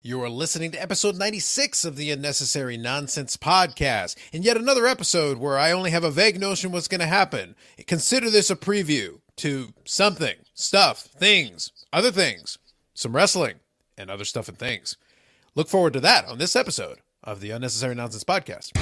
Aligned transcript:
You 0.00 0.22
are 0.22 0.28
listening 0.28 0.70
to 0.70 0.80
episode 0.80 1.16
96 1.16 1.84
of 1.84 1.96
the 1.96 2.12
Unnecessary 2.12 2.76
Nonsense 2.76 3.36
Podcast, 3.36 4.14
and 4.32 4.44
yet 4.44 4.56
another 4.56 4.86
episode 4.86 5.38
where 5.38 5.58
I 5.58 5.72
only 5.72 5.90
have 5.90 6.04
a 6.04 6.10
vague 6.10 6.38
notion 6.38 6.70
what's 6.70 6.86
going 6.86 7.00
to 7.00 7.06
happen. 7.06 7.56
Consider 7.88 8.30
this 8.30 8.48
a 8.48 8.54
preview 8.54 9.18
to 9.38 9.74
something, 9.84 10.36
stuff, 10.54 11.00
things, 11.00 11.72
other 11.92 12.12
things, 12.12 12.58
some 12.94 13.16
wrestling, 13.16 13.56
and 13.96 14.08
other 14.08 14.24
stuff 14.24 14.48
and 14.48 14.56
things. 14.56 14.96
Look 15.56 15.68
forward 15.68 15.94
to 15.94 16.00
that 16.00 16.26
on 16.26 16.38
this 16.38 16.54
episode 16.54 16.98
of 17.24 17.40
the 17.40 17.50
Unnecessary 17.50 17.96
Nonsense 17.96 18.22
Podcast. 18.22 18.76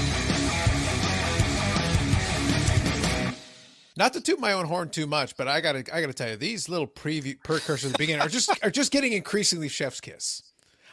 Not 3.96 4.12
to 4.12 4.21
toot 4.21 4.39
my 4.39 4.53
own 4.53 4.67
horn 4.67 4.91
too 4.91 5.07
much, 5.07 5.35
but 5.39 5.48
I 5.48 5.62
gotta 5.62 5.79
I 5.91 6.03
gotta 6.03 6.12
tell 6.12 6.29
you, 6.29 6.37
these 6.37 6.69
little 6.69 6.87
preview 6.87 7.43
precursors 7.43 7.87
at 7.87 7.93
the 7.93 7.98
beginning 7.98 8.21
are 8.21 8.29
just 8.29 8.51
are 8.62 8.71
just 8.71 8.93
getting 8.93 9.14
increasingly 9.14 9.71
chef's 9.71 10.03
kiss. 10.03 10.43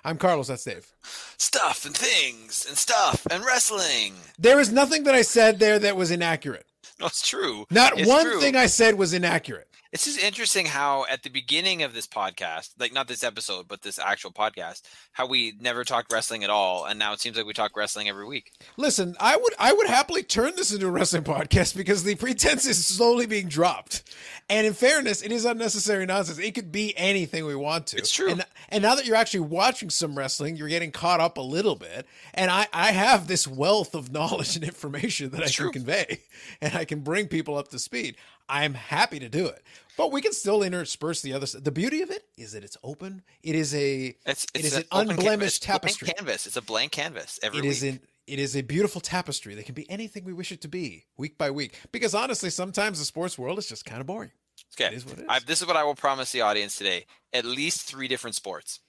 I'm 0.04 0.18
Carlos. 0.18 0.48
That's 0.48 0.64
Dave. 0.64 0.92
Stuff 1.38 1.86
and 1.86 1.96
things 1.96 2.66
and 2.68 2.78
stuff 2.78 3.26
and 3.32 3.44
wrestling. 3.46 4.14
There 4.38 4.60
is 4.60 4.72
nothing 4.72 5.04
that 5.04 5.16
I 5.16 5.22
said 5.22 5.60
there 5.60 5.80
that 5.80 5.96
was 5.96 6.12
inaccurate. 6.12 6.66
No, 7.00 7.06
it's 7.08 7.28
true. 7.28 7.66
Not 7.72 7.98
It's 7.98 8.08
one 8.08 8.26
true. 8.26 8.40
thing 8.40 8.56
I 8.56 8.66
said 8.68 8.96
was 8.96 9.14
inaccurate. 9.14 9.68
It's 9.94 10.06
just 10.06 10.18
interesting 10.20 10.66
how 10.66 11.06
at 11.08 11.22
the 11.22 11.30
beginning 11.30 11.84
of 11.84 11.94
this 11.94 12.08
podcast, 12.08 12.72
like 12.80 12.94
not 12.94 13.08
this 13.08 13.24
episode, 13.24 13.68
but 13.68 13.84
this 13.84 14.00
actual 14.00 14.32
podcast, 14.32 14.82
how 15.12 15.28
we 15.28 15.54
never 15.62 15.84
talked 15.84 16.12
wrestling 16.12 16.44
at 16.44 16.50
all, 16.50 16.86
and 16.86 16.98
now 16.98 17.14
it 17.14 17.20
seems 17.20 17.38
like 17.38 17.46
we 17.46 17.54
talk 17.54 17.78
wrestling 17.78 18.10
every 18.10 18.26
week. 18.26 18.52
Listen, 18.76 19.16
I 19.20 19.38
would 19.38 19.54
I 19.60 19.72
would 19.72 19.86
happily 19.86 20.24
turn 20.24 20.56
this 20.56 20.74
into 20.74 20.88
a 20.88 20.90
wrestling 20.92 21.24
podcast 21.24 21.78
because 21.78 22.04
the 22.04 22.16
pretense 22.16 22.66
is 22.66 22.84
slowly 22.84 23.28
being 23.28 23.48
dropped. 23.48 24.02
And 24.50 24.66
in 24.66 24.74
fairness, 24.74 25.22
it 25.22 25.32
is 25.32 25.46
unnecessary 25.46 26.08
nonsense. 26.08 26.40
It 26.40 26.56
could 26.56 26.72
be 26.72 26.98
anything 26.98 27.46
we 27.46 27.56
want 27.56 27.86
to. 27.88 27.98
It's 27.98 28.12
true. 28.12 28.32
And, 28.32 28.44
and 28.70 28.82
now 28.82 28.96
that 28.96 29.06
you're 29.06 29.16
actually 29.16 29.42
watching 29.42 29.92
some 29.92 30.18
wrestling, 30.18 30.56
you're 30.58 30.70
getting 30.70 30.92
caught 30.92 31.20
up 31.20 31.38
a 31.38 31.42
little 31.42 31.76
bit. 31.76 32.08
And 32.34 32.50
I, 32.50 32.68
I 32.74 32.92
have 32.94 33.28
this 33.28 33.48
wealth 33.48 33.94
of 33.94 34.12
knowledge 34.12 34.56
and 34.56 34.66
information 34.66 35.30
that 35.30 35.42
I 35.42 35.46
It's 35.46 35.56
can 35.56 35.66
true. 35.66 35.72
convey 35.72 36.22
and 36.62 36.76
I 36.76 36.84
can 36.84 37.02
bring 37.02 37.28
people 37.28 37.58
up 37.58 37.68
to 37.70 37.80
speed. 37.80 38.16
I'm 38.50 38.74
happy 38.74 39.20
to 39.20 39.30
do 39.30 39.46
it. 39.48 39.64
But 39.98 40.12
we 40.12 40.22
can 40.22 40.34
still 40.34 40.64
intersperse 40.64 41.22
the 41.22 41.34
other 41.34 41.46
side. 41.46 41.64
The 41.64 41.72
beauty 41.72 42.02
of 42.02 42.10
it 42.10 42.24
is 42.38 42.54
that 42.54 42.64
it's 42.64 42.78
open. 42.84 43.22
It 43.44 43.56
is 43.56 43.76
a 43.76 44.16
It's, 44.26 44.46
It 44.46 44.50
it's 44.56 44.68
is 44.70 44.78
an 44.78 44.84
unblemished 44.92 45.62
canvas. 45.62 45.62
It's 45.62 45.66
a 45.66 45.68
blank 45.68 45.82
tapestry. 45.82 46.08
canvas. 46.16 46.48
It's 46.48 46.58
a 46.58 46.62
blank 46.62 46.92
canvas 46.92 47.40
every 47.44 47.60
It 47.60 47.66
is 47.66 47.84
in 47.84 48.00
it 48.26 48.40
is 48.40 48.56
a 48.56 48.62
beautiful 48.62 49.02
tapestry 49.02 49.54
that 49.56 49.66
can 49.66 49.76
be 49.76 49.90
anything 49.90 50.24
we 50.24 50.32
wish 50.34 50.52
it 50.54 50.62
to 50.62 50.68
be 50.70 51.04
week 51.18 51.38
by 51.38 51.52
week. 51.52 51.78
Because 51.92 52.16
honestly, 52.16 52.50
sometimes 52.50 52.98
the 53.00 53.06
sports 53.06 53.38
world 53.38 53.58
is 53.60 53.68
just 53.68 53.84
kind 53.86 54.00
of 54.00 54.08
boring. 54.08 54.32
okay. 54.76 54.88
It 54.94 54.98
is 54.98 55.06
what 55.06 55.18
it 55.20 55.22
is. 55.24 55.26
I, 55.30 55.40
this 55.40 55.62
is 55.62 55.68
what 55.68 55.76
I 55.76 55.84
will 55.84 55.96
promise 55.96 56.32
the 56.32 56.42
audience 56.42 56.78
today: 56.78 57.06
at 57.34 57.44
least 57.46 57.82
three 57.82 58.08
different 58.08 58.36
sports. 58.36 58.80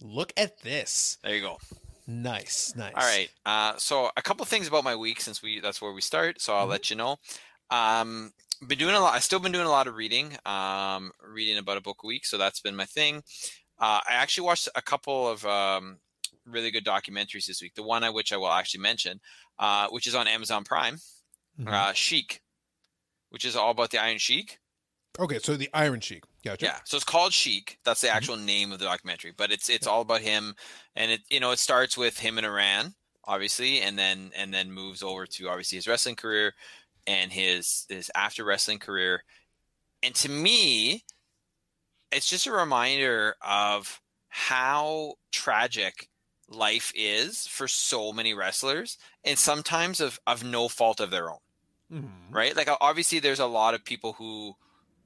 Look 0.00 0.32
at 0.36 0.60
this. 0.62 1.16
There 1.24 1.34
you 1.34 1.40
go. 1.40 1.58
Nice, 2.06 2.74
nice. 2.76 2.92
All 2.94 3.00
right. 3.02 3.30
Uh, 3.46 3.74
so 3.78 4.10
a 4.16 4.22
couple 4.22 4.44
things 4.44 4.68
about 4.68 4.84
my 4.84 4.94
week 4.94 5.20
since 5.22 5.42
we 5.42 5.58
that's 5.60 5.80
where 5.80 5.92
we 5.92 6.02
start. 6.02 6.40
So 6.40 6.54
I'll 6.54 6.66
Mhm. 6.66 6.70
let 6.70 6.90
you 6.90 6.96
know. 6.96 7.16
Um, 7.70 8.32
been 8.66 8.78
doing 8.78 8.94
a 8.94 9.00
lot. 9.00 9.14
I've 9.14 9.24
still 9.24 9.40
been 9.40 9.52
doing 9.52 9.66
a 9.66 9.70
lot 9.70 9.86
of 9.86 9.94
reading. 9.96 10.36
Um, 10.46 11.12
reading 11.22 11.58
about 11.58 11.76
a 11.76 11.80
book 11.80 11.98
a 12.04 12.06
week. 12.06 12.24
So 12.26 12.38
that's 12.38 12.60
been 12.60 12.76
my 12.76 12.84
thing. 12.86 13.16
Uh, 13.78 14.00
I 14.08 14.12
actually 14.14 14.46
watched 14.46 14.68
a 14.74 14.82
couple 14.82 15.28
of 15.28 15.44
um, 15.44 15.98
really 16.46 16.70
good 16.70 16.84
documentaries 16.84 17.46
this 17.46 17.60
week. 17.62 17.74
The 17.74 17.82
one 17.82 18.04
I 18.04 18.10
which 18.10 18.32
I 18.32 18.36
will 18.36 18.50
actually 18.52 18.80
mention, 18.80 19.20
uh, 19.58 19.88
which 19.88 20.06
is 20.06 20.14
on 20.14 20.28
Amazon 20.28 20.64
Prime, 20.64 20.98
Mhm. 21.60 21.68
uh, 21.72 21.92
Sheik, 21.92 22.42
which 23.30 23.44
is 23.44 23.56
all 23.56 23.70
about 23.72 23.90
the 23.90 23.98
Iron 23.98 24.18
Sheik. 24.18 24.60
Okay, 25.18 25.38
so 25.38 25.56
the 25.56 25.70
Iron 25.72 26.00
Sheik. 26.00 26.24
Gotcha. 26.44 26.66
Yeah, 26.66 26.80
so 26.84 26.96
it's 26.96 27.04
called 27.04 27.32
Sheik. 27.32 27.78
That's 27.84 28.00
Mm-hmm. 28.00 28.06
the 28.08 28.14
actual 28.14 28.36
name 28.36 28.72
of 28.72 28.78
the 28.78 28.84
documentary, 28.86 29.32
but 29.32 29.50
it's 29.52 29.68
it's 29.68 29.86
all 29.86 30.00
about 30.02 30.20
him, 30.22 30.54
and 30.96 31.10
it 31.10 31.22
you 31.30 31.40
know 31.40 31.50
it 31.52 31.58
starts 31.58 31.96
with 31.96 32.18
him 32.18 32.38
in 32.38 32.44
Iran, 32.44 32.94
obviously, 33.24 33.80
and 33.80 33.98
then 33.98 34.32
and 34.34 34.52
then 34.54 34.70
moves 34.72 35.02
over 35.02 35.26
to 35.26 35.48
obviously 35.48 35.76
his 35.76 35.88
wrestling 35.88 36.16
career 36.16 36.54
and 37.06 37.32
his 37.32 37.86
his 37.88 38.10
after 38.14 38.44
wrestling 38.44 38.78
career, 38.78 39.24
and 40.02 40.14
to 40.16 40.30
me, 40.30 41.04
it's 42.12 42.28
just 42.28 42.46
a 42.46 42.52
reminder 42.52 43.34
of 43.40 44.00
how 44.28 45.14
tragic 45.32 46.08
life 46.48 46.92
is 46.94 47.46
for 47.46 47.66
so 47.68 48.12
many 48.12 48.34
wrestlers, 48.34 48.98
and 49.24 49.38
sometimes 49.38 50.00
of 50.00 50.20
of 50.26 50.44
no 50.44 50.68
fault 50.68 51.00
of 51.00 51.10
their 51.10 51.30
own 51.30 51.38
Mhm. 51.92 52.10
right? 52.30 52.56
Like 52.56 52.68
obviously, 52.80 53.18
there's 53.20 53.40
a 53.40 53.46
lot 53.46 53.74
of 53.74 53.84
people 53.84 54.14
who, 54.14 54.56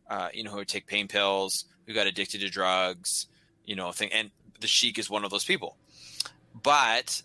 uh, 0.09 0.31
you 0.33 0.45
know, 0.45 0.51
who 0.53 0.65
take 0.65 0.87
pain 0.87 1.09
pills, 1.09 1.67
who 1.87 1.93
got 1.93 2.07
addicted 2.07 2.41
to 2.41 2.49
drugs, 2.49 3.27
you 3.65 3.77
know, 3.77 3.93
thing, 3.93 4.13
and 4.13 4.31
the 4.61 4.67
Sheik 4.69 4.99
is 4.99 5.11
one 5.11 5.25
of 5.25 5.31
those 5.31 5.45
people. 5.45 5.77
But 6.55 7.23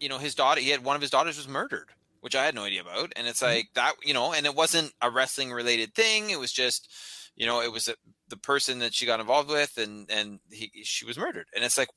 you 0.00 0.08
know, 0.08 0.18
his 0.18 0.34
daughter, 0.34 0.60
he 0.60 0.70
had 0.70 0.84
one 0.84 0.96
of 0.96 1.02
his 1.02 1.10
daughters 1.10 1.36
was 1.36 1.48
murdered, 1.48 1.93
which 2.24 2.34
I 2.34 2.46
had 2.46 2.54
no 2.54 2.64
idea 2.64 2.80
about, 2.80 3.12
and 3.16 3.26
it's 3.26 3.42
like 3.42 3.68
that, 3.74 3.92
you 4.02 4.14
know, 4.14 4.32
and 4.32 4.46
it 4.46 4.54
wasn't 4.54 4.94
a 5.02 5.10
wrestling 5.10 5.52
related 5.52 5.94
thing. 5.94 6.30
It 6.30 6.40
was 6.40 6.52
just, 6.52 6.90
you 7.36 7.44
know, 7.44 7.60
it 7.60 7.70
was 7.70 7.86
a, 7.86 7.94
the 8.28 8.38
person 8.38 8.78
that 8.78 8.94
she 8.94 9.04
got 9.04 9.20
involved 9.20 9.50
with, 9.50 9.76
and 9.76 10.10
and 10.10 10.40
he, 10.50 10.70
she 10.84 11.04
was 11.04 11.18
murdered, 11.18 11.46
and 11.54 11.62
it's 11.62 11.76
like, 11.76 11.90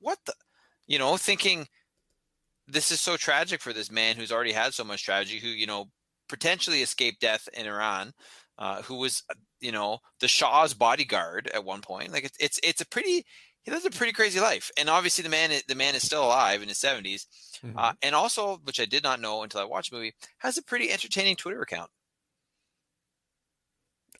what 0.00 0.18
the, 0.24 0.32
you 0.86 0.98
know, 0.98 1.18
thinking. 1.18 1.66
This 2.66 2.90
is 2.90 2.98
so 2.98 3.18
tragic 3.18 3.60
for 3.60 3.74
this 3.74 3.92
man 3.92 4.16
who's 4.16 4.32
already 4.32 4.52
had 4.52 4.72
so 4.72 4.84
much 4.84 5.04
tragedy, 5.04 5.38
who, 5.38 5.48
you 5.48 5.66
know, 5.66 5.90
potentially 6.30 6.80
escaped 6.80 7.20
death 7.20 7.46
in 7.52 7.66
Iran, 7.66 8.14
uh, 8.56 8.80
who 8.80 8.94
was, 8.94 9.22
uh, 9.28 9.34
you 9.60 9.70
know, 9.70 9.98
the 10.20 10.28
Shah's 10.28 10.72
bodyguard 10.72 11.50
at 11.52 11.62
one 11.62 11.82
point. 11.82 12.10
Like 12.10 12.24
it's 12.24 12.38
it's 12.40 12.58
it's 12.62 12.80
a 12.80 12.88
pretty 12.88 13.26
he 13.64 13.70
lives 13.70 13.84
a 13.86 13.90
pretty 13.90 14.12
crazy 14.12 14.40
life, 14.40 14.70
and 14.78 14.88
obviously 14.88 15.22
the 15.22 15.28
man 15.30 15.50
the 15.68 15.74
man 15.74 15.94
is 15.94 16.02
still 16.04 16.24
alive 16.24 16.62
in 16.62 16.68
his 16.68 16.78
seventies, 16.78 17.26
Mhm. 17.64 17.74
uh, 17.76 17.92
and 18.02 18.14
also 18.14 18.58
which 18.58 18.80
I 18.80 18.84
did 18.86 19.02
not 19.02 19.20
know 19.20 19.42
until 19.42 19.60
I 19.60 19.64
watched 19.64 19.90
the 19.90 19.96
movie 19.96 20.14
has 20.38 20.58
a 20.58 20.62
pretty 20.62 20.90
entertaining 20.92 21.36
Twitter 21.36 21.62
account. 21.62 21.90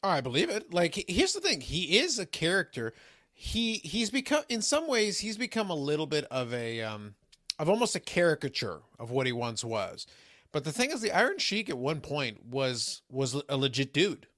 Oh, 0.02 0.08
I 0.08 0.20
believe 0.20 0.50
it. 0.50 0.72
Like 0.72 1.02
here's 1.08 1.32
the 1.32 1.40
thing, 1.40 1.60
he 1.60 1.98
is 1.98 2.18
a 2.18 2.26
character. 2.26 2.92
He 3.32 3.74
he's 3.78 4.10
become 4.10 4.44
in 4.48 4.62
some 4.62 4.86
ways 4.86 5.18
he's 5.20 5.36
become 5.38 5.70
a 5.70 5.74
little 5.74 6.06
bit 6.06 6.24
of 6.30 6.52
a 6.52 6.82
um 6.82 7.14
of 7.58 7.68
almost 7.68 7.96
a 7.96 8.00
caricature 8.00 8.82
of 8.98 9.10
what 9.10 9.26
he 9.26 9.32
once 9.32 9.64
was. 9.64 10.06
But 10.52 10.64
the 10.64 10.72
thing 10.72 10.90
is 10.90 11.00
the 11.00 11.12
Iron 11.12 11.38
Sheik 11.38 11.68
at 11.70 11.78
one 11.78 12.00
point 12.00 12.44
was 12.46 13.02
was 13.10 13.34
a 13.48 13.56
legit 13.56 13.92
dude. 13.92 14.28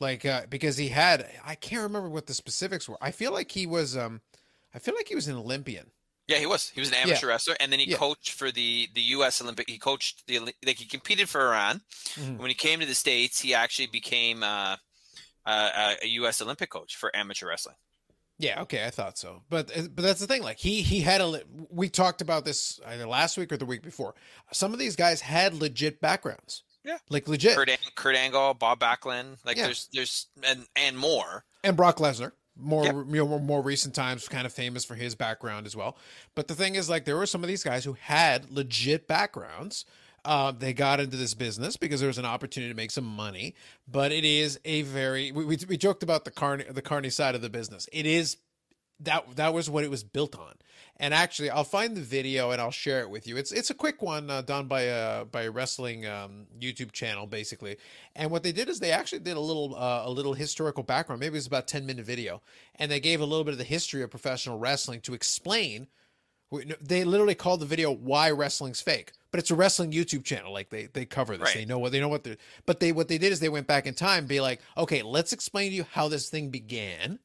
Like 0.00 0.24
uh 0.24 0.42
because 0.50 0.76
he 0.76 0.88
had 0.88 1.26
I 1.44 1.54
can't 1.54 1.82
remember 1.82 2.10
what 2.10 2.26
the 2.26 2.34
specifics 2.34 2.88
were. 2.88 2.98
I 3.00 3.10
feel 3.12 3.32
like 3.32 3.52
he 3.52 3.66
was 3.66 3.96
um 3.96 4.20
I 4.76 4.78
feel 4.78 4.94
like 4.94 5.08
he 5.08 5.14
was 5.16 5.26
an 5.26 5.36
Olympian. 5.36 5.90
Yeah, 6.28 6.36
he 6.38 6.46
was. 6.46 6.68
He 6.68 6.80
was 6.80 6.90
an 6.90 6.96
amateur 6.96 7.28
wrestler, 7.28 7.56
and 7.60 7.72
then 7.72 7.78
he 7.80 7.90
Yeah. 7.90 7.96
coached 7.96 8.30
for 8.32 8.50
the 8.52 8.88
the 8.94 9.00
U.S. 9.16 9.40
Olympic. 9.40 9.68
He 9.70 9.78
coached 9.78 10.26
the 10.26 10.38
like 10.40 10.76
he 10.76 10.84
competed 10.84 11.28
for 11.28 11.40
Iran. 11.48 11.80
Mhm. 12.14 12.38
When 12.38 12.48
he 12.48 12.54
came 12.54 12.80
to 12.80 12.86
the 12.86 12.94
states, 12.94 13.40
he 13.40 13.54
actually 13.54 13.86
became 13.86 14.42
uh, 14.42 14.76
uh, 15.46 15.94
a 16.02 16.06
U.S. 16.20 16.40
Olympic 16.42 16.68
coach 16.70 16.96
for 16.96 17.14
amateur 17.16 17.46
wrestling. 17.48 17.76
Yeah, 18.38 18.60
okay, 18.62 18.84
I 18.84 18.90
thought 18.90 19.16
so. 19.16 19.44
But 19.48 19.70
uh, 19.76 19.82
but 19.94 20.02
that's 20.02 20.20
the 20.20 20.26
thing. 20.26 20.42
Like 20.42 20.58
he 20.58 20.82
he 20.82 21.00
had 21.00 21.20
a 21.22 21.42
we 21.70 21.88
talked 21.88 22.20
about 22.20 22.44
this 22.44 22.78
either 22.86 23.06
last 23.06 23.38
week 23.38 23.50
or 23.52 23.56
the 23.56 23.64
week 23.64 23.82
before. 23.82 24.14
Some 24.52 24.72
of 24.74 24.78
these 24.78 24.96
guys 24.96 25.20
had 25.22 25.54
legit 25.54 26.00
backgrounds. 26.00 26.62
Yeah. 26.84 26.98
like 27.08 27.26
legit. 27.26 27.56
Kurt, 27.56 27.68
Kurt 27.96 28.14
Angle, 28.14 28.54
Bob 28.54 28.78
Backlund, 28.78 29.38
like 29.44 29.56
Yeah. 29.56 29.64
there's 29.66 29.88
there's 29.92 30.26
and 30.44 30.66
and 30.76 30.96
more. 30.98 31.44
and 31.64 31.76
Brock 31.76 31.96
Lesnar. 31.96 32.32
More, 32.58 32.84
Yep. 32.84 32.94
you 33.08 33.16
know, 33.16 33.26
more 33.28 33.40
more 33.40 33.62
recent 33.62 33.94
times, 33.94 34.28
kind 34.28 34.46
of 34.46 34.52
famous 34.52 34.84
for 34.84 34.94
his 34.94 35.14
background 35.14 35.66
as 35.66 35.76
well. 35.76 35.96
But 36.34 36.48
the 36.48 36.54
thing 36.54 36.74
is, 36.74 36.88
like, 36.88 37.04
there 37.04 37.16
were 37.16 37.26
some 37.26 37.42
of 37.44 37.48
these 37.48 37.62
guys 37.62 37.84
who 37.84 37.94
had 37.94 38.50
legit 38.50 39.06
backgrounds. 39.06 39.84
Uh, 40.24 40.50
they 40.50 40.72
got 40.72 40.98
into 40.98 41.16
this 41.16 41.34
business 41.34 41.76
because 41.76 42.00
there 42.00 42.08
was 42.08 42.18
an 42.18 42.24
opportunity 42.24 42.72
to 42.72 42.76
make 42.76 42.90
some 42.90 43.04
money. 43.04 43.54
But 43.86 44.10
it 44.10 44.24
is 44.24 44.58
a 44.64 44.82
very 44.82 45.30
we, 45.32 45.44
we, 45.44 45.58
we 45.68 45.76
joked 45.76 46.02
about 46.02 46.24
the 46.24 46.30
carny 46.30 46.64
the 46.64 46.82
carny 46.82 47.10
side 47.10 47.34
of 47.34 47.42
the 47.42 47.50
business. 47.50 47.88
It 47.92 48.06
is 48.06 48.38
that 49.00 49.36
that 49.36 49.52
was 49.54 49.68
what 49.70 49.84
it 49.84 49.90
was 49.90 50.02
built 50.02 50.36
on. 50.36 50.54
And 50.98 51.12
actually, 51.12 51.50
I'll 51.50 51.64
find 51.64 51.94
the 51.94 52.00
video 52.00 52.52
and 52.52 52.60
I'll 52.60 52.70
share 52.70 53.00
it 53.00 53.10
with 53.10 53.26
you. 53.26 53.36
It's 53.36 53.52
it's 53.52 53.68
a 53.68 53.74
quick 53.74 54.00
one 54.00 54.30
uh, 54.30 54.40
done 54.40 54.66
by 54.66 54.82
a 54.82 55.26
by 55.26 55.42
a 55.42 55.50
wrestling 55.50 56.06
um, 56.06 56.46
YouTube 56.58 56.92
channel, 56.92 57.26
basically. 57.26 57.76
And 58.14 58.30
what 58.30 58.42
they 58.42 58.52
did 58.52 58.68
is 58.68 58.80
they 58.80 58.92
actually 58.92 59.18
did 59.18 59.36
a 59.36 59.40
little 59.40 59.76
uh, 59.76 60.02
a 60.06 60.10
little 60.10 60.32
historical 60.32 60.82
background. 60.82 61.20
Maybe 61.20 61.34
it 61.34 61.38
was 61.38 61.46
about 61.46 61.68
ten 61.68 61.84
minute 61.84 62.06
video, 62.06 62.40
and 62.76 62.90
they 62.90 63.00
gave 63.00 63.20
a 63.20 63.26
little 63.26 63.44
bit 63.44 63.52
of 63.52 63.58
the 63.58 63.64
history 63.64 64.02
of 64.02 64.10
professional 64.10 64.58
wrestling 64.58 65.00
to 65.02 65.12
explain. 65.12 65.88
They 66.80 67.04
literally 67.04 67.34
called 67.34 67.60
the 67.60 67.66
video 67.66 67.92
"Why 67.92 68.30
Wrestling's 68.30 68.80
Fake," 68.80 69.12
but 69.30 69.40
it's 69.40 69.50
a 69.50 69.54
wrestling 69.54 69.92
YouTube 69.92 70.24
channel. 70.24 70.52
Like 70.52 70.70
they 70.70 70.86
they 70.86 71.04
cover 71.04 71.36
this. 71.36 71.48
Right. 71.48 71.56
They 71.56 71.64
know 71.66 71.78
what 71.78 71.92
they 71.92 72.00
know 72.00 72.08
what 72.08 72.24
they. 72.24 72.38
But 72.64 72.80
they 72.80 72.92
what 72.92 73.08
they 73.08 73.18
did 73.18 73.32
is 73.32 73.40
they 73.40 73.50
went 73.50 73.66
back 73.66 73.86
in 73.86 73.92
time, 73.92 74.20
and 74.20 74.28
be 74.28 74.40
like, 74.40 74.62
okay, 74.78 75.02
let's 75.02 75.34
explain 75.34 75.72
to 75.72 75.76
you 75.76 75.84
how 75.92 76.08
this 76.08 76.30
thing 76.30 76.48
began 76.48 77.18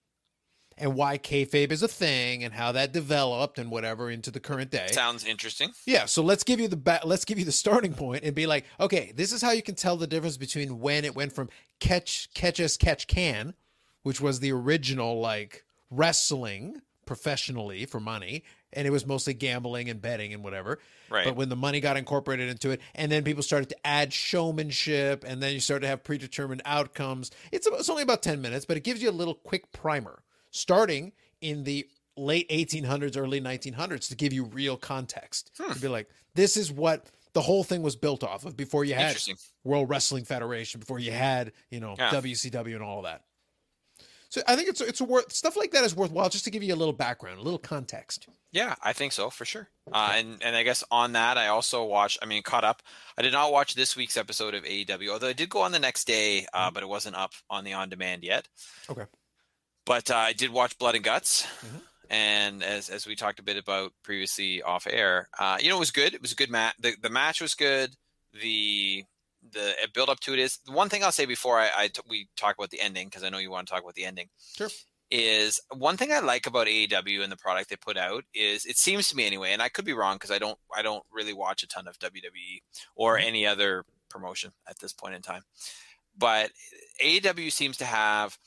and 0.81 0.95
why 0.95 1.17
kayfabe 1.17 1.71
is 1.71 1.83
a 1.83 1.87
thing 1.87 2.43
and 2.43 2.53
how 2.53 2.71
that 2.73 2.91
developed 2.91 3.59
and 3.59 3.71
whatever 3.71 4.09
into 4.09 4.31
the 4.31 4.39
current 4.39 4.71
day. 4.71 4.87
Sounds 4.91 5.23
interesting. 5.23 5.71
Yeah, 5.85 6.05
so 6.05 6.21
let's 6.23 6.43
give 6.43 6.59
you 6.59 6.67
the 6.67 6.75
ba- 6.75 7.01
let's 7.05 7.23
give 7.23 7.39
you 7.39 7.45
the 7.45 7.51
starting 7.51 7.93
point 7.93 8.23
and 8.23 8.35
be 8.35 8.47
like, 8.47 8.65
okay, 8.79 9.13
this 9.15 9.31
is 9.31 9.41
how 9.41 9.51
you 9.51 9.61
can 9.61 9.75
tell 9.75 9.95
the 9.95 10.07
difference 10.07 10.37
between 10.37 10.79
when 10.79 11.05
it 11.05 11.15
went 11.15 11.33
from 11.33 11.49
catch 11.79 12.33
catch 12.33 12.59
as 12.59 12.75
catch 12.75 13.07
can, 13.07 13.53
which 14.03 14.19
was 14.19 14.39
the 14.39 14.51
original 14.51 15.19
like 15.19 15.65
wrestling 15.89 16.81
professionally 17.05 17.85
for 17.85 17.99
money, 17.99 18.43
and 18.73 18.87
it 18.87 18.89
was 18.91 19.05
mostly 19.05 19.33
gambling 19.33 19.89
and 19.89 20.01
betting 20.01 20.33
and 20.33 20.43
whatever. 20.43 20.79
Right. 21.09 21.25
But 21.25 21.35
when 21.35 21.49
the 21.49 21.55
money 21.55 21.81
got 21.81 21.97
incorporated 21.97 22.49
into 22.49 22.69
it, 22.69 22.79
and 22.95 23.11
then 23.11 23.23
people 23.23 23.43
started 23.43 23.69
to 23.69 23.75
add 23.85 24.13
showmanship, 24.13 25.25
and 25.27 25.43
then 25.43 25.53
you 25.53 25.59
start 25.59 25.81
to 25.81 25.87
have 25.87 26.03
predetermined 26.03 26.61
outcomes. 26.65 27.31
It's 27.51 27.67
it's 27.67 27.89
only 27.89 28.03
about 28.03 28.23
ten 28.23 28.41
minutes, 28.41 28.65
but 28.65 28.77
it 28.77 28.83
gives 28.83 29.03
you 29.03 29.09
a 29.09 29.11
little 29.11 29.35
quick 29.35 29.71
primer, 29.71 30.23
starting 30.51 31.11
in 31.41 31.63
the 31.63 31.87
late 32.17 32.47
1800s, 32.49 33.17
early 33.17 33.41
1900s, 33.41 34.09
to 34.09 34.15
give 34.15 34.31
you 34.33 34.43
real 34.45 34.77
context. 34.77 35.51
Hmm. 35.59 35.73
To 35.73 35.79
be 35.79 35.87
like, 35.87 36.09
this 36.35 36.55
is 36.57 36.71
what 36.71 37.07
the 37.33 37.41
whole 37.41 37.63
thing 37.63 37.81
was 37.81 37.95
built 37.95 38.23
off 38.23 38.45
of 38.45 38.55
before 38.57 38.83
you 38.85 38.93
had 38.93 39.17
World 39.63 39.89
Wrestling 39.89 40.25
Federation, 40.25 40.79
before 40.79 40.99
you 40.99 41.11
had 41.11 41.53
you 41.69 41.79
know 41.79 41.95
Yeah. 41.97 42.09
WCW 42.11 42.75
and 42.75 42.83
all 42.83 43.03
that. 43.03 43.23
So 44.29 44.41
I 44.47 44.55
think 44.55 44.69
it's 44.69 44.79
it's 44.79 45.01
worth 45.01 45.33
stuff 45.33 45.57
like 45.57 45.71
that 45.71 45.83
is 45.83 45.93
worthwhile 45.93 46.29
just 46.29 46.45
to 46.45 46.51
give 46.51 46.63
you 46.63 46.73
a 46.73 46.77
little 46.77 46.93
background, 46.93 47.39
a 47.39 47.41
little 47.41 47.59
context. 47.59 48.27
Yeah, 48.53 48.75
I 48.81 48.93
think 48.93 49.11
so 49.11 49.29
for 49.29 49.43
sure. 49.43 49.67
Uh, 49.91 50.13
and 50.15 50.41
and 50.41 50.55
I 50.55 50.63
guess 50.63 50.85
on 50.89 51.13
that, 51.13 51.37
I 51.37 51.47
also 51.47 51.83
watched. 51.83 52.19
I 52.21 52.25
mean, 52.25 52.41
caught 52.41 52.63
up. 52.63 52.81
I 53.17 53.23
did 53.23 53.33
not 53.33 53.51
watch 53.51 53.75
this 53.75 53.97
week's 53.97 54.15
episode 54.15 54.53
of 54.55 54.63
AEW, 54.63 55.09
although 55.09 55.27
I 55.27 55.33
did 55.33 55.49
go 55.49 55.61
on 55.61 55.73
the 55.73 55.79
next 55.79 56.05
day, 56.05 56.45
uh, 56.53 56.71
but 56.71 56.81
it 56.81 56.87
wasn't 56.87 57.17
up 57.17 57.33
on 57.49 57.65
the 57.65 57.73
on 57.73 57.89
demand 57.89 58.23
yet. 58.23 58.47
Okay. 58.89 59.03
But 59.85 60.09
uh, 60.11 60.15
I 60.15 60.33
did 60.33 60.51
watch 60.51 60.77
Blood 60.77 60.95
and 60.95 61.03
Guts, 61.03 61.45
Mhm. 61.65 61.81
and 62.09 62.63
as 62.63 62.89
as 62.89 63.07
we 63.07 63.15
talked 63.15 63.39
a 63.39 63.43
bit 63.43 63.57
about 63.57 63.93
previously 64.03 64.61
off 64.61 64.85
air, 64.87 65.27
uh, 65.39 65.57
you 65.59 65.69
know, 65.69 65.77
it 65.77 65.79
was 65.79 65.91
good. 65.91 66.13
It 66.13 66.21
was 66.21 66.31
a 66.31 66.35
good 66.35 66.51
match. 66.51 66.75
The 66.79 66.95
the 67.01 67.09
match 67.09 67.41
was 67.41 67.55
good. 67.55 67.95
The 68.33 69.05
the 69.51 69.73
build 69.93 70.09
up 70.09 70.19
to 70.21 70.33
it 70.33 70.39
is 70.39 70.59
the 70.65 70.71
one 70.71 70.87
thing 70.87 71.03
I'll 71.03 71.11
say 71.11 71.25
before 71.25 71.59
I, 71.59 71.69
I 71.75 71.87
t- 71.87 72.01
we 72.07 72.29
talk 72.37 72.55
about 72.55 72.69
the 72.69 72.79
ending 72.79 73.07
because 73.07 73.23
I 73.23 73.29
know 73.29 73.39
you 73.39 73.49
want 73.49 73.67
to 73.67 73.73
talk 73.73 73.81
about 73.81 73.95
the 73.95 74.05
ending 74.05 74.29
Sure. 74.55 74.69
is 75.09 75.59
one 75.75 75.97
thing 75.97 76.11
I 76.13 76.19
like 76.19 76.45
about 76.45 76.67
AEW 76.67 77.23
and 77.23 77.31
the 77.31 77.35
product 77.37 77.71
they 77.71 77.75
put 77.75 77.97
out 77.97 78.23
is 78.35 78.65
it 78.67 78.77
seems 78.77 79.09
to 79.09 79.15
me 79.15 79.25
anyway, 79.25 79.51
and 79.51 79.61
I 79.61 79.67
could 79.69 79.83
be 79.83 79.93
wrong 79.93 80.15
because 80.15 80.29
I 80.29 80.37
don't 80.37 80.59
I 80.75 80.83
don't 80.83 81.03
really 81.11 81.33
watch 81.33 81.63
a 81.63 81.67
ton 81.67 81.87
of 81.87 81.97
WWE 81.97 82.61
or 82.95 83.17
Mhm. 83.17 83.23
any 83.25 83.47
other 83.47 83.83
promotion 84.09 84.51
at 84.67 84.77
this 84.77 84.93
point 84.93 85.15
in 85.15 85.23
time, 85.23 85.43
but 86.15 86.51
AEW 87.03 87.49
seems 87.51 87.77
to 87.77 87.85
have 87.85 88.37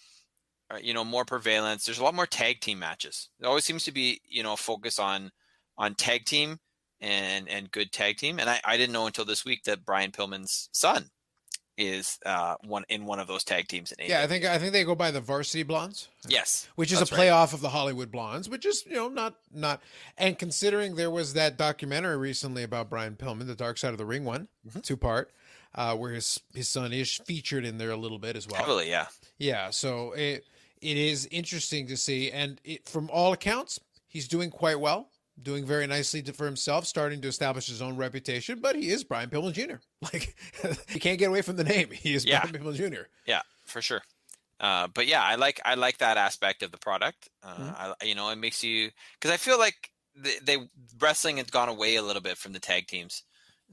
you 0.82 0.94
know 0.94 1.04
more 1.04 1.24
prevalence. 1.24 1.84
There's 1.84 1.98
a 1.98 2.04
lot 2.04 2.14
more 2.14 2.26
tag 2.26 2.60
team 2.60 2.78
matches. 2.78 3.28
There 3.40 3.48
always 3.48 3.64
seems 3.64 3.84
to 3.84 3.92
be 3.92 4.20
you 4.28 4.42
know 4.42 4.54
a 4.54 4.56
focus 4.56 4.98
on 4.98 5.30
on 5.78 5.94
tag 5.94 6.24
team 6.24 6.58
and 7.00 7.48
and 7.48 7.70
good 7.70 7.92
tag 7.92 8.16
team. 8.16 8.38
And 8.38 8.48
I, 8.48 8.60
I 8.64 8.76
didn't 8.76 8.92
know 8.92 9.06
until 9.06 9.24
this 9.24 9.44
week 9.44 9.64
that 9.64 9.84
Brian 9.84 10.10
Pillman's 10.12 10.68
son 10.72 11.10
is 11.76 12.20
uh 12.24 12.54
one 12.64 12.84
in 12.88 13.04
one 13.04 13.18
of 13.18 13.26
those 13.26 13.42
tag 13.42 13.66
teams 13.66 13.90
in 13.90 14.04
AEW. 14.04 14.08
Yeah, 14.08 14.22
I 14.22 14.28
think 14.28 14.44
I 14.44 14.58
think 14.58 14.72
they 14.72 14.84
go 14.84 14.94
by 14.94 15.10
the 15.10 15.20
Varsity 15.20 15.64
Blondes. 15.64 16.08
yes, 16.28 16.68
which 16.76 16.92
is 16.92 16.98
a 16.98 17.00
right. 17.00 17.28
playoff 17.28 17.52
of 17.52 17.60
the 17.60 17.70
Hollywood 17.70 18.12
Blondes, 18.12 18.48
which 18.48 18.64
is 18.64 18.84
you 18.86 18.94
know 18.94 19.08
not 19.08 19.34
not. 19.52 19.82
And 20.16 20.38
considering 20.38 20.94
there 20.94 21.10
was 21.10 21.32
that 21.34 21.58
documentary 21.58 22.16
recently 22.16 22.62
about 22.62 22.88
Brian 22.90 23.16
Pillman, 23.16 23.46
the 23.48 23.56
Dark 23.56 23.78
Side 23.78 23.90
of 23.90 23.98
the 23.98 24.06
Ring 24.06 24.24
one, 24.24 24.46
Mhm. 24.68 24.84
two 24.84 24.96
part, 24.96 25.32
uh, 25.74 25.96
where 25.96 26.12
his 26.12 26.38
his 26.54 26.68
son 26.68 26.92
is 26.92 27.12
featured 27.26 27.64
in 27.64 27.78
there 27.78 27.90
a 27.90 27.96
little 27.96 28.20
bit 28.20 28.36
as 28.36 28.46
well. 28.46 28.60
heavily, 28.60 28.88
yeah. 28.88 29.06
Yeah, 29.38 29.70
so 29.70 30.12
it 30.12 30.44
it 30.84 30.96
is 30.96 31.26
interesting 31.30 31.86
to 31.88 31.96
see, 31.96 32.30
and 32.30 32.60
it, 32.64 32.86
from 32.88 33.08
all 33.10 33.32
accounts, 33.32 33.80
he's 34.06 34.28
doing 34.28 34.50
quite 34.50 34.78
well, 34.78 35.08
doing 35.42 35.64
very 35.64 35.86
nicely 35.86 36.22
to, 36.22 36.32
for 36.32 36.44
himself, 36.44 36.86
starting 36.86 37.20
to 37.22 37.28
establish 37.28 37.66
his 37.66 37.80
own 37.82 37.96
reputation. 37.96 38.60
But 38.60 38.76
he 38.76 38.90
is 38.90 39.02
Brian 39.04 39.30
Pillman 39.30 39.52
Jr. 39.52 39.76
Like 40.12 40.36
you 40.94 41.00
can't 41.00 41.18
get 41.18 41.28
away 41.30 41.42
from 41.42 41.56
the 41.56 41.64
name. 41.64 41.90
He 41.90 42.14
is 42.14 42.24
Yeah. 42.24 42.40
Brian 42.44 42.54
Pillman 42.64 42.74
Jr. 42.76 43.02
Yeah, 43.26 43.42
for 43.64 43.80
sure. 43.82 44.02
Uh, 44.60 44.86
but 44.94 45.06
yeah, 45.06 45.22
I 45.22 45.34
like 45.34 45.60
I 45.64 45.74
like 45.74 45.98
that 45.98 46.16
aspect 46.16 46.62
of 46.62 46.70
the 46.70 46.78
product. 46.78 47.28
Uh, 47.42 47.54
Mhm. 47.56 47.94
I, 48.00 48.04
you 48.04 48.14
know, 48.14 48.28
it 48.30 48.36
makes 48.36 48.62
you 48.62 48.90
because 49.18 49.30
I 49.32 49.36
feel 49.36 49.58
like 49.58 49.90
they, 50.14 50.34
they 50.42 50.68
wrestling 51.00 51.38
has 51.38 51.46
gone 51.48 51.68
away 51.68 51.96
a 51.96 52.02
little 52.02 52.22
bit 52.22 52.36
from 52.38 52.52
the 52.52 52.60
tag 52.60 52.86
teams 52.86 53.22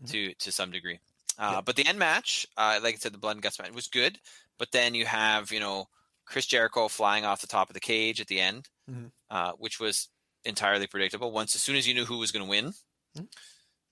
Mhm. 0.01 0.09
to 0.11 0.33
to 0.33 0.51
some 0.51 0.71
degree. 0.71 0.99
Uh, 1.37 1.51
Yeah. 1.55 1.61
But 1.61 1.75
the 1.75 1.85
end 1.85 1.99
match, 1.99 2.47
uh, 2.57 2.79
like 2.81 2.95
I 2.95 2.97
said, 2.97 3.13
the 3.13 3.19
blood 3.19 3.33
and 3.35 3.41
guts 3.43 3.59
match 3.59 3.71
was 3.71 3.87
good. 3.87 4.19
But 4.57 4.71
then 4.71 4.95
you 4.95 5.05
have 5.05 5.51
you 5.51 5.59
know 5.59 5.87
Chris 6.25 6.45
Jericho 6.45 6.87
flying 6.87 7.25
off 7.25 7.41
the 7.41 7.47
top 7.47 7.69
of 7.69 7.73
the 7.73 7.79
cage 7.79 8.21
at 8.21 8.27
the 8.27 8.39
end, 8.39 8.69
Mhm. 8.89 9.11
uh, 9.29 9.53
which 9.53 9.79
was 9.79 10.09
entirely 10.45 10.87
predictable. 10.87 11.31
Once 11.31 11.55
as 11.55 11.61
soon 11.61 11.75
as 11.75 11.87
you 11.87 11.93
knew 11.93 12.05
who 12.05 12.17
was 12.17 12.31
going 12.31 12.45
to 12.45 12.49
win. 12.49 12.73
Mhm. 13.17 13.27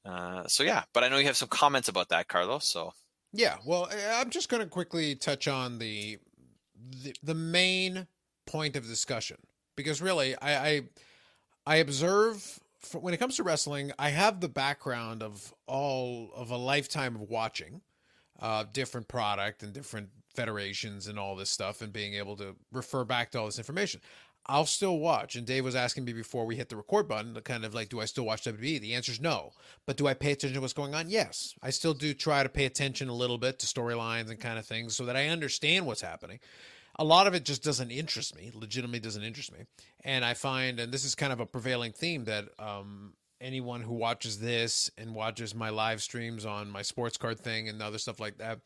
Uh, 0.06 0.48
so 0.48 0.64
yeah, 0.64 0.86
but 0.94 1.04
I 1.04 1.10
know 1.10 1.18
you 1.18 1.26
have 1.26 1.38
some 1.38 1.50
comments 1.50 1.90
about 1.90 2.10
that, 2.10 2.28
Carlos. 2.28 2.66
So 2.68 2.94
Yeah, 3.32 3.58
well, 3.66 3.88
I'm 3.92 4.30
just 4.32 4.50
going 4.50 4.64
to 4.64 4.70
quickly 4.70 5.16
touch 5.16 5.48
on 5.48 5.78
the, 5.80 6.20
the 6.76 7.14
the 7.22 7.36
main 7.36 8.08
point 8.46 8.76
of 8.76 8.86
discussion 8.88 9.38
because 9.76 10.02
really, 10.02 10.36
I 10.38 10.68
I, 10.70 10.90
I 11.68 11.76
observe 11.78 12.60
when 12.94 13.14
it 13.14 13.18
comes 13.18 13.36
to 13.36 13.44
wrestling, 13.44 13.92
I 14.00 14.10
have 14.10 14.40
the 14.40 14.50
background 14.50 15.22
of 15.22 15.54
all 15.68 16.32
of 16.34 16.50
a 16.50 16.58
lifetime 16.58 17.16
of 17.16 17.22
watching 17.30 17.82
uh, 18.40 18.64
different 18.64 19.08
product 19.10 19.62
and 19.64 19.74
different 19.74 20.10
federations 20.34 21.08
and 21.08 21.20
all 21.20 21.36
this 21.36 21.50
stuff, 21.50 21.82
and 21.82 21.92
being 21.92 22.14
able 22.14 22.36
to 22.38 22.56
refer 22.72 23.04
back 23.04 23.32
to 23.32 23.40
all 23.40 23.46
this 23.46 23.58
information. 23.58 24.02
I'll 24.46 24.66
still 24.66 24.98
watch. 24.98 25.36
And 25.36 25.46
Dave 25.46 25.64
was 25.64 25.76
asking 25.76 26.06
me 26.06 26.14
before 26.14 26.46
we 26.46 26.56
hit 26.56 26.70
the 26.70 26.76
record 26.76 27.08
button, 27.08 27.36
to 27.36 27.42
kind 27.42 27.64
of 27.64 27.76
like, 27.76 27.90
do 27.90 28.00
I 28.00 28.06
still 28.06 28.26
watch 28.26 28.44
WWE? 28.44 28.82
The 28.82 28.96
answer 28.96 29.12
is 29.12 29.22
no. 29.22 29.52
But 29.86 29.98
do 29.98 30.08
I 30.08 30.16
pay 30.16 30.32
attention 30.32 30.56
to 30.56 30.62
what's 30.62 30.74
going 30.74 30.96
on? 30.96 31.10
Yes. 31.10 31.54
I 31.62 31.70
still 31.70 31.94
do 31.94 32.14
try 32.14 32.42
to 32.42 32.50
pay 32.50 32.66
attention 32.66 33.10
a 33.10 33.14
little 33.14 33.38
bit 33.38 33.60
to 33.60 33.68
storylines 33.68 34.30
and 34.30 34.40
kind 34.40 34.58
of 34.58 34.66
things 34.66 34.96
so 34.96 35.06
that 35.06 35.16
I 35.16 35.28
understand 35.28 35.86
what's 35.86 36.02
happening. 36.02 36.40
A 36.98 37.04
lot 37.04 37.28
of 37.28 37.36
it 37.36 37.46
just 37.46 37.64
doesn't 37.64 37.92
interest 37.92 38.36
me, 38.36 38.52
legitimately 38.54 39.00
doesn't 39.00 39.24
interest 39.24 39.54
me. 39.54 39.60
And 40.04 40.26
I 40.26 40.34
find, 40.34 40.80
and 40.80 40.92
this 40.92 41.06
is 41.06 41.16
kind 41.16 41.32
of 41.32 41.40
a 41.40 41.46
prevailing 41.46 41.92
theme, 41.92 42.26
that 42.26 42.46
um, 42.58 43.14
anyone 43.40 43.82
who 43.82 43.94
watches 43.94 44.40
this 44.40 44.90
and 44.98 45.14
watches 45.14 45.54
my 45.54 45.70
live 45.70 46.02
streams 46.02 46.46
on 46.46 46.70
my 46.70 46.82
sports 46.82 47.18
card 47.18 47.40
thing 47.40 47.70
and 47.70 47.82
other 47.82 48.00
stuff 48.00 48.20
like 48.20 48.38
that, 48.40 48.60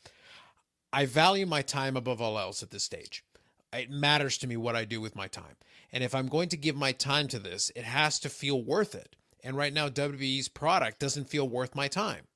I 0.93 1.07
value 1.07 1.47
my 1.47 1.63
time 1.63 1.97
above 1.97 2.21
all 2.21 2.37
else 2.37 2.61
at 2.61 2.69
this 2.69 2.83
stage. 2.83 3.25
It 3.73 3.89
matters 3.89 4.37
to 4.37 4.47
me 4.47 4.55
what 4.55 4.75
I 4.75 4.85
do 4.85 5.01
with 5.01 5.15
my 5.15 5.27
time. 5.27 5.55
And 5.91 6.03
if 6.03 6.13
I'm 6.13 6.27
going 6.27 6.49
to 6.49 6.57
give 6.57 6.75
my 6.75 6.91
time 6.91 7.27
to 7.29 7.39
this, 7.39 7.71
it 7.75 7.83
has 7.83 8.19
to 8.19 8.29
feel 8.29 8.61
worth 8.61 8.93
it. 8.93 9.15
And 9.43 9.57
right 9.57 9.73
now, 9.73 9.89
WWE's 9.89 10.47
product 10.47 10.99
doesn't 10.99 11.29
feel 11.29 11.49
worth 11.49 11.75
my 11.75 11.87
time. 11.87 12.27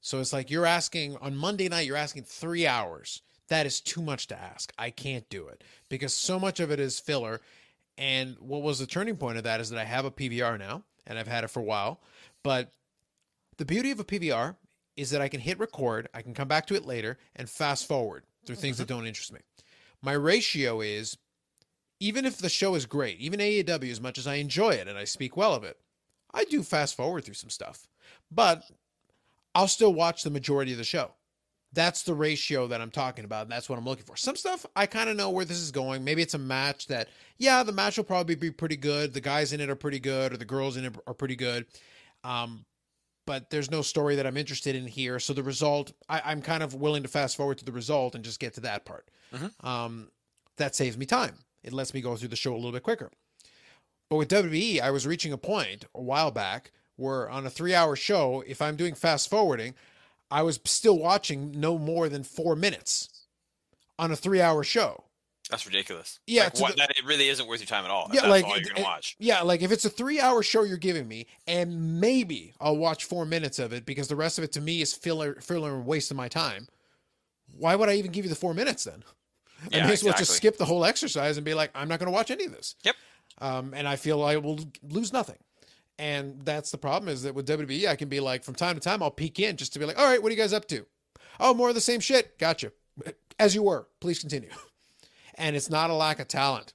So 0.00 0.20
it's 0.20 0.32
like 0.32 0.50
you're 0.50 0.66
asking 0.66 1.16
on 1.16 1.36
Monday 1.36 1.68
night, 1.68 1.86
you're 1.86 1.96
asking 1.96 2.22
three 2.22 2.66
hours. 2.66 3.22
That 3.48 3.66
is 3.66 3.80
too 3.80 4.00
much 4.00 4.28
to 4.28 4.40
ask. 4.40 4.72
I 4.78 4.90
can't 4.90 5.28
do 5.28 5.48
it 5.48 5.64
because 5.88 6.14
so 6.14 6.38
much 6.38 6.60
of 6.60 6.70
it 6.70 6.78
is 6.78 7.00
filler. 7.00 7.40
And 7.98 8.36
what 8.38 8.62
was 8.62 8.78
the 8.78 8.86
turning 8.86 9.16
point 9.16 9.36
of 9.36 9.44
that 9.44 9.60
is 9.60 9.70
that 9.70 9.78
I 9.80 9.84
have 9.84 10.04
a 10.04 10.10
PVR 10.10 10.58
now 10.58 10.84
and 11.06 11.18
I've 11.18 11.28
had 11.28 11.42
it 11.42 11.50
for 11.50 11.58
a 11.58 11.64
while. 11.64 12.00
But 12.44 12.70
the 13.58 13.64
beauty 13.64 13.90
of 13.90 14.00
a 14.00 14.04
PVR 14.04 14.54
is 15.00 15.10
that 15.10 15.22
I 15.22 15.28
can 15.28 15.40
hit 15.40 15.58
record, 15.58 16.08
I 16.12 16.22
can 16.22 16.34
come 16.34 16.48
back 16.48 16.66
to 16.66 16.74
it 16.74 16.84
later 16.84 17.18
and 17.34 17.48
fast 17.48 17.88
forward 17.88 18.24
through 18.44 18.56
things 18.56 18.78
that 18.78 18.88
don't 18.88 19.06
interest 19.06 19.32
me. 19.32 19.40
My 20.02 20.12
ratio 20.12 20.80
is 20.80 21.16
even 22.00 22.24
if 22.24 22.38
the 22.38 22.48
show 22.48 22.74
is 22.74 22.86
great, 22.86 23.18
even 23.18 23.40
AEW, 23.40 23.90
as 23.90 24.00
much 24.00 24.18
as 24.18 24.26
I 24.26 24.36
enjoy 24.36 24.70
it 24.70 24.88
and 24.88 24.98
I 24.98 25.04
speak 25.04 25.36
well 25.36 25.54
of 25.54 25.64
it, 25.64 25.78
I 26.32 26.44
do 26.44 26.62
fast 26.62 26.96
forward 26.96 27.24
through 27.24 27.34
some 27.34 27.50
stuff. 27.50 27.86
But 28.30 28.62
I'll 29.54 29.68
still 29.68 29.94
watch 29.94 30.22
the 30.22 30.30
majority 30.30 30.72
of 30.72 30.78
the 30.78 30.84
show. 30.84 31.12
That's 31.72 32.02
the 32.02 32.14
ratio 32.14 32.66
that 32.66 32.80
I'm 32.80 32.90
talking 32.90 33.24
about. 33.24 33.42
And 33.42 33.52
that's 33.52 33.68
what 33.68 33.78
I'm 33.78 33.84
looking 33.84 34.04
for. 34.04 34.16
Some 34.16 34.36
stuff 34.36 34.66
I 34.74 34.86
kind 34.86 35.08
of 35.08 35.16
know 35.16 35.30
where 35.30 35.44
this 35.44 35.58
is 35.58 35.70
going. 35.70 36.04
Maybe 36.04 36.20
it's 36.20 36.34
a 36.34 36.38
match 36.38 36.88
that, 36.88 37.08
yeah, 37.38 37.62
the 37.62 37.72
match 37.72 37.96
will 37.96 38.04
probably 38.04 38.34
be 38.34 38.50
pretty 38.50 38.76
good. 38.76 39.14
The 39.14 39.20
guys 39.20 39.52
in 39.52 39.60
it 39.60 39.70
are 39.70 39.76
pretty 39.76 40.00
good, 40.00 40.32
or 40.32 40.36
the 40.36 40.44
girls 40.44 40.76
in 40.76 40.84
it 40.84 40.94
are 41.06 41.14
pretty 41.14 41.36
good. 41.36 41.66
Um, 42.24 42.64
but 43.30 43.48
there's 43.50 43.70
no 43.70 43.80
story 43.80 44.16
that 44.16 44.26
I'm 44.26 44.36
interested 44.36 44.74
in 44.74 44.88
here. 44.88 45.20
So 45.20 45.32
the 45.32 45.44
result, 45.44 45.92
I, 46.08 46.20
I'm 46.24 46.42
kind 46.42 46.64
of 46.64 46.74
willing 46.74 47.04
to 47.04 47.08
fast 47.08 47.36
forward 47.36 47.58
to 47.58 47.64
the 47.64 47.70
result 47.70 48.16
and 48.16 48.24
just 48.24 48.40
get 48.40 48.54
to 48.54 48.60
that 48.62 48.84
part. 48.84 49.08
Mhm. 49.32 49.64
Um, 49.64 50.10
that 50.56 50.74
saves 50.74 50.98
me 50.98 51.06
time. 51.06 51.36
It 51.62 51.72
lets 51.72 51.94
me 51.94 52.00
go 52.00 52.16
through 52.16 52.30
the 52.30 52.34
show 52.34 52.52
a 52.52 52.56
little 52.56 52.72
bit 52.72 52.82
quicker. 52.82 53.12
But 54.08 54.16
with 54.16 54.30
WWE, 54.30 54.80
I 54.80 54.90
was 54.90 55.06
reaching 55.06 55.32
a 55.32 55.38
point 55.38 55.84
a 55.94 56.02
while 56.02 56.32
back 56.32 56.72
where 56.96 57.30
on 57.30 57.46
a 57.46 57.50
three 57.50 57.72
hour 57.72 57.94
show, 57.94 58.42
if 58.48 58.60
I'm 58.60 58.74
doing 58.74 58.96
fast 58.96 59.30
forwarding, 59.30 59.76
I 60.28 60.42
was 60.42 60.58
still 60.64 60.98
watching 60.98 61.52
no 61.52 61.78
more 61.78 62.08
than 62.08 62.24
four 62.24 62.56
minutes 62.56 63.10
on 63.96 64.10
a 64.10 64.16
three 64.16 64.40
hour 64.40 64.64
show. 64.64 65.04
That's 65.50 65.66
ridiculous. 65.66 66.20
Yeah, 66.26 66.44
like, 66.44 66.58
what, 66.60 66.70
the- 66.72 66.76
that 66.78 66.90
it 66.90 67.04
really 67.04 67.28
isn't 67.28 67.46
worth 67.48 67.60
your 67.60 67.66
time 67.66 67.84
at 67.84 67.90
all. 67.90 68.08
Yeah, 68.12 68.22
that's 68.22 68.30
like, 68.30 68.44
all 68.44 68.54
it- 68.54 68.64
you're 68.64 68.74
gonna 68.74 68.80
it- 68.80 68.84
watch. 68.90 69.16
Yeah, 69.18 69.42
like 69.42 69.62
if 69.62 69.72
it's 69.72 69.84
a 69.84 69.90
three 69.90 70.20
hour 70.20 70.42
show 70.42 70.62
you're 70.64 70.76
giving 70.78 71.06
me, 71.08 71.26
and 71.46 72.00
maybe 72.00 72.54
I'll 72.60 72.76
watch 72.76 73.04
four 73.04 73.24
minutes 73.26 73.58
of 73.58 73.72
it 73.72 73.84
because 73.84 74.08
the 74.08 74.16
rest 74.16 74.38
of 74.38 74.44
it 74.44 74.52
to 74.52 74.60
me 74.60 74.80
is 74.80 74.92
filler, 74.94 75.34
filler 75.40 75.74
and 75.74 75.84
waste 75.86 76.10
of 76.10 76.16
my 76.16 76.28
time. 76.28 76.68
Why 77.56 77.74
would 77.74 77.88
I 77.88 77.94
even 77.94 78.12
give 78.12 78.24
you 78.24 78.28
the 78.28 78.36
four 78.36 78.54
minutes 78.54 78.84
then? 78.84 79.02
I 79.72 79.76
Yeah, 79.78 79.86
may 79.86 79.92
as 79.92 80.04
well 80.04 80.14
just 80.16 80.32
skip 80.32 80.56
the 80.56 80.64
whole 80.64 80.84
exercise 80.84 81.36
and 81.36 81.44
be 81.44 81.52
like, 81.52 81.70
I'm 81.74 81.88
not 81.88 81.98
going 81.98 82.06
to 82.06 82.12
watch 82.12 82.30
any 82.30 82.44
of 82.46 82.52
this. 82.52 82.76
Yep. 82.84 82.94
Um, 83.38 83.74
and 83.74 83.86
I 83.88 83.96
feel 83.96 84.22
I 84.22 84.36
will 84.36 84.58
lose 84.88 85.12
nothing. 85.12 85.36
And 85.98 86.40
that's 86.44 86.70
the 86.70 86.78
problem 86.78 87.10
is 87.10 87.24
that 87.24 87.34
with 87.34 87.46
WWE, 87.46 87.86
I 87.88 87.96
can 87.96 88.08
be 88.08 88.20
like, 88.20 88.42
from 88.42 88.54
time 88.54 88.74
to 88.76 88.80
time, 88.80 89.02
I'll 89.02 89.10
peek 89.10 89.38
in 89.38 89.56
just 89.56 89.72
to 89.74 89.78
be 89.78 89.84
like, 89.84 89.98
all 89.98 90.06
right, 90.06 90.22
what 90.22 90.30
are 90.30 90.34
you 90.34 90.40
guys 90.40 90.54
up 90.54 90.66
to? 90.68 90.86
Oh, 91.38 91.52
more 91.52 91.68
of 91.68 91.74
the 91.74 91.80
same 91.82 92.00
shit. 92.00 92.38
Gotcha. 92.38 92.72
As 93.38 93.54
you 93.54 93.62
were. 93.62 93.86
Please 94.00 94.18
continue. 94.18 94.50
And 95.40 95.56
it's 95.56 95.70
not 95.70 95.90
a 95.90 95.94
lack 95.94 96.20
of 96.20 96.28
talent. 96.28 96.74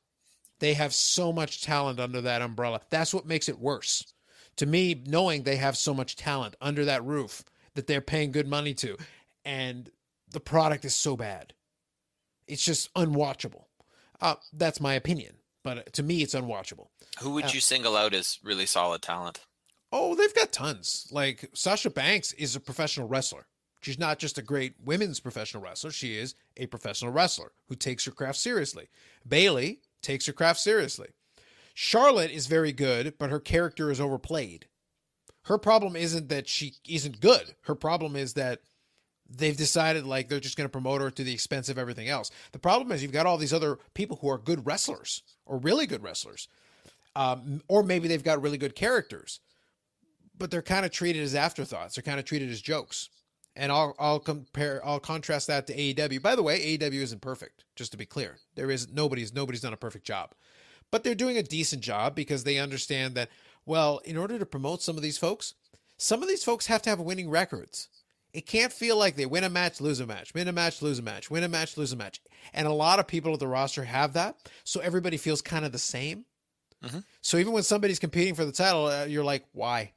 They 0.59 0.73
have 0.73 0.93
so 0.93 1.31
much 1.31 1.61
talent 1.63 1.99
under 1.99 2.19
that 2.21 2.41
umbrella. 2.41 2.81
That's 2.89 3.13
what 3.13 3.25
makes 3.27 3.47
it 3.47 3.59
worse. 3.59 4.11
To 4.57 4.65
me, 4.65 5.03
knowing 5.05 5.43
they 5.43 5.57
have 5.57 5.77
so 5.77 5.93
much 5.93 6.15
talent 6.15 6.55
under 6.59 6.85
that 6.85 7.03
roof 7.03 7.43
that 7.75 7.87
they're 7.87 8.01
paying 8.01 8.31
good 8.31 8.47
money 8.47 8.73
to, 8.75 8.97
and 9.43 9.89
the 10.31 10.39
product 10.39 10.83
is 10.85 10.95
so 10.95 11.15
bad. 11.15 11.53
It's 12.47 12.63
just 12.63 12.93
unwatchable. 12.95 13.65
Uh, 14.21 14.35
that's 14.53 14.79
my 14.79 14.93
opinion, 14.93 15.35
but 15.63 15.91
to 15.93 16.03
me, 16.03 16.21
it's 16.23 16.33
unwatchable. 16.33 16.87
Who 17.19 17.31
would 17.31 17.45
Uh, 17.45 17.49
you 17.53 17.59
single 17.59 17.95
out 17.97 18.13
as 18.13 18.39
really 18.41 18.65
solid 18.65 19.01
talent? 19.01 19.41
Oh, 19.91 20.15
they've 20.15 20.33
got 20.33 20.51
tons. 20.53 21.07
Like 21.11 21.49
Sasha 21.53 21.89
Banks 21.89 22.31
is 22.33 22.55
a 22.55 22.59
professional 22.59 23.07
wrestler. 23.07 23.45
She's 23.85 23.99
not 23.99 24.17
just 24.17 24.39
a 24.39 24.41
great 24.41 24.73
women's 24.83 25.19
professional 25.19 25.61
wrestler, 25.61 25.91
she 25.91 26.17
is 26.17 26.33
a 26.57 26.65
professional 26.65 27.11
wrestler 27.11 27.51
who 27.67 27.75
takes 27.75 28.03
her 28.05 28.11
craft 28.11 28.39
seriously. 28.39 28.87
Bayley 29.27 29.81
takes 30.01 30.25
her 30.25 30.33
craft 30.33 30.59
seriously. 30.59 31.09
Charlotte 31.75 32.31
is 32.31 32.47
very 32.47 32.71
good, 32.71 33.13
but 33.19 33.29
her 33.29 33.39
character 33.39 33.91
is 33.91 34.01
overplayed. 34.01 34.65
Her 35.43 35.59
problem 35.59 35.95
isn't 35.95 36.29
that 36.29 36.49
she 36.49 36.73
isn't 36.89 37.21
good. 37.21 37.53
Her 37.61 37.75
problem 37.75 38.15
is 38.15 38.33
that 38.33 38.61
they've 39.29 39.55
decided 39.55 40.03
like 40.03 40.29
they're 40.29 40.39
just 40.39 40.57
going 40.57 40.65
to 40.65 40.71
promote 40.71 41.01
her 41.01 41.11
to 41.11 41.23
the 41.23 41.33
expense 41.33 41.69
of 41.69 41.77
everything 41.77 42.09
else. 42.09 42.31
The 42.53 42.57
problem 42.57 42.91
is 42.91 43.03
you've 43.03 43.11
got 43.11 43.27
all 43.27 43.37
these 43.37 43.53
other 43.53 43.77
people 43.93 44.17
who 44.19 44.31
are 44.31 44.39
good 44.39 44.65
wrestlers 44.65 45.21
or 45.45 45.59
really 45.59 45.85
good 45.85 46.01
wrestlers, 46.01 46.47
um, 47.15 47.61
or 47.67 47.83
maybe 47.83 48.07
they've 48.07 48.23
got 48.23 48.41
really 48.41 48.57
good 48.57 48.73
characters, 48.73 49.41
but 50.35 50.49
they're 50.49 50.63
kind 50.63 50.87
of 50.87 50.91
treated 50.91 51.21
as 51.21 51.35
afterthoughts. 51.35 51.93
They're 51.93 52.01
kind 52.01 52.17
of 52.17 52.25
treated 52.25 52.49
as 52.49 52.63
jokes. 52.63 53.09
And 53.55 53.71
I'll 53.71 53.95
I'll 53.97 54.19
compare 54.19 54.85
I'll 54.85 54.99
contrast 54.99 55.47
that 55.47 55.67
to 55.67 55.75
AEW. 55.75 56.21
By 56.21 56.35
the 56.35 56.43
way, 56.43 56.77
AEW 56.77 57.01
isn't 57.01 57.21
perfect. 57.21 57.63
Just 57.75 57.91
to 57.91 57.97
be 57.97 58.05
clear, 58.05 58.37
there 58.55 58.69
is 58.69 58.91
nobody's 58.91 59.33
nobody's 59.33 59.61
done 59.61 59.73
a 59.73 59.77
perfect 59.77 60.05
job, 60.05 60.33
but 60.91 61.03
they're 61.03 61.15
doing 61.15 61.37
a 61.37 61.43
decent 61.43 61.81
job 61.81 62.15
because 62.15 62.43
they 62.43 62.57
understand 62.57 63.15
that 63.15 63.29
well, 63.65 63.99
in 63.99 64.17
order 64.17 64.37
to 64.37 64.45
promote 64.45 64.81
some 64.81 64.97
of 64.97 65.03
these 65.03 65.17
folks, 65.17 65.53
some 65.97 66.21
of 66.21 66.27
these 66.27 66.43
folks 66.43 66.67
have 66.67 66.81
to 66.83 66.89
have 66.89 66.99
winning 66.99 67.29
records. 67.29 67.87
It 68.33 68.45
can't 68.45 68.73
feel 68.73 68.97
like 68.97 69.15
they 69.15 69.25
win 69.25 69.45
a 69.45 69.49
match, 69.49 69.79
lose 69.79 70.01
a 70.01 70.05
match, 70.05 70.33
win 70.33 70.49
a 70.49 70.51
match, 70.51 70.81
lose 70.81 70.99
a 70.99 71.01
match, 71.01 71.31
win 71.31 71.43
a 71.45 71.47
match, 71.47 71.77
lose 71.77 71.93
a 71.93 71.95
match. 71.95 72.21
And 72.53 72.67
a 72.67 72.71
lot 72.73 72.99
of 72.99 73.07
people 73.07 73.33
at 73.33 73.39
the 73.39 73.47
roster 73.47 73.85
have 73.85 74.11
that. 74.13 74.35
So 74.65 74.81
everybody 74.81 75.15
feels 75.15 75.41
kind 75.41 75.63
of 75.63 75.71
the 75.71 75.79
same. 75.79 76.25
Mhm. 76.83 77.05
So 77.21 77.37
even 77.37 77.53
when 77.53 77.63
somebody's 77.63 77.97
competing 77.97 78.35
for 78.35 78.43
the 78.43 78.51
title, 78.51 78.87
uh, 78.87 79.05
you're 79.05 79.23
like, 79.23 79.45
why? 79.53 79.93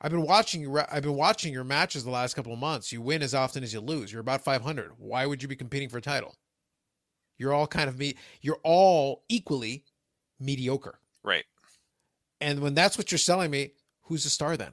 I've 0.00 0.10
been 0.10 0.22
watching 0.22 0.60
you. 0.60 0.78
I've 0.90 1.02
been 1.02 1.14
watching 1.14 1.52
your 1.52 1.64
matches 1.64 2.04
the 2.04 2.10
last 2.10 2.34
couple 2.34 2.52
of 2.52 2.58
months. 2.58 2.92
You 2.92 3.00
win 3.00 3.22
as 3.22 3.34
often 3.34 3.62
as 3.62 3.72
you 3.72 3.80
lose. 3.80 4.12
You're 4.12 4.20
about 4.20 4.42
500. 4.42 4.92
Why 4.98 5.26
would 5.26 5.42
you 5.42 5.48
be 5.48 5.56
competing 5.56 5.88
for 5.88 5.98
a 5.98 6.02
title? 6.02 6.34
You're 7.38 7.52
all 7.52 7.66
kind 7.66 7.88
of 7.88 7.98
me. 7.98 8.14
You're 8.40 8.60
all 8.62 9.24
equally 9.28 9.84
mediocre. 10.40 10.98
Right. 11.22 11.44
And 12.40 12.60
when 12.60 12.74
that's 12.74 12.98
what 12.98 13.10
you're 13.10 13.18
selling 13.18 13.50
me, 13.50 13.72
who's 14.02 14.24
the 14.24 14.30
star 14.30 14.56
then? 14.56 14.72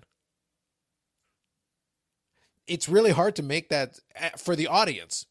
It's 2.67 2.87
really 2.87 3.11
hard 3.11 3.35
to 3.37 3.43
make 3.43 3.69
that 3.69 3.99
uh, 4.19 4.29
for 4.37 4.55
the 4.55 4.67
audience. 4.67 5.25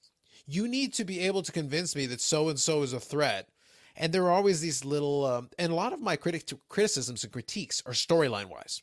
You 0.46 0.68
need 0.68 0.92
to 0.94 1.04
be 1.04 1.20
able 1.20 1.42
to 1.42 1.52
convince 1.52 1.96
me 1.96 2.06
that 2.06 2.20
so 2.20 2.48
and 2.48 2.58
so 2.58 2.82
is 2.82 2.92
a 2.92 3.00
threat. 3.00 3.48
And 3.96 4.12
there 4.12 4.24
are 4.24 4.32
always 4.32 4.60
these 4.60 4.84
little, 4.84 5.24
um, 5.26 5.50
and 5.58 5.70
a 5.70 5.74
lot 5.74 5.92
of 5.92 6.00
my 6.00 6.16
critic 6.16 6.50
criticisms 6.68 7.24
and 7.24 7.32
critiques 7.32 7.82
are 7.86 7.92
storyline 7.92 8.48
wise. 8.48 8.82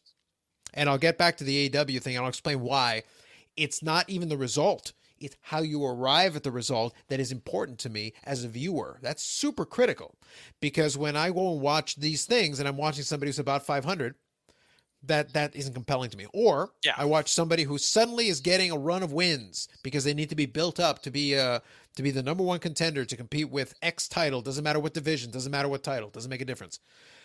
And 0.73 0.89
I'll 0.89 0.97
get 0.97 1.17
back 1.17 1.37
to 1.37 1.43
the 1.43 1.69
AEW 1.69 2.01
thing 2.01 2.15
and 2.15 2.23
I'll 2.23 2.29
explain 2.29 2.61
why 2.61 3.03
it's 3.57 3.83
not 3.83 4.09
even 4.09 4.29
the 4.29 4.37
result. 4.37 4.93
It's 5.19 5.35
how 5.41 5.61
you 5.61 5.85
arrive 5.85 6.35
at 6.35 6.43
the 6.43 6.51
result 6.51 6.93
that 7.09 7.19
is 7.19 7.31
important 7.31 7.77
to 7.79 7.89
me 7.89 8.13
as 8.23 8.43
a 8.43 8.47
viewer. 8.47 8.99
That's 9.01 9.21
super 9.21 9.65
critical 9.65 10.15
because 10.61 10.97
when 10.97 11.17
I 11.17 11.31
go 11.31 11.51
and 11.51 11.61
watch 11.61 11.97
these 11.97 12.25
things 12.25 12.59
and 12.59 12.67
I'm 12.67 12.77
watching 12.77 13.03
somebody 13.03 13.29
who's 13.29 13.39
about 13.39 13.65
500, 13.65 14.15
that 15.03 15.33
that 15.33 15.55
isn't 15.55 15.73
compelling 15.73 16.09
to 16.09 16.17
me. 16.17 16.27
Or 16.33 16.71
Yeah. 16.83 16.93
I 16.97 17.05
watch 17.05 17.31
somebody 17.31 17.63
who 17.63 17.77
suddenly 17.77 18.27
is 18.27 18.41
getting 18.41 18.71
a 18.71 18.77
run 18.77 19.03
of 19.03 19.13
wins 19.13 19.67
because 19.83 20.03
they 20.03 20.13
need 20.13 20.29
to 20.29 20.35
be 20.35 20.45
built 20.45 20.79
up 20.79 21.01
to 21.03 21.11
be 21.11 21.37
uh 21.37 21.59
to 21.95 22.03
be 22.03 22.11
the 22.11 22.23
number 22.23 22.43
one 22.43 22.59
contender 22.59 23.05
to 23.05 23.17
compete 23.17 23.49
with 23.49 23.73
X 23.81 24.07
title. 24.07 24.41
Doesn't 24.41 24.63
matter 24.63 24.79
what 24.79 24.93
division, 24.93 25.31
doesn't 25.31 25.51
matter 25.51 25.69
what 25.69 25.83
title, 25.83 26.09
doesn't 26.09 26.29
make 26.29 26.41
a 26.41 26.45
difference. 26.45 26.79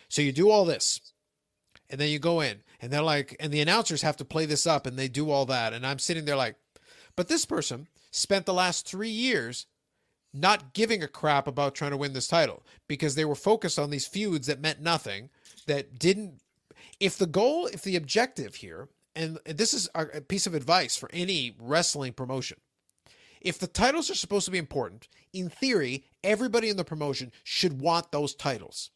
So 0.08 0.22
you 0.22 0.32
do 0.32 0.50
all 0.50 0.64
this, 0.64 1.00
and 1.90 2.00
then 2.00 2.08
you 2.08 2.18
go 2.18 2.40
in, 2.40 2.62
and 2.80 2.92
they're 2.92 3.02
like, 3.02 3.36
and 3.40 3.52
the 3.52 3.60
announcers 3.60 4.02
have 4.02 4.16
to 4.18 4.24
play 4.24 4.46
this 4.46 4.66
up, 4.66 4.86
and 4.86 4.98
they 4.98 5.08
do 5.08 5.30
all 5.30 5.46
that, 5.46 5.72
and 5.72 5.86
I'm 5.86 5.98
sitting 5.98 6.24
there 6.24 6.36
like, 6.36 6.56
but 7.16 7.28
this 7.28 7.44
person 7.44 7.88
spent 8.10 8.46
the 8.46 8.54
last 8.54 8.86
three 8.86 9.10
years 9.10 9.66
not 10.32 10.72
giving 10.72 11.02
a 11.02 11.08
crap 11.08 11.46
about 11.46 11.74
trying 11.74 11.92
to 11.92 11.96
win 11.96 12.12
this 12.12 12.26
title 12.26 12.62
because 12.88 13.14
they 13.14 13.24
were 13.24 13.36
focused 13.36 13.78
on 13.78 13.90
these 13.90 14.06
feuds 14.06 14.48
that 14.48 14.60
meant 14.60 14.80
nothing, 14.80 15.30
that 15.66 15.98
didn't. 15.98 16.40
If 16.98 17.16
the 17.16 17.26
goal, 17.26 17.66
if 17.66 17.82
the 17.82 17.96
objective 17.96 18.56
here, 18.56 18.88
and 19.14 19.38
this 19.44 19.72
is 19.72 19.88
a 19.94 20.20
piece 20.20 20.46
of 20.48 20.54
advice 20.54 20.96
for 20.96 21.08
any 21.12 21.54
wrestling 21.58 22.14
promotion, 22.14 22.58
if 23.40 23.58
the 23.58 23.68
titles 23.68 24.10
are 24.10 24.16
supposed 24.16 24.46
to 24.46 24.50
be 24.50 24.58
important, 24.58 25.06
in 25.32 25.48
theory, 25.50 26.04
everybody 26.24 26.68
in 26.68 26.76
the 26.76 26.84
promotion 26.84 27.30
should 27.44 27.80
want 27.80 28.10
those 28.10 28.34
titles. 28.34 28.90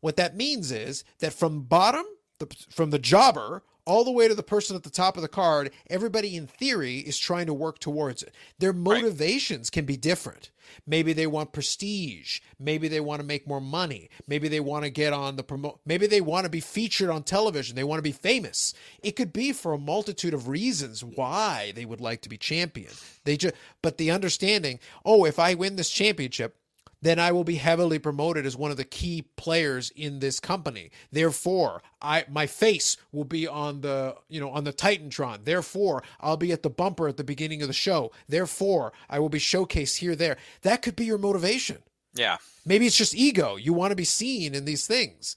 What 0.00 0.16
that 0.16 0.36
means 0.36 0.72
is 0.72 1.04
that 1.20 1.32
from 1.32 1.62
bottom, 1.62 2.04
the, 2.38 2.46
from 2.70 2.90
the 2.90 2.98
jobber 2.98 3.62
all 3.86 4.04
the 4.04 4.10
way 4.10 4.26
to 4.28 4.34
the 4.34 4.42
person 4.42 4.76
at 4.76 4.82
the 4.82 4.90
top 4.90 5.16
of 5.16 5.22
the 5.22 5.28
card, 5.28 5.70
everybody 5.88 6.36
in 6.36 6.46
theory 6.46 6.98
is 6.98 7.16
trying 7.16 7.46
to 7.46 7.54
work 7.54 7.78
towards 7.78 8.22
it. 8.22 8.34
Their 8.58 8.72
motivations 8.72 9.70
can 9.70 9.84
be 9.84 9.96
different. 9.96 10.50
Maybe 10.84 11.12
they 11.12 11.28
want 11.28 11.52
prestige. 11.52 12.40
Maybe 12.58 12.88
they 12.88 13.00
want 13.00 13.20
to 13.20 13.26
make 13.26 13.46
more 13.46 13.60
money. 13.60 14.10
Maybe 14.26 14.48
they 14.48 14.58
want 14.58 14.84
to 14.84 14.90
get 14.90 15.12
on 15.12 15.36
the 15.36 15.44
promote. 15.44 15.78
Maybe 15.86 16.08
they 16.08 16.20
want 16.20 16.44
to 16.44 16.50
be 16.50 16.60
featured 16.60 17.08
on 17.08 17.22
television. 17.22 17.76
They 17.76 17.84
want 17.84 17.98
to 17.98 18.02
be 18.02 18.12
famous. 18.12 18.74
It 19.02 19.12
could 19.12 19.32
be 19.32 19.52
for 19.52 19.72
a 19.72 19.78
multitude 19.78 20.34
of 20.34 20.48
reasons 20.48 21.04
why 21.04 21.72
they 21.76 21.84
would 21.84 22.00
like 22.00 22.22
to 22.22 22.28
be 22.28 22.36
champion. 22.36 22.92
They 23.24 23.36
just, 23.36 23.54
but 23.82 23.98
the 23.98 24.10
understanding, 24.10 24.80
oh, 25.04 25.24
if 25.24 25.38
I 25.38 25.54
win 25.54 25.76
this 25.76 25.90
championship, 25.90 26.56
then 27.06 27.18
I 27.18 27.32
will 27.32 27.44
be 27.44 27.56
heavily 27.56 27.98
promoted 27.98 28.46
as 28.46 28.56
one 28.56 28.70
of 28.70 28.76
the 28.76 28.84
key 28.84 29.22
players 29.36 29.90
in 29.90 30.18
this 30.18 30.40
company. 30.40 30.90
Therefore, 31.12 31.82
I 32.02 32.24
my 32.28 32.46
face 32.46 32.96
will 33.12 33.24
be 33.24 33.46
on 33.46 33.80
the 33.82 34.16
you 34.28 34.40
know 34.40 34.50
on 34.50 34.64
the 34.64 34.72
Titantron. 34.72 35.44
Therefore, 35.44 36.02
I'll 36.20 36.36
be 36.36 36.52
at 36.52 36.62
the 36.62 36.70
bumper 36.70 37.08
at 37.08 37.16
the 37.16 37.24
beginning 37.24 37.62
of 37.62 37.68
the 37.68 37.74
show. 37.74 38.12
Therefore, 38.28 38.92
I 39.08 39.18
will 39.18 39.28
be 39.28 39.38
showcased 39.38 39.98
here 39.98 40.16
there. 40.16 40.36
That 40.62 40.82
could 40.82 40.96
be 40.96 41.04
your 41.04 41.18
motivation. 41.18 41.78
Yeah. 42.14 42.38
Maybe 42.64 42.86
it's 42.86 42.96
just 42.96 43.14
ego. 43.14 43.56
You 43.56 43.72
want 43.72 43.92
to 43.92 43.96
be 43.96 44.04
seen 44.04 44.54
in 44.54 44.64
these 44.64 44.86
things. 44.86 45.36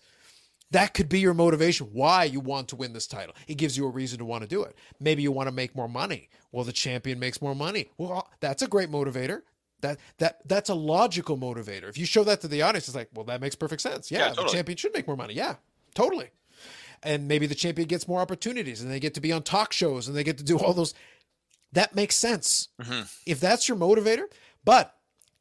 That 0.72 0.94
could 0.94 1.10
be 1.10 1.20
your 1.20 1.34
motivation. 1.34 1.88
Why 1.94 2.26
you 2.26 2.40
want 2.40 2.68
to 2.70 2.76
win 2.76 2.94
this 2.94 3.08
title? 3.08 3.36
It 3.48 3.56
gives 3.56 3.76
you 3.76 3.86
a 3.86 3.90
reason 3.90 4.20
to 4.20 4.26
want 4.26 4.44
to 4.44 4.48
do 4.48 4.64
it. 4.64 4.76
Maybe 5.00 5.24
you 5.24 5.32
want 5.32 5.48
to 5.48 5.56
make 5.56 5.76
more 5.76 5.90
money. 5.90 6.30
Well, 6.52 6.64
the 6.64 6.72
champion 6.72 7.20
makes 7.20 7.42
more 7.42 7.56
money. 7.56 7.90
Well, 7.98 8.28
that's 8.40 8.62
a 8.62 8.68
great 8.68 8.90
motivator. 8.90 9.42
That 9.82 9.98
that 10.18 10.40
that's 10.46 10.70
a 10.70 10.74
logical 10.76 11.38
motivator. 11.38 11.88
If 11.90 11.98
you 11.98 12.06
show 12.06 12.24
that 12.26 12.42
to 12.42 12.48
the 12.48 12.62
audience, 12.62 12.88
it's 12.88 12.96
like, 12.96 13.10
well, 13.14 13.26
that 13.26 13.40
makes 13.42 13.56
perfect 13.56 13.82
sense. 13.82 14.12
Yeah, 14.12 14.28
Yeah, 14.28 14.34
the 14.34 14.48
champion 14.50 14.78
should 14.78 14.94
make 14.94 15.08
more 15.08 15.16
money. 15.18 15.34
Yeah, 15.34 15.56
totally. 15.96 16.30
And 17.02 17.28
maybe 17.30 17.48
the 17.48 17.56
champion 17.56 17.88
gets 17.88 18.08
more 18.08 18.20
opportunities, 18.20 18.82
and 18.82 18.92
they 18.92 19.00
get 19.00 19.14
to 19.14 19.22
be 19.22 19.32
on 19.32 19.44
talk 19.44 19.72
shows, 19.72 20.08
and 20.08 20.18
they 20.18 20.24
get 20.24 20.38
to 20.40 20.44
do 20.44 20.60
all 20.60 20.74
those. 20.74 20.94
That 21.72 21.96
makes 21.96 22.16
sense 22.16 22.68
Mhm. 22.82 23.10
if 23.26 23.40
that's 23.40 23.68
your 23.70 23.78
motivator. 23.78 24.26
But 24.66 24.98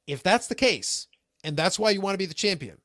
if 0.06 0.22
that's 0.22 0.46
the 0.46 0.54
case, 0.54 1.08
and 1.42 1.56
that's 1.56 1.78
why 1.78 1.90
you 1.90 2.00
want 2.00 2.14
to 2.14 2.18
be 2.18 2.26
the 2.26 2.34
champion, 2.34 2.78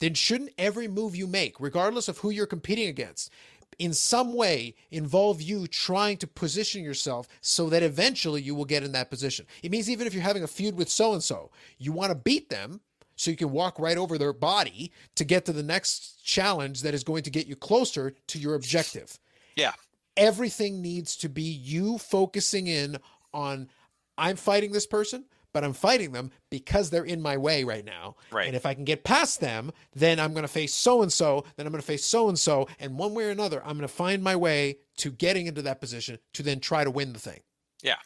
then 0.00 0.14
shouldn't 0.14 0.52
every 0.58 0.88
move 0.88 1.16
you 1.16 1.26
make, 1.26 1.58
regardless 1.58 2.06
of 2.08 2.18
who 2.18 2.30
you're 2.30 2.46
competing 2.46 2.86
against, 2.88 3.30
in 3.78 3.92
some 3.94 4.34
way 4.34 4.74
involve 4.90 5.40
you 5.40 5.66
trying 5.66 6.16
to 6.18 6.26
position 6.26 6.82
yourself 6.82 7.28
so 7.40 7.68
that 7.70 7.82
eventually 7.82 8.42
you 8.42 8.54
will 8.54 8.64
get 8.64 8.82
in 8.82 8.92
that 8.92 9.10
position? 9.10 9.46
It 9.62 9.70
means 9.70 9.88
even 9.88 10.06
if 10.06 10.14
you're 10.14 10.22
having 10.22 10.42
a 10.42 10.48
feud 10.48 10.76
with 10.76 10.88
so 10.88 11.12
and 11.12 11.22
so, 11.22 11.50
you 11.78 11.92
want 11.92 12.10
to 12.10 12.16
beat 12.16 12.50
them 12.50 12.80
so 13.16 13.30
you 13.30 13.36
can 13.36 13.50
walk 13.50 13.78
right 13.78 13.98
over 13.98 14.16
their 14.18 14.32
body 14.32 14.92
to 15.16 15.24
get 15.24 15.44
to 15.46 15.52
the 15.52 15.62
next 15.62 16.24
challenge 16.24 16.82
that 16.82 16.94
is 16.94 17.02
going 17.04 17.22
to 17.24 17.30
get 17.30 17.46
you 17.46 17.56
closer 17.56 18.14
to 18.28 18.38
your 18.38 18.54
objective 18.54 19.18
Yeah. 19.56 19.72
everything 20.16 20.80
needs 20.82 21.16
to 21.16 21.28
be 21.28 21.42
you 21.42 21.98
focusing 21.98 22.66
in 22.66 22.96
on 23.32 23.68
I'm 24.16 24.36
fighting 24.36 24.72
this 24.72 24.86
person, 24.86 25.24
but 25.58 25.64
I'm 25.64 25.72
fighting 25.72 26.12
them 26.12 26.30
because 26.50 26.88
they're 26.88 27.02
in 27.02 27.20
my 27.20 27.36
way 27.36 27.64
right 27.64 27.84
now. 27.84 28.14
Right. 28.30 28.46
And 28.46 28.54
if 28.54 28.64
I 28.64 28.74
can 28.74 28.84
get 28.84 29.02
past 29.02 29.40
them, 29.40 29.72
then 29.92 30.20
I'm 30.20 30.32
going 30.32 30.44
to 30.44 30.48
face 30.48 30.72
so 30.72 31.02
and 31.02 31.12
so, 31.12 31.46
then 31.56 31.66
I'm 31.66 31.72
going 31.72 31.80
to 31.80 31.86
face 31.86 32.04
so 32.04 32.28
and 32.28 32.38
so, 32.38 32.68
and 32.78 32.96
one 32.96 33.12
way 33.12 33.24
or 33.24 33.30
another, 33.30 33.60
I'm 33.62 33.76
going 33.76 33.80
to 33.80 33.88
find 33.88 34.22
my 34.22 34.36
way 34.36 34.78
to 34.98 35.10
getting 35.10 35.48
into 35.48 35.60
that 35.62 35.80
position 35.80 36.20
to 36.34 36.44
then 36.44 36.60
try 36.60 36.84
to 36.84 36.92
win 36.92 37.12
the 37.12 37.18
thing. 37.18 37.40
Yeah. 37.82 37.96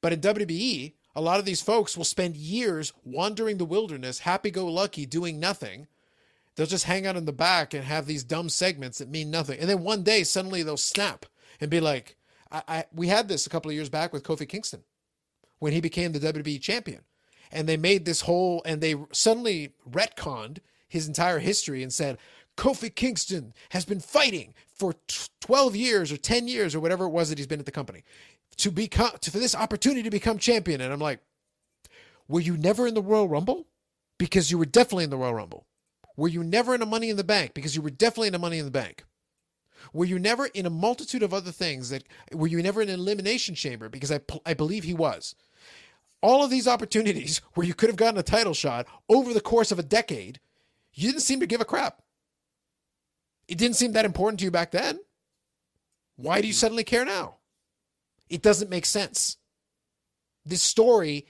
But 0.00 0.14
in 0.14 0.20
WWE, 0.20 0.94
a 1.14 1.20
lot 1.20 1.38
of 1.38 1.44
these 1.44 1.60
folks 1.60 1.98
will 1.98 2.04
spend 2.06 2.34
years 2.34 2.94
wandering 3.04 3.58
the 3.58 3.66
wilderness, 3.66 4.20
happy 4.20 4.50
go 4.50 4.64
lucky, 4.64 5.04
doing 5.04 5.38
nothing. 5.38 5.88
They'll 6.54 6.64
just 6.64 6.84
hang 6.84 7.06
out 7.06 7.16
in 7.16 7.26
the 7.26 7.30
back 7.30 7.74
and 7.74 7.84
have 7.84 8.06
these 8.06 8.24
dumb 8.24 8.48
segments 8.48 8.96
that 8.96 9.10
mean 9.10 9.30
nothing. 9.30 9.60
And 9.60 9.68
then 9.68 9.82
one 9.82 10.02
day, 10.02 10.24
suddenly 10.24 10.62
they'll 10.62 10.78
snap 10.78 11.26
and 11.60 11.70
be 11.70 11.78
like, 11.78 12.16
I, 12.50 12.62
I 12.66 12.84
we 12.90 13.08
had 13.08 13.28
this 13.28 13.46
a 13.46 13.50
couple 13.50 13.70
of 13.70 13.74
years 13.74 13.90
back 13.90 14.14
with 14.14 14.22
Kofi 14.22 14.48
Kingston 14.48 14.82
when 15.58 15.72
he 15.72 15.80
became 15.80 16.12
the 16.12 16.32
WWE 16.32 16.60
champion. 16.60 17.00
and 17.52 17.68
they 17.68 17.76
made 17.76 18.04
this 18.04 18.22
whole 18.22 18.62
and 18.64 18.80
they 18.80 18.96
suddenly 19.12 19.72
retconned 19.88 20.58
his 20.88 21.06
entire 21.06 21.38
history 21.38 21.82
and 21.82 21.92
said 21.92 22.18
Kofi 22.56 22.94
Kingston 22.94 23.52
has 23.70 23.84
been 23.84 24.00
fighting 24.00 24.54
for 24.74 24.94
t- 25.06 25.26
12 25.42 25.76
years 25.76 26.10
or 26.12 26.16
10 26.16 26.48
years 26.48 26.74
or 26.74 26.80
whatever 26.80 27.04
it 27.04 27.10
was 27.10 27.28
that 27.28 27.38
he's 27.38 27.46
been 27.46 27.60
at 27.60 27.66
the 27.66 27.72
company 27.72 28.02
to 28.56 28.70
become 28.70 29.12
to, 29.20 29.30
for 29.30 29.38
this 29.38 29.54
opportunity 29.54 30.02
to 30.02 30.10
become 30.10 30.38
champion. 30.38 30.80
And 30.80 30.92
I'm 30.92 31.00
like 31.00 31.20
were 32.28 32.40
you 32.40 32.56
never 32.56 32.86
in 32.86 32.94
the 32.94 33.02
Royal 33.02 33.28
Rumble? 33.28 33.66
Because 34.18 34.50
you 34.50 34.58
were 34.58 34.66
definitely 34.66 35.04
in 35.04 35.10
the 35.10 35.16
Royal 35.16 35.34
Rumble. 35.34 35.66
Were 36.16 36.28
you 36.28 36.42
never 36.42 36.74
in 36.74 36.82
a 36.82 36.86
money 36.86 37.10
in 37.10 37.16
the 37.16 37.24
bank? 37.24 37.54
Because 37.54 37.76
you 37.76 37.82
were 37.82 37.90
definitely 37.90 38.28
in 38.28 38.34
a 38.34 38.38
money 38.38 38.58
in 38.58 38.64
the 38.64 38.70
bank. 38.70 39.04
Were 39.92 40.06
you 40.06 40.18
never 40.18 40.46
in 40.46 40.66
a 40.66 40.70
multitude 40.70 41.22
of 41.22 41.34
other 41.34 41.52
things 41.52 41.90
that 41.90 42.04
were 42.32 42.48
you 42.48 42.62
never 42.62 42.82
in 42.82 42.88
an 42.88 42.98
elimination 42.98 43.54
chamber? 43.54 43.88
Because 43.88 44.10
I 44.10 44.20
I 44.44 44.54
believe 44.54 44.84
he 44.84 44.94
was 44.94 45.34
all 46.26 46.42
of 46.44 46.50
these 46.50 46.68
opportunities 46.68 47.40
where 47.54 47.66
you 47.66 47.74
could 47.74 47.88
have 47.88 47.96
gotten 47.96 48.18
a 48.18 48.22
title 48.22 48.54
shot 48.54 48.86
over 49.08 49.32
the 49.32 49.40
course 49.40 49.70
of 49.70 49.78
a 49.78 49.82
decade 49.98 50.40
you 50.92 51.08
didn't 51.08 51.22
seem 51.22 51.40
to 51.40 51.46
give 51.46 51.60
a 51.60 51.64
crap 51.64 52.02
it 53.48 53.58
didn't 53.58 53.76
seem 53.76 53.92
that 53.92 54.04
important 54.04 54.40
to 54.40 54.44
you 54.44 54.50
back 54.50 54.70
then. 54.72 55.00
Why 56.16 56.40
do 56.40 56.46
you 56.46 56.52
suddenly 56.52 56.84
care 56.84 57.04
now? 57.04 57.36
It 58.28 58.42
doesn't 58.42 58.70
make 58.70 58.86
sense. 58.86 59.36
This 60.44 60.62
story, 60.62 61.26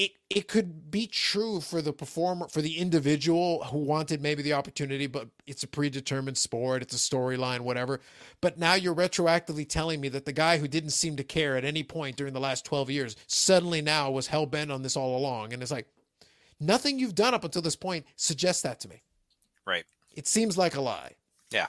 it 0.00 0.12
it 0.30 0.48
could 0.48 0.90
be 0.90 1.06
true 1.06 1.60
for 1.60 1.82
the 1.82 1.92
performer, 1.92 2.48
for 2.48 2.62
the 2.62 2.78
individual 2.78 3.62
who 3.64 3.78
wanted 3.78 4.22
maybe 4.22 4.42
the 4.42 4.54
opportunity, 4.54 5.06
but 5.06 5.28
it's 5.46 5.62
a 5.62 5.66
predetermined 5.66 6.38
sport, 6.38 6.80
it's 6.80 6.94
a 6.94 6.96
storyline, 6.96 7.60
whatever. 7.60 8.00
But 8.40 8.58
now 8.58 8.74
you're 8.74 8.94
retroactively 8.94 9.68
telling 9.68 10.00
me 10.00 10.08
that 10.08 10.24
the 10.24 10.32
guy 10.32 10.56
who 10.56 10.68
didn't 10.68 10.90
seem 10.90 11.16
to 11.16 11.24
care 11.24 11.54
at 11.54 11.66
any 11.66 11.82
point 11.82 12.16
during 12.16 12.32
the 12.32 12.40
last 12.40 12.64
12 12.64 12.88
years 12.88 13.16
suddenly 13.26 13.82
now 13.82 14.10
was 14.10 14.28
hell 14.28 14.46
bent 14.46 14.72
on 14.72 14.80
this 14.80 14.96
all 14.96 15.18
along. 15.18 15.52
And 15.52 15.60
it's 15.60 15.72
like, 15.72 15.88
nothing 16.58 16.98
you've 16.98 17.14
done 17.14 17.34
up 17.34 17.44
until 17.44 17.60
this 17.60 17.76
point 17.76 18.06
suggests 18.16 18.62
that 18.62 18.80
to 18.80 18.88
me. 18.88 19.02
Right. 19.66 19.84
It 20.14 20.26
seems 20.26 20.56
like 20.56 20.76
a 20.76 20.80
lie. 20.80 21.12
Yeah. 21.50 21.66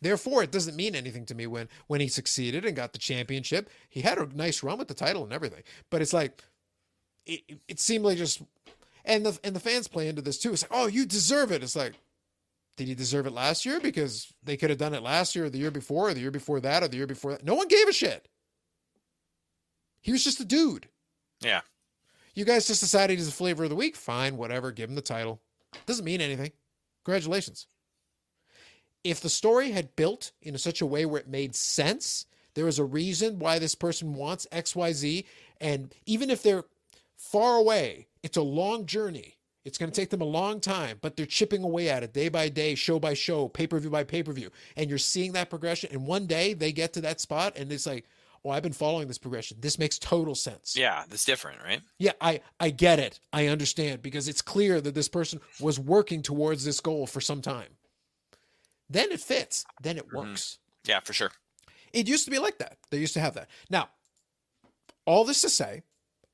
Therefore, 0.00 0.42
it 0.42 0.50
doesn't 0.50 0.74
mean 0.74 0.96
anything 0.96 1.26
to 1.26 1.34
me 1.34 1.46
when 1.46 1.68
when 1.86 2.00
he 2.00 2.08
succeeded 2.08 2.64
and 2.64 2.74
got 2.74 2.92
the 2.92 2.98
championship. 2.98 3.70
He 3.88 4.00
had 4.00 4.18
a 4.18 4.26
nice 4.34 4.64
run 4.64 4.78
with 4.78 4.88
the 4.88 4.94
title 4.94 5.22
and 5.22 5.32
everything, 5.32 5.62
but 5.90 6.02
it's 6.02 6.12
like 6.12 6.42
it, 7.26 7.60
it 7.68 7.80
seemed 7.80 8.04
like 8.04 8.18
just 8.18 8.42
and 9.04 9.24
the 9.26 9.38
and 9.44 9.54
the 9.54 9.60
fans 9.60 9.88
play 9.88 10.08
into 10.08 10.22
this 10.22 10.38
too. 10.38 10.52
It's 10.52 10.62
like, 10.62 10.72
oh, 10.72 10.86
you 10.86 11.06
deserve 11.06 11.52
it. 11.52 11.62
It's 11.62 11.76
like, 11.76 11.94
did 12.76 12.88
he 12.88 12.94
deserve 12.94 13.26
it 13.26 13.32
last 13.32 13.64
year? 13.64 13.80
Because 13.80 14.32
they 14.42 14.56
could 14.56 14.70
have 14.70 14.78
done 14.78 14.94
it 14.94 15.02
last 15.02 15.34
year, 15.34 15.46
or 15.46 15.50
the 15.50 15.58
year 15.58 15.70
before, 15.70 16.10
or 16.10 16.14
the 16.14 16.20
year 16.20 16.30
before 16.30 16.60
that, 16.60 16.82
or 16.82 16.88
the 16.88 16.96
year 16.96 17.06
before 17.06 17.32
that. 17.32 17.44
No 17.44 17.54
one 17.54 17.68
gave 17.68 17.88
a 17.88 17.92
shit. 17.92 18.28
He 20.00 20.12
was 20.12 20.24
just 20.24 20.40
a 20.40 20.44
dude. 20.44 20.88
Yeah. 21.40 21.60
You 22.34 22.44
guys 22.44 22.66
just 22.66 22.80
decided 22.80 23.18
he's 23.18 23.26
the 23.26 23.32
flavor 23.32 23.64
of 23.64 23.70
the 23.70 23.76
week. 23.76 23.94
Fine, 23.94 24.36
whatever. 24.36 24.72
Give 24.72 24.88
him 24.88 24.96
the 24.96 25.02
title. 25.02 25.40
Doesn't 25.86 26.04
mean 26.04 26.20
anything. 26.20 26.52
Congratulations 27.04 27.66
if 29.04 29.20
the 29.20 29.28
story 29.28 29.72
had 29.72 29.96
built 29.96 30.32
in 30.40 30.56
such 30.58 30.80
a 30.80 30.86
way 30.86 31.04
where 31.06 31.20
it 31.20 31.28
made 31.28 31.54
sense, 31.54 32.26
there 32.54 32.64
was 32.64 32.78
a 32.78 32.84
reason 32.84 33.38
why 33.38 33.58
this 33.58 33.74
person 33.74 34.14
wants 34.14 34.46
XYZ. 34.52 35.24
And 35.60 35.94
even 36.06 36.30
if 36.30 36.42
they're 36.42 36.64
far 37.30 37.56
away, 37.56 38.06
it's 38.22 38.36
a 38.36 38.42
long 38.42 38.86
journey. 38.86 39.34
It's 39.64 39.78
going 39.78 39.92
to 39.92 40.00
take 40.00 40.10
them 40.10 40.20
a 40.20 40.24
long 40.24 40.60
time, 40.60 40.98
but 41.00 41.16
they're 41.16 41.24
chipping 41.24 41.62
away 41.62 41.88
at 41.88 42.02
it 42.02 42.12
day 42.12 42.28
by 42.28 42.48
day, 42.48 42.74
show 42.74 42.98
by 42.98 43.14
show, 43.14 43.48
pay 43.48 43.66
per 43.66 43.78
view 43.78 43.90
by 43.90 44.02
pay 44.02 44.22
per 44.22 44.32
view. 44.32 44.50
And 44.76 44.90
you're 44.90 44.98
seeing 44.98 45.32
that 45.32 45.50
progression. 45.50 45.90
And 45.92 46.06
one 46.06 46.26
day 46.26 46.52
they 46.52 46.72
get 46.72 46.92
to 46.94 47.00
that 47.02 47.20
spot 47.20 47.56
and 47.56 47.70
it's 47.70 47.86
like, 47.86 48.04
oh, 48.44 48.50
I've 48.50 48.64
been 48.64 48.72
following 48.72 49.06
this 49.06 49.18
progression. 49.18 49.58
This 49.60 49.78
makes 49.78 50.00
total 50.00 50.34
sense. 50.34 50.76
Yeah, 50.76 51.04
that's 51.08 51.24
different, 51.24 51.62
right? 51.62 51.80
Yeah, 51.98 52.12
I, 52.20 52.40
I 52.58 52.70
get 52.70 52.98
it. 52.98 53.20
I 53.32 53.46
understand 53.46 54.02
because 54.02 54.26
it's 54.26 54.42
clear 54.42 54.80
that 54.80 54.96
this 54.96 55.08
person 55.08 55.40
was 55.60 55.78
working 55.78 56.22
towards 56.22 56.64
this 56.64 56.80
goal 56.80 57.06
for 57.06 57.20
some 57.20 57.40
time 57.40 57.76
then 58.92 59.10
it 59.10 59.20
fits. 59.20 59.64
Then 59.82 59.96
it 59.96 60.06
mm-hmm. 60.06 60.28
works. 60.28 60.58
Mm-hmm. 60.58 60.90
Yeah, 60.90 61.00
for 61.00 61.12
sure. 61.12 61.30
It 61.92 62.08
used 62.08 62.24
to 62.24 62.30
be 62.30 62.38
like 62.38 62.58
that. 62.58 62.78
They 62.90 62.98
used 62.98 63.14
to 63.14 63.20
have 63.20 63.34
that. 63.34 63.48
Now, 63.70 63.88
all 65.06 65.24
this 65.24 65.42
to 65.42 65.48
say, 65.48 65.82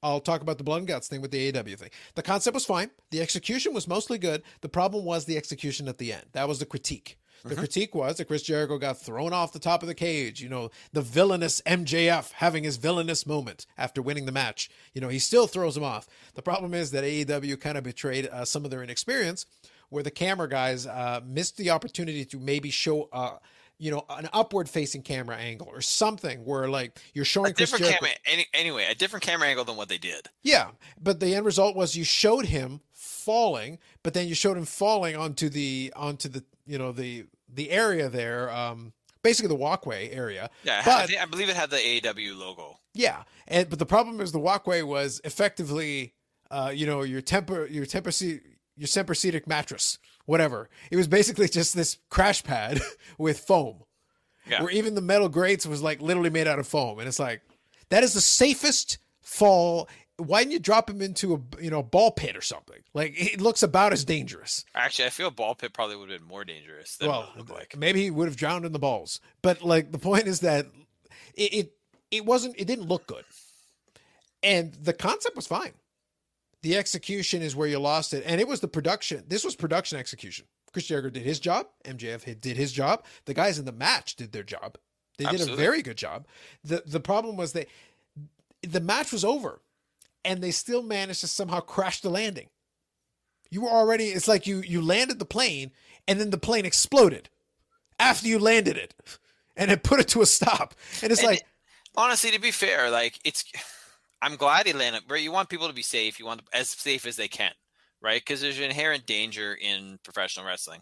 I'll 0.02 0.20
talk 0.20 0.42
about 0.42 0.58
the 0.58 0.64
blood 0.64 0.78
and 0.78 0.86
guts 0.86 1.08
thing 1.08 1.20
with 1.20 1.30
the 1.30 1.52
AEW 1.52 1.78
thing. 1.78 1.90
The 2.14 2.22
concept 2.22 2.54
was 2.54 2.64
fine. 2.64 2.90
The 3.10 3.20
execution 3.20 3.74
was 3.74 3.88
mostly 3.88 4.18
good. 4.18 4.42
The 4.60 4.68
problem 4.68 5.04
was 5.04 5.24
the 5.24 5.36
execution 5.36 5.88
at 5.88 5.98
the 5.98 6.12
end. 6.12 6.26
That 6.32 6.48
was 6.48 6.58
the 6.58 6.66
critique. 6.66 7.18
The 7.42 7.50
mm-hmm. 7.50 7.58
critique 7.58 7.94
was 7.94 8.16
that 8.16 8.26
Chris 8.26 8.42
Jericho 8.42 8.78
got 8.78 8.98
thrown 8.98 9.32
off 9.32 9.52
the 9.52 9.60
top 9.60 9.82
of 9.82 9.88
the 9.88 9.94
cage. 9.94 10.40
You 10.40 10.48
know, 10.48 10.70
the 10.92 11.02
villainous 11.02 11.60
MJF 11.62 12.32
having 12.32 12.64
his 12.64 12.76
villainous 12.76 13.26
moment 13.26 13.66
after 13.76 14.02
winning 14.02 14.26
the 14.26 14.32
match. 14.32 14.70
You 14.92 15.00
know, 15.00 15.08
he 15.08 15.20
still 15.20 15.46
throws 15.46 15.76
him 15.76 15.84
off. 15.84 16.08
The 16.34 16.42
problem 16.42 16.74
is 16.74 16.90
that 16.90 17.04
AEW 17.04 17.60
kind 17.60 17.78
of 17.78 17.84
betrayed 17.84 18.26
uh, 18.26 18.44
some 18.44 18.64
of 18.64 18.70
their 18.70 18.82
inexperience 18.82 19.46
where 19.90 20.02
the 20.02 20.10
camera 20.10 20.48
guys 20.48 20.86
uh, 20.86 21.20
missed 21.26 21.56
the 21.56 21.70
opportunity 21.70 22.24
to 22.24 22.38
maybe 22.38 22.70
show 22.70 23.08
uh, 23.12 23.38
you 23.78 23.90
know 23.90 24.04
an 24.10 24.28
upward 24.32 24.68
facing 24.68 25.02
camera 25.02 25.36
angle 25.36 25.68
or 25.68 25.80
something 25.80 26.44
where 26.44 26.68
like 26.68 26.98
you're 27.14 27.24
showing 27.24 27.50
a 27.50 27.54
different 27.54 27.84
camera 27.84 28.10
any, 28.26 28.46
anyway 28.52 28.86
a 28.90 28.94
different 28.94 29.24
camera 29.24 29.48
angle 29.48 29.64
than 29.64 29.76
what 29.76 29.88
they 29.88 29.98
did. 29.98 30.28
Yeah 30.42 30.70
but 31.00 31.20
the 31.20 31.34
end 31.34 31.46
result 31.46 31.76
was 31.76 31.96
you 31.96 32.04
showed 32.04 32.46
him 32.46 32.80
falling 32.92 33.78
but 34.02 34.14
then 34.14 34.28
you 34.28 34.34
showed 34.34 34.56
him 34.56 34.64
falling 34.64 35.16
onto 35.16 35.48
the 35.48 35.92
onto 35.96 36.28
the 36.28 36.44
you 36.66 36.78
know 36.78 36.92
the 36.92 37.24
the 37.52 37.70
area 37.70 38.08
there 38.08 38.50
um 38.52 38.92
basically 39.22 39.48
the 39.48 39.54
walkway 39.54 40.10
area. 40.10 40.50
Yeah 40.64 40.82
but, 40.84 41.10
I, 41.10 41.22
I 41.22 41.26
believe 41.26 41.48
it 41.48 41.56
had 41.56 41.70
the 41.70 41.76
AEW 41.76 42.36
logo. 42.36 42.78
Yeah 42.94 43.22
and 43.46 43.70
but 43.70 43.78
the 43.78 43.86
problem 43.86 44.20
is 44.20 44.32
the 44.32 44.38
walkway 44.38 44.82
was 44.82 45.20
effectively 45.24 46.14
uh 46.50 46.72
you 46.74 46.86
know 46.86 47.02
your 47.02 47.20
temper 47.20 47.66
your 47.66 47.86
temper 47.86 48.10
your 48.78 48.88
Tempur 48.88 49.46
mattress, 49.46 49.98
whatever. 50.28 50.68
It 50.90 50.96
was 50.96 51.08
basically 51.08 51.48
just 51.48 51.74
this 51.74 51.96
crash 52.10 52.44
pad 52.44 52.80
with 53.18 53.40
foam, 53.40 53.84
yeah. 54.46 54.62
where 54.62 54.70
even 54.70 54.94
the 54.94 55.00
metal 55.00 55.30
grates 55.30 55.66
was 55.66 55.82
like 55.82 56.02
literally 56.02 56.28
made 56.28 56.46
out 56.46 56.58
of 56.58 56.68
foam, 56.68 56.98
and 56.98 57.08
it's 57.08 57.18
like 57.18 57.40
that 57.88 58.04
is 58.04 58.12
the 58.12 58.20
safest 58.20 58.98
fall. 59.22 59.88
Why 60.18 60.40
didn't 60.40 60.52
you 60.52 60.58
drop 60.58 60.90
him 60.90 61.00
into 61.00 61.34
a 61.34 61.62
you 61.62 61.70
know 61.70 61.82
ball 61.82 62.10
pit 62.10 62.36
or 62.36 62.42
something? 62.42 62.80
Like 62.92 63.14
it 63.16 63.40
looks 63.40 63.62
about 63.62 63.94
as 63.94 64.04
dangerous. 64.04 64.66
Actually, 64.74 65.06
I 65.06 65.10
feel 65.10 65.28
a 65.28 65.32
ball 65.32 65.54
pit 65.54 65.72
probably 65.72 65.96
would 65.96 66.10
have 66.10 66.20
been 66.20 66.28
more 66.28 66.44
dangerous. 66.44 66.96
Than 66.96 67.08
well, 67.08 67.32
like. 67.48 67.76
maybe 67.76 68.02
he 68.02 68.10
would 68.10 68.28
have 68.28 68.36
drowned 68.36 68.66
in 68.66 68.72
the 68.72 68.78
balls. 68.78 69.20
But 69.40 69.62
like 69.62 69.92
the 69.92 69.98
point 69.98 70.26
is 70.26 70.40
that 70.40 70.66
it, 71.34 71.54
it 71.54 71.72
it 72.10 72.26
wasn't. 72.26 72.54
It 72.58 72.66
didn't 72.66 72.88
look 72.88 73.06
good, 73.06 73.24
and 74.42 74.74
the 74.74 74.92
concept 74.92 75.36
was 75.36 75.46
fine 75.46 75.72
the 76.62 76.76
execution 76.76 77.42
is 77.42 77.54
where 77.54 77.68
you 77.68 77.78
lost 77.78 78.12
it. 78.12 78.24
And 78.26 78.40
it 78.40 78.48
was 78.48 78.60
the 78.60 78.68
production. 78.68 79.24
This 79.28 79.44
was 79.44 79.54
production 79.56 79.98
execution. 79.98 80.46
Chris 80.72 80.86
Jericho 80.86 81.10
did 81.10 81.22
his 81.22 81.40
job. 81.40 81.66
MJF 81.84 82.40
did 82.40 82.56
his 82.56 82.72
job. 82.72 83.04
The 83.24 83.34
guys 83.34 83.58
in 83.58 83.64
the 83.64 83.72
match 83.72 84.16
did 84.16 84.32
their 84.32 84.42
job. 84.42 84.76
They 85.16 85.24
Absolutely. 85.24 85.46
did 85.48 85.52
a 85.54 85.62
very 85.62 85.82
good 85.82 85.96
job. 85.96 86.26
The 86.62 86.82
the 86.86 87.00
problem 87.00 87.36
was 87.36 87.52
that 87.52 87.66
the 88.62 88.80
match 88.80 89.12
was 89.12 89.24
over 89.24 89.60
and 90.24 90.42
they 90.42 90.50
still 90.50 90.82
managed 90.82 91.20
to 91.20 91.26
somehow 91.26 91.60
crash 91.60 92.00
the 92.00 92.10
landing. 92.10 92.48
You 93.50 93.62
were 93.62 93.70
already 93.70 94.08
it's 94.08 94.28
like 94.28 94.46
you 94.46 94.60
you 94.60 94.80
landed 94.80 95.18
the 95.18 95.24
plane 95.24 95.72
and 96.06 96.20
then 96.20 96.30
the 96.30 96.38
plane 96.38 96.66
exploded 96.66 97.30
after 97.98 98.28
you 98.28 98.38
landed 98.38 98.76
it 98.76 98.94
and 99.56 99.70
it 99.70 99.82
put 99.82 100.00
it 100.00 100.08
to 100.08 100.22
a 100.22 100.26
stop. 100.26 100.74
And 101.02 101.10
it's 101.10 101.20
and 101.20 101.30
like 101.30 101.44
honestly 101.96 102.30
to 102.30 102.40
be 102.40 102.50
fair, 102.50 102.90
like 102.90 103.18
it's 103.24 103.44
I'm 104.20 104.36
glad 104.36 104.66
he 104.66 104.72
landed. 104.72 105.02
Right, 105.08 105.22
you 105.22 105.32
want 105.32 105.48
people 105.48 105.68
to 105.68 105.74
be 105.74 105.82
safe. 105.82 106.18
You 106.18 106.26
want 106.26 106.42
as 106.52 106.68
safe 106.68 107.06
as 107.06 107.16
they 107.16 107.28
can, 107.28 107.52
right? 108.00 108.20
Because 108.20 108.40
there's 108.40 108.60
inherent 108.60 109.06
danger 109.06 109.54
in 109.54 109.98
professional 110.02 110.46
wrestling, 110.46 110.80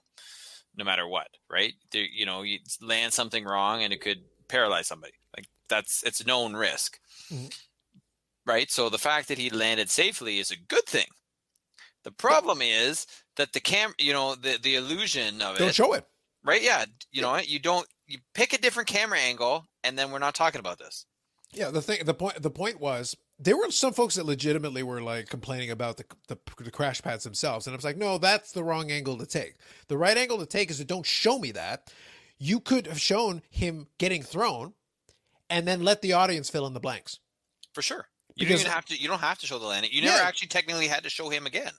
no 0.76 0.84
matter 0.84 1.06
what, 1.06 1.28
right? 1.50 1.74
There, 1.92 2.04
you 2.04 2.26
know, 2.26 2.42
you 2.42 2.58
land 2.80 3.12
something 3.12 3.44
wrong 3.44 3.82
and 3.82 3.92
it 3.92 4.00
could 4.00 4.22
paralyze 4.48 4.86
somebody. 4.86 5.12
Like 5.36 5.46
that's 5.68 6.02
it's 6.04 6.26
known 6.26 6.54
risk, 6.54 6.98
mm-hmm. 7.32 7.46
right? 8.46 8.70
So 8.70 8.88
the 8.88 8.98
fact 8.98 9.28
that 9.28 9.38
he 9.38 9.50
landed 9.50 9.90
safely 9.90 10.38
is 10.38 10.50
a 10.50 10.56
good 10.56 10.86
thing. 10.86 11.06
The 12.04 12.12
problem 12.12 12.60
is 12.62 13.06
that 13.36 13.52
the 13.52 13.60
cam, 13.60 13.92
you 13.98 14.12
know, 14.12 14.34
the 14.34 14.58
the 14.62 14.76
illusion 14.76 15.42
of 15.42 15.58
don't 15.58 15.68
it. 15.68 15.74
show 15.74 15.92
it, 15.92 16.06
right? 16.44 16.62
Yeah, 16.62 16.84
you 17.10 17.20
know, 17.20 17.32
what? 17.32 17.48
you 17.48 17.58
don't. 17.58 17.86
You 18.06 18.18
pick 18.34 18.52
a 18.52 18.58
different 18.58 18.88
camera 18.88 19.18
angle, 19.18 19.66
and 19.82 19.98
then 19.98 20.12
we're 20.12 20.20
not 20.20 20.36
talking 20.36 20.60
about 20.60 20.78
this. 20.78 21.04
Yeah, 21.52 21.70
the 21.70 21.82
thing, 21.82 22.04
the 22.04 22.14
point, 22.14 22.40
the 22.40 22.50
point 22.50 22.80
was 22.80 23.16
there 23.38 23.56
were 23.56 23.70
some 23.70 23.92
folks 23.92 24.14
that 24.14 24.24
legitimately 24.24 24.82
were 24.82 25.02
like 25.02 25.28
complaining 25.28 25.70
about 25.70 25.98
the, 25.98 26.04
the, 26.28 26.38
the 26.58 26.70
crash 26.70 27.02
pads 27.02 27.24
themselves, 27.24 27.66
and 27.66 27.74
I 27.74 27.76
was 27.76 27.84
like, 27.84 27.96
no, 27.96 28.18
that's 28.18 28.52
the 28.52 28.64
wrong 28.64 28.90
angle 28.90 29.18
to 29.18 29.26
take. 29.26 29.56
The 29.88 29.98
right 29.98 30.16
angle 30.16 30.38
to 30.38 30.46
take 30.46 30.70
is 30.70 30.78
to 30.78 30.84
don't 30.84 31.06
show 31.06 31.38
me 31.38 31.52
that. 31.52 31.92
You 32.38 32.60
could 32.60 32.86
have 32.86 33.00
shown 33.00 33.42
him 33.50 33.88
getting 33.98 34.22
thrown, 34.22 34.74
and 35.50 35.66
then 35.66 35.82
let 35.82 36.02
the 36.02 36.14
audience 36.14 36.50
fill 36.50 36.66
in 36.66 36.74
the 36.74 36.80
blanks. 36.80 37.18
For 37.72 37.82
sure, 37.82 38.08
you 38.34 38.46
because, 38.46 38.62
don't 38.62 38.72
have 38.72 38.86
to. 38.86 38.96
You 38.96 39.08
don't 39.08 39.20
have 39.20 39.38
to 39.38 39.46
show 39.46 39.58
the 39.58 39.66
landing. 39.66 39.90
You 39.92 40.02
never 40.02 40.16
yeah, 40.16 40.28
actually 40.28 40.48
technically 40.48 40.88
had 40.88 41.04
to 41.04 41.10
show 41.10 41.28
him 41.28 41.46
again. 41.46 41.72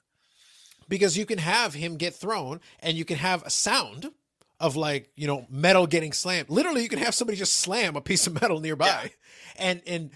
Because 0.89 1.17
you 1.17 1.26
can 1.26 1.38
have 1.39 1.74
him 1.74 1.98
get 1.98 2.13
thrown, 2.15 2.62
and 2.80 2.98
you 2.98 3.04
can 3.04 3.17
have 3.17 3.43
a 3.43 3.50
sound 3.50 4.12
of 4.60 4.76
like 4.76 5.12
you 5.15 5.28
know 5.28 5.46
metal 5.50 5.88
getting 5.88 6.13
slammed. 6.13 6.50
Literally, 6.50 6.84
you 6.84 6.89
can 6.89 7.00
have 7.00 7.15
somebody 7.15 7.38
just 7.38 7.56
slam 7.56 7.96
a 7.96 8.02
piece 8.02 8.28
of 8.28 8.39
metal 8.41 8.60
nearby, 8.60 8.86
yeah. 8.86 9.10
and 9.58 9.82
and 9.88 10.12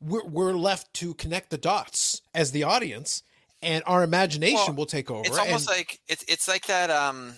we're, 0.00 0.24
we're 0.24 0.52
left 0.52 0.92
to 0.94 1.14
connect 1.14 1.50
the 1.50 1.58
dots 1.58 2.22
as 2.34 2.52
the 2.52 2.62
audience 2.64 3.22
and 3.62 3.82
our 3.86 4.02
imagination 4.02 4.56
Well, 4.68 4.74
will 4.74 4.86
take 4.86 5.10
over. 5.10 5.22
It's 5.26 5.38
almost 5.38 5.68
and- 5.68 5.76
like 5.78 6.00
it's 6.08 6.24
it's 6.28 6.48
like 6.48 6.66
that 6.66 6.90
um 6.90 7.34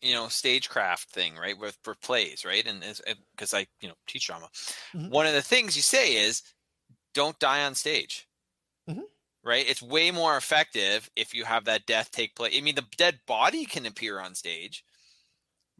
you 0.00 0.12
know 0.14 0.28
stagecraft 0.28 1.10
thing 1.10 1.36
right 1.36 1.58
with 1.58 1.76
for 1.82 1.94
plays 1.96 2.44
right 2.44 2.64
and 2.66 2.84
because 3.34 3.52
I 3.54 3.66
you 3.80 3.88
know 3.88 3.94
teach 4.06 4.26
drama. 4.28 4.48
Mhm. 4.94 5.10
One 5.10 5.26
of 5.26 5.32
the 5.34 5.42
things 5.42 5.74
you 5.74 5.82
say 5.82 6.14
is 6.16 6.42
don't 7.14 7.38
die 7.40 7.64
on 7.64 7.74
stage. 7.74 8.28
Mhm. 8.88 9.02
Right? 9.42 9.66
It's 9.68 9.82
way 9.82 10.10
more 10.10 10.36
effective 10.36 11.10
if 11.16 11.32
you 11.34 11.44
have 11.44 11.64
that 11.64 11.86
death 11.86 12.10
take 12.10 12.34
place. 12.36 12.54
I 12.56 12.60
mean, 12.60 12.74
the 12.74 12.84
dead 12.96 13.20
body 13.26 13.64
can 13.64 13.86
appear 13.86 14.20
on 14.20 14.34
stage, 14.34 14.84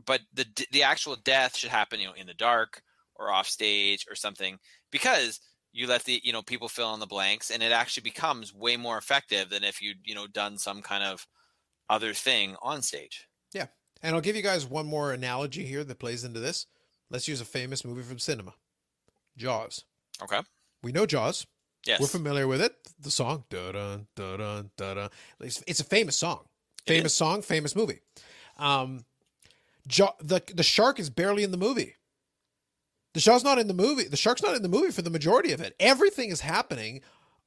but 0.05 0.21
the 0.33 0.47
the 0.73 0.83
actual 0.83 1.15
death 1.17 1.57
should 1.57 1.71
happen, 1.71 2.01
you 2.01 2.07
know, 2.09 2.13
in 2.15 2.27
the 2.27 2.35
dark 2.35 2.83
or 3.15 3.31
off 3.31 3.49
stage 3.49 4.07
or 4.11 4.15
something 4.17 4.59
because 4.91 5.41
you 5.77 5.87
let 5.87 6.05
the 6.05 6.21
you 6.25 6.33
know 6.33 6.43
people 6.43 6.69
fill 6.69 6.95
in 6.95 7.01
the 7.01 7.07
blanks 7.07 7.51
and 7.51 7.63
it 7.63 7.71
actually 7.73 8.03
becomes 8.03 8.55
way 8.55 8.77
more 8.77 8.97
effective 8.99 9.51
than 9.51 9.63
if 9.63 9.83
you 9.83 9.95
you 10.05 10.15
know 10.15 10.27
done 10.27 10.57
some 10.59 10.81
kind 10.83 11.05
of 11.05 11.27
other 11.91 12.15
thing 12.15 12.57
on 12.63 12.83
stage 12.83 13.29
Yeah. 13.53 13.67
And 14.03 14.15
I'll 14.15 14.21
give 14.23 14.37
you 14.37 14.43
guys 14.43 14.67
one 14.67 14.87
more 14.87 15.13
analogy 15.13 15.65
here 15.65 15.83
that 15.85 15.99
plays 15.99 16.23
into 16.25 16.39
this. 16.41 16.67
Let's 17.11 17.29
use 17.29 17.41
a 17.41 17.45
famous 17.45 17.85
movie 17.85 18.03
from 18.03 18.19
cinema 18.19 18.55
Jaws. 19.37 19.85
okay 20.23 20.41
We 20.83 20.93
know 20.93 21.07
Jaws. 21.07 21.47
yes 21.87 22.01
We're 22.01 22.07
familiar 22.19 22.47
with 22.47 22.61
it. 22.63 22.73
The 23.01 23.11
song, 23.11 23.45
da 23.51 23.73
dun 23.73 24.07
da 24.17 24.37
dun 24.37 24.71
da 24.77 24.95
dun. 24.95 25.11
It's, 25.41 25.63
it's 25.67 25.81
a 25.81 25.85
famous 25.85 26.17
song. 26.19 26.41
Famous 26.87 27.15
song, 27.15 27.43
famous 27.43 27.75
movie. 27.75 28.01
Um, 28.59 29.05
ja- 29.91 30.15
the 30.21 30.41
the 30.55 30.63
shark 30.63 30.99
is 31.01 31.11
barely 31.11 31.43
in 31.43 31.51
the 31.51 31.57
movie. 31.59 31.95
The 33.17 33.23
shark's 33.23 33.45
not 33.45 33.59
in 33.59 33.67
the 33.67 33.73
movie. 33.73 34.05
The 34.05 34.17
shark's 34.19 34.43
not 34.43 34.55
in 34.57 34.61
the 34.63 34.69
movie 34.69 34.91
for 34.93 35.01
the 35.01 35.09
majority 35.09 35.53
of 35.53 35.63
it. 35.63 35.75
Everything 35.81 36.29
is 36.31 36.43
happening 36.43 37.01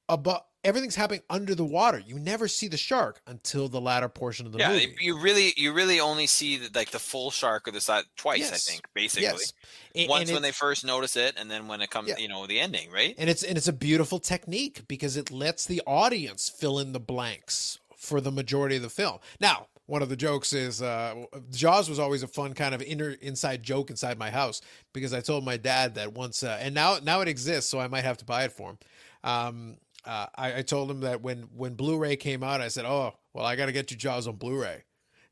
above. 0.10 0.42
Everything's 0.64 0.96
happening 0.96 1.22
under 1.30 1.54
the 1.54 1.64
water. 1.64 2.00
You 2.04 2.18
never 2.18 2.48
see 2.48 2.68
the 2.68 2.76
shark 2.76 3.22
until 3.28 3.68
the 3.70 3.80
latter 3.80 4.10
portion 4.10 4.48
of 4.48 4.52
the 4.52 4.58
yeah 4.58 4.70
movie. 4.72 4.96
you 5.00 5.22
really 5.22 5.54
you 5.58 5.72
really 5.72 6.00
only 6.00 6.26
see 6.26 6.58
the, 6.58 6.72
like 6.74 6.90
the 6.90 6.98
full 6.98 7.30
shark 7.30 7.68
of 7.68 7.76
the 7.76 7.82
side 7.82 8.06
twice 8.18 8.40
Yes. 8.40 8.52
i 8.68 8.72
think 8.72 8.86
basically 8.96 9.26
yes. 9.26 9.54
And- 9.94 10.10
once 10.10 10.30
and 10.30 10.36
when 10.38 10.42
they 10.42 10.52
first 10.52 10.84
notice 10.84 11.16
it 11.16 11.36
and 11.38 11.52
then 11.52 11.68
when 11.68 11.82
it 11.82 11.92
comes 11.92 12.10
Yeah. 12.10 12.18
you 12.18 12.28
know 12.28 12.48
the 12.48 12.60
ending 12.60 12.90
right 12.92 13.14
and 13.20 13.30
it's 13.30 13.44
and 13.44 13.56
it's 13.56 13.68
a 13.68 13.74
beautiful 13.74 14.18
technique 14.20 14.82
because 14.88 15.16
it 15.18 15.30
lets 15.30 15.66
the 15.68 15.82
audience 15.86 16.50
fill 16.50 16.80
in 16.80 16.94
the 16.94 17.00
blanks 17.00 17.78
for 17.96 18.20
the 18.20 18.32
majority 18.32 18.76
of 18.78 18.82
the 18.82 18.90
film. 18.90 19.20
Now, 19.40 19.68
one 19.90 20.04
of 20.04 20.10
the 20.10 20.16
jokes 20.16 20.54
is 20.54 20.82
uh, 20.84 21.26
Jaws 21.52 21.90
was 21.90 21.98
always 21.98 22.22
a 22.22 22.28
fun 22.28 22.54
kind 22.54 22.76
of 22.76 22.82
inner 22.82 23.10
inside 23.22 23.64
joke 23.64 23.90
inside 23.90 24.20
my 24.20 24.30
house 24.30 24.62
because 24.94 25.14
I 25.14 25.22
told 25.22 25.44
my 25.44 25.58
dad 25.58 25.96
that 25.96 26.14
once, 26.14 26.44
uh, 26.44 26.60
and 26.62 26.76
now 26.76 27.00
now 27.04 27.22
it 27.22 27.28
exists, 27.28 27.70
so 27.72 27.80
I 27.80 27.88
might 27.88 28.04
have 28.04 28.18
to 28.18 28.26
buy 28.26 28.44
it 28.44 28.52
for 28.52 28.70
him. 28.70 28.78
Um, 29.24 29.78
uh, 30.06 30.28
I, 30.36 30.60
I 30.60 30.62
told 30.62 30.92
him 30.92 31.02
that 31.02 31.22
when 31.22 31.50
when 31.56 31.74
Blu-ray 31.74 32.18
came 32.18 32.44
out, 32.44 32.62
I 32.62 32.68
said, 32.68 32.86
"Oh, 32.86 33.16
well, 33.34 33.46
I 33.46 33.56
got 33.56 33.66
to 33.66 33.72
get 33.72 33.90
you 33.90 33.98
Jaws 33.98 34.28
on 34.28 34.36
Blu-ray." 34.36 34.84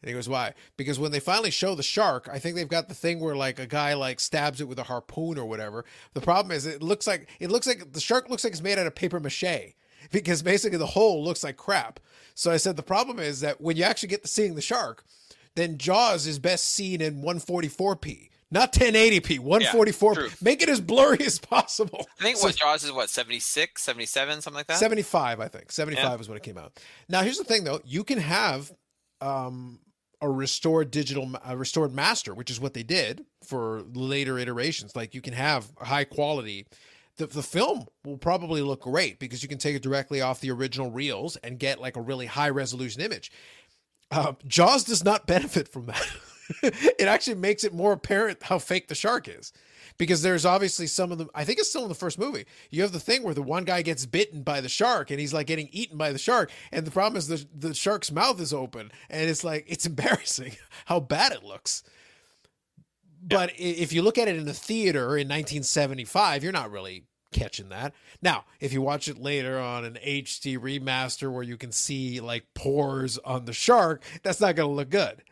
And 0.02 0.10
he 0.10 0.14
goes, 0.14 0.28
"Why?" 0.28 0.56
Because 0.76 0.98
when 0.98 1.12
they 1.12 1.20
finally 1.20 1.52
show 1.52 1.76
the 1.76 1.84
shark, 1.84 2.28
I 2.32 2.40
think 2.40 2.56
they've 2.56 2.68
got 2.68 2.90
the 2.90 2.96
thing 2.96 3.20
where 3.20 3.36
like 3.36 3.60
a 3.60 3.68
guy 3.68 3.94
like 3.94 4.20
stabs 4.20 4.60
it 4.60 4.68
with 4.68 4.80
a 4.80 4.84
harpoon 4.84 5.38
or 5.38 5.46
whatever. 5.46 5.86
The 6.14 6.22
problem 6.22 6.52
is 6.52 6.66
it 6.66 6.82
looks 6.82 7.06
like 7.06 7.30
it 7.40 7.52
looks 7.52 7.68
like 7.68 7.94
the 7.94 8.02
shark 8.02 8.28
looks 8.28 8.44
like 8.44 8.54
it's 8.54 8.62
made 8.64 8.80
out 8.80 8.88
of 8.88 8.96
paper 8.96 9.20
mache 9.20 9.76
because 10.12 10.42
basically 10.42 10.78
the 10.78 10.86
hole 10.86 11.24
looks 11.24 11.44
like 11.44 11.58
crap. 11.58 12.00
So 12.36 12.52
I 12.52 12.58
said 12.58 12.76
the 12.76 12.84
problem 12.84 13.20
is 13.20 13.40
that 13.42 13.60
when 13.62 13.78
you 13.78 13.84
actually 13.84 14.10
get 14.10 14.22
to 14.24 14.28
seeing 14.28 14.56
the 14.56 14.62
shark, 14.62 15.04
then 15.56 15.78
Jaws 15.78 16.28
is 16.28 16.38
best 16.38 16.66
seen 16.70 17.02
in 17.02 17.22
144p, 17.24 18.30
not 18.52 18.72
1080p, 18.74 19.40
144. 19.40 20.14
true. 20.16 20.30
Make 20.42 20.62
it 20.62 20.70
as 20.70 20.80
blurry 20.80 21.20
as 21.26 21.40
possible. 21.40 22.06
i 22.20 22.24
think 22.24 22.38
So- 22.38 22.48
what 22.48 22.56
jaws 22.56 22.84
is 22.84 22.92
what 22.92 23.10
76 23.10 23.82
77 23.82 24.42
something 24.42 24.56
like 24.56 24.68
that 24.68 24.78
75, 24.78 25.40
I 25.40 25.48
think. 25.48 25.72
75 25.72 26.04
Yeah. 26.04 26.20
is 26.20 26.30
when 26.30 26.38
it 26.38 26.44
came 26.44 26.58
out. 26.58 26.80
Now, 27.10 27.22
here's 27.24 27.38
the 27.40 27.44
thing, 27.44 27.64
though. 27.64 27.82
You 27.84 28.04
can 28.04 28.20
have 28.20 28.72
um, 29.20 29.80
a 30.22 30.30
restored 30.30 30.92
digital, 30.92 31.32
a 31.46 31.58
restored 31.58 31.94
master, 31.94 32.34
which 32.34 32.50
is 32.52 32.60
what 32.60 32.74
they 32.74 32.84
did 32.84 33.26
for 33.44 33.82
later 33.94 34.38
iterations. 34.38 34.96
Like 34.96 35.14
you 35.16 35.22
can 35.22 35.34
have 35.34 35.68
high 35.80 36.04
quality. 36.04 36.68
The, 37.18 37.28
the 37.28 37.44
film 37.44 37.86
will 38.06 38.18
probably 38.18 38.62
look 38.62 38.82
great 38.82 39.20
because 39.20 39.42
you 39.42 39.50
can 39.50 39.58
take 39.58 39.76
it 39.76 39.82
directly 39.82 40.22
off 40.22 40.40
the 40.40 40.52
original 40.52 40.92
reels 40.92 41.36
and 41.38 41.60
get 41.60 41.82
like 41.82 41.96
a 41.96 42.02
really 42.02 42.28
high 42.28 42.50
resolution 42.50 43.02
image. 43.02 43.32
Uh, 44.12 44.34
Jaws 44.46 44.84
does 44.84 45.04
not 45.04 45.28
benefit 45.28 45.68
from 45.68 45.88
that. 45.88 46.08
it 46.64 47.08
actually 47.08 47.36
makes 47.36 47.64
it 47.64 47.74
more 47.74 47.92
apparent 47.92 48.44
how 48.44 48.60
fake 48.60 48.88
the 48.88 48.96
shark 48.96 49.28
is 49.28 49.52
because 49.98 50.22
there's 50.22 50.46
obviously 50.46 50.88
some 50.88 51.12
of 51.12 51.18
them. 51.18 51.30
I 51.36 51.44
think 51.44 51.60
it's 51.60 51.70
still 51.70 51.84
in 51.84 51.90
the 51.90 51.96
first 51.96 52.20
movie. 52.20 52.46
You 52.70 52.84
have 52.84 52.92
the 52.92 53.00
thing 53.00 53.24
where 53.24 53.34
the 53.34 53.42
one 53.42 53.66
guy 53.66 53.82
gets 53.82 54.06
bitten 54.06 54.44
by 54.44 54.62
the 54.62 54.70
shark 54.70 55.12
and 55.12 55.20
he's 55.20 55.34
like 55.34 55.48
getting 55.48 55.70
eaten 55.72 55.98
by 55.98 56.12
the 56.12 56.20
shark, 56.20 56.52
and 56.72 56.86
the 56.86 56.92
problem 56.92 57.18
is 57.18 57.28
the 57.28 57.46
the 57.54 57.74
shark's 57.74 58.12
mouth 58.12 58.40
is 58.40 58.54
open, 58.54 58.92
and 59.10 59.30
it's 59.30 59.44
like 59.44 59.66
it's 59.68 59.86
embarrassing 59.88 60.56
how 60.86 61.00
bad 61.00 61.32
it 61.32 61.44
looks. 61.44 61.84
But 63.22 63.50
i 63.52 63.54
if 63.58 63.94
you 63.94 64.02
look 64.02 64.18
at 64.18 64.28
it 64.28 64.36
in 64.36 64.46
the 64.46 64.54
theater 64.54 65.18
in 65.18 65.28
1975, 65.28 66.44
you're 66.44 66.52
not 66.52 66.72
really 66.72 67.06
catching 67.32 67.70
that. 67.70 67.94
Now, 68.22 68.46
if 68.60 68.74
you 68.74 68.82
watch 68.82 69.08
it 69.08 69.18
later 69.18 69.60
on 69.60 69.86
an 69.86 69.98
HD 70.06 70.58
remaster 70.58 71.32
where 71.32 71.44
you 71.44 71.58
can 71.58 71.72
see 71.72 72.20
like 72.20 72.46
pores 72.54 73.18
on 73.20 73.46
the 73.46 73.54
shark, 73.54 74.04
that's 74.24 74.40
not 74.40 74.56
going 74.56 74.70
to 74.70 74.76
look 74.76 74.90
good. 74.90 75.24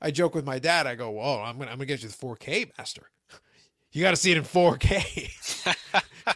I 0.00 0.10
joke 0.10 0.34
with 0.34 0.44
my 0.44 0.58
dad. 0.58 0.86
I 0.86 0.94
go, 0.96 1.10
"Whoa, 1.10 1.40
I'm 1.42 1.58
gonna 1.58 1.70
I'm 1.70 1.76
gonna 1.78 1.86
get 1.86 2.02
you 2.02 2.08
the 2.08 2.14
4K 2.14 2.72
master. 2.76 3.10
You 3.92 4.02
got 4.02 4.10
to 4.10 4.16
see 4.16 4.32
it 4.32 4.36
in 4.36 4.42
4K." 4.42 5.66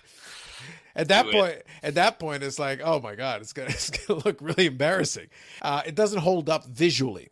at 0.94 1.08
that 1.08 1.24
Do 1.24 1.28
it. 1.30 1.32
point, 1.32 1.62
at 1.82 1.94
that 1.94 2.18
point, 2.18 2.42
it's 2.42 2.58
like, 2.58 2.80
"Oh 2.84 3.00
my 3.00 3.14
god, 3.16 3.40
it's 3.40 3.52
gonna 3.52 3.68
it's 3.70 3.90
gonna 3.90 4.20
look 4.24 4.38
really 4.40 4.66
embarrassing." 4.66 5.28
Uh, 5.60 5.82
it 5.84 5.94
doesn't 5.96 6.20
hold 6.20 6.48
up 6.48 6.64
visually, 6.66 7.28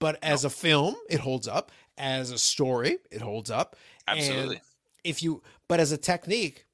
but 0.00 0.18
as 0.22 0.44
a 0.44 0.50
film, 0.50 0.96
it 1.08 1.20
holds 1.20 1.46
up. 1.46 1.70
As 1.98 2.30
a 2.30 2.38
story, 2.38 2.98
it 3.10 3.20
holds 3.20 3.50
up. 3.50 3.76
And 4.06 4.18
Absolutely. 4.18 4.60
if 5.04 5.22
you, 5.22 5.42
but 5.66 5.80
as 5.80 5.92
a 5.92 5.98
technique, 5.98 6.64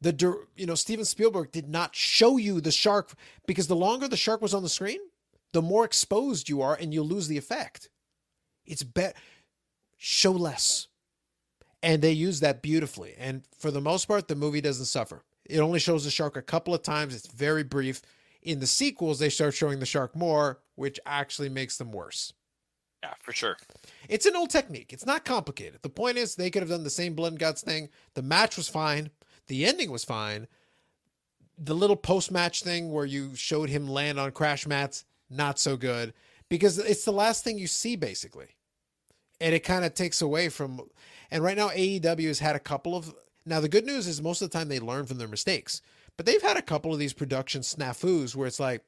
the 0.00 0.44
you 0.56 0.66
know 0.66 0.74
Steven 0.74 1.04
Spielberg 1.04 1.52
did 1.52 1.68
not 1.68 1.94
show 1.94 2.36
you 2.36 2.60
the 2.60 2.72
shark 2.72 3.12
because 3.46 3.68
the 3.68 3.76
longer 3.76 4.08
the 4.08 4.16
shark 4.16 4.42
was 4.42 4.52
on 4.52 4.62
the 4.62 4.68
screen, 4.68 4.98
the 5.52 5.62
more 5.62 5.84
exposed 5.84 6.48
you 6.48 6.60
are, 6.60 6.74
and 6.74 6.92
you 6.92 7.02
lose 7.02 7.28
the 7.28 7.38
effect. 7.38 7.88
It's 8.66 8.82
better 8.82 9.14
show 9.96 10.32
less, 10.32 10.88
and 11.82 12.02
they 12.02 12.12
use 12.12 12.40
that 12.40 12.60
beautifully. 12.60 13.14
And 13.18 13.42
for 13.58 13.70
the 13.70 13.80
most 13.80 14.06
part, 14.06 14.28
the 14.28 14.36
movie 14.36 14.60
doesn't 14.60 14.86
suffer. 14.86 15.22
It 15.44 15.60
only 15.60 15.78
shows 15.78 16.04
the 16.04 16.10
shark 16.10 16.36
a 16.36 16.42
couple 16.42 16.74
of 16.74 16.82
times. 16.82 17.14
It's 17.14 17.26
very 17.26 17.62
brief. 17.62 18.02
In 18.42 18.60
the 18.60 18.66
sequels, 18.66 19.18
they 19.18 19.30
start 19.30 19.54
showing 19.54 19.78
the 19.78 19.86
shark 19.86 20.14
more, 20.14 20.60
which 20.74 21.00
actually 21.06 21.48
makes 21.48 21.78
them 21.78 21.92
worse. 21.92 22.34
Yeah 23.04 23.14
for 23.20 23.32
sure 23.32 23.56
It's 24.08 24.26
an 24.26 24.36
old 24.36 24.50
technique. 24.50 24.92
It's 24.92 25.06
not 25.06 25.24
complicated. 25.24 25.80
The 25.82 25.88
point 25.88 26.18
is, 26.18 26.34
they 26.34 26.50
could 26.50 26.62
have 26.62 26.70
done 26.70 26.84
the 26.84 26.90
same 26.90 27.14
blood 27.14 27.32
and 27.32 27.38
guts 27.38 27.62
thing. 27.62 27.88
The 28.14 28.22
match 28.22 28.56
was 28.56 28.68
fine. 28.68 29.10
The 29.46 29.64
ending 29.64 29.90
was 29.90 30.04
fine. 30.04 30.46
The 31.56 31.74
little 31.74 31.96
post 31.96 32.30
match 32.30 32.62
thing 32.62 32.92
where 32.92 33.06
you 33.06 33.34
showed 33.34 33.68
him 33.70 33.88
land 33.88 34.18
on 34.18 34.32
crash 34.32 34.66
mats, 34.66 35.04
not 35.30 35.58
so 35.58 35.76
good 35.76 36.12
because 36.48 36.78
it's 36.78 37.04
the 37.04 37.12
last 37.12 37.44
thing 37.44 37.58
you 37.58 37.66
see 37.66 37.96
basically. 37.96 38.48
And 39.40 39.54
it 39.54 39.60
kind 39.60 39.84
of 39.84 39.94
takes 39.94 40.22
away 40.22 40.48
from. 40.48 40.80
And 41.30 41.42
right 41.42 41.56
now, 41.56 41.68
AEW 41.68 42.28
has 42.28 42.38
had 42.38 42.56
a 42.56 42.60
couple 42.60 42.96
of. 42.96 43.14
Now, 43.46 43.60
the 43.60 43.68
good 43.68 43.84
news 43.84 44.06
is 44.06 44.22
most 44.22 44.40
of 44.40 44.50
the 44.50 44.56
time 44.56 44.68
they 44.68 44.80
learn 44.80 45.06
from 45.06 45.18
their 45.18 45.28
mistakes, 45.28 45.82
but 46.16 46.24
they've 46.24 46.40
had 46.40 46.56
a 46.56 46.62
couple 46.62 46.92
of 46.92 46.98
these 46.98 47.12
production 47.12 47.60
snafus 47.60 48.34
where 48.34 48.46
it's 48.46 48.60
like, 48.60 48.82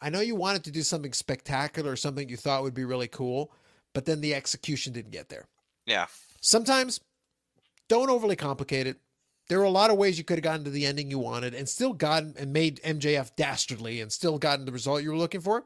I 0.00 0.10
know 0.10 0.20
you 0.20 0.34
wanted 0.34 0.64
to 0.64 0.70
do 0.70 0.82
something 0.82 1.12
spectacular 1.12 1.92
or 1.92 1.96
something 1.96 2.28
you 2.28 2.36
thought 2.36 2.62
would 2.62 2.74
be 2.74 2.84
really 2.84 3.08
cool, 3.08 3.52
but 3.94 4.04
then 4.04 4.20
the 4.20 4.34
execution 4.34 4.92
didn't 4.92 5.12
get 5.12 5.28
there. 5.28 5.46
yeah 5.86 6.06
Sometimes 6.40 7.00
don't 7.88 8.10
overly 8.10 8.36
complicate 8.36 8.86
it. 8.86 8.98
There 9.48 9.60
are 9.60 9.64
a 9.64 9.70
lot 9.70 9.90
of 9.90 9.96
ways 9.96 10.18
you 10.18 10.24
could 10.24 10.38
have 10.38 10.44
gotten 10.44 10.64
to 10.64 10.70
the 10.70 10.86
ending 10.86 11.10
you 11.10 11.18
wanted 11.18 11.54
and 11.54 11.68
still 11.68 11.92
gotten 11.92 12.34
and 12.38 12.52
made 12.52 12.80
MJF 12.82 13.34
dastardly 13.34 14.00
and 14.00 14.12
still 14.12 14.38
gotten 14.38 14.66
the 14.66 14.72
result 14.72 15.02
you 15.02 15.10
were 15.10 15.16
looking 15.16 15.40
for 15.40 15.64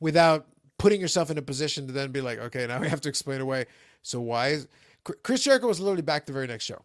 without 0.00 0.46
putting 0.78 1.00
yourself 1.00 1.30
in 1.30 1.36
a 1.36 1.42
position 1.42 1.86
to 1.86 1.92
then 1.92 2.10
be 2.10 2.22
like, 2.22 2.38
okay, 2.38 2.66
now 2.66 2.80
we 2.80 2.88
have 2.88 3.02
to 3.02 3.08
explain 3.10 3.42
away. 3.42 3.66
So 4.02 4.20
why 4.20 4.48
is 4.48 4.68
Chris 5.22 5.44
Jericho 5.44 5.68
was 5.68 5.80
literally 5.80 6.02
back 6.02 6.24
the 6.24 6.32
very 6.32 6.46
next 6.46 6.64
show 6.64 6.82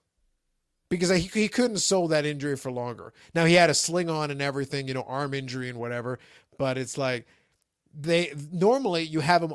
because 0.89 1.09
he, 1.09 1.41
he 1.41 1.47
couldn't 1.47 1.77
solve 1.77 2.09
that 2.09 2.25
injury 2.25 2.55
for 2.57 2.71
longer. 2.71 3.13
Now 3.33 3.45
he 3.45 3.53
had 3.53 3.69
a 3.69 3.73
sling 3.73 4.09
on 4.09 4.31
and 4.31 4.41
everything, 4.41 4.87
you 4.87 4.93
know, 4.93 5.05
arm 5.07 5.33
injury 5.33 5.69
and 5.69 5.79
whatever, 5.79 6.19
but 6.57 6.77
it's 6.77 6.97
like 6.97 7.25
they 7.93 8.33
normally 8.51 9.03
you 9.03 9.19
have 9.21 9.41
him 9.43 9.53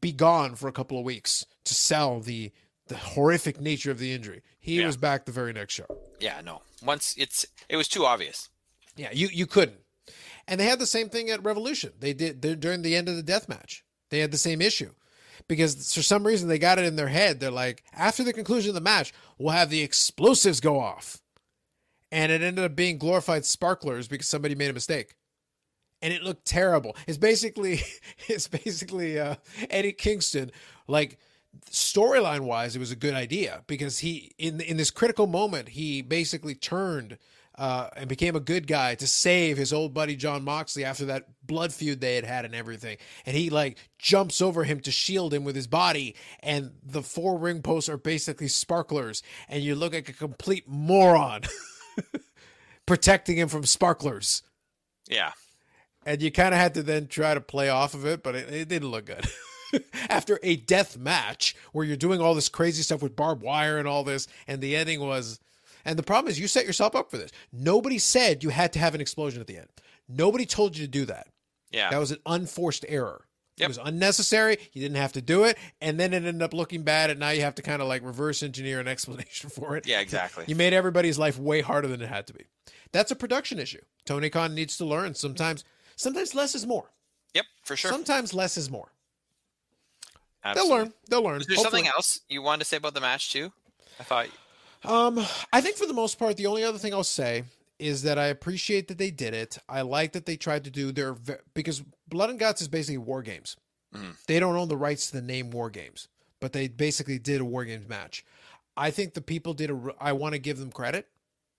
be 0.00 0.12
gone 0.12 0.54
for 0.54 0.68
a 0.68 0.72
couple 0.72 0.98
of 0.98 1.04
weeks 1.04 1.44
to 1.64 1.74
sell 1.74 2.20
the 2.20 2.50
the 2.88 2.96
horrific 2.96 3.60
nature 3.60 3.90
of 3.90 3.98
the 3.98 4.12
injury. 4.12 4.42
He 4.58 4.80
Yeah. 4.80 4.86
was 4.86 4.96
back 4.96 5.24
the 5.24 5.32
very 5.32 5.52
next 5.52 5.74
show. 5.74 5.86
yeah 6.20 6.40
no 6.44 6.62
once 6.84 7.14
it's 7.18 7.46
it 7.68 7.76
was 7.76 7.88
too 7.88 8.04
obvious 8.04 8.48
Yeah, 8.96 9.10
you 9.12 9.28
you 9.32 9.46
couldn't. 9.46 9.78
And 10.48 10.58
they 10.60 10.64
had 10.64 10.80
the 10.80 10.86
same 10.86 11.08
thing 11.08 11.30
at 11.30 11.42
Revolution. 11.44 11.92
They 12.00 12.12
did 12.12 12.40
during 12.60 12.82
the 12.82 12.96
end 12.96 13.08
of 13.08 13.14
the 13.16 13.22
death 13.22 13.48
match. 13.48 13.84
They 14.10 14.18
had 14.18 14.32
the 14.32 14.38
same 14.38 14.60
issue. 14.60 14.90
Because 15.48 15.94
for 15.94 16.02
some 16.02 16.26
reason 16.26 16.48
they 16.48 16.58
got 16.58 16.78
it 16.78 16.84
in 16.84 16.96
their 16.96 17.08
head. 17.08 17.38
They're 17.40 17.50
like, 17.50 17.84
after 17.92 18.22
the 18.24 18.32
conclusion 18.32 18.70
of 18.70 18.74
the 18.74 18.80
match, 18.80 19.12
we'll 19.38 19.52
have 19.54 19.70
the 19.70 19.80
explosives 19.82 20.60
go 20.60 20.78
off. 20.80 21.22
And 22.10 22.30
it 22.32 22.42
ended 22.42 22.64
up 22.64 22.74
being 22.76 22.98
glorified 22.98 23.44
sparklers 23.44 24.08
because 24.08 24.26
somebody 24.26 24.54
made 24.56 24.68
a 24.70 24.74
mistake. 24.74 25.14
And 26.02 26.12
it 26.12 26.22
looked 26.22 26.44
terrible. 26.44 26.96
It's 27.06 27.18
basically 27.18 27.80
it's 28.28 28.48
basically 28.48 29.18
uh, 29.18 29.36
Eddie 29.70 29.92
Kingston. 29.92 30.50
Like 30.88 31.18
storyline 31.70 32.40
wise, 32.40 32.76
it 32.76 32.80
was 32.80 32.90
a 32.90 32.96
good 32.96 33.14
idea 33.14 33.64
because 33.66 34.00
he 34.00 34.32
in 34.38 34.60
in 34.60 34.76
this 34.76 34.90
critical 34.90 35.26
moment 35.26 35.70
he 35.70 36.02
basically 36.02 36.54
turned. 36.54 37.18
Uh, 37.58 37.90
and 37.96 38.08
became 38.08 38.34
a 38.34 38.40
good 38.40 38.66
guy 38.66 38.94
to 38.94 39.06
save 39.06 39.58
his 39.58 39.74
old 39.74 39.92
buddy 39.92 40.16
Jon 40.16 40.42
Moxley 40.42 40.86
after 40.86 41.04
that 41.04 41.28
blood 41.46 41.70
feud 41.70 42.00
they 42.00 42.16
had 42.16 42.24
had 42.24 42.46
and 42.46 42.54
everything. 42.54 42.96
And 43.26 43.36
he 43.36 43.50
like 43.50 43.76
jumps 43.98 44.40
over 44.40 44.64
him 44.64 44.80
to 44.80 44.90
shield 44.90 45.34
him 45.34 45.44
with 45.44 45.54
his 45.54 45.66
body. 45.66 46.16
And 46.40 46.72
the 46.82 47.02
four 47.02 47.36
ring 47.36 47.60
posts 47.60 47.90
are 47.90 47.98
basically 47.98 48.48
sparklers. 48.48 49.22
And 49.50 49.62
you 49.62 49.74
look 49.74 49.92
like 49.92 50.08
a 50.08 50.14
complete 50.14 50.66
moron 50.66 51.42
protecting 52.86 53.36
him 53.36 53.48
from 53.48 53.66
sparklers 53.66 54.42
Yeah. 55.08 55.32
And 56.06 56.22
you 56.22 56.30
kind 56.30 56.54
of 56.54 56.60
had 56.60 56.74
to 56.74 56.82
then 56.82 57.06
try 57.06 57.34
to 57.34 57.40
play 57.40 57.68
off 57.68 57.94
of 57.94 58.06
it, 58.06 58.22
but 58.22 58.34
it, 58.34 58.52
it 58.52 58.68
didn't 58.68 58.90
look 58.90 59.06
good. 59.06 59.26
After 60.08 60.38
a 60.42 60.56
death 60.56 60.98
match 60.98 61.56
where 61.72 61.84
you're 61.84 61.96
doing 61.96 62.20
all 62.20 62.34
this 62.34 62.48
crazy 62.48 62.82
stuff 62.82 63.02
with 63.02 63.16
barbed 63.16 63.42
wire 63.42 63.78
and 63.78 63.88
all 63.88 64.04
this, 64.04 64.28
and 64.46 64.60
the 64.60 64.76
ending 64.76 65.00
was, 65.00 65.40
and 65.84 65.98
the 65.98 66.02
problem 66.02 66.30
is 66.30 66.38
you 66.38 66.48
set 66.48 66.66
yourself 66.66 66.94
up 66.94 67.10
for 67.10 67.16
this. 67.16 67.30
Nobody 67.52 67.98
said 67.98 68.42
you 68.42 68.50
had 68.50 68.72
to 68.74 68.78
have 68.78 68.94
an 68.94 69.00
explosion 69.00 69.40
at 69.40 69.46
the 69.46 69.56
end. 69.56 69.68
Nobody 70.08 70.44
told 70.44 70.76
you 70.76 70.84
to 70.84 70.90
do 70.90 71.06
that. 71.06 71.28
Yeah. 71.70 71.90
That 71.90 71.98
was 71.98 72.10
an 72.10 72.18
unforced 72.26 72.84
error. 72.88 73.26
It 73.58 73.68
was 73.68 73.78
unnecessary. 73.82 74.56
You 74.72 74.82
didn't 74.82 74.96
have 74.96 75.12
to 75.12 75.22
do 75.22 75.44
it, 75.44 75.56
and 75.80 76.00
then 76.00 76.12
it 76.12 76.24
ended 76.24 76.42
up 76.42 76.52
looking 76.54 76.82
bad. 76.82 77.10
And 77.10 77.20
now 77.20 77.30
you 77.30 77.42
have 77.42 77.54
to 77.56 77.62
kind 77.62 77.80
of 77.80 77.88
like 77.88 78.02
reverse 78.02 78.42
engineer 78.42 78.80
an 78.80 78.88
explanation 78.88 79.50
for 79.50 79.76
it. 79.76 79.86
yeah, 79.86 80.00
exactly. 80.00 80.44
You 80.48 80.56
made 80.56 80.72
everybody's 80.72 81.18
life 81.18 81.38
way 81.38 81.60
harder 81.60 81.88
than 81.88 82.00
it 82.00 82.08
had 82.08 82.26
to 82.28 82.34
be. 82.34 82.44
That's 82.92 83.10
a 83.10 83.16
production 83.16 83.58
issue. 83.58 83.80
Tony 84.04 84.30
Khan 84.30 84.54
needs 84.54 84.76
to 84.78 84.84
learn 84.84 85.14
sometimes. 85.14 85.64
Sometimes 85.96 86.34
less 86.34 86.54
is 86.54 86.66
more. 86.66 86.90
Yep, 87.34 87.44
for 87.64 87.76
sure. 87.76 87.90
Sometimes 87.90 88.34
less 88.34 88.56
is 88.56 88.70
more. 88.70 88.92
Absolutely. 90.44 90.70
They'll 90.70 90.78
learn. 90.78 90.94
They'll 91.08 91.22
learn. 91.22 91.40
Is 91.40 91.46
there 91.46 91.56
Hopefully. 91.56 91.80
something 91.84 91.92
else 91.94 92.20
you 92.28 92.42
wanted 92.42 92.60
to 92.60 92.64
say 92.66 92.76
about 92.76 92.94
the 92.94 93.00
match 93.00 93.30
too? 93.32 93.52
I 94.00 94.02
thought 94.02 94.26
Um, 94.84 95.24
I 95.52 95.60
think 95.60 95.76
for 95.76 95.86
the 95.86 95.92
most 95.92 96.18
part, 96.18 96.36
the 96.36 96.46
only 96.46 96.64
other 96.64 96.78
thing 96.78 96.92
I'll 96.92 97.04
say 97.04 97.44
is 97.78 98.02
that 98.02 98.18
I 98.18 98.26
appreciate 98.26 98.88
that 98.88 98.98
they 98.98 99.10
did 99.10 99.34
it. 99.34 99.58
I 99.68 99.82
like 99.82 100.12
that 100.12 100.26
they 100.26 100.36
tried 100.36 100.64
to 100.64 100.70
do 100.70 100.90
their 100.92 101.14
because 101.54 101.82
Blood 102.08 102.30
and 102.30 102.38
Guts 102.38 102.60
is 102.60 102.68
basically 102.68 102.98
war 102.98 103.22
games. 103.22 103.56
Mhm. 103.94 104.16
They 104.26 104.40
don't 104.40 104.56
own 104.56 104.68
the 104.68 104.76
rights 104.76 105.06
to 105.08 105.12
the 105.12 105.22
name 105.22 105.50
War 105.50 105.68
Games, 105.70 106.08
but 106.40 106.52
they 106.52 106.66
basically 106.66 107.18
did 107.18 107.40
a 107.40 107.44
War 107.44 107.64
Games 107.64 107.86
match. 107.88 108.24
I 108.76 108.90
think 108.90 109.12
the 109.14 109.20
people 109.20 109.52
did 109.52 109.70
a. 109.70 109.94
I 110.00 110.12
want 110.12 110.32
to 110.32 110.38
give 110.38 110.58
them 110.58 110.72
credit. 110.72 111.08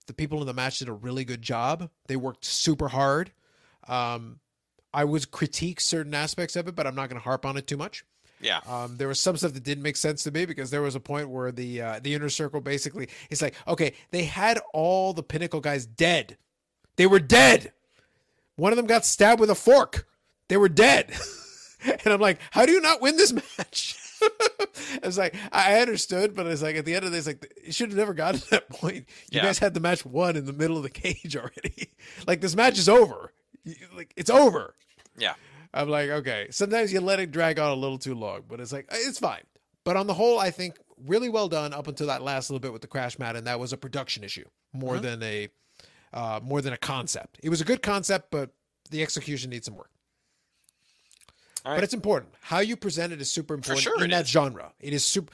The 0.07 0.13
people 0.13 0.41
in 0.41 0.47
the 0.47 0.53
match 0.53 0.79
did 0.79 0.89
a 0.89 0.93
really 0.93 1.23
good 1.25 1.41
job. 1.43 1.89
They 2.07 2.15
worked 2.15 2.43
super 2.43 2.87
hard. 2.89 3.31
Um, 3.87 4.39
I 4.93 5.03
would 5.05 5.31
critique 5.31 5.81
certain 5.81 6.13
aspects 6.13 6.55
of 6.55 6.67
it, 6.67 6.75
but 6.75 6.85
I'm 6.85 6.95
not 6.95 7.09
going 7.09 7.19
to 7.19 7.23
harp 7.23 7.45
on 7.45 7.57
it 7.57 7.65
too 7.67 7.77
much. 7.77 8.05
yeah. 8.39 8.59
Um, 8.67 8.97
there 8.97 9.07
was 9.07 9.19
some 9.19 9.35
stuff 9.37 9.53
that 9.53 9.63
didn't 9.63 9.83
make 9.83 9.95
sense 9.97 10.23
to 10.23 10.31
me 10.31 10.45
because 10.45 10.69
there 10.69 10.81
was 10.81 10.95
a 10.95 10.99
point 10.99 11.29
where 11.29 11.51
the 11.51 11.81
uh, 11.81 11.99
the 12.03 12.13
inner 12.13 12.29
circle 12.29 12.61
basically 12.61 13.07
it's 13.29 13.41
like 13.41 13.55
okay 13.67 13.93
they 14.11 14.25
had 14.25 14.59
all 14.73 15.13
the 15.13 15.23
pinnacle 15.23 15.61
guys 15.61 15.85
dead, 15.85 16.37
they 16.95 17.07
were 17.07 17.19
dead. 17.19 17.71
One 18.55 18.71
of 18.71 18.77
them 18.77 18.85
got 18.85 19.03
stabbed 19.05 19.39
with 19.39 19.49
a 19.49 19.55
fork. 19.55 20.05
They 20.47 20.57
were 20.57 20.69
dead, 20.69 21.11
and 21.83 22.05
I'm 22.13 22.21
like, 22.21 22.39
how 22.51 22.65
do 22.67 22.71
you 22.71 22.81
not 22.81 23.01
win 23.01 23.17
this 23.17 23.33
match? 23.33 23.97
I 25.01 25.05
was 25.07 25.17
like 25.17 25.35
I 25.51 25.79
understood, 25.79 26.35
but 26.35 26.45
it's 26.45 26.61
like 26.61 26.75
at 26.75 26.85
the 26.85 26.93
end 26.95 27.05
of 27.05 27.11
this, 27.11 27.25
like 27.25 27.51
it 27.65 27.73
should 27.73 27.89
have 27.89 27.97
never 27.97 28.13
gotten 28.13 28.41
to 28.41 28.49
that 28.51 28.69
point. 28.69 29.05
You 29.31 29.37
Yeah. 29.37 29.43
guys 29.43 29.57
had 29.59 29.73
the 29.73 29.79
match 29.79 30.05
won 30.05 30.35
in 30.35 30.45
the 30.45 30.53
middle 30.53 30.77
of 30.77 30.83
the 30.83 30.89
cage 31.01 31.35
already. 31.35 31.89
like 32.27 32.41
this 32.41 32.55
match 32.55 32.77
is 32.77 32.87
over. 32.87 33.33
Like 33.95 34.13
it's 34.15 34.29
over. 34.29 34.75
Yeah. 35.17 35.33
I'm 35.73 35.89
like, 35.89 36.09
okay. 36.09 36.47
Sometimes 36.51 36.93
you 36.93 37.01
let 37.01 37.19
it 37.19 37.31
drag 37.31 37.57
on 37.59 37.71
a 37.71 37.75
little 37.75 37.97
too 37.97 38.13
long, 38.15 38.43
but 38.47 38.59
it's 38.59 38.71
like 38.71 38.87
it's 38.91 39.19
fine. 39.19 39.41
But 39.83 39.97
on 39.97 40.07
the 40.07 40.13
whole, 40.13 40.39
I 40.39 40.51
think 40.51 40.77
really 41.05 41.29
well 41.29 41.47
done 41.49 41.73
up 41.73 41.87
until 41.87 42.07
that 42.07 42.21
last 42.21 42.49
little 42.49 42.59
bit 42.59 42.71
with 42.71 42.81
the 42.81 42.87
crash 42.87 43.17
mat, 43.19 43.35
and 43.35 43.47
that 43.47 43.59
was 43.59 43.73
a 43.73 43.77
production 43.77 44.23
issue 44.23 44.45
more 44.71 44.95
Mhm. 44.97 45.01
than 45.01 45.23
a 45.23 45.49
uh, 46.13 46.39
more 46.43 46.61
than 46.61 46.73
a 46.73 46.77
concept. 46.77 47.39
It 47.41 47.49
was 47.49 47.59
a 47.59 47.65
good 47.65 47.81
concept, 47.81 48.29
but 48.29 48.51
the 48.91 49.01
execution 49.01 49.49
needs 49.49 49.65
some 49.65 49.75
work. 49.75 49.89
Right. 51.65 51.75
But 51.75 51.83
it's 51.83 51.93
important. 51.93 52.33
How 52.41 52.59
you 52.59 52.75
present 52.75 53.13
it 53.13 53.21
is 53.21 53.31
super 53.31 53.53
important 53.53 53.83
sure 53.83 54.03
in 54.03 54.09
that 54.11 54.25
is. 54.25 54.29
genre. 54.31 54.73
It 54.79 54.93
is 54.93 55.05
super. 55.05 55.31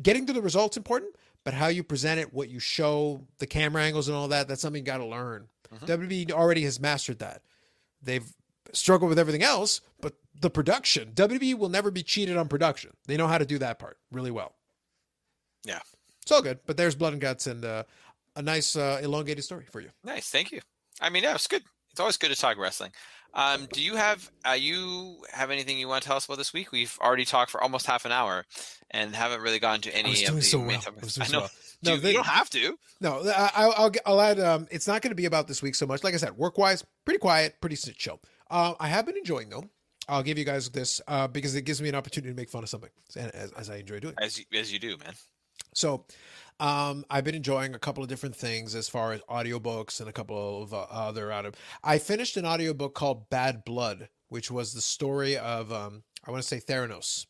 Getting 0.00 0.26
to 0.26 0.32
the 0.32 0.42
results 0.42 0.76
important, 0.76 1.14
but 1.44 1.54
how 1.54 1.66
you 1.68 1.82
present 1.82 2.20
it, 2.20 2.32
what 2.32 2.48
you 2.50 2.58
show, 2.60 3.26
the 3.38 3.46
camera 3.46 3.82
angles, 3.82 4.06
and 4.08 4.16
all 4.16 4.28
that. 4.28 4.48
That's 4.48 4.60
something 4.62 4.80
you 4.82 4.86
got 4.86 4.98
to 4.98 5.06
learn. 5.06 5.48
Mhm. 5.74 5.86
WWE 5.86 6.30
already 6.32 6.62
has 6.64 6.78
mastered 6.78 7.18
that. 7.20 7.42
They've 8.02 8.26
struggled 8.72 9.08
with 9.08 9.18
everything 9.18 9.42
else, 9.42 9.80
but 10.00 10.14
the 10.40 10.50
production, 10.50 11.12
WWE 11.14 11.56
will 11.56 11.68
never 11.68 11.90
be 11.90 12.02
cheated 12.02 12.36
on 12.36 12.48
production. 12.48 12.90
They 13.06 13.16
know 13.16 13.26
how 13.26 13.38
to 13.38 13.46
do 13.46 13.58
that 13.58 13.78
part 13.78 13.98
really 14.10 14.30
well. 14.30 14.54
Yeah. 15.64 15.80
It's 16.22 16.32
all 16.32 16.42
good. 16.42 16.60
But 16.66 16.76
there's 16.76 16.94
blood 16.94 17.12
and 17.12 17.22
guts 17.22 17.46
and 17.46 17.64
uh, 17.64 17.84
a 18.36 18.42
nice 18.42 18.76
uh, 18.76 19.00
elongated 19.02 19.44
story 19.44 19.66
for 19.70 19.80
you. 19.80 19.90
Nice, 20.04 20.28
thank 20.30 20.52
you. 20.52 20.60
I 21.00 21.10
mean, 21.10 21.22
yeah, 21.22 21.34
it's 21.34 21.46
good. 21.46 21.62
It's 21.90 22.00
always 22.00 22.16
good 22.16 22.30
to 22.30 22.36
talk 22.36 22.56
wrestling. 22.56 22.92
Um, 23.34 23.66
do 23.72 23.82
you 23.82 23.96
have 23.96 24.30
uh, 24.46 24.52
you 24.52 25.22
have 25.32 25.50
anything 25.50 25.78
you 25.78 25.88
want 25.88 26.02
to 26.02 26.06
tell 26.08 26.16
us 26.16 26.26
about 26.26 26.38
this 26.38 26.52
week? 26.52 26.70
We've 26.72 26.96
already 27.00 27.24
talked 27.24 27.50
for 27.50 27.62
almost 27.62 27.86
half 27.86 28.04
an 28.04 28.12
hour 28.12 28.44
and 28.90 29.14
haven't 29.14 29.40
really 29.40 29.58
gotten 29.58 29.80
to 29.82 29.96
any 29.96 30.08
I 30.08 30.10
was 30.10 30.20
of 30.22 30.26
doing 30.28 30.36
the 30.38 30.42
so 30.42 30.58
main 30.58 30.66
well. 30.68 30.80
topics. 30.80 31.02
I 31.02 31.04
was 31.06 31.14
doing 31.14 31.24
I 31.24 31.28
so 31.28 31.38
well. 31.40 31.50
No, 31.84 31.94
you, 31.94 32.00
they- 32.00 32.08
you 32.10 32.14
don't 32.16 32.26
have 32.26 32.48
to. 32.50 32.78
No, 33.00 33.22
I, 33.28 33.50
I'll, 33.56 33.74
I'll, 33.76 33.90
I'll 34.06 34.20
add. 34.20 34.38
Um, 34.38 34.68
it's 34.70 34.86
not 34.86 35.02
going 35.02 35.10
to 35.10 35.16
be 35.16 35.24
about 35.24 35.48
this 35.48 35.62
week 35.62 35.74
so 35.74 35.84
much. 35.84 36.04
Like 36.04 36.14
I 36.14 36.16
said, 36.18 36.36
work 36.36 36.56
wise, 36.56 36.84
pretty 37.04 37.18
quiet, 37.18 37.56
pretty 37.60 37.74
chill. 37.76 38.20
Uh, 38.48 38.74
I 38.78 38.86
have 38.86 39.04
been 39.04 39.16
enjoying 39.16 39.48
though. 39.50 39.64
I'll 40.08 40.22
give 40.22 40.38
you 40.38 40.44
guys 40.44 40.68
this 40.70 41.00
uh, 41.08 41.26
because 41.26 41.56
it 41.56 41.62
gives 41.62 41.82
me 41.82 41.88
an 41.88 41.94
opportunity 41.96 42.32
to 42.32 42.36
make 42.36 42.50
fun 42.50 42.62
of 42.62 42.68
something, 42.68 42.90
as, 43.16 43.50
as 43.52 43.70
I 43.70 43.76
enjoy 43.78 43.98
doing. 43.98 44.14
As 44.20 44.38
you, 44.38 44.44
as 44.56 44.72
you 44.72 44.78
do, 44.78 44.96
man. 44.98 45.14
So, 45.74 46.04
um, 46.60 47.04
I've 47.10 47.24
been 47.24 47.34
enjoying 47.34 47.74
a 47.74 47.78
couple 47.78 48.02
of 48.04 48.08
different 48.08 48.36
things 48.36 48.74
as 48.74 48.88
far 48.88 49.12
as 49.12 49.20
audiobooks 49.22 50.00
and 50.00 50.08
a 50.08 50.12
couple 50.12 50.62
of 50.62 50.72
uh, 50.72 50.86
other 50.90 51.32
out 51.32 51.44
of. 51.46 51.54
I 51.82 51.98
finished 51.98 52.36
an 52.36 52.46
audiobook 52.46 52.94
called 52.94 53.28
Bad 53.30 53.64
Blood, 53.64 54.08
which 54.28 54.50
was 54.50 54.72
the 54.72 54.80
story 54.80 55.36
of 55.36 55.72
um, 55.72 56.02
I 56.24 56.30
want 56.30 56.42
to 56.42 56.48
say 56.48 56.60
Theranos. 56.60 57.26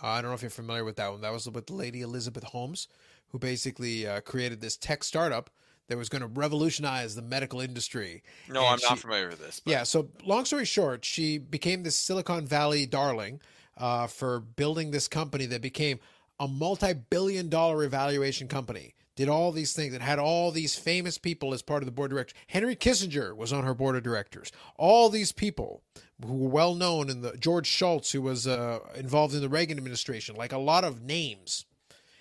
Uh, 0.00 0.08
I 0.08 0.20
don't 0.20 0.30
know 0.30 0.34
if 0.34 0.42
you're 0.42 0.50
familiar 0.50 0.84
with 0.84 0.96
that 0.96 1.10
one. 1.10 1.20
That 1.22 1.32
was 1.32 1.48
with 1.48 1.68
Lady 1.70 2.02
Elizabeth 2.02 2.44
Holmes, 2.44 2.86
who 3.28 3.38
basically 3.38 4.06
uh, 4.06 4.20
created 4.20 4.60
this 4.60 4.76
tech 4.76 5.02
startup 5.02 5.50
that 5.88 5.96
was 5.96 6.08
going 6.08 6.22
to 6.22 6.28
revolutionize 6.28 7.14
the 7.14 7.22
medical 7.22 7.60
industry. 7.60 8.22
No, 8.48 8.60
And 8.60 8.68
I'm 8.74 8.78
not 8.88 8.98
familiar 8.98 9.28
with 9.28 9.38
this. 9.40 9.60
but- 9.60 9.70
Yeah. 9.70 9.82
So, 9.84 10.08
long 10.24 10.44
story 10.44 10.64
short, 10.64 11.04
she 11.04 11.38
became 11.38 11.82
this 11.82 11.96
Silicon 11.96 12.46
Valley 12.46 12.86
darling 12.86 13.40
uh, 13.78 14.06
for 14.06 14.40
building 14.40 14.90
this 14.90 15.08
company 15.08 15.46
that 15.46 15.62
became 15.62 15.98
a 16.38 16.46
multi-billion 16.48 17.48
dollar 17.48 17.82
evaluation 17.84 18.48
company. 18.48 18.94
Did 19.14 19.30
all 19.30 19.50
these 19.50 19.72
things. 19.72 19.94
It 19.94 20.02
had 20.02 20.18
all 20.18 20.50
these 20.50 20.76
famous 20.76 21.16
people 21.16 21.54
as 21.54 21.62
part 21.62 21.82
of 21.82 21.86
the 21.86 21.92
board 21.92 22.12
of 22.12 22.16
directors. 22.16 22.38
Henry 22.48 22.76
Kissinger 22.76 23.34
was 23.34 23.50
on 23.50 23.64
her 23.64 23.72
board 23.72 23.96
of 23.96 24.02
directors. 24.02 24.52
All 24.76 25.08
these 25.08 25.32
people 25.32 25.82
who 26.22 26.34
were 26.34 26.50
well 26.50 26.74
known 26.74 27.08
in 27.08 27.22
the 27.22 27.34
George 27.38 27.66
Shultz, 27.66 28.12
who 28.12 28.20
was 28.20 28.46
uh, 28.46 28.80
involved 28.94 29.34
in 29.34 29.40
the 29.40 29.48
Reagan 29.48 29.78
administration, 29.78 30.36
like 30.36 30.52
a 30.52 30.58
lot 30.58 30.84
of 30.84 31.00
names. 31.02 31.64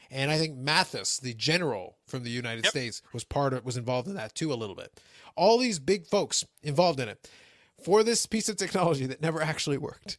And 0.09 0.31
I 0.31 0.37
think 0.37 0.57
Mattis, 0.57 1.19
the 1.19 1.33
general 1.33 1.97
from 2.07 2.23
the 2.23 2.29
United 2.29 2.63
Yep. 2.63 2.71
States, 2.71 3.01
was 3.11 3.25
part 3.25 3.53
of 3.53 3.65
was 3.65 3.75
involved 3.75 4.07
in 4.07 4.15
that 4.15 4.33
too 4.33 4.53
a 4.53 4.55
little 4.55 4.75
bit. 4.75 4.97
All 5.35 5.57
these 5.57 5.79
big 5.79 6.07
folks 6.07 6.45
involved 6.63 7.01
in 7.01 7.09
it 7.09 7.29
for 7.83 8.03
this 8.03 8.25
piece 8.25 8.47
of 8.47 8.55
technology 8.55 9.05
that 9.07 9.21
never 9.21 9.41
actually 9.51 9.77
worked. 9.77 10.17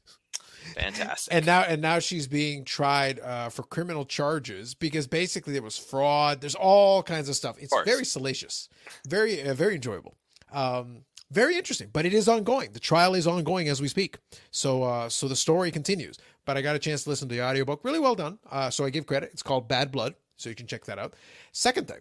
Fantastic. 0.76 1.32
And 1.32 1.46
now 1.46 1.62
and 1.62 1.80
now 1.80 1.98
she's 1.98 2.26
being 2.26 2.64
tried 2.64 3.18
uh, 3.20 3.48
for 3.48 3.62
criminal 3.62 4.04
charges 4.04 4.74
because 4.74 5.06
basically 5.06 5.52
there 5.52 5.62
was 5.62 5.78
fraud. 5.78 6.40
There's 6.40 6.54
all 6.54 7.02
kinds 7.02 7.28
of 7.28 7.36
stuff. 7.36 7.56
It's 7.58 7.72
course. 7.72 7.86
very 7.86 8.04
salacious, 8.04 8.68
very 9.08 9.42
uh, 9.42 9.54
very 9.54 9.74
enjoyable. 9.74 10.16
Um, 10.52 11.04
very 11.30 11.56
interesting, 11.56 11.88
but 11.92 12.06
it 12.06 12.14
is 12.14 12.28
ongoing. 12.28 12.72
The 12.72 12.80
trial 12.80 13.14
is 13.14 13.26
ongoing 13.26 13.68
as 13.68 13.80
we 13.80 13.88
speak. 13.88 14.18
So 14.50 14.82
uh, 14.82 15.08
so 15.08 15.28
the 15.28 15.36
story 15.36 15.70
continues. 15.70 16.18
But 16.44 16.56
I 16.56 16.62
got 16.62 16.76
a 16.76 16.78
chance 16.78 17.04
to 17.04 17.10
listen 17.10 17.28
to 17.28 17.34
the 17.34 17.42
audiobook. 17.42 17.82
Really 17.82 17.98
well 17.98 18.14
done. 18.14 18.38
Uh, 18.50 18.70
so 18.70 18.84
I 18.84 18.90
give 18.90 19.06
credit. 19.06 19.30
It's 19.32 19.42
called 19.42 19.68
Bad 19.68 19.90
Blood, 19.90 20.14
so 20.36 20.48
you 20.48 20.54
can 20.54 20.66
check 20.66 20.84
that 20.84 20.98
out. 20.98 21.14
Second 21.52 21.88
thing, 21.88 22.00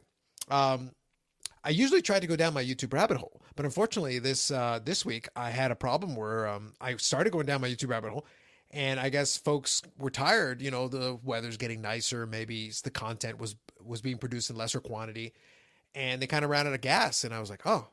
um, 0.50 0.92
I 1.64 1.70
usually 1.70 2.02
try 2.02 2.20
to 2.20 2.28
go 2.28 2.36
down 2.36 2.54
my 2.54 2.64
YouTube 2.64 2.94
rabbit 2.94 3.18
hole, 3.18 3.42
but 3.56 3.66
unfortunately 3.66 4.20
this 4.20 4.52
uh, 4.52 4.80
this 4.84 5.06
week 5.06 5.30
I 5.36 5.50
had 5.50 5.72
a 5.72 5.76
problem 5.76 6.16
where 6.16 6.48
um, 6.48 6.74
I 6.82 6.98
started 6.98 7.32
going 7.32 7.48
down 7.48 7.62
my 7.62 7.70
YouTube 7.70 7.90
rabbit 7.90 8.12
hole, 8.12 8.28
and 8.76 9.00
I 9.00 9.08
guess 9.08 9.38
folks 9.38 9.82
were 9.98 10.10
tired. 10.10 10.62
You 10.62 10.70
know, 10.70 10.90
the 10.90 11.18
weather's 11.24 11.56
getting 11.56 11.82
nicer. 11.82 12.28
Maybe 12.28 12.72
the 12.84 12.92
content 12.92 13.40
was 13.40 13.56
was 13.82 14.02
being 14.02 14.18
produced 14.18 14.50
in 14.50 14.58
lesser 14.58 14.82
quantity, 14.82 15.34
and 15.96 16.22
they 16.22 16.28
kind 16.28 16.44
of 16.44 16.52
ran 16.52 16.68
out 16.68 16.74
of 16.74 16.82
gas. 16.82 17.24
And 17.24 17.34
I 17.34 17.40
was 17.40 17.50
like, 17.50 17.62
oh, 17.66 17.88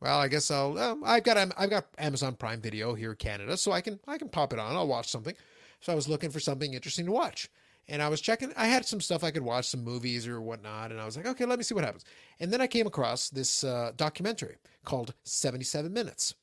well, 0.00 0.18
I 0.18 0.28
guess 0.28 0.50
I'll. 0.50 0.78
Um, 0.78 1.02
I've 1.04 1.22
got 1.22 1.36
I've 1.56 1.70
got 1.70 1.86
Amazon 1.98 2.34
Prime 2.34 2.62
Video 2.62 2.94
here 2.94 3.10
in 3.10 3.16
Canada, 3.16 3.58
so 3.58 3.72
I 3.72 3.82
can 3.82 4.00
I 4.08 4.16
can 4.16 4.30
pop 4.30 4.54
it 4.54 4.58
on. 4.58 4.74
I'll 4.74 4.88
watch 4.88 5.10
something. 5.10 5.34
So 5.80 5.92
I 5.92 5.94
was 5.94 6.08
looking 6.08 6.30
for 6.30 6.40
something 6.40 6.72
interesting 6.72 7.04
to 7.06 7.12
watch. 7.12 7.50
And 7.88 8.02
I 8.02 8.08
was 8.08 8.20
checking, 8.20 8.52
I 8.56 8.66
had 8.66 8.84
some 8.84 9.00
stuff 9.00 9.22
I 9.22 9.30
could 9.30 9.42
watch, 9.44 9.66
some 9.66 9.84
movies 9.84 10.26
or 10.26 10.40
whatnot. 10.40 10.90
And 10.90 11.00
I 11.00 11.04
was 11.04 11.16
like, 11.16 11.24
okay, 11.24 11.44
let 11.44 11.56
me 11.56 11.62
see 11.62 11.72
what 11.72 11.84
happens. 11.84 12.04
And 12.40 12.52
then 12.52 12.60
I 12.60 12.66
came 12.66 12.88
across 12.88 13.30
this 13.30 13.62
uh, 13.62 13.92
documentary 13.96 14.56
called 14.84 15.14
77 15.22 15.92
Minutes. 15.92 16.34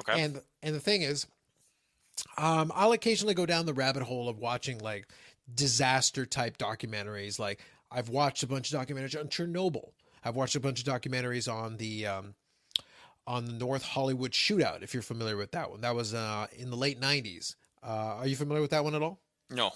Okay. 0.00 0.20
And 0.20 0.40
and 0.62 0.74
the 0.74 0.80
thing 0.80 1.02
is, 1.02 1.26
um, 2.36 2.72
I'll 2.74 2.92
occasionally 2.92 3.34
go 3.34 3.46
down 3.46 3.66
the 3.66 3.74
rabbit 3.74 4.02
hole 4.02 4.28
of 4.28 4.38
watching 4.38 4.78
like 4.78 5.08
disaster 5.54 6.26
type 6.26 6.58
documentaries. 6.58 7.38
Like 7.38 7.60
I've 7.90 8.08
watched 8.08 8.42
a 8.42 8.46
bunch 8.46 8.72
of 8.72 8.80
documentaries 8.80 9.18
on 9.18 9.28
Chernobyl. 9.28 9.90
I've 10.24 10.36
watched 10.36 10.56
a 10.56 10.60
bunch 10.60 10.80
of 10.80 10.86
documentaries 10.86 11.52
on 11.52 11.76
the 11.76 12.06
um, 12.06 12.34
on 13.26 13.46
the 13.46 13.52
North 13.52 13.82
Hollywood 13.82 14.32
shootout. 14.32 14.82
If 14.82 14.94
you're 14.94 15.02
familiar 15.02 15.36
with 15.36 15.52
that 15.52 15.70
one, 15.70 15.80
that 15.80 15.94
was 15.94 16.14
uh, 16.14 16.46
in 16.56 16.70
the 16.70 16.76
late 16.76 17.00
'90s. 17.00 17.54
Uh, 17.82 18.16
are 18.18 18.26
you 18.26 18.36
familiar 18.36 18.60
with 18.60 18.72
that 18.72 18.84
one 18.84 18.94
at 18.94 19.02
all? 19.02 19.20
no. 19.50 19.72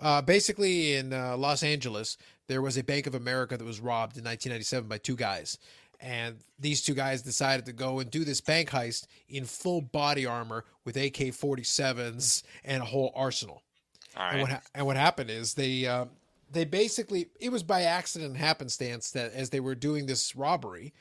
Uh, 0.00 0.22
basically, 0.22 0.94
in 0.94 1.12
uh, 1.12 1.36
Los 1.36 1.64
Angeles, 1.64 2.16
there 2.46 2.62
was 2.62 2.76
a 2.76 2.84
Bank 2.84 3.08
of 3.08 3.16
America 3.16 3.56
that 3.56 3.64
was 3.64 3.80
robbed 3.80 4.16
in 4.16 4.22
1997 4.22 4.88
by 4.88 4.96
two 4.96 5.16
guys. 5.16 5.58
And 6.00 6.36
these 6.58 6.82
two 6.82 6.94
guys 6.94 7.22
decided 7.22 7.66
to 7.66 7.72
go 7.72 7.98
and 7.98 8.10
do 8.10 8.24
this 8.24 8.40
bank 8.40 8.70
heist 8.70 9.06
in 9.28 9.44
full 9.44 9.80
body 9.80 10.26
armor 10.26 10.64
with 10.84 10.96
AK 10.96 11.32
47s 11.34 12.42
and 12.64 12.82
a 12.82 12.86
whole 12.86 13.12
arsenal. 13.14 13.62
All 14.16 14.24
And 14.30 14.40
what, 14.42 14.50
ha- 14.50 14.62
and 14.74 14.86
what 14.86 14.96
happened 14.96 15.30
is 15.30 15.54
they 15.54 15.86
uh, 15.86 16.06
they 16.50 16.64
basically 16.64 17.28
it 17.40 17.50
was 17.50 17.62
by 17.62 17.82
accident 17.82 18.30
and 18.30 18.38
happenstance 18.38 19.10
that 19.12 19.32
as 19.32 19.50
they 19.50 19.60
were 19.60 19.74
doing 19.74 20.06
this 20.06 20.34
robbery, 20.34 20.92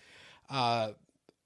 uh, 0.49 0.91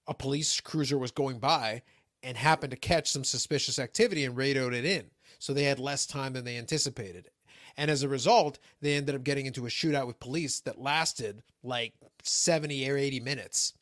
a 0.08 0.14
police 0.14 0.60
cruiser 0.60 0.98
was 0.98 1.12
going 1.12 1.40
by 1.40 1.82
and 2.24 2.38
happened 2.38 2.72
to 2.72 2.78
catch 2.78 3.10
some 3.10 3.24
suspicious 3.24 3.80
activity 3.80 4.26
and 4.26 4.38
radioed 4.38 4.74
it 4.74 4.86
in. 4.86 5.06
So 5.40 5.54
they 5.54 5.64
had 5.64 5.80
less 5.80 6.06
time 6.06 6.34
than 6.34 6.46
they 6.46 6.58
anticipated. 6.58 7.30
And 7.78 7.90
as 7.92 8.04
a 8.04 8.10
result, 8.10 8.60
they 8.82 8.96
ended 8.96 9.16
up 9.16 9.24
getting 9.24 9.46
into 9.46 9.66
a 9.66 9.70
shootout 9.70 10.08
with 10.08 10.20
police 10.20 10.60
that 10.62 10.80
lasted 10.82 11.44
like 11.64 11.94
70 12.24 12.90
or 12.90 12.98
80 12.98 13.20
minutes 13.22 13.74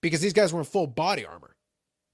because 0.00 0.20
these 0.20 0.32
guys 0.32 0.52
were 0.52 0.60
in 0.60 0.64
full 0.66 0.86
body 0.86 1.24
armor 1.24 1.56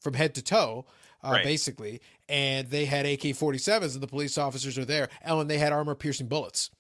from 0.00 0.14
head 0.14 0.34
to 0.34 0.42
toe, 0.42 0.84
uh, 1.24 1.30
Right. 1.30 1.44
basically. 1.44 2.00
And 2.28 2.68
they 2.70 2.84
had 2.84 3.06
AK 3.06 3.32
47s, 3.34 3.94
and 3.94 4.02
the 4.02 4.06
police 4.08 4.36
officers 4.38 4.76
are 4.78 4.84
there. 4.84 5.08
Ellen, 5.22 5.48
they 5.48 5.58
had 5.58 5.72
armor 5.72 5.94
piercing 5.94 6.26
bullets. 6.28 6.70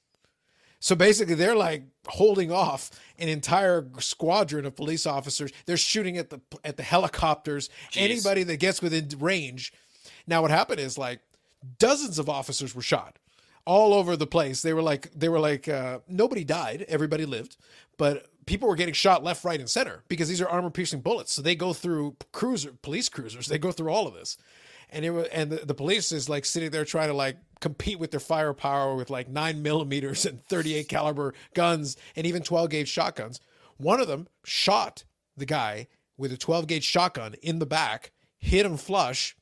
So 0.80 0.96
basically, 0.96 1.36
they're 1.36 1.54
like 1.54 1.84
holding 2.08 2.50
off 2.50 2.90
an 3.16 3.28
entire 3.28 3.86
squadron 4.00 4.66
of 4.66 4.74
police 4.74 5.06
officers. 5.06 5.52
They're 5.64 5.76
shooting 5.76 6.18
at 6.18 6.30
the 6.30 6.40
at 6.64 6.76
the 6.76 6.82
helicopters. 6.82 7.70
Jeez. 7.92 8.00
Anybody 8.02 8.42
that 8.42 8.56
gets 8.56 8.82
within 8.82 9.08
range. 9.20 9.72
Now, 10.26 10.42
what 10.42 10.50
happened 10.50 10.80
is 10.80 10.98
like 10.98 11.20
dozens 11.78 12.18
of 12.18 12.28
officers 12.28 12.74
were 12.74 12.82
shot 12.82 13.20
all 13.64 13.94
over 13.94 14.16
the 14.16 14.26
place. 14.26 14.62
They 14.62 14.72
were 14.72 14.82
like 14.82 15.10
they 15.14 15.28
were 15.28 15.40
like 15.40 15.68
uh, 15.68 16.00
nobody 16.08 16.44
died, 16.44 16.84
everybody 16.88 17.26
lived, 17.26 17.56
but 17.96 18.26
people 18.46 18.68
were 18.68 18.76
getting 18.76 18.94
shot 18.94 19.22
left, 19.22 19.44
right, 19.44 19.60
and 19.60 19.70
center 19.70 20.02
because 20.08 20.28
these 20.28 20.40
are 20.40 20.48
armor 20.48 20.70
piercing 20.70 21.00
bullets. 21.00 21.32
So 21.32 21.42
they 21.42 21.54
go 21.54 21.72
through 21.72 22.16
cruiser 22.32 22.72
police 22.82 23.08
cruisers. 23.08 23.46
They 23.46 23.58
go 23.58 23.72
through 23.72 23.92
all 23.92 24.06
of 24.06 24.14
this, 24.14 24.36
and 24.90 25.04
it 25.04 25.10
was 25.10 25.28
and 25.28 25.50
the, 25.50 25.64
the 25.66 25.74
police 25.74 26.12
is 26.12 26.28
like 26.28 26.44
sitting 26.44 26.70
there 26.70 26.84
trying 26.84 27.08
to 27.08 27.14
like 27.14 27.36
compete 27.60 27.98
with 27.98 28.10
their 28.10 28.20
firepower 28.20 28.96
with 28.96 29.10
like 29.10 29.28
nine 29.28 29.62
millimeters 29.62 30.26
and 30.26 30.44
thirty 30.46 30.74
eight 30.74 30.88
caliber 30.88 31.34
guns 31.54 31.96
and 32.16 32.26
even 32.26 32.42
twelve 32.42 32.70
gauge 32.70 32.88
shotguns. 32.88 33.40
One 33.76 34.00
of 34.00 34.08
them 34.08 34.28
shot 34.44 35.04
the 35.36 35.46
guy 35.46 35.88
with 36.16 36.32
a 36.32 36.36
twelve 36.36 36.66
gauge 36.66 36.84
shotgun 36.84 37.34
in 37.42 37.58
the 37.58 37.66
back, 37.66 38.12
hit 38.38 38.66
him 38.66 38.76
flush, 38.76 39.36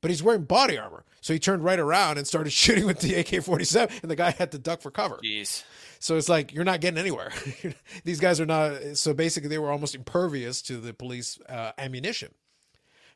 but 0.00 0.10
he's 0.10 0.22
wearing 0.22 0.44
body 0.44 0.78
armor. 0.78 1.04
So 1.24 1.32
he 1.32 1.38
turned 1.38 1.64
right 1.64 1.78
around 1.78 2.18
and 2.18 2.26
started 2.26 2.52
shooting 2.52 2.84
with 2.84 3.00
the 3.00 3.14
AK 3.14 3.42
47, 3.42 4.00
and 4.02 4.10
the 4.10 4.14
guy 4.14 4.32
had 4.32 4.52
to 4.52 4.58
duck 4.58 4.82
for 4.82 4.90
cover. 4.90 5.18
Jeez. 5.24 5.64
So 5.98 6.18
it's 6.18 6.28
like, 6.28 6.52
you're 6.52 6.64
not 6.64 6.82
getting 6.82 6.98
anywhere. 6.98 7.32
These 8.04 8.20
guys 8.20 8.42
are 8.42 8.46
not. 8.46 8.98
So 8.98 9.14
basically, 9.14 9.48
they 9.48 9.56
were 9.56 9.70
almost 9.70 9.94
impervious 9.94 10.60
to 10.62 10.76
the 10.76 10.92
police 10.92 11.40
uh, 11.48 11.72
ammunition. 11.78 12.34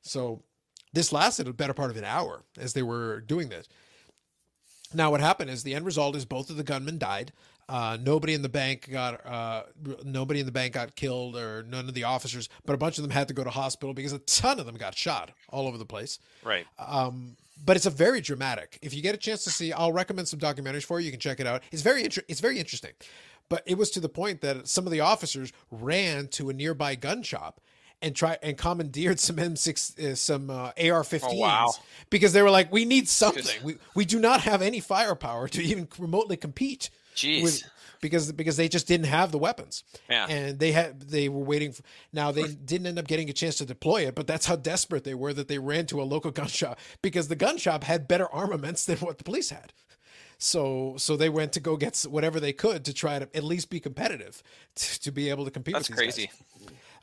So 0.00 0.42
this 0.94 1.12
lasted 1.12 1.48
a 1.48 1.52
better 1.52 1.74
part 1.74 1.90
of 1.90 1.98
an 1.98 2.04
hour 2.04 2.44
as 2.58 2.72
they 2.72 2.82
were 2.82 3.20
doing 3.20 3.50
this. 3.50 3.68
Now, 4.94 5.10
what 5.10 5.20
happened 5.20 5.50
is 5.50 5.62
the 5.62 5.74
end 5.74 5.84
result 5.84 6.16
is 6.16 6.24
both 6.24 6.48
of 6.48 6.56
the 6.56 6.64
gunmen 6.64 6.96
died. 6.96 7.34
Uh, 7.68 7.98
nobody 8.00 8.32
in 8.32 8.40
the 8.40 8.48
bank 8.48 8.88
got 8.90 9.26
uh, 9.26 9.64
nobody 10.02 10.40
in 10.40 10.46
the 10.46 10.52
bank 10.52 10.72
got 10.72 10.96
killed, 10.96 11.36
or 11.36 11.62
none 11.62 11.88
of 11.88 11.92
the 11.92 12.04
officers. 12.04 12.48
But 12.64 12.72
a 12.72 12.78
bunch 12.78 12.96
of 12.96 13.02
them 13.02 13.10
had 13.10 13.28
to 13.28 13.34
go 13.34 13.44
to 13.44 13.50
hospital 13.50 13.92
because 13.92 14.14
a 14.14 14.18
ton 14.20 14.58
of 14.58 14.64
them 14.64 14.76
got 14.76 14.96
shot 14.96 15.32
all 15.50 15.68
over 15.68 15.76
the 15.76 15.84
place. 15.84 16.18
Right. 16.42 16.64
Um, 16.78 17.36
but 17.64 17.76
it's 17.76 17.86
a 17.86 17.90
very 17.90 18.20
dramatic. 18.20 18.78
If 18.82 18.94
you 18.94 19.02
get 19.02 19.14
a 19.14 19.18
chance 19.18 19.44
to 19.44 19.50
see, 19.50 19.72
I'll 19.72 19.92
recommend 19.92 20.28
some 20.28 20.38
documentaries 20.38 20.84
for 20.84 21.00
you. 21.00 21.06
You 21.06 21.10
can 21.12 21.20
check 21.20 21.40
it 21.40 21.46
out. 21.46 21.62
It's 21.72 21.82
very 21.82 22.04
inter- 22.04 22.22
it's 22.28 22.40
very 22.40 22.58
interesting. 22.58 22.92
But 23.48 23.62
it 23.66 23.78
was 23.78 23.90
to 23.92 24.00
the 24.00 24.08
point 24.10 24.42
that 24.42 24.68
some 24.68 24.86
of 24.86 24.92
the 24.92 25.00
officers 25.00 25.52
ran 25.70 26.28
to 26.28 26.50
a 26.50 26.52
nearby 26.52 26.94
gun 26.96 27.22
shop 27.22 27.60
and 28.02 28.14
try 28.14 28.36
and 28.42 28.56
commandeered 28.58 29.18
some 29.26 29.36
M6 29.36 29.98
uh, 29.98 30.14
some 30.14 30.50
uh, 30.50 30.72
AR-15s 30.78 31.20
Oh, 31.24 31.38
wow. 31.38 31.72
because 32.10 32.32
they 32.32 32.42
were 32.42 32.50
like, 32.50 32.70
we 32.70 32.84
need 32.84 33.08
something. 33.08 33.44
We 33.64 33.76
we 33.94 34.04
do 34.04 34.18
not 34.20 34.42
have 34.42 34.62
any 34.62 34.80
firepower 34.80 35.48
to 35.48 35.62
even 35.62 35.88
remotely 35.98 36.36
compete 36.36 36.90
Jeez. 37.16 37.42
with 37.42 37.62
because 38.00 38.32
because 38.32 38.56
they 38.56 38.68
just 38.68 38.86
didn't 38.86 39.06
have 39.06 39.32
the 39.32 39.38
weapons. 39.38 39.84
Yeah. 40.08 40.26
And 40.28 40.58
they 40.58 40.72
had 40.72 41.00
they 41.00 41.28
were 41.28 41.44
waiting 41.44 41.72
for 41.72 41.82
now 42.12 42.32
they 42.32 42.46
didn't 42.48 42.86
end 42.86 42.98
up 42.98 43.06
getting 43.06 43.28
a 43.30 43.32
chance 43.32 43.56
to 43.56 43.66
deploy 43.66 44.06
it, 44.06 44.14
but 44.14 44.26
that's 44.26 44.46
how 44.46 44.56
desperate 44.56 45.04
they 45.04 45.14
were 45.14 45.32
that 45.32 45.48
they 45.48 45.58
ran 45.58 45.86
to 45.86 46.00
a 46.00 46.04
local 46.04 46.30
gun 46.38 46.48
shop 46.48 46.78
because 47.02 47.28
the 47.28 47.36
gun 47.36 47.58
shop 47.58 47.84
had 47.84 48.08
better 48.08 48.28
armaments 48.32 48.84
than 48.84 48.98
what 48.98 49.18
the 49.18 49.24
police 49.24 49.50
had. 49.50 49.72
So 50.38 50.94
so 50.98 51.16
they 51.16 51.28
went 51.28 51.52
to 51.52 51.60
go 51.60 51.76
get 51.76 51.98
whatever 52.08 52.38
they 52.40 52.52
could 52.52 52.84
to 52.84 52.94
try 52.94 53.18
to 53.18 53.28
at 53.34 53.44
least 53.44 53.70
be 53.70 53.80
competitive 53.80 54.42
to, 54.76 55.00
to 55.00 55.10
be 55.10 55.30
able 55.30 55.44
to 55.44 55.50
compete 55.50 55.74
That's 55.74 55.88
crazy. 55.88 56.30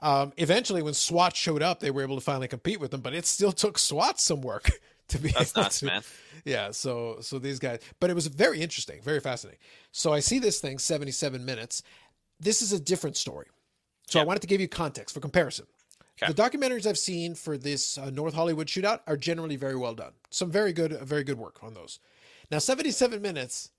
Um, 0.01 0.33
eventually 0.37 0.81
when 0.81 0.93
SWAT 0.93 1.35
showed 1.35 1.61
up, 1.61 1.79
they 1.79 1.89
were 1.89 2.03
able 2.03 2.15
to 2.15 2.21
finally 2.21 2.47
compete 2.47 2.79
with 2.79 2.91
them, 2.91 3.01
but 3.01 3.13
it 3.13 3.25
still 3.25 3.51
took 3.51 3.79
SWAT 3.79 4.19
some 4.19 4.41
work 4.41 4.69
to 5.07 5.17
be 5.17 5.29
That's 5.31 5.55
nuts, 5.55 5.79
to, 5.79 5.85
man. 5.85 6.01
Yeah 6.45 6.71
so 6.71 7.17
so 7.19 7.37
these 7.39 7.59
guys 7.59 7.79
but 7.99 8.09
it 8.09 8.13
was 8.13 8.27
very 8.27 8.61
interesting 8.61 9.01
very 9.01 9.19
fascinating. 9.19 9.59
So 9.91 10.13
i 10.13 10.19
see 10.19 10.39
this 10.39 10.59
thing 10.59 10.77
77 10.77 11.43
minutes. 11.43 11.83
This 12.39 12.61
is 12.61 12.71
a 12.71 12.79
different 12.79 13.17
story. 13.17 13.47
So 14.07 14.21
i 14.21 14.23
wanted 14.23 14.41
to 14.41 14.47
give 14.47 14.61
you 14.61 14.69
context 14.69 15.13
for 15.13 15.19
comparison. 15.19 15.65
Okay. 16.21 16.31
the 16.31 16.41
documentaries 16.41 16.85
i've 16.85 16.97
seen 16.97 17.35
for 17.35 17.57
this 17.57 17.97
uh, 17.97 18.09
north 18.09 18.33
hollywood 18.35 18.67
shootout 18.67 19.01
are 19.05 19.17
generally 19.17 19.57
very 19.57 19.75
well 19.75 19.95
done. 19.95 20.13
Some 20.29 20.49
very 20.49 20.71
good 20.71 20.93
very 21.01 21.23
good 21.25 21.37
work 21.37 21.61
on 21.61 21.73
those. 21.73 21.99
Now 22.51 22.59
77 22.59 23.21
minutes 23.21 23.71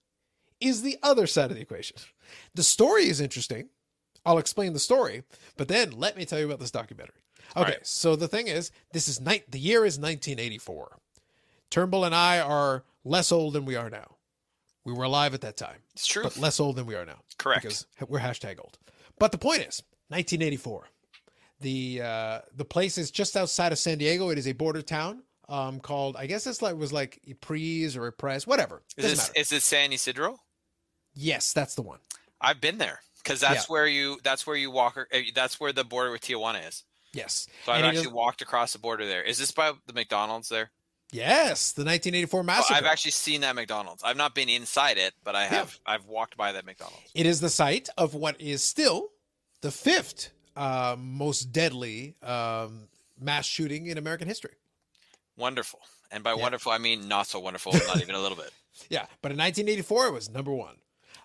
is 0.61 0.83
the 0.83 0.98
other 1.02 1.26
side 1.26 1.50
of 1.50 1.57
the 1.57 1.62
equation. 1.62 1.96
The 2.55 2.62
story 2.62 3.09
is 3.09 3.20
interesting. 3.20 3.68
I'll 4.24 4.38
explain 4.38 4.72
the 4.72 4.81
story 4.81 5.22
but 5.57 5.68
then 5.68 5.92
let 5.92 6.16
me 6.16 6.24
tell 6.24 6.40
you 6.40 6.46
about 6.46 6.59
this 6.59 6.72
documentary. 6.72 7.22
Okay 7.57 7.70
right. 7.70 7.87
so 7.87 8.16
the 8.16 8.29
thing 8.29 8.48
is 8.48 8.72
this 8.92 9.07
is 9.07 9.20
night 9.20 9.44
the 9.50 9.61
year 9.61 9.85
is 9.85 9.98
1984 9.98 10.98
Turnbull 11.70 12.05
and 12.05 12.14
I 12.14 12.40
are 12.40 12.85
less 13.05 13.33
old 13.33 13.55
than 13.55 13.64
we 13.64 13.76
are 13.76 13.90
now. 13.90 14.16
We 14.85 14.92
were 14.92 15.05
alive 15.05 15.35
at 15.35 15.40
that 15.40 15.57
time, 15.57 15.79
It's 15.94 16.07
true. 16.07 16.22
but 16.22 16.37
less 16.37 16.61
old 16.61 16.76
than 16.76 16.87
we 16.87 16.94
are 16.94 17.05
now. 17.05 17.18
Correct. 17.38 17.62
Because 17.62 17.87
we're 18.09 18.20
hashtag 18.20 18.59
old. 18.61 18.79
But 19.18 19.33
the 19.33 19.38
point 19.38 19.61
is, 19.62 19.83
1984. 20.09 20.85
The 21.61 22.02
uh, 22.02 22.40
the 22.55 22.64
place 22.66 22.98
is 22.98 23.11
just 23.11 23.37
outside 23.37 23.72
of 23.72 23.79
San 23.79 23.96
Diego. 23.98 24.29
It 24.29 24.37
is 24.38 24.46
a 24.46 24.52
border 24.52 24.83
town 24.83 25.22
um, 25.48 25.81
called 25.81 26.14
I 26.16 26.26
guess 26.26 26.46
it's 26.46 26.61
like 26.61 26.76
was 26.76 26.92
like 26.92 27.18
Ypres 27.26 27.96
or 27.96 28.07
Ypres, 28.09 28.46
whatever. 28.46 28.83
Is 28.98 29.05
Doesn't 29.05 29.35
this 29.35 29.42
is 29.44 29.48
this 29.48 29.64
San 29.64 29.90
Ysidro? 29.92 30.38
yes, 31.14 31.52
that's 31.55 31.74
the 31.74 31.81
one. 31.83 31.98
I've 32.42 32.61
been 32.61 32.76
there 32.76 33.00
because 33.24 33.40
that's 33.40 33.70
where 33.70 33.87
you 33.87 34.18
that's 34.22 34.46
where 34.46 34.55
you 34.57 34.70
walk. 34.70 34.98
uh, 34.98 35.18
That's 35.35 35.59
where 35.59 35.72
the 35.72 35.83
border 35.83 36.11
with 36.12 36.20
Tijuana 36.20 36.68
is. 36.68 36.85
Yes. 37.14 37.48
So 37.64 37.72
I've 37.72 37.79
And 37.83 37.87
actually 37.87 38.12
walked 38.12 38.42
across 38.42 38.74
the 38.74 38.79
border 38.79 39.07
there. 39.07 39.22
Is 39.22 39.38
this 39.38 39.50
by 39.50 39.72
the 39.87 39.94
McDonald's 39.94 40.50
there? 40.50 40.70
Yes, 41.12 41.73
the 41.73 41.83
1984 41.85 42.40
Oh, 42.40 42.42
massacre. 42.42 42.75
I've 42.75 42.85
actually 42.85 43.11
seen 43.12 43.40
that 43.42 43.55
McDonald's. 43.55 44.03
I've 44.05 44.16
not 44.16 44.35
been 44.35 44.49
inside 44.49 44.99
it, 44.99 45.14
but 45.25 45.35
I 45.35 45.45
have. 45.47 45.79
I've 45.87 46.07
walked 46.07 46.37
by 46.37 46.53
that 46.53 46.64
McDonald's. 46.66 47.11
It 47.14 47.27
is 47.27 47.40
the 47.40 47.51
site 47.51 47.88
of 47.97 48.14
what 48.14 48.40
is 48.40 48.62
still 48.62 49.11
the 49.61 49.71
fifth 49.71 50.31
uh, 50.57 50.97
most 50.99 51.53
deadly 51.53 52.14
um, 52.23 52.88
mass 53.21 53.47
shooting 53.47 53.87
in 53.87 53.99
American 53.99 54.29
history. 54.29 54.55
Wonderful. 55.37 55.81
And 56.11 56.22
by 56.24 56.30
Yeah. 56.35 56.43
wonderful, 56.43 56.72
I 56.72 56.78
mean 56.78 57.09
not 57.09 57.26
so 57.26 57.39
wonderful, 57.41 57.72
not 57.72 58.01
even 58.01 58.14
a 58.14 58.20
little 58.20 58.37
bit. 58.39 58.51
Yeah, 58.91 59.07
but 59.22 59.33
in 59.33 59.39
1984, 59.39 60.09
it 60.09 60.12
was 60.12 60.28
number 60.28 60.53
one. 60.53 60.76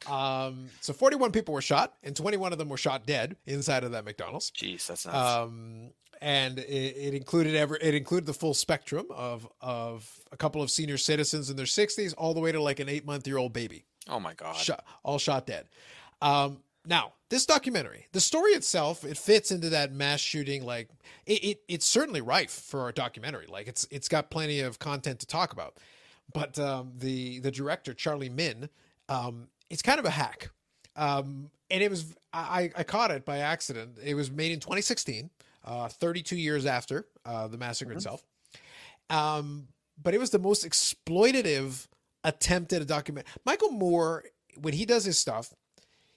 Um, 0.08 0.70
so 0.80 0.94
41 0.94 1.34
people 1.34 1.54
were 1.54 1.62
shot, 1.62 1.94
and 2.02 2.16
21 2.16 2.54
of 2.54 2.58
them 2.58 2.70
were 2.70 2.78
shot 2.78 3.06
dead 3.06 3.36
inside 3.46 3.84
of 3.84 3.92
that 3.92 4.06
McDonald's. 4.06 4.52
Jeez, 4.52 4.88
that's 4.88 5.06
nuts. 5.06 5.18
Um, 5.18 5.92
and 6.22 6.60
it, 6.60 6.64
it 6.64 7.14
included 7.14 7.56
ever 7.56 7.78
it 7.78 7.96
included 7.96 8.26
the 8.26 8.34
full 8.34 8.54
spectrum 8.54 9.08
of 9.10 9.48
of 9.60 10.10
a 10.32 10.38
couple 10.38 10.62
of 10.62 10.70
senior 10.70 10.98
citizens 10.98 11.50
in 11.50 11.58
their 11.58 11.66
60s, 11.66 12.14
all 12.18 12.34
the 12.34 12.40
way 12.40 12.52
to 12.52 12.62
like 12.62 12.80
an 12.80 12.88
eight 12.88 13.06
month 13.06 13.28
year 13.28 13.38
old 13.38 13.54
baby, 13.54 13.86
oh 14.08 14.20
my 14.20 14.34
god. 14.34 14.56
shot, 14.56 14.86
all 15.04 15.18
shot 15.18 15.46
dead. 15.46 15.68
Um, 16.22 16.60
now 16.86 17.14
this 17.30 17.46
documentary, 17.46 18.08
the 18.12 18.20
story 18.20 18.52
itself, 18.52 19.04
it 19.04 19.18
fits 19.18 19.52
into 19.52 19.70
that 19.70 19.94
mass 19.94 20.20
shooting. 20.20 20.64
Like 20.66 20.90
it, 21.26 21.44
it 21.44 21.62
it's 21.68 21.86
certainly 21.86 22.22
rife 22.22 22.52
for 22.52 22.90
a 22.90 22.94
documentary. 22.94 23.48
Like 23.48 23.68
it's 23.68 23.88
it's 23.90 24.08
got 24.08 24.30
plenty 24.30 24.60
of 24.60 24.80
content 24.80 25.20
to 25.22 25.26
talk 25.26 25.54
about. 25.54 25.78
But 26.34 26.58
um, 26.60 26.94
the 26.98 27.40
the 27.40 27.52
director 27.52 27.94
Charlie 27.94 28.30
Minn, 28.30 28.70
um, 29.10 29.48
it's 29.70 29.82
kind 29.82 30.00
of 30.00 30.06
a 30.06 30.10
hack, 30.10 30.52
um, 30.96 31.50
and 31.70 31.82
it 31.82 31.90
was 31.90 32.16
I, 32.34 32.72
I 32.76 32.84
caught 32.84 33.12
it 33.12 33.26
by 33.26 33.40
accident. 33.40 33.98
It 34.04 34.14
was 34.14 34.32
made 34.32 34.52
in 34.52 34.60
2016, 34.60 35.30
uh, 35.64 35.88
32 35.90 36.36
years 36.36 36.66
after 36.66 37.06
uh, 37.26 37.48
the 37.48 37.58
massacre 37.58 37.92
itself, 37.94 38.24
Um, 39.10 39.68
but 40.02 40.14
it 40.14 40.20
was 40.20 40.30
the 40.32 40.40
most 40.40 40.66
exploitative 40.66 41.88
attempt 42.24 42.74
at 42.74 42.82
a 42.82 42.86
document. 42.86 43.28
Michael 43.46 43.72
Moore, 43.72 44.24
when 44.60 44.74
he 44.74 44.86
does 44.86 45.04
his 45.06 45.18
stuff, 45.18 45.54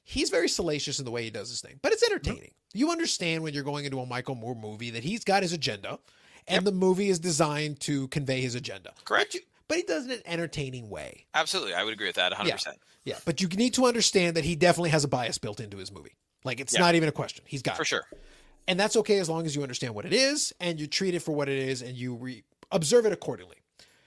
he's 0.02 0.30
very 0.30 0.48
salacious 0.48 0.98
in 0.98 1.04
the 1.04 1.10
way 1.10 1.22
he 1.24 1.30
does 1.30 1.48
his 1.50 1.60
thing, 1.60 1.78
but 1.82 1.92
it's 1.92 2.02
entertaining. 2.02 2.52
You 2.72 2.90
understand 2.90 3.42
when 3.42 3.54
you're 3.54 3.62
going 3.64 3.84
into 3.84 4.00
a 4.00 4.06
Michael 4.06 4.34
Moore 4.34 4.54
movie 4.56 4.90
that 4.90 5.04
he's 5.04 5.24
got 5.24 5.42
his 5.42 5.52
agenda, 5.52 5.98
and 6.46 6.56
Yep. 6.56 6.64
the 6.64 6.72
movie 6.72 7.08
is 7.08 7.18
designed 7.18 7.80
to 7.80 8.08
convey 8.08 8.40
his 8.40 8.54
agenda. 8.54 8.92
Correct. 9.04 9.28
But, 9.32 9.34
you, 9.34 9.40
but 9.68 9.76
he 9.78 9.82
does 9.84 10.06
it 10.06 10.10
in 10.12 10.16
an 10.18 10.22
entertaining 10.26 10.90
way. 10.90 11.26
Absolutely, 11.34 11.74
I 11.74 11.84
would 11.84 11.94
agree 11.94 12.06
with 12.06 12.16
that 12.16 12.32
100. 12.32 12.52
percent 12.52 12.78
Yeah, 13.04 13.18
but 13.24 13.40
you 13.40 13.48
need 13.48 13.74
to 13.74 13.86
understand 13.86 14.36
that 14.36 14.44
he 14.44 14.56
definitely 14.56 14.90
has 14.90 15.04
a 15.04 15.08
bias 15.08 15.38
built 15.38 15.60
into 15.60 15.78
his 15.78 15.90
movie. 15.90 16.16
Like 16.44 16.60
it's 16.60 16.74
Yeah. 16.74 16.80
not 16.80 16.94
even 16.96 17.08
a 17.08 17.12
question. 17.12 17.44
He's 17.46 17.62
got 17.62 17.76
For 17.76 17.82
it. 17.82 17.86
sure. 17.86 18.04
And 18.66 18.78
that's 18.80 18.96
okay 18.96 19.18
as 19.18 19.28
long 19.28 19.44
as 19.46 19.54
you 19.54 19.62
understand 19.62 19.94
what 19.94 20.04
it 20.04 20.12
is 20.12 20.54
and 20.60 20.80
you 20.80 20.86
treat 20.86 21.14
it 21.14 21.20
for 21.20 21.32
what 21.32 21.48
it 21.48 21.58
is 21.58 21.82
and 21.82 21.96
you 21.96 22.14
re- 22.14 22.44
observe 22.72 23.04
it 23.06 23.12
accordingly. 23.12 23.56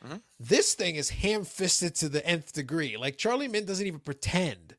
Mhm. 0.05 0.21
This 0.39 0.73
thing 0.73 0.95
is 0.95 1.09
ham-fisted 1.09 1.95
to 1.95 2.09
the 2.09 2.25
nth 2.25 2.53
degree. 2.53 2.97
Like 2.97 3.17
Charlie 3.17 3.47
Minn 3.47 3.65
doesn't 3.65 3.85
even 3.85 3.99
pretend. 3.99 4.75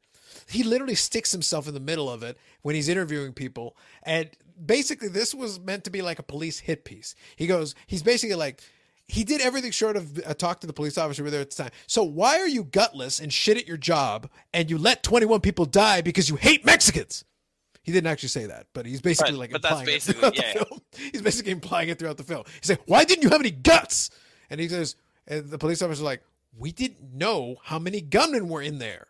He 0.49 0.63
literally 0.63 0.95
sticks 0.95 1.33
himself 1.33 1.69
in 1.69 1.75
the 1.75 1.81
middle 1.81 2.09
of 2.11 2.23
it 2.23 2.39
when 2.63 2.75
he's 2.75 2.89
interviewing 2.89 3.33
people. 3.33 3.77
And 4.03 4.31
basically, 4.65 5.09
this 5.09 5.35
was 5.35 5.61
meant 5.61 5.85
to 5.85 5.91
be 5.91 6.03
like 6.03 6.19
a 6.19 6.23
police 6.23 6.59
hit 6.61 6.85
piece. 6.85 7.15
He 7.37 7.47
goes, 7.47 7.75
he's 7.87 8.03
basically 8.03 8.37
like, 8.37 8.63
he 9.07 9.25
did 9.25 9.41
everything 9.41 9.71
short 9.71 9.97
of 9.97 10.19
uh, 10.27 10.35
talk 10.35 10.61
to 10.61 10.67
the 10.67 10.73
police 10.73 10.97
officer 10.99 11.23
were 11.23 11.31
there 11.31 11.41
at 11.41 11.51
the 11.51 11.63
time. 11.63 11.73
So 11.87 12.03
why 12.03 12.39
are 12.41 12.49
you 12.49 12.65
gutless 12.65 13.21
and 13.21 13.33
shit 13.33 13.57
at 13.57 13.67
your 13.67 13.77
job 13.77 14.29
and 14.53 14.71
you 14.71 14.79
let 14.79 15.03
21 15.03 15.41
people 15.41 15.65
die 15.65 16.01
because 16.01 16.29
you 16.29 16.37
hate 16.37 16.65
Mexicans? 16.65 17.25
He 17.89 17.93
didn't 17.95 18.09
actually 18.09 18.29
say 18.29 18.45
that, 18.47 18.67
but 18.75 18.85
he's 18.85 19.01
basically 19.01 19.33
Right, 19.33 19.39
like 19.41 19.51
but 19.53 19.63
that's 19.63 19.81
implying 19.81 19.89
it 19.89 19.93
basically- 19.93 20.21
throughout 20.21 20.37
yeah, 20.37 20.53
the 20.59 20.65
film. 20.67 20.81
He's 21.13 21.23
basically 21.23 21.53
implying 21.53 21.89
it 21.89 21.99
throughout 21.99 22.19
the 22.19 22.23
film. 22.23 22.45
He's 22.61 22.69
like, 22.69 22.83
"Why 22.85 23.05
didn't 23.05 23.23
you 23.23 23.31
have 23.31 23.41
any 23.41 23.51
guts?" 23.51 24.11
And 24.51 24.61
he 24.61 24.69
says, 24.69 24.95
and 25.27 25.49
the 25.49 25.57
police 25.57 25.81
officer's 25.81 26.03
like, 26.03 26.23
"We 26.55 26.71
didn't 26.71 27.15
know 27.15 27.57
how 27.65 27.79
many 27.79 28.03
gunmen 28.03 28.49
were 28.51 28.61
in 28.61 28.79
there. 28.79 29.07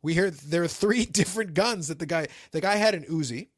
We 0.00 0.14
heard 0.14 0.32
there 0.34 0.62
are 0.62 0.68
three 0.68 1.04
different 1.20 1.52
guns 1.52 1.88
that 1.88 1.98
the 1.98 2.06
guy 2.06 2.28
the 2.52 2.62
guy 2.62 2.76
had 2.76 2.94
an 2.94 3.04
Uzi, 3.04 3.48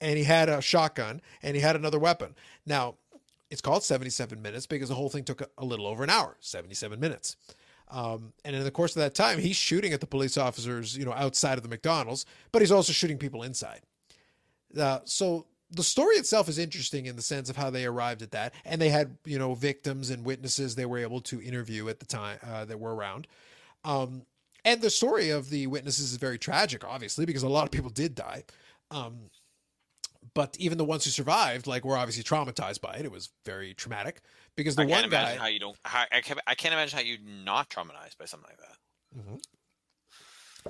and 0.00 0.18
he 0.18 0.24
had 0.24 0.48
a 0.48 0.60
shotgun, 0.60 1.20
and 1.40 1.54
he 1.54 1.62
had 1.62 1.76
another 1.76 2.00
weapon. 2.00 2.34
Now, 2.66 2.96
it's 3.50 3.60
called 3.60 3.84
77 3.84 4.42
minutes 4.42 4.66
because 4.66 4.88
the 4.88 4.96
whole 4.96 5.08
thing 5.10 5.22
took 5.22 5.40
a, 5.40 5.46
a 5.56 5.64
little 5.64 5.86
over 5.86 6.02
an 6.02 6.10
hour, 6.10 6.36
77 6.40 6.98
minutes." 6.98 7.36
Um, 7.90 8.32
and 8.44 8.56
in 8.56 8.64
the 8.64 8.70
course 8.70 8.96
of 8.96 9.00
that 9.00 9.14
time, 9.14 9.38
he's 9.38 9.56
shooting 9.56 9.92
at 9.92 10.00
the 10.00 10.06
police 10.06 10.36
officers, 10.36 10.96
you 10.96 11.04
know, 11.04 11.12
outside 11.12 11.58
of 11.58 11.62
the 11.62 11.68
McDonald's, 11.68 12.26
but 12.50 12.62
he's 12.62 12.72
also 12.72 12.92
shooting 12.92 13.18
people 13.18 13.42
inside. 13.42 13.80
Uh, 14.78 15.00
so 15.04 15.46
the 15.70 15.82
story 15.82 16.16
itself 16.16 16.48
is 16.48 16.58
interesting 16.58 17.06
in 17.06 17.16
the 17.16 17.22
sense 17.22 17.48
of 17.50 17.56
how 17.56 17.70
they 17.70 17.84
arrived 17.84 18.22
at 18.22 18.30
that, 18.32 18.54
and 18.64 18.80
they 18.80 18.88
had 18.88 19.16
you 19.24 19.38
know 19.38 19.54
victims 19.54 20.10
and 20.10 20.24
witnesses 20.24 20.74
they 20.74 20.86
were 20.86 20.98
able 20.98 21.20
to 21.20 21.42
interview 21.42 21.88
at 21.88 22.00
the 22.00 22.06
time 22.06 22.38
uh, 22.46 22.64
that 22.64 22.78
were 22.78 22.94
around. 22.94 23.26
Um, 23.84 24.22
and 24.64 24.80
the 24.80 24.90
story 24.90 25.30
of 25.30 25.50
the 25.50 25.66
witnesses 25.66 26.12
is 26.12 26.16
very 26.16 26.38
tragic, 26.38 26.84
obviously, 26.84 27.26
because 27.26 27.42
a 27.42 27.48
lot 27.48 27.64
of 27.64 27.70
people 27.70 27.90
did 27.90 28.14
die. 28.14 28.44
Um, 28.90 29.30
but 30.32 30.56
even 30.58 30.78
the 30.78 30.84
ones 30.84 31.04
who 31.04 31.10
survived, 31.10 31.66
like, 31.66 31.84
were 31.84 31.96
obviously 31.96 32.22
traumatized 32.22 32.80
by 32.80 32.94
it. 32.94 33.04
It 33.04 33.12
was 33.12 33.30
very 33.44 33.74
traumatic 33.74 34.22
because 34.56 34.76
the 34.76 34.82
I 34.82 34.86
can't 34.86 34.96
one 34.96 35.04
imagine 35.04 35.36
guy. 35.36 35.42
how 35.42 35.48
you 35.48 35.58
don't. 35.60 35.76
How, 35.84 36.04
I 36.10 36.20
can't. 36.20 36.40
I 36.46 36.54
can't 36.54 36.72
imagine 36.72 36.96
how 36.98 37.04
you're 37.04 37.18
not 37.44 37.68
traumatized 37.68 38.16
by 38.18 38.24
something 38.24 38.48
like 38.48 38.58
that. 38.58 38.78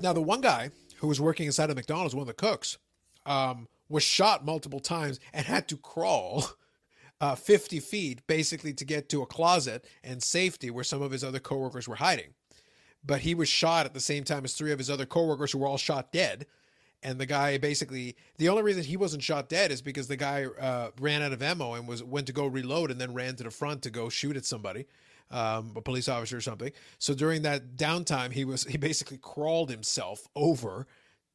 Now, 0.03 0.13
the 0.13 0.23
one 0.23 0.41
guy 0.41 0.71
who 0.97 1.07
was 1.07 1.21
working 1.21 1.47
inside 1.47 1.71
of 1.71 1.77
McDonald's, 1.77 2.15
one 2.15 2.23
of 2.23 2.27
the 2.27 2.35
cooks, 2.35 2.79
um, 3.27 3.69
was 3.89 4.03
shot 4.03 4.45
multiple 4.45 4.81
times 4.81 5.21
and 5.33 5.47
had 5.47 5.69
to 5.69 5.77
crawl 5.77 6.45
uh, 7.21 7.35
50 7.35 7.81
feet 7.81 8.27
basically 8.27 8.73
to 8.75 8.85
get 8.85 9.09
to 9.11 9.23
a 9.23 9.27
closet 9.27 9.87
and 10.03 10.23
safety 10.23 10.71
where 10.71 10.85
some 10.85 11.01
of 11.03 11.13
his 11.13 11.23
other 11.25 11.39
coworkers 11.39 11.87
were 11.89 11.97
hiding. 11.97 12.35
But 13.07 13.21
he 13.21 13.35
was 13.35 13.49
shot 13.49 13.87
at 13.87 13.95
the 13.95 14.01
same 14.01 14.25
time 14.25 14.45
as 14.45 14.55
three 14.55 14.73
of 14.73 14.79
his 14.79 14.91
other 14.91 15.07
coworkers 15.07 15.53
who 15.53 15.59
were 15.59 15.67
all 15.67 15.77
shot 15.77 16.11
dead. 16.13 16.47
And 17.05 17.21
the 17.21 17.27
guy 17.27 17.59
basically, 17.59 18.17
the 18.39 18.49
only 18.49 18.63
reason 18.63 18.83
he 18.83 18.97
wasn't 18.97 19.23
shot 19.23 19.49
dead 19.51 19.71
is 19.71 19.83
because 19.83 20.09
the 20.09 20.17
guy 20.17 20.47
uh, 20.47 20.91
ran 20.99 21.23
out 21.23 21.33
of 21.33 21.43
ammo 21.43 21.75
and 21.75 21.87
was 21.87 22.03
went 22.03 22.27
to 22.27 22.33
go 22.33 22.47
reload 22.47 22.91
and 22.91 23.01
then 23.01 23.13
ran 23.13 23.37
to 23.37 23.45
the 23.45 23.51
front 23.51 23.83
to 23.83 23.91
go 23.91 24.09
shoot 24.09 24.37
at 24.37 24.47
somebody, 24.47 24.87
um, 25.31 25.75
a 25.77 25.83
police 25.83 26.09
officer 26.09 26.39
or 26.39 26.41
something. 26.41 26.73
So 26.99 27.13
during 27.15 27.43
that 27.43 27.77
downtime, 27.77 28.33
he 28.33 28.47
was 28.47 28.65
he 28.65 28.79
basically 28.79 29.19
crawled 29.19 29.71
himself 29.71 30.27
over 30.35 30.87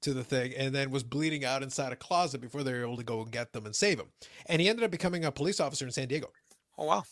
to 0.01 0.13
the 0.13 0.23
thing 0.23 0.53
and 0.57 0.73
then 0.73 0.91
was 0.91 1.03
bleeding 1.03 1.45
out 1.45 1.61
inside 1.61 1.91
a 1.91 1.95
closet 1.95 2.41
before 2.41 2.63
they 2.63 2.71
were 2.71 2.81
able 2.81 2.97
to 2.97 3.03
go 3.03 3.21
and 3.21 3.31
get 3.31 3.53
them 3.53 3.65
and 3.65 3.75
save 3.75 3.99
him. 3.99 4.07
And 4.47 4.61
he 4.61 4.69
ended 4.69 4.83
up 4.83 4.91
becoming 4.91 5.23
a 5.23 5.31
police 5.31 5.59
officer 5.59 5.85
in 5.85 5.91
San 5.91 6.07
Diego. 6.07 6.31
Oh 6.77 6.85
wow. 6.85 7.03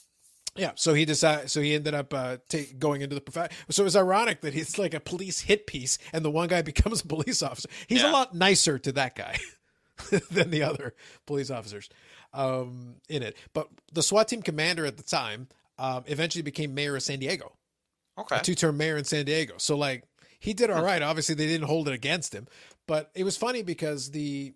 Yeah, 0.58 0.72
so 0.76 0.94
he 0.94 1.06
decided. 1.06 1.50
So 1.52 1.62
he 1.62 1.74
ended 1.76 1.94
up 1.94 2.14
uh, 2.14 2.38
ta 2.50 2.60
going 2.80 3.02
into 3.02 3.16
the 3.16 3.22
profession. 3.22 3.56
So 3.70 3.86
it's 3.86 3.96
ironic 3.96 4.42
that 4.42 4.54
he's 4.54 4.78
like 4.78 4.94
a 4.94 5.00
police 5.00 5.42
hit 5.42 5.68
piece, 5.68 5.98
and 6.12 6.26
the 6.26 6.32
one 6.32 6.48
guy 6.48 6.62
becomes 6.74 7.02
a 7.02 7.08
police 7.08 7.42
officer. 7.42 7.70
He's 7.88 8.04
a 8.04 8.10
lot 8.10 8.34
nicer 8.36 8.80
to 8.80 8.92
that 8.94 9.16
guy 9.16 9.38
than 10.32 10.50
the 10.50 10.64
other 10.64 10.94
police 11.26 11.50
officers 11.52 11.90
um, 12.34 12.96
in 13.10 13.24
it. 13.24 13.38
But 13.54 13.70
the 13.94 14.04
SWAT 14.04 14.28
team 14.28 14.42
commander 14.42 14.86
at 14.86 14.98
the 14.98 15.04
time 15.04 15.48
um, 15.78 16.04
eventually 16.08 16.42
became 16.44 16.74
mayor 16.74 16.96
of 16.96 17.04
San 17.04 17.20
Diego, 17.20 17.54
Okay. 18.18 18.40
two-term 18.44 18.78
mayor 18.78 18.98
in 18.98 19.04
San 19.04 19.26
Diego. 19.26 19.56
So 19.58 19.78
like 19.78 20.04
he 20.40 20.54
did 20.54 20.70
all 20.70 20.84
right. 20.84 21.02
Obviously, 21.02 21.36
they 21.36 21.48
didn't 21.48 21.68
hold 21.68 21.88
it 21.88 21.94
against 21.94 22.34
him, 22.34 22.48
but 22.88 23.12
it 23.16 23.24
was 23.24 23.38
funny 23.38 23.62
because 23.64 24.12
the 24.12 24.54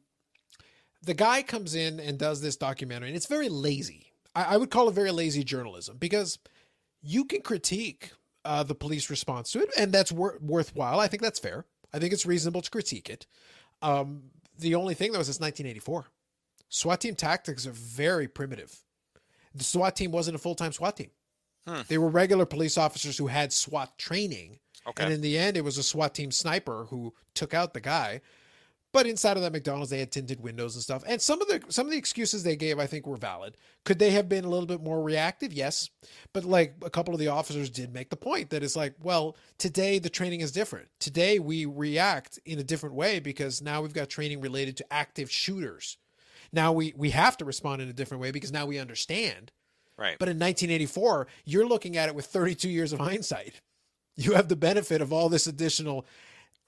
the 1.04 1.14
guy 1.16 1.42
comes 1.42 1.74
in 1.74 2.00
and 2.00 2.18
does 2.20 2.42
this 2.42 2.56
documentary, 2.56 3.10
and 3.10 3.18
it's 3.18 3.26
very 3.26 3.50
lazy. 3.50 4.11
I, 4.36 4.44
I 4.56 4.58
would 4.58 4.70
call 4.72 4.90
it 4.90 4.94
very 4.94 5.12
lazy 5.12 5.44
journalism 5.44 5.98
because 5.98 6.40
you 7.02 7.26
can 7.26 7.42
critique 7.42 8.12
uh, 8.46 8.64
the 8.64 8.76
police 8.76 9.10
response 9.10 9.52
to 9.52 9.62
it, 9.62 9.70
and 9.78 9.92
that's 9.92 10.12
wor- 10.12 10.38
worthwhile. 10.42 11.00
I 11.00 11.08
think 11.08 11.22
that's 11.22 11.40
fair. 11.40 11.66
I 11.94 12.00
think 12.00 12.14
it's 12.14 12.26
reasonable 12.26 12.62
to 12.62 12.70
critique 12.72 13.10
it. 13.10 13.28
Um, 13.82 14.24
the 14.58 14.76
only 14.76 14.94
thing 14.94 15.12
though 15.12 15.20
is 15.20 15.30
it's 15.30 15.40
1984. 15.40 16.06
SWAT 16.70 17.02
team 17.02 17.16
tactics 17.16 17.68
are 17.68 17.72
very 17.72 18.28
primitive. 18.28 18.74
The 19.54 19.64
SWAT 19.64 19.96
team 19.96 20.12
wasn't 20.12 20.36
a 20.36 20.40
full 20.40 20.56
time 20.56 20.72
SWAT 20.72 20.96
team. 20.98 21.12
Hmm. 21.68 21.82
They 21.88 21.98
were 21.98 22.10
regular 22.10 22.46
police 22.46 22.78
officers 22.78 23.18
who 23.18 23.28
had 23.28 23.52
SWAT 23.54 23.98
training, 23.98 24.60
Okay. 24.88 25.04
and 25.04 25.14
in 25.14 25.22
the 25.22 25.38
end, 25.38 25.58
it 25.58 25.64
was 25.64 25.78
a 25.78 25.84
SWAT 25.84 26.16
team 26.16 26.32
sniper 26.32 26.86
who 26.90 27.14
took 27.36 27.54
out 27.54 27.74
the 27.74 27.82
guy. 27.82 28.22
But 28.94 29.08
inside 29.08 29.38
of 29.38 29.44
that 29.44 29.54
McDonald's, 29.54 29.90
they 29.90 30.00
had 30.00 30.12
tinted 30.12 30.42
windows 30.42 30.76
and 30.76 30.84
stuff. 30.84 31.04
And 31.08 31.22
some 31.22 31.42
of 31.42 31.48
the 31.48 31.62
some 31.70 31.86
of 31.88 31.92
the 31.92 31.98
excuses 31.98 32.44
they 32.44 32.58
gave, 32.58 32.78
I 32.78 32.88
think, 32.88 33.08
were 33.08 33.16
valid. 33.16 33.56
Could 33.86 34.00
they 34.00 34.12
have 34.12 34.28
been 34.28 34.44
a 34.44 34.50
little 34.50 34.66
bit 34.66 34.84
more 34.84 35.02
reactive? 35.02 35.54
Yes. 35.54 35.90
But 36.34 36.44
like 36.44 36.76
a 36.84 36.90
couple 36.90 37.14
of 37.14 37.20
the 37.20 37.30
officers 37.30 37.70
did 37.70 37.94
make 37.94 38.10
the 38.10 38.18
point 38.18 38.50
that 38.50 38.64
it's 38.64 38.76
like, 38.76 38.96
well, 39.02 39.38
today 39.58 39.98
the 39.98 40.10
training 40.10 40.42
is 40.42 40.52
different. 40.52 40.90
Today 41.00 41.40
we 41.40 41.66
react 41.66 42.38
in 42.46 42.60
a 42.60 42.64
different 42.64 42.96
way 42.96 43.20
because 43.20 43.62
now 43.62 43.82
we've 43.82 43.94
got 43.94 44.10
training 44.10 44.42
related 44.42 44.76
to 44.78 44.94
active 44.94 45.32
shooters. 45.32 45.98
Now 46.52 46.74
we 46.74 46.94
we 46.98 47.12
have 47.12 47.38
to 47.38 47.46
respond 47.46 47.82
in 47.82 47.88
a 47.88 47.94
different 47.94 48.22
way 48.22 48.32
because 48.32 48.52
now 48.52 48.66
we 48.66 48.78
understand. 48.78 49.54
right. 49.98 50.18
But 50.20 50.28
in 50.28 50.38
1984, 50.38 51.28
you're 51.46 51.66
looking 51.66 51.96
at 51.96 52.10
it 52.10 52.16
with 52.16 52.26
32 52.26 52.70
years 52.70 52.92
of 52.92 53.00
hindsight. 53.00 53.62
You 54.18 54.34
have 54.34 54.50
the 54.50 54.58
benefit 54.58 55.00
of 55.02 55.14
all 55.14 55.30
this 55.30 55.48
additional. 55.48 56.06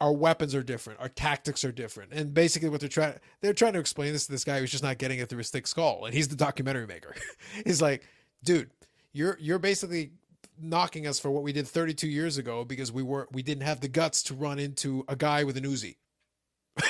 Our 0.04 0.12
weapons 0.12 0.54
are 0.54 0.62
different. 0.62 1.00
Our 1.00 1.08
tactics 1.08 1.64
are 1.64 1.72
different. 1.72 2.12
And 2.12 2.34
basically, 2.34 2.68
what 2.68 2.82
they're 2.82 2.90
trying 2.90 3.14
they're 3.40 3.54
trying 3.54 3.72
to 3.72 3.80
explain 3.80 4.12
this 4.12 4.26
to 4.26 4.34
this 4.34 4.44
guy 4.44 4.60
who's 4.60 4.70
just 4.70 4.84
not 4.84 4.98
getting 4.98 5.20
it 5.20 5.30
through 5.30 5.38
his 5.38 5.50
thick 5.50 5.66
skull. 5.66 6.04
And 6.04 6.14
he's 6.14 6.28
the 6.28 6.36
documentary 6.36 6.86
maker. 6.86 7.16
he's 7.66 7.82
like, 7.82 8.04
dude, 8.44 8.70
you're 9.14 9.38
you're 9.40 9.60
basically 9.60 10.12
knocking 10.62 11.08
us 11.08 11.22
for 11.22 11.32
what 11.32 11.42
we 11.42 11.54
did 11.54 11.66
32 11.66 12.10
years 12.10 12.38
ago 12.38 12.66
because 12.66 12.92
we 12.92 13.02
were 13.02 13.30
we 13.32 13.44
didn't 13.44 13.64
have 13.64 13.80
the 13.80 13.88
guts 13.88 14.24
to 14.24 14.34
run 14.34 14.60
into 14.60 15.06
a 15.08 15.16
guy 15.16 15.46
with 15.46 15.56
an 15.56 15.64
Uzi. 15.64 15.96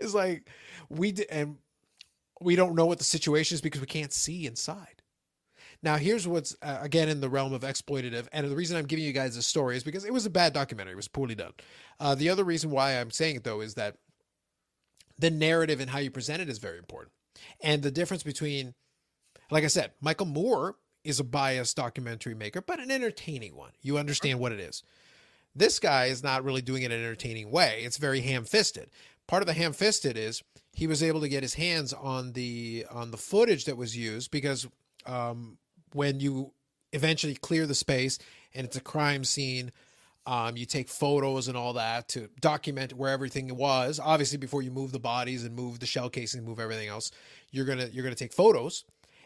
it's 0.00 0.14
like 0.14 0.48
we 0.88 1.12
did, 1.12 1.26
and 1.28 1.58
we 2.40 2.56
don't 2.56 2.74
know 2.74 2.86
what 2.86 2.96
the 2.96 3.04
situation 3.04 3.54
is 3.54 3.60
because 3.60 3.82
we 3.82 3.86
can't 3.86 4.14
see 4.14 4.46
inside. 4.46 5.02
Now, 5.84 5.96
here's 5.96 6.26
what's 6.26 6.56
uh, 6.62 6.78
again 6.80 7.10
in 7.10 7.20
the 7.20 7.28
realm 7.28 7.52
of 7.52 7.60
exploitative, 7.60 8.26
and 8.32 8.50
the 8.50 8.56
reason 8.56 8.78
I'm 8.78 8.86
giving 8.86 9.04
you 9.04 9.12
guys 9.12 9.36
this 9.36 9.46
story 9.46 9.76
is 9.76 9.84
because 9.84 10.06
it 10.06 10.14
was 10.14 10.24
a 10.24 10.30
bad 10.30 10.54
documentary. 10.54 10.94
It 10.94 10.96
was 10.96 11.08
poorly 11.08 11.34
done. 11.34 11.52
Uh, 12.00 12.14
the 12.14 12.30
other 12.30 12.42
reason 12.42 12.70
why 12.70 12.92
I'm 12.92 13.10
saying 13.10 13.36
it 13.36 13.44
though 13.44 13.60
is 13.60 13.74
that 13.74 13.98
the 15.18 15.30
narrative 15.30 15.80
and 15.80 15.90
how 15.90 15.98
you 15.98 16.10
present 16.10 16.40
it 16.40 16.48
is 16.48 16.56
very 16.56 16.78
important, 16.78 17.12
and 17.60 17.82
the 17.82 17.90
difference 17.90 18.22
between, 18.22 18.72
like 19.50 19.62
I 19.62 19.66
said, 19.66 19.92
Michael 20.00 20.24
Moore 20.24 20.76
is 21.04 21.20
a 21.20 21.24
biased 21.24 21.76
documentary 21.76 22.34
maker, 22.34 22.62
but 22.62 22.80
an 22.80 22.90
entertaining 22.90 23.54
one. 23.54 23.72
You 23.82 23.98
understand 23.98 24.40
what 24.40 24.52
it 24.52 24.60
is. 24.60 24.82
This 25.54 25.78
guy 25.78 26.06
is 26.06 26.22
not 26.22 26.44
really 26.44 26.62
doing 26.62 26.82
it 26.82 26.92
in 26.92 26.98
an 26.98 27.04
entertaining 27.04 27.50
way. 27.50 27.82
It's 27.84 27.98
very 27.98 28.22
ham-fisted. 28.22 28.88
Part 29.26 29.42
of 29.42 29.46
the 29.46 29.52
ham-fisted 29.52 30.16
is 30.16 30.42
he 30.72 30.86
was 30.86 31.02
able 31.02 31.20
to 31.20 31.28
get 31.28 31.42
his 31.42 31.54
hands 31.54 31.92
on 31.92 32.32
the 32.32 32.86
on 32.90 33.10
the 33.10 33.18
footage 33.18 33.66
that 33.66 33.76
was 33.76 33.94
used 33.94 34.30
because 34.30 34.66
um, 35.04 35.58
when 35.94 36.20
you 36.20 36.52
eventually 36.92 37.34
clear 37.34 37.66
the 37.66 37.74
space 37.74 38.18
and 38.54 38.66
it's 38.66 38.76
a 38.76 38.80
crime 38.80 39.24
scene, 39.24 39.72
um, 40.26 40.56
you 40.56 40.66
take 40.66 40.88
photos 40.88 41.48
and 41.48 41.56
all 41.56 41.72
that 41.74 42.08
to 42.08 42.28
document 42.40 42.92
where 42.94 43.10
everything 43.10 43.54
was. 43.56 44.00
Obviously, 44.02 44.38
before 44.38 44.62
you 44.62 44.70
move 44.70 44.92
the 44.92 44.98
bodies 44.98 45.44
and 45.44 45.54
move 45.54 45.80
the 45.80 45.86
shell 45.86 46.08
casing, 46.10 46.44
move 46.44 46.58
everything 46.60 46.88
else, 46.88 47.10
you're 47.50 47.64
gonna 47.66 47.88
you're 47.92 48.04
gonna 48.04 48.14
take 48.14 48.32
photos. 48.32 48.84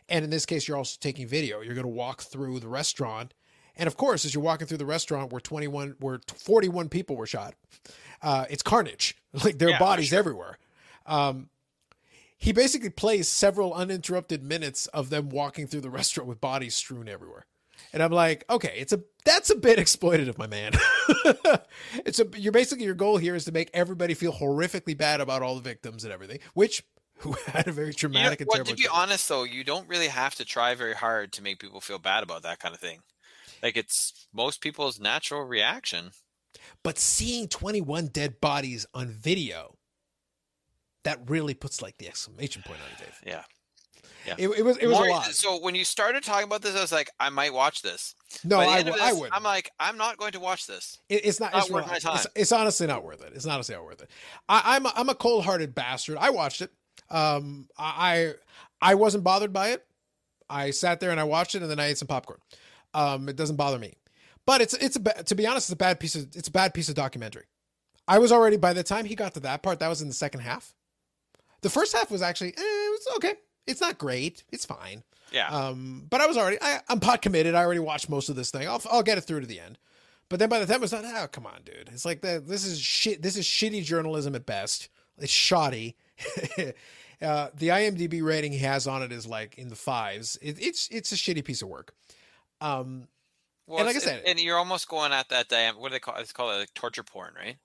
And 0.09 0.25
in 0.25 0.31
this 0.31 0.47
case, 0.47 0.67
you're 0.67 0.77
also 0.77 0.97
taking 1.01 1.27
video. 1.29 1.61
You're 1.61 1.75
going 1.75 1.85
to 1.85 1.89
walk 1.93 2.23
through 2.23 2.61
the 2.61 2.69
restaurant. 2.69 3.35
And 3.77 3.87
of 3.87 3.97
course, 3.99 4.25
as 4.25 4.33
you're 4.35 4.43
walking 4.43 4.67
through 4.67 4.79
the 4.79 4.87
restaurant 4.87 5.31
where 5.33 5.41
21, 5.41 5.97
where 6.01 6.19
41 6.35 6.89
people 6.89 7.15
were 7.15 7.27
shot, 7.27 7.55
uh, 8.23 8.47
it's 8.49 8.63
carnage. 8.63 9.17
Like 9.45 9.59
there 9.59 9.69
are 9.69 9.73
Yeah, 9.73 9.79
bodies 9.79 10.09
sure. 10.09 10.19
everywhere. 10.19 10.59
Um, 11.05 11.51
he 12.39 12.53
basically 12.53 12.91
plays 12.91 13.29
several 13.29 13.75
uninterrupted 13.75 14.43
minutes 14.43 14.87
of 14.89 15.11
them 15.11 15.29
walking 15.29 15.67
through 15.67 15.83
the 15.83 15.91
restaurant 15.99 16.29
with 16.29 16.41
bodies 16.41 16.75
strewn 16.75 17.09
everywhere. 17.09 17.47
And 17.93 18.03
I'm 18.03 18.13
like, 18.13 18.45
okay, 18.51 18.75
it's 18.77 18.93
a 18.93 19.01
that's 19.25 19.51
a 19.51 19.55
bit 19.55 19.79
exploitative, 19.79 20.37
my 20.37 20.47
man. 20.47 20.73
it's 22.05 22.19
a 22.19 22.27
you're 22.37 22.53
basically 22.53 22.85
your 22.85 22.95
goal 22.95 23.19
here 23.19 23.35
is 23.35 23.45
to 23.45 23.53
make 23.53 23.71
everybody 23.73 24.15
feel 24.15 24.33
horrifically 24.33 24.97
bad 24.97 25.21
about 25.21 25.43
all 25.43 25.55
the 25.55 25.61
victims 25.61 26.05
and 26.05 26.13
everything, 26.13 26.41
which 26.55 26.83
who 27.19 27.33
had 27.47 27.67
a 27.67 27.73
very 27.73 27.89
You 27.89 27.93
know, 27.93 27.97
traumatic 27.97 28.41
and 28.41 28.49
what, 28.49 28.57
terrible. 28.57 28.71
to 28.71 28.77
be 28.77 28.89
honest, 28.89 29.29
though, 29.29 29.45
you 29.45 29.65
don't 29.65 29.89
really 29.89 30.09
have 30.09 30.35
to 30.37 30.45
try 30.45 30.75
very 30.75 30.95
hard 30.95 31.33
to 31.33 31.43
make 31.43 31.59
people 31.61 31.81
feel 31.81 31.99
bad 31.99 32.23
about 32.23 32.43
that 32.43 32.59
kind 32.59 32.75
of 32.75 32.81
thing. 32.81 33.01
Like 33.63 33.77
it's 33.77 34.29
most 34.33 34.61
people's 34.61 35.01
natural 35.01 35.43
reaction. 35.43 36.11
But 36.83 36.99
seeing 36.99 37.49
21 37.49 38.09
dead 38.09 38.41
bodies 38.41 38.87
on 38.95 39.09
video, 39.09 39.78
that 41.09 41.31
really 41.31 41.55
puts 41.55 41.83
like 41.83 41.99
the 41.99 42.09
exclamation 42.09 42.63
point 42.63 42.79
on 42.81 42.93
it, 42.93 42.99
Dave. 43.05 43.21
Yeah. 43.27 43.43
It, 44.37 44.49
it 44.59 44.63
was 44.63 44.77
it 44.77 44.87
was 44.87 44.99
More- 44.99 45.07
a 45.07 45.11
lot. 45.11 45.25
So 45.27 45.59
when 45.61 45.75
you 45.75 45.85
started 45.85 46.23
talking 46.23 46.45
about 46.45 46.61
this, 46.61 46.77
I 46.77 46.83
was 46.83 46.93
like, 46.93 47.11
I 47.19 47.31
might 47.31 47.55
watch 47.55 47.81
this. 47.81 48.15
No, 48.45 48.59
I, 48.59 48.83
w- 48.83 49.03
I 49.03 49.11
this, 49.11 49.21
would. 49.21 49.31
I'm 49.33 49.43
like, 49.43 49.71
I'm 49.81 49.97
not 49.97 50.19
going 50.19 50.33
to 50.33 50.41
watch 50.41 50.67
this. 50.67 50.99
It, 51.09 51.25
it's 51.25 51.41
not, 51.41 51.53
Not 51.53 51.63
it's, 51.63 51.71
worth 51.71 51.87
not- 51.87 51.93
my 51.93 51.99
time. 51.99 52.27
It's, 52.37 52.53
honestly 52.53 52.87
not 52.87 53.05
worth 53.05 53.23
it. 53.25 53.33
It's 53.35 53.47
not 53.47 53.55
honestly 53.55 53.75
not 53.75 53.85
worth 53.85 54.03
it. 54.03 54.11
I, 54.47 54.77
I'm 54.77 54.85
a, 54.85 54.93
I'm 54.95 55.09
a 55.09 55.15
cold 55.15 55.45
hearted 55.45 55.75
bastard. 55.75 56.19
I 56.19 56.29
watched 56.29 56.61
it. 56.61 56.71
Um, 57.11 57.69
I 57.79 58.35
I 58.83 58.97
wasn't 58.97 59.25
bothered 59.25 59.53
by 59.53 59.71
it. 59.71 59.87
I 60.51 60.73
sat 60.73 61.01
there 61.01 61.11
and 61.11 61.21
I 61.21 61.25
watched 61.25 61.55
it, 61.55 61.63
and 61.63 61.71
then 61.71 61.81
I 61.81 61.87
ate 61.87 61.99
some 61.99 62.09
popcorn. 62.09 62.41
Um, 62.93 63.29
it 63.31 63.37
doesn't 63.37 63.57
bother 63.57 63.79
me, 63.79 63.95
but 64.45 64.61
it's 64.61 64.75
it's 64.75 64.97
a 64.97 65.23
to 65.25 65.35
be 65.35 65.47
honest, 65.47 65.69
it's 65.69 65.73
a 65.73 65.77
bad 65.77 66.01
piece 66.01 66.15
of 66.15 66.25
it's 66.37 66.49
a 66.49 66.53
bad 66.53 66.75
piece 66.75 66.91
of 66.91 66.95
documentary. 66.95 67.45
I 68.07 68.19
was 68.19 68.31
already 68.31 68.59
by 68.59 68.73
the 68.75 68.83
time 68.83 69.07
he 69.07 69.15
got 69.15 69.35
to 69.35 69.41
that 69.41 69.63
part, 69.63 69.79
that 69.81 69.89
was 69.89 70.03
in 70.03 70.09
the 70.09 70.15
second 70.15 70.41
half. 70.41 70.75
The 71.63 71.71
first 71.71 71.93
half 71.97 72.11
was 72.11 72.23
actually 72.23 72.51
eh, 72.51 72.61
it 72.61 72.91
was 73.07 73.17
okay. 73.17 73.35
It's 73.67 73.81
not 73.81 73.99
great. 73.99 74.45
It's 74.53 74.65
fine. 74.65 75.03
Yeah. 75.33 75.49
Um, 75.49 76.07
but 76.09 76.21
I 76.21 76.27
was 76.27 76.37
already 76.37 76.59
I, 76.61 76.81
I'm 76.89 77.01
pot 77.01 77.21
committed. 77.23 77.55
I 77.55 77.63
already 77.65 77.81
watched 77.81 78.09
most 78.09 78.29
of 78.29 78.37
this 78.37 78.51
thing. 78.51 78.67
I'll 78.69 78.83
I'll 78.91 79.03
get 79.03 79.19
it 79.19 79.23
through 79.23 79.41
to 79.41 79.47
the 79.47 79.61
end. 79.61 79.79
But 80.29 80.39
then 80.39 80.49
by 80.49 80.59
the 80.59 80.67
time 80.67 80.77
it 80.77 80.81
was 80.83 80.91
done, 80.91 81.05
oh 81.07 81.27
come 81.31 81.47
on, 81.47 81.61
dude. 81.65 81.89
It's 81.93 82.05
like 82.05 82.21
that. 82.23 82.47
This 82.47 82.65
is 82.65 82.81
shit. 82.81 83.23
This 83.23 83.37
is 83.37 83.45
shitty 83.47 83.83
journalism 83.85 84.35
at 84.35 84.47
best. 84.47 84.89
It's 85.19 85.33
shoddy. 85.33 85.97
uh, 87.23 87.49
the 87.55 87.69
IMDb 87.69 88.23
rating 88.23 88.53
he 88.53 88.59
has 88.59 88.87
on 88.87 89.03
it 89.03 89.13
is 89.13 89.27
like 89.27 89.59
in 89.59 89.69
the 89.69 89.77
fives. 89.77 90.37
It, 90.41 90.57
it's 90.61 90.89
it's 90.91 91.13
a 91.13 91.17
shitty 91.17 91.45
piece 91.45 91.63
of 91.63 91.69
work. 91.69 91.93
Um, 92.61 93.09
well, 93.67 93.79
and 93.79 93.87
like 93.87 93.97
I 93.97 94.01
said- 94.01 94.23
and 94.27 94.41
you're 94.41 94.57
almost 94.57 94.89
going 94.89 95.13
at 95.13 95.29
that. 95.31 95.49
Diam- 95.49 95.79
what 95.79 95.89
do 95.89 95.95
they 95.95 96.01
call? 96.01 96.17
It's 96.17 96.33
called 96.33 96.59
like 96.59 96.75
torture 96.75 97.03
porn, 97.03 97.35
right? 97.37 97.57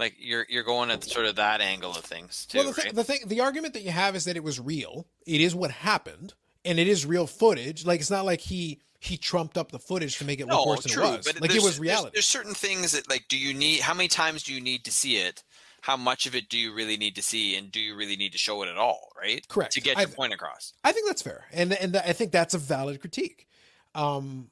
Like 0.00 0.14
you're 0.18 0.46
you're 0.48 0.64
going 0.64 0.90
at 0.90 1.04
sort 1.04 1.26
of 1.26 1.36
that 1.36 1.60
angle 1.60 1.90
of 1.90 1.98
things 1.98 2.46
too, 2.46 2.58
well, 2.58 2.66
the, 2.68 2.72
right? 2.72 2.82
thing, 2.86 2.94
the 2.94 3.04
thing, 3.04 3.18
the 3.26 3.40
argument 3.40 3.74
that 3.74 3.82
you 3.82 3.90
have 3.90 4.16
is 4.16 4.24
that 4.24 4.36
it 4.36 4.42
was 4.42 4.58
real. 4.58 5.06
It 5.26 5.40
is 5.42 5.54
what 5.54 5.70
happened, 5.70 6.32
and 6.64 6.78
it 6.78 6.88
is 6.88 7.04
real 7.06 7.26
footage. 7.26 7.84
Like 7.84 8.00
it's 8.00 8.10
not 8.10 8.24
like 8.24 8.40
he 8.40 8.80
he 8.98 9.16
trumped 9.16 9.56
up 9.58 9.70
the 9.72 9.78
footage 9.78 10.18
to 10.18 10.24
make 10.24 10.40
it 10.40 10.46
look 10.46 10.56
no, 10.56 10.66
worse 10.66 10.84
than 10.84 10.92
it 10.92 11.06
was. 11.16 11.26
but 11.26 11.40
Like 11.40 11.50
it 11.50 11.54
was 11.56 11.62
there's- 11.64 11.78
reality. 11.80 12.10
There's, 12.14 12.26
certain 12.26 12.54
things 12.54 12.92
that 12.92 13.08
like, 13.08 13.26
do 13.28 13.38
you 13.38 13.54
need? 13.54 13.80
How 13.80 13.94
many 13.94 14.08
times 14.08 14.42
do 14.42 14.52
you 14.54 14.60
need 14.60 14.84
to 14.84 14.90
see 14.90 15.16
it? 15.16 15.42
How 15.82 15.96
much 15.96 16.26
of 16.26 16.34
it 16.34 16.48
do 16.50 16.58
you 16.58 16.74
really 16.74 16.96
need 16.98 17.14
to 17.16 17.22
see, 17.22 17.56
and 17.56 17.72
do 17.72 17.80
you 17.80 17.94
really 17.94 18.16
need 18.16 18.32
to 18.32 18.38
show 18.38 18.62
it 18.62 18.68
at 18.68 18.76
all? 18.76 19.08
Right? 19.18 19.46
Correct. 19.48 19.72
To 19.72 19.80
get 19.80 19.96
I- 19.98 20.02
your 20.02 20.10
point 20.10 20.32
across. 20.32 20.72
I 20.84 20.92
think 20.92 21.06
that's 21.08 21.22
fair, 21.22 21.44
and 21.52 21.72
and 21.72 21.96
I 21.96 22.12
think 22.14 22.32
that's 22.32 22.54
a 22.54 22.58
valid 22.58 23.00
critique. 23.00 23.46
Um, 23.94 24.50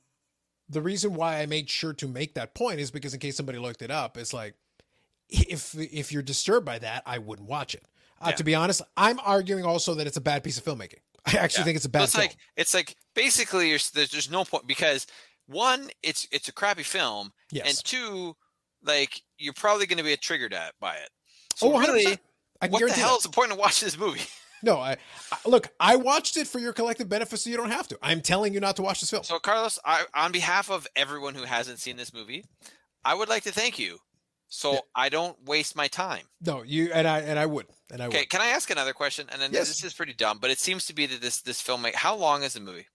the 0.69 0.83
reason 0.83 1.15
why 1.15 1.41
I 1.41 1.47
made 1.47 1.71
sure 1.71 1.95
to 1.95 2.07
make 2.07 2.35
that 2.35 2.55
point 2.55 2.81
is 2.81 2.91
because 2.91 3.15
in 3.15 3.21
case 3.21 3.37
somebody 3.37 3.59
looked 3.59 3.81
it 3.83 3.91
up, 3.91 4.19
it's 4.19 4.35
like 4.35 4.55
if 5.29 5.75
if 5.79 6.13
you're 6.13 6.23
disturbed 6.23 6.65
by 6.67 6.79
that, 6.79 7.03
I 7.07 7.19
wouldn't 7.19 7.49
watch 7.49 7.75
it. 7.75 7.85
Uh, 8.21 8.29
Yeah. 8.31 8.37
To 8.37 8.45
be 8.45 8.55
honest, 8.55 8.83
I'm 8.97 9.21
arguing 9.21 9.65
also 9.65 9.95
that 9.95 10.07
it's 10.07 10.17
a 10.17 10.21
bad 10.21 10.43
piece 10.45 10.59
of 10.59 10.65
filmmaking. 10.65 11.01
I 11.27 11.33
actually 11.37 11.61
Yeah. 11.61 11.65
think 11.65 11.77
it's 11.77 11.85
a 11.85 11.89
So 11.89 11.93
bad 11.93 12.03
it's 12.05 12.13
film. 12.15 12.23
like 12.27 12.37
it's 12.57 12.75
like 12.75 12.97
basically 13.15 13.71
you're, 13.71 13.79
there's 13.95 14.11
there's 14.11 14.31
no 14.31 14.45
point 14.45 14.67
because 14.67 15.07
one, 15.47 15.91
it's 16.03 16.27
it's 16.31 16.49
a 16.49 16.53
crappy 16.53 16.83
film, 16.83 17.33
yes. 17.51 17.67
and 17.69 17.85
two, 17.85 18.37
like 18.83 19.23
you're 19.39 19.55
probably 19.55 19.87
going 19.87 19.99
to 19.99 20.05
be 20.05 20.17
triggered 20.17 20.53
at 20.53 20.75
by 20.81 20.95
it. 20.97 21.09
So 21.57 21.73
oh, 21.75 21.79
really, 21.81 22.19
what 22.61 22.71
the 22.81 22.93
hell 22.93 23.11
that. 23.11 23.17
is 23.19 23.23
the 23.23 23.31
point 23.31 23.53
of 23.53 23.59
watching 23.59 23.87
this 23.87 23.99
movie? 23.99 24.23
No, 24.61 24.79
I, 24.79 24.97
I 25.31 25.37
look. 25.47 25.69
I 25.79 25.95
watched 25.95 26.37
it 26.37 26.49
for 26.49 26.59
your 26.59 26.73
collective 26.73 27.09
benefit, 27.09 27.39
so 27.39 27.49
you 27.49 27.57
don't 27.57 27.71
have 27.71 27.87
to. 27.89 27.99
I'm 28.03 28.21
telling 28.21 28.53
you 28.53 28.59
not 28.59 28.75
to 28.75 28.83
watch 28.83 28.99
this 29.01 29.09
film. 29.09 29.23
So 29.23 29.39
Carlos, 29.39 29.79
I, 29.85 30.05
on 30.15 30.33
behalf 30.33 30.69
of 30.69 30.85
everyone 30.97 31.37
who 31.37 31.45
hasn't 31.45 31.79
seen 31.79 31.97
this 31.97 32.13
movie, 32.13 32.45
I 33.05 33.15
would 33.15 33.29
like 33.29 33.45
to 33.45 33.53
thank 33.53 33.79
you. 33.79 33.99
So 34.49 34.73
Yeah. 34.73 34.81
I 34.95 35.09
don't 35.11 35.43
waste 35.45 35.77
my 35.77 35.89
time. 35.89 36.27
no, 36.41 36.63
you 36.63 36.91
and 36.93 37.07
I 37.07 37.21
and 37.21 37.39
I 37.39 37.47
would 37.47 37.67
and 37.91 38.03
I 38.03 38.07
Okay, 38.07 38.21
would. 38.21 38.31
can 38.31 38.41
I 38.41 38.49
ask 38.49 38.71
another 38.71 38.93
question? 38.95 39.29
And 39.31 39.41
then 39.43 39.53
Yes. 39.53 39.69
this 39.69 39.85
is 39.85 39.95
pretty 39.95 40.15
dumb, 40.15 40.39
but 40.39 40.51
it 40.51 40.59
seems 40.59 40.87
to 40.87 40.95
be 40.95 41.07
that 41.07 41.21
this 41.21 41.41
this 41.43 41.61
film. 41.61 41.85
How 41.95 42.15
long 42.17 42.43
is 42.43 42.55
the 42.55 42.61
movie? 42.61 42.87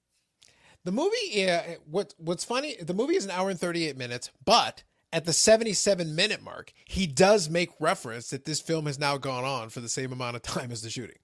The 0.83 0.91
movie, 0.91 1.15
yeah. 1.29 1.75
What 1.85 2.13
What's 2.17 2.43
funny? 2.43 2.75
The 2.81 2.93
movie 2.93 3.15
is 3.15 3.25
an 3.25 3.31
hour 3.31 3.49
and 3.49 3.59
38 3.59 3.95
minutes, 3.97 4.31
but 4.43 4.83
at 5.13 5.25
the 5.25 5.33
77 5.33 6.15
minute 6.15 6.41
mark, 6.41 6.73
he 6.85 7.05
does 7.05 7.47
make 7.49 7.69
reference 7.79 8.31
that 8.31 8.45
this 8.45 8.59
film 8.59 8.87
has 8.87 8.97
now 8.97 9.17
gone 9.17 9.43
on 9.45 9.69
for 9.69 9.79
the 9.79 9.87
same 9.89 10.11
amount 10.11 10.35
of 10.35 10.41
time 10.41 10.71
as 10.71 10.81
the 10.81 10.89
shooting. 10.89 11.17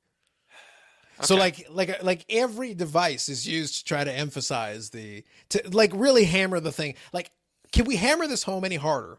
So 1.22 1.36
like 1.36 1.66
like 1.70 2.02
like 2.02 2.24
every 2.30 2.74
device 2.74 3.28
is 3.28 3.46
used 3.48 3.80
to 3.80 3.84
try 3.84 4.04
to 4.06 4.14
emphasize 4.14 4.92
the 4.92 5.26
to 5.50 5.62
like 5.72 5.92
really 5.94 6.24
hammer 6.26 6.60
the 6.62 6.72
thing. 6.72 6.96
Like, 7.12 7.32
can 7.74 7.84
we 7.86 7.98
hammer 7.98 8.26
this 8.28 8.44
home 8.44 8.64
any 8.64 8.78
harder? 8.78 9.18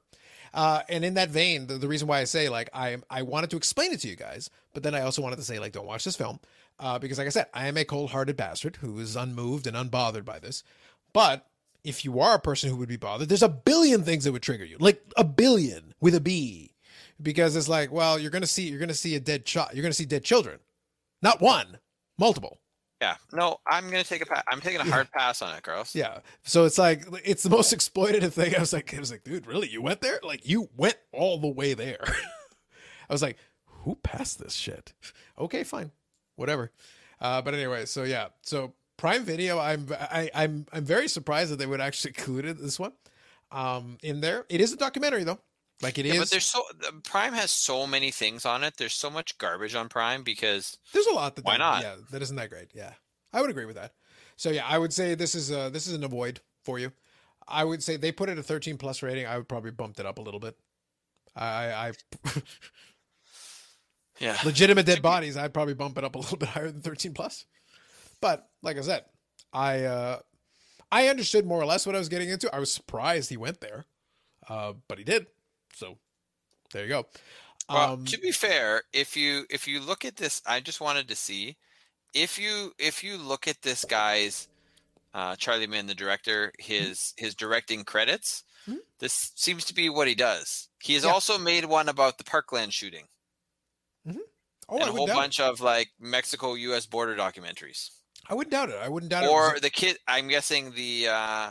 Uh, 0.53 0.83
and 0.89 1.05
in 1.05 1.15
that 1.15 1.31
vein, 1.31 1.67
the, 1.67 1.75
the 1.75 1.89
reason 1.89 2.09
why 2.09 2.21
I 2.21 2.25
say 2.25 2.49
like 2.49 2.71
I 2.75 2.99
I 3.09 3.23
wanted 3.23 3.51
to 3.51 3.57
explain 3.57 3.93
it 3.93 4.01
to 4.01 4.09
you 4.09 4.17
guys, 4.17 4.51
but 4.75 4.83
then 4.83 4.95
I 4.95 5.03
also 5.03 5.23
wanted 5.23 5.37
to 5.37 5.45
say 5.45 5.59
like 5.59 5.73
don't 5.73 5.87
watch 5.87 6.05
this 6.05 6.17
film 6.17 6.41
uh, 6.79 6.99
because 6.99 7.19
like 7.19 7.27
I 7.27 7.31
said, 7.31 7.47
I 7.55 7.69
am 7.69 7.77
a 7.77 7.85
cold-hearted 7.85 8.37
bastard 8.37 8.77
who 8.77 8.99
is 8.99 9.17
unmoved 9.17 9.67
and 9.67 9.77
unbothered 9.77 10.25
by 10.25 10.39
this. 10.39 10.65
But 11.13 11.47
if 11.85 12.05
you 12.05 12.21
are 12.21 12.35
a 12.35 12.41
person 12.41 12.71
who 12.71 12.77
would 12.77 12.89
be 12.89 12.97
bothered, 12.97 13.29
there's 13.29 13.43
a 13.43 13.49
billion 13.49 14.03
things 14.03 14.25
that 14.25 14.33
would 14.33 14.43
trigger 14.43 14.65
you, 14.65 14.77
like 14.79 15.03
a 15.17 15.25
billion 15.25 15.95
with 16.01 16.15
a 16.15 16.21
B, 16.21 16.75
because 17.21 17.57
it's 17.57 17.69
like, 17.69 17.93
well, 17.93 18.19
you're 18.19 18.31
gonna 18.31 18.47
see 18.47 18.69
you're 18.69 18.81
gonna 18.81 18.95
see 18.95 19.15
a 19.15 19.21
dead 19.21 19.45
child, 19.45 19.71
you're 19.75 19.83
gonna 19.83 19.93
see 19.93 20.05
dead 20.05 20.25
children, 20.25 20.59
not 21.23 21.41
one, 21.41 21.79
multiple. 22.19 22.60
Yeah. 23.01 23.17
No, 23.33 23.59
I'm 23.67 23.85
gonna 23.87 24.05
take 24.05 24.23
a 24.23 24.27
pa- 24.27 24.43
I'm 24.49 24.61
taking 24.61 24.81
a 24.81 24.85
hard 24.85 25.11
pass 25.11 25.41
on 25.43 25.55
it, 25.57 25.63
Carlos. 25.63 25.95
Yeah. 25.95 26.19
So 26.45 26.65
it's 26.67 26.79
like 26.79 27.05
it's 27.25 27.43
the 27.43 27.51
most 27.51 27.75
exploitative 27.77 28.33
thing. 28.33 28.55
I 28.55 28.61
was 28.61 28.73
like, 28.73 28.95
I 28.95 28.99
was 29.01 29.11
like, 29.11 29.25
dude, 29.25 29.47
really? 29.47 29.69
You 29.69 29.81
went 29.83 30.01
there? 30.03 30.21
Like 30.23 30.47
you 30.47 30.69
went 30.77 30.97
all 31.13 31.39
the 31.39 31.49
way 31.49 31.75
there. 31.75 32.03
I 33.09 33.13
was 33.13 33.23
like, 33.23 33.39
who 33.65 33.97
passed 33.97 34.39
this 34.39 34.55
shit? 34.55 34.93
Okay, 35.39 35.65
fine, 35.65 35.91
whatever. 36.37 36.71
Uh, 37.19 37.41
but 37.41 37.55
anyway, 37.55 37.87
so 37.87 38.03
yeah, 38.03 38.27
so 38.43 38.75
Prime 38.99 39.25
Video, 39.25 39.59
I'm 39.59 39.87
I, 39.99 40.31
I'm 40.35 40.67
I'm 40.71 40.85
very 40.85 41.09
surprised 41.09 41.51
that 41.51 41.59
they 41.59 41.65
would 41.65 41.81
actually 41.81 42.11
include 42.19 42.45
this 42.59 42.79
one 42.79 42.93
um, 43.51 43.97
in 44.03 44.21
there. 44.21 44.45
It 44.51 44.61
is 44.61 44.75
a 44.75 44.77
documentary 44.77 45.25
though, 45.25 45.39
like 45.83 45.99
it 45.99 46.07
is. 46.07 46.15
Yeah, 46.15 46.21
but 46.21 46.31
there's 46.31 46.47
so 46.47 46.63
Prime 47.05 47.33
has 47.33 47.51
so 47.51 47.87
many 47.87 48.11
things 48.11 48.45
on 48.45 48.65
it. 48.65 48.75
There's 48.77 48.95
so 48.95 49.11
much 49.11 49.39
garbage 49.39 49.75
on 49.75 49.89
Prime 49.89 50.23
because 50.23 50.77
There's 50.93 51.07
a 51.07 51.15
lot 51.15 51.37
that 51.37 51.45
Why 51.45 51.57
not? 51.57 51.83
Yeah, 51.83 51.97
that 52.11 52.23
isn't 52.23 52.37
that 52.37 52.51
great. 52.51 52.69
Yeah, 52.75 52.93
I 53.33 53.41
would 53.41 53.51
agree 53.51 53.65
with 53.65 53.77
that. 53.77 53.95
So 54.37 54.51
yeah, 54.51 54.65
I 54.67 54.79
would 54.79 54.93
say 54.93 55.15
this 55.15 55.35
is 55.35 55.51
a 55.51 55.71
this 55.71 55.87
is 55.87 55.95
an 55.95 56.05
avoid 56.05 56.41
for 56.65 56.79
you. 56.79 56.93
I 57.47 57.65
would 57.65 57.83
say 57.83 57.97
they 57.97 58.13
put 58.13 58.29
it 58.29 58.39
a 58.39 58.43
13 58.43 58.79
plus 58.79 59.03
rating. 59.03 59.27
I 59.27 59.37
would 59.37 59.49
probably 59.49 59.71
bumped 59.71 59.99
it 59.99 60.07
up 60.07 60.19
a 60.19 60.23
little 60.23 60.41
bit. 60.41 60.57
I, 61.35 61.73
I 61.73 61.93
yeah. 64.21 64.37
legitimate 64.45 64.87
dead 64.87 65.03
bodies. 65.03 65.37
I'd 65.37 65.55
probably 65.55 65.75
bump 65.75 65.99
it 65.99 66.05
up 66.05 66.15
a 66.15 66.19
little 66.21 66.39
bit 66.39 66.51
higher 66.51 66.71
than 66.71 66.81
13 66.81 67.13
plus. 67.13 67.45
But 68.21 68.49
like 68.63 68.79
I 68.79 68.83
said, 68.83 69.05
I 69.53 69.85
uh, 69.85 70.19
I 70.93 71.09
understood 71.09 71.47
more 71.47 71.61
or 71.61 71.67
less 71.67 71.87
what 71.87 71.95
I 71.95 71.99
was 71.99 72.09
getting 72.09 72.29
into. 72.29 72.55
I 72.55 72.59
was 72.59 72.73
surprised 72.73 73.31
he 73.31 73.37
went 73.37 73.61
there, 73.61 73.87
uh, 74.49 74.75
but 74.89 74.99
he 74.99 75.05
did. 75.05 75.27
So 75.75 75.99
there 76.73 76.83
you 76.85 76.89
go. 76.89 77.07
Well, 77.69 77.95
Um, 77.95 78.05
to 78.07 78.19
be 78.19 78.33
fair, 78.33 78.83
if 78.93 79.17
you 79.17 79.47
if 79.51 79.69
you 79.69 79.81
look 79.81 80.05
at 80.05 80.17
this, 80.17 80.43
I 80.47 80.61
just 80.61 80.81
wanted 80.81 81.09
to 81.09 81.17
see 81.17 81.57
if 82.15 82.39
you 82.39 82.73
if 82.79 83.05
you 83.05 83.17
look 83.19 83.47
at 83.49 83.63
this 83.63 83.85
guy's 83.85 84.49
uh, 85.15 85.37
Charlie 85.37 85.67
Mann, 85.67 85.87
the 85.87 85.95
director, 85.95 86.53
his 86.59 87.15
his 87.17 87.35
directing 87.35 87.85
credits. 87.85 88.45
Mhm. 88.69 88.79
This 88.99 89.33
seems 89.37 89.65
to 89.67 89.75
be 89.75 89.89
what 89.89 90.09
he 90.09 90.15
does. 90.15 90.69
He 90.83 90.95
has 90.95 91.05
Yeah. 91.05 91.13
also 91.13 91.39
made 91.39 91.65
one 91.65 91.89
about 91.89 92.19
the 92.19 92.25
Parkland 92.25 92.75
shooting 92.75 93.09
oh, 94.69 94.77
and 94.77 94.85
I 94.85 94.89
a 94.89 94.93
whole 94.93 95.07
bunch 95.07 95.41
of 95.41 95.61
like 95.61 95.91
Mexico 95.99 96.55
U.S. 96.55 96.87
border 96.87 97.17
documentaries. 97.17 97.91
I 98.29 98.35
wouldn't 98.35 98.53
doubt 98.53 98.71
it. 98.71 98.77
I 98.77 98.89
wouldn't 98.89 99.11
doubt 99.11 99.25
it. 99.25 99.31
Or 99.31 99.59
the 99.61 99.71
kid, 99.71 99.99
I'm 100.07 100.29
guessing 100.29 100.73
the 100.73 101.09
uh, 101.09 101.51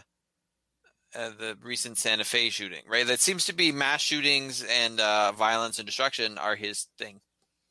uh, 1.16 1.30
the 1.40 1.58
recent 1.64 1.98
Santa 1.98 2.24
Fe 2.24 2.50
shooting, 2.50 2.84
right? 2.88 3.06
That 3.06 3.20
seems 3.20 3.46
to 3.46 3.54
be 3.54 3.72
mass 3.72 4.02
shootings 4.02 4.64
and 4.64 5.00
uh, 5.00 5.32
violence 5.32 5.80
and 5.80 5.86
destruction 5.86 6.38
are 6.38 6.56
his 6.56 6.88
thing. 6.98 7.22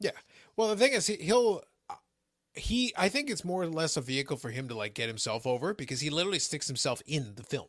Yeah. 0.00 0.12
Well, 0.56 0.68
the 0.68 0.76
thing 0.76 0.92
is, 0.92 1.06
he, 1.06 1.16
he'll 1.16 1.62
he 2.54 2.92
I 2.96 3.08
think 3.08 3.30
it's 3.30 3.44
more 3.44 3.62
or 3.62 3.68
less 3.68 3.96
a 3.96 4.00
vehicle 4.00 4.36
for 4.36 4.50
him 4.50 4.68
to 4.68 4.74
like 4.74 4.94
get 4.94 5.08
himself 5.08 5.46
over 5.46 5.74
because 5.74 6.00
he 6.00 6.10
literally 6.10 6.38
sticks 6.38 6.66
himself 6.66 7.02
in 7.06 7.34
the 7.36 7.42
film. 7.42 7.68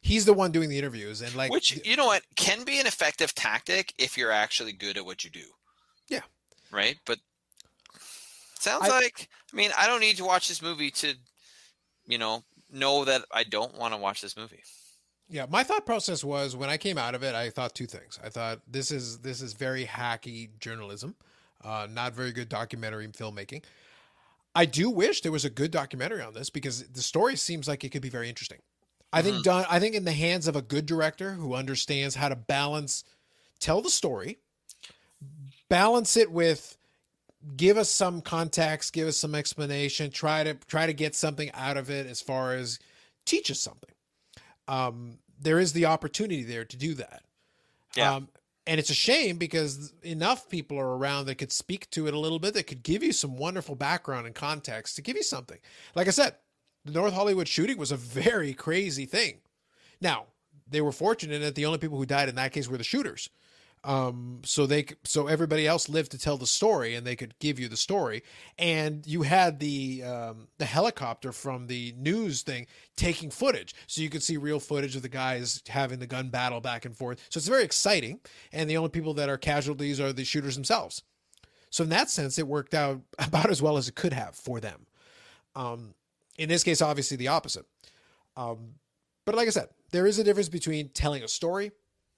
He's 0.00 0.24
the 0.24 0.32
one 0.32 0.50
doing 0.50 0.68
the 0.68 0.78
interviews 0.78 1.20
and 1.22 1.34
like 1.34 1.52
Which 1.52 1.80
you 1.84 1.96
know 1.96 2.06
what 2.06 2.22
can 2.36 2.64
be 2.64 2.80
an 2.80 2.86
effective 2.86 3.34
tactic 3.34 3.94
if 3.98 4.16
you're 4.16 4.32
actually 4.32 4.72
good 4.72 4.96
at 4.96 5.04
what 5.04 5.24
you 5.24 5.30
do. 5.30 5.44
Yeah. 6.08 6.22
Right? 6.70 6.96
But 7.04 7.18
sounds 8.58 8.88
I- 8.88 9.00
like 9.00 9.28
I 9.52 9.56
mean, 9.56 9.70
I 9.76 9.86
don't 9.86 10.00
need 10.00 10.16
to 10.16 10.24
watch 10.24 10.48
this 10.48 10.62
movie 10.62 10.90
to 10.92 11.14
you 12.06 12.18
know, 12.18 12.42
know 12.72 13.04
that 13.04 13.24
I 13.30 13.44
don't 13.44 13.76
want 13.78 13.94
to 13.94 13.98
watch 13.98 14.20
this 14.20 14.36
movie. 14.36 14.62
Yeah, 15.28 15.46
my 15.48 15.62
thought 15.62 15.86
process 15.86 16.22
was 16.22 16.56
when 16.56 16.68
I 16.68 16.76
came 16.76 16.98
out 16.98 17.14
of 17.14 17.22
it, 17.22 17.34
I 17.34 17.50
thought 17.50 17.74
two 17.74 17.86
things. 17.86 18.18
I 18.22 18.28
thought 18.28 18.60
this 18.66 18.90
is 18.90 19.18
this 19.18 19.40
is 19.40 19.54
very 19.54 19.86
hacky 19.86 20.50
journalism, 20.58 21.14
uh, 21.64 21.86
not 21.90 22.12
very 22.12 22.32
good 22.32 22.48
documentary 22.48 23.06
filmmaking. 23.08 23.62
I 24.54 24.66
do 24.66 24.90
wish 24.90 25.22
there 25.22 25.32
was 25.32 25.44
a 25.44 25.50
good 25.50 25.70
documentary 25.70 26.20
on 26.20 26.34
this 26.34 26.50
because 26.50 26.86
the 26.88 27.00
story 27.00 27.36
seems 27.36 27.66
like 27.66 27.84
it 27.84 27.90
could 27.90 28.02
be 28.02 28.10
very 28.10 28.28
interesting. 28.28 28.58
I 29.12 29.22
think 29.22 29.44
done. 29.44 29.66
I 29.70 29.78
think 29.78 29.94
in 29.94 30.04
the 30.04 30.12
hands 30.12 30.48
of 30.48 30.56
a 30.56 30.62
good 30.62 30.86
director 30.86 31.32
who 31.32 31.54
understands 31.54 32.14
how 32.14 32.28
to 32.28 32.36
balance, 32.36 33.04
tell 33.60 33.82
the 33.82 33.90
story, 33.90 34.38
balance 35.68 36.16
it 36.16 36.30
with, 36.30 36.76
give 37.56 37.76
us 37.76 37.90
some 37.90 38.20
context, 38.20 38.92
give 38.92 39.08
us 39.08 39.16
some 39.16 39.34
explanation, 39.34 40.10
try 40.10 40.44
to 40.44 40.54
try 40.54 40.86
to 40.86 40.92
get 40.92 41.14
something 41.14 41.50
out 41.52 41.76
of 41.76 41.90
it 41.90 42.06
as 42.06 42.20
far 42.20 42.54
as 42.54 42.78
teach 43.24 43.50
us 43.50 43.60
something 43.60 43.92
um, 44.68 45.18
there 45.40 45.58
is 45.58 45.72
the 45.72 45.86
opportunity 45.86 46.42
there 46.42 46.64
to 46.64 46.76
do 46.76 46.94
that. 46.94 47.22
Yeah. 47.96 48.14
Um, 48.14 48.28
and 48.66 48.78
it's 48.78 48.90
a 48.90 48.94
shame 48.94 49.38
because 49.38 49.92
enough 50.02 50.48
people 50.48 50.78
are 50.78 50.96
around 50.96 51.26
that 51.26 51.34
could 51.34 51.50
speak 51.50 51.90
to 51.90 52.06
it 52.06 52.14
a 52.14 52.18
little 52.18 52.38
bit, 52.38 52.54
that 52.54 52.68
could 52.68 52.82
give 52.82 53.02
you 53.02 53.12
some 53.12 53.36
wonderful 53.36 53.74
background 53.74 54.26
and 54.26 54.34
context 54.34 54.96
to 54.96 55.02
give 55.02 55.16
you 55.16 55.24
something. 55.24 55.58
Like 55.96 56.06
I 56.06 56.12
said, 56.12 56.36
the 56.84 56.92
North 56.92 57.12
Hollywood 57.12 57.48
shooting 57.48 57.76
was 57.76 57.90
a 57.90 57.96
very 57.96 58.54
crazy 58.54 59.04
thing. 59.04 59.40
Now, 60.00 60.26
they 60.68 60.80
were 60.80 60.92
fortunate 60.92 61.40
that 61.40 61.56
the 61.56 61.66
only 61.66 61.78
people 61.78 61.98
who 61.98 62.06
died 62.06 62.28
in 62.28 62.36
that 62.36 62.52
case 62.52 62.68
were 62.68 62.78
the 62.78 62.84
shooters. 62.84 63.28
Um, 63.84 64.42
so 64.44 64.66
they 64.66 64.86
so 65.02 65.26
everybody 65.26 65.66
else 65.66 65.88
lived 65.88 66.12
to 66.12 66.18
tell 66.18 66.36
the 66.36 66.46
story, 66.46 66.94
and 66.94 67.04
they 67.06 67.16
could 67.16 67.34
give 67.40 67.58
you 67.58 67.68
the 67.68 67.76
story. 67.76 68.22
And 68.58 69.04
you 69.06 69.22
had 69.22 69.58
the 69.58 70.04
um, 70.04 70.48
the 70.58 70.64
helicopter 70.64 71.32
from 71.32 71.66
the 71.66 71.92
news 71.96 72.42
thing 72.42 72.66
taking 72.96 73.30
footage, 73.30 73.74
so 73.88 74.00
you 74.00 74.08
could 74.10 74.22
see 74.22 74.36
real 74.36 74.60
footage 74.60 74.94
of 74.94 75.02
the 75.02 75.08
guys 75.08 75.62
having 75.68 75.98
the 75.98 76.06
gun 76.06 76.28
battle 76.28 76.60
back 76.60 76.84
and 76.84 76.96
forth. 76.96 77.18
So 77.28 77.38
it's 77.38 77.48
very 77.48 77.64
exciting. 77.64 78.20
And 78.52 78.70
the 78.70 78.76
only 78.76 78.90
people 78.90 79.14
that 79.14 79.28
are 79.28 79.38
casualties 79.38 80.00
are 80.00 80.12
the 80.12 80.24
shooters 80.24 80.54
themselves. 80.54 81.02
So 81.70 81.82
in 81.82 81.90
that 81.90 82.10
sense, 82.10 82.38
it 82.38 82.46
worked 82.46 82.74
out 82.74 83.00
about 83.18 83.50
as 83.50 83.60
well 83.60 83.76
as 83.76 83.88
it 83.88 83.96
could 83.96 84.12
have 84.12 84.36
for 84.36 84.60
them. 84.60 84.86
Um, 85.56 85.94
in 86.38 86.48
this 86.48 86.62
case, 86.62 86.80
obviously 86.80 87.16
the 87.16 87.28
opposite. 87.28 87.66
Um, 88.36 88.74
but 89.24 89.34
like 89.34 89.48
I 89.48 89.50
said, 89.50 89.68
there 89.90 90.06
is 90.06 90.18
a 90.18 90.24
difference 90.24 90.48
between 90.48 90.88
telling 90.90 91.22
a 91.22 91.28
story 91.28 91.72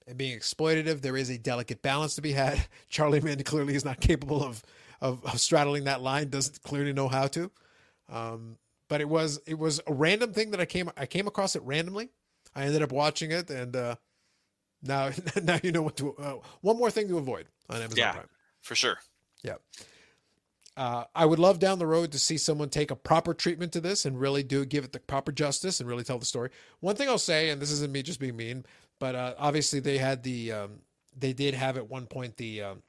and 0.07 0.17
being 0.17 0.37
exploitative. 0.37 1.01
There 1.01 1.17
is 1.17 1.29
a 1.29 1.37
delicate 1.37 1.81
balance 1.81 2.15
to 2.15 2.21
be 2.21 2.31
had. 2.31 2.65
Charlie 2.89 3.21
Mann 3.21 3.41
clearly 3.43 3.75
is 3.75 3.85
not 3.85 3.99
capable 3.99 4.43
of, 4.43 4.63
of, 5.01 5.23
of 5.25 5.39
straddling 5.39 5.85
that 5.85 6.01
line. 6.01 6.29
Doesn't 6.29 6.61
clearly 6.63 6.93
know 6.93 7.07
how 7.07 7.27
to. 7.27 7.51
Um, 8.11 8.57
but 8.87 9.01
it 9.01 9.09
was 9.09 9.39
it 9.47 9.57
was 9.57 9.81
a 9.87 9.93
random 9.93 10.31
thing 10.31 10.51
that 10.51 10.59
I 10.59 10.65
came 10.65 10.91
I 10.95 11.07
came 11.07 11.27
across 11.27 11.55
it 11.55 11.63
randomly. 11.63 12.09
I 12.55 12.65
ended 12.65 12.83
up 12.83 12.91
watching 12.91 13.31
it, 13.31 13.49
and 13.49 13.75
uh, 13.75 13.95
now 14.83 15.09
now 15.41 15.59
you 15.63 15.71
know 15.71 15.81
what 15.81 15.97
to. 15.97 16.15
Uh, 16.15 16.35
one 16.61 16.77
more 16.77 16.91
thing 16.91 17.07
to 17.07 17.17
avoid 17.17 17.47
on 17.69 17.77
Amazon 17.77 17.97
Yeah. 17.97 18.11
Prime. 18.11 18.29
For 18.61 18.75
sure. 18.75 18.97
Yeah. 19.43 19.55
Uh, 20.77 21.05
I 21.15 21.25
would 21.25 21.39
love 21.39 21.59
down 21.59 21.79
the 21.79 21.87
road 21.87 22.11
to 22.11 22.19
see 22.19 22.37
someone 22.37 22.67
take 22.69 22.91
a 22.91 22.95
proper 22.97 23.33
treatment 23.33 23.71
to 23.73 23.81
this 23.81 24.05
and 24.05 24.19
really 24.19 24.43
do 24.43 24.65
give 24.65 24.83
it 24.83 24.91
the 24.91 24.99
proper 24.99 25.31
justice 25.31 25.79
and 25.79 25.87
really 25.87 26.03
tell 26.03 26.19
the 26.19 26.25
story. 26.25 26.49
One 26.81 26.97
thing 26.97 27.07
I'll 27.07 27.17
say, 27.17 27.49
and 27.49 27.61
this 27.61 27.71
isn't 27.71 27.93
me 27.93 28.03
just 28.03 28.19
being 28.19 28.35
mean, 28.35 28.65
but 28.99 29.15
uh, 29.15 29.33
obviously 29.37 29.79
they 29.79 29.97
had 29.97 30.23
the 30.23 30.51
um, 30.51 30.79
they 31.17 31.33
did 31.33 31.53
have 31.53 31.77
at 31.77 31.89
one 31.89 32.07
point 32.07 32.37
the 32.37 32.61
um, 32.61 32.83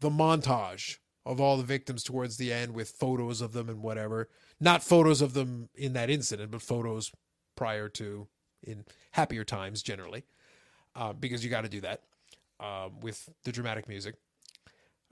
the 0.00 0.10
montage 0.10 0.98
of 1.26 1.40
all 1.40 1.56
the 1.56 1.62
victims 1.62 2.02
towards 2.02 2.36
the 2.36 2.52
end 2.52 2.72
with 2.72 2.88
photos 2.88 3.40
of 3.40 3.52
them 3.52 3.68
and 3.68 3.82
whatever. 3.82 4.28
Not 4.60 4.82
photos 4.82 5.20
of 5.20 5.34
them 5.34 5.68
in 5.74 5.92
that 5.92 6.10
incident, 6.10 6.50
but 6.50 6.62
photos 6.62 7.12
prior 7.54 7.88
to 7.90 8.26
in 8.62 8.84
happier 9.12 9.44
times 9.44 9.82
generally, 9.82 10.24
uh, 10.96 11.12
because 11.12 11.44
you 11.44 11.50
got 11.50 11.62
to 11.62 11.68
do 11.68 11.80
that 11.82 12.02
uh, 12.58 12.88
with 13.00 13.28
the 13.44 13.52
dramatic 13.52 13.88
music 13.88 14.14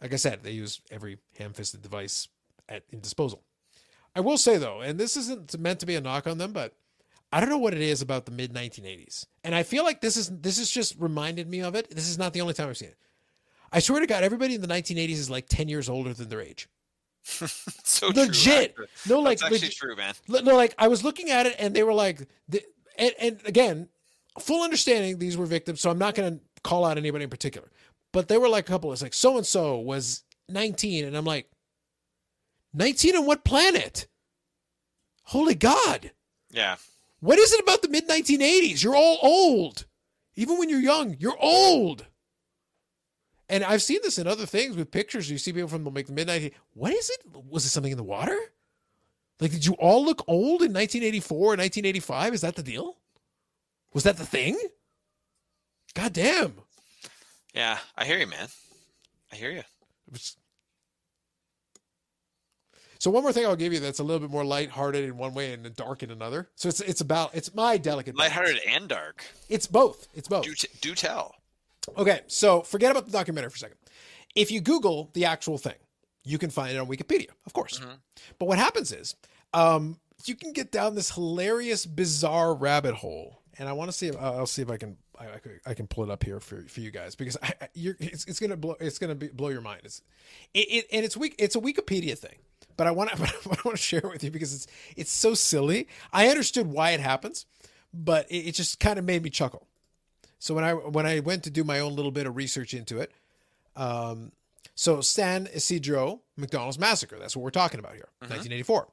like 0.00 0.12
I 0.12 0.16
said, 0.16 0.42
they 0.42 0.52
use 0.52 0.80
every 0.90 1.18
ham-fisted 1.38 1.82
device 1.82 2.28
at 2.68 2.84
in 2.90 3.00
disposal. 3.00 3.42
I 4.14 4.20
will 4.20 4.38
say 4.38 4.58
though, 4.58 4.80
and 4.80 4.98
this 4.98 5.16
isn't 5.16 5.58
meant 5.58 5.80
to 5.80 5.86
be 5.86 5.94
a 5.94 6.00
knock 6.00 6.26
on 6.26 6.38
them, 6.38 6.52
but 6.52 6.74
I 7.32 7.40
don't 7.40 7.48
know 7.48 7.58
what 7.58 7.74
it 7.74 7.80
is 7.80 8.02
about 8.02 8.24
the 8.24 8.32
mid 8.32 8.52
1980s, 8.52 9.26
and 9.44 9.54
I 9.54 9.62
feel 9.62 9.84
like 9.84 10.00
this 10.00 10.16
is 10.16 10.30
this 10.30 10.58
is 10.58 10.70
just 10.70 10.94
reminded 10.98 11.48
me 11.48 11.60
of 11.60 11.74
it. 11.74 11.90
This 11.90 12.08
is 12.08 12.18
not 12.18 12.32
the 12.32 12.40
only 12.40 12.54
time 12.54 12.68
I've 12.68 12.76
seen 12.76 12.90
it. 12.90 12.98
I 13.72 13.80
swear 13.80 14.00
to 14.00 14.06
God, 14.06 14.22
everybody 14.22 14.54
in 14.54 14.60
the 14.60 14.68
1980s 14.68 15.10
is 15.10 15.30
like 15.30 15.48
10 15.48 15.68
years 15.68 15.88
older 15.88 16.14
than 16.14 16.28
their 16.28 16.40
age. 16.40 16.68
so 17.24 18.08
Legit. 18.08 18.70
actually. 18.70 18.86
No, 19.08 19.20
like 19.20 19.38
That's 19.38 19.42
actually 19.42 19.58
legit- 19.58 19.76
true, 19.76 19.96
man. 19.96 20.14
No, 20.28 20.56
like 20.56 20.74
I 20.78 20.88
was 20.88 21.02
looking 21.02 21.30
at 21.30 21.46
it 21.46 21.56
and 21.58 21.74
they 21.74 21.82
were 21.82 21.92
like, 21.92 22.28
the, 22.48 22.62
and, 22.96 23.12
and 23.20 23.40
again, 23.44 23.88
full 24.38 24.62
understanding 24.62 25.18
these 25.18 25.36
were 25.36 25.46
victims, 25.46 25.80
so 25.80 25.90
I'm 25.90 25.98
not 25.98 26.14
going 26.14 26.38
to 26.38 26.44
call 26.62 26.84
out 26.84 26.96
anybody 26.96 27.24
in 27.24 27.30
particular. 27.30 27.70
But 28.12 28.28
they 28.28 28.38
were 28.38 28.48
like 28.48 28.68
a 28.68 28.72
couple. 28.72 28.92
It's 28.92 29.02
like 29.02 29.14
so 29.14 29.36
and 29.36 29.44
so 29.44 29.78
was 29.78 30.22
19, 30.48 31.04
and 31.04 31.16
I'm 31.16 31.24
like, 31.24 31.50
19 32.72 33.16
on 33.16 33.26
what 33.26 33.44
planet? 33.44 34.06
Holy 35.24 35.54
God! 35.54 36.12
Yeah. 36.50 36.76
What 37.20 37.38
is 37.38 37.52
it 37.52 37.60
about 37.60 37.82
the 37.82 37.88
mid 37.88 38.08
1980s? 38.08 38.82
You're 38.82 38.96
all 38.96 39.18
old. 39.22 39.86
Even 40.36 40.58
when 40.58 40.68
you're 40.68 40.80
young, 40.80 41.16
you're 41.18 41.36
old. 41.38 42.06
And 43.48 43.64
I've 43.64 43.82
seen 43.82 44.00
this 44.02 44.18
in 44.18 44.26
other 44.26 44.44
things 44.44 44.76
with 44.76 44.90
pictures. 44.90 45.30
You 45.30 45.38
see 45.38 45.52
people 45.52 45.68
from 45.68 45.84
the, 45.84 45.90
like 45.90 46.06
the 46.06 46.12
mid 46.12 46.28
1980s. 46.28 46.52
What 46.74 46.92
is 46.92 47.10
it? 47.10 47.20
Was 47.48 47.64
it 47.64 47.70
something 47.70 47.92
in 47.92 47.98
the 47.98 48.04
water? 48.04 48.36
Like, 49.40 49.50
did 49.50 49.66
you 49.66 49.74
all 49.74 50.04
look 50.04 50.24
old 50.26 50.62
in 50.62 50.72
1984 50.72 51.36
or 51.36 51.40
1985? 51.56 52.34
Is 52.34 52.40
that 52.40 52.56
the 52.56 52.62
deal? 52.62 52.96
Was 53.92 54.04
that 54.04 54.16
the 54.16 54.26
thing? 54.26 54.58
God 55.94 56.12
damn. 56.12 56.54
Yeah. 57.54 57.78
I 57.96 58.04
hear 58.04 58.18
you, 58.18 58.26
man. 58.26 58.48
I 59.32 59.36
hear 59.36 59.50
you. 59.50 59.62
So 63.06 63.10
one 63.12 63.22
more 63.22 63.32
thing 63.32 63.46
I'll 63.46 63.54
give 63.54 63.72
you 63.72 63.78
that's 63.78 64.00
a 64.00 64.02
little 64.02 64.18
bit 64.18 64.30
more 64.32 64.44
lighthearted 64.44 65.04
in 65.04 65.16
one 65.16 65.32
way 65.32 65.52
and 65.52 65.76
dark 65.76 66.02
in 66.02 66.10
another. 66.10 66.48
So 66.56 66.68
it's 66.68 66.80
it's 66.80 67.00
about 67.00 67.36
it's 67.36 67.54
my 67.54 67.76
delicate 67.76 68.16
balance. 68.16 68.34
Lighthearted 68.34 68.62
and 68.66 68.88
dark. 68.88 69.24
It's 69.48 69.68
both. 69.68 70.08
It's 70.12 70.26
both. 70.26 70.42
Do, 70.42 70.52
t- 70.54 70.66
do 70.80 70.92
tell. 70.96 71.36
Okay, 71.96 72.22
so 72.26 72.62
forget 72.62 72.90
about 72.90 73.06
the 73.06 73.12
documentary 73.12 73.50
for 73.50 73.54
a 73.54 73.58
second. 73.60 73.76
If 74.34 74.50
you 74.50 74.60
Google 74.60 75.10
the 75.14 75.26
actual 75.26 75.56
thing, 75.56 75.76
you 76.24 76.36
can 76.36 76.50
find 76.50 76.74
it 76.74 76.78
on 76.80 76.88
Wikipedia, 76.88 77.28
of 77.46 77.52
course. 77.52 77.80
But 78.40 78.46
what 78.48 78.58
happens 78.58 78.90
is, 78.90 79.14
um, 79.54 80.00
you 80.24 80.34
can 80.34 80.52
get 80.52 80.72
down 80.72 80.96
this 80.96 81.12
hilarious, 81.12 81.86
bizarre 81.86 82.54
rabbit 82.56 82.96
hole, 82.96 83.40
and 83.56 83.68
I 83.68 83.72
want 83.74 83.88
to 83.88 83.96
see. 83.96 84.08
If, 84.08 84.16
I'll 84.20 84.46
see 84.46 84.62
if 84.62 84.68
I 84.70 84.78
can. 84.78 84.96
I, 85.16 85.26
I 85.34 85.38
can- 85.38 85.60
I 85.64 85.74
can 85.74 85.86
pull 85.86 86.02
it 86.02 86.10
up 86.10 86.24
here 86.24 86.40
for, 86.40 86.62
for 86.62 86.80
you 86.80 86.90
guys 86.90 87.14
because 87.14 87.36
I, 87.40 87.52
I- 87.62 87.68
you're, 87.74 87.94
it's, 88.00 88.24
it's 88.24 88.40
gonna 88.40 88.56
blow. 88.56 88.74
It's 88.80 88.98
gonna 88.98 89.14
be, 89.14 89.28
blow 89.28 89.50
your 89.50 89.60
mind. 89.60 89.82
It's 89.84 90.02
it, 90.54 90.58
it 90.68 90.86
and 90.92 91.04
it's 91.04 91.16
weak. 91.16 91.36
It's 91.38 91.54
a 91.54 91.60
Wikipedia 91.60 92.18
thing, 92.18 92.36
but 92.76 92.86
I 92.86 92.90
want 92.90 93.10
to. 93.16 93.22
I 93.22 93.56
want 93.64 93.76
to 93.76 93.82
share 93.82 94.00
it 94.00 94.10
with 94.10 94.24
you 94.24 94.30
because 94.30 94.54
it's 94.54 94.66
it's 94.96 95.12
so 95.12 95.34
silly. 95.34 95.88
I 96.12 96.28
understood 96.28 96.66
why 96.66 96.90
it 96.90 97.00
happens, 97.00 97.46
but 97.92 98.30
it, 98.30 98.48
it 98.48 98.54
just 98.54 98.80
kind 98.80 98.98
of 98.98 99.04
made 99.04 99.22
me 99.22 99.30
chuckle. 99.30 99.66
So 100.38 100.54
when 100.54 100.64
I 100.64 100.74
when 100.74 101.06
I 101.06 101.20
went 101.20 101.44
to 101.44 101.50
do 101.50 101.64
my 101.64 101.80
own 101.80 101.96
little 101.96 102.12
bit 102.12 102.26
of 102.26 102.36
research 102.36 102.74
into 102.74 103.00
it, 103.00 103.12
um, 103.74 104.32
so 104.74 105.00
San 105.00 105.48
Ysidro 105.54 106.20
McDonald's 106.36 106.78
massacre. 106.78 107.18
That's 107.18 107.36
what 107.36 107.42
we're 107.42 107.50
talking 107.50 107.80
about 107.80 107.94
here, 107.94 108.08
1984. 108.20 108.88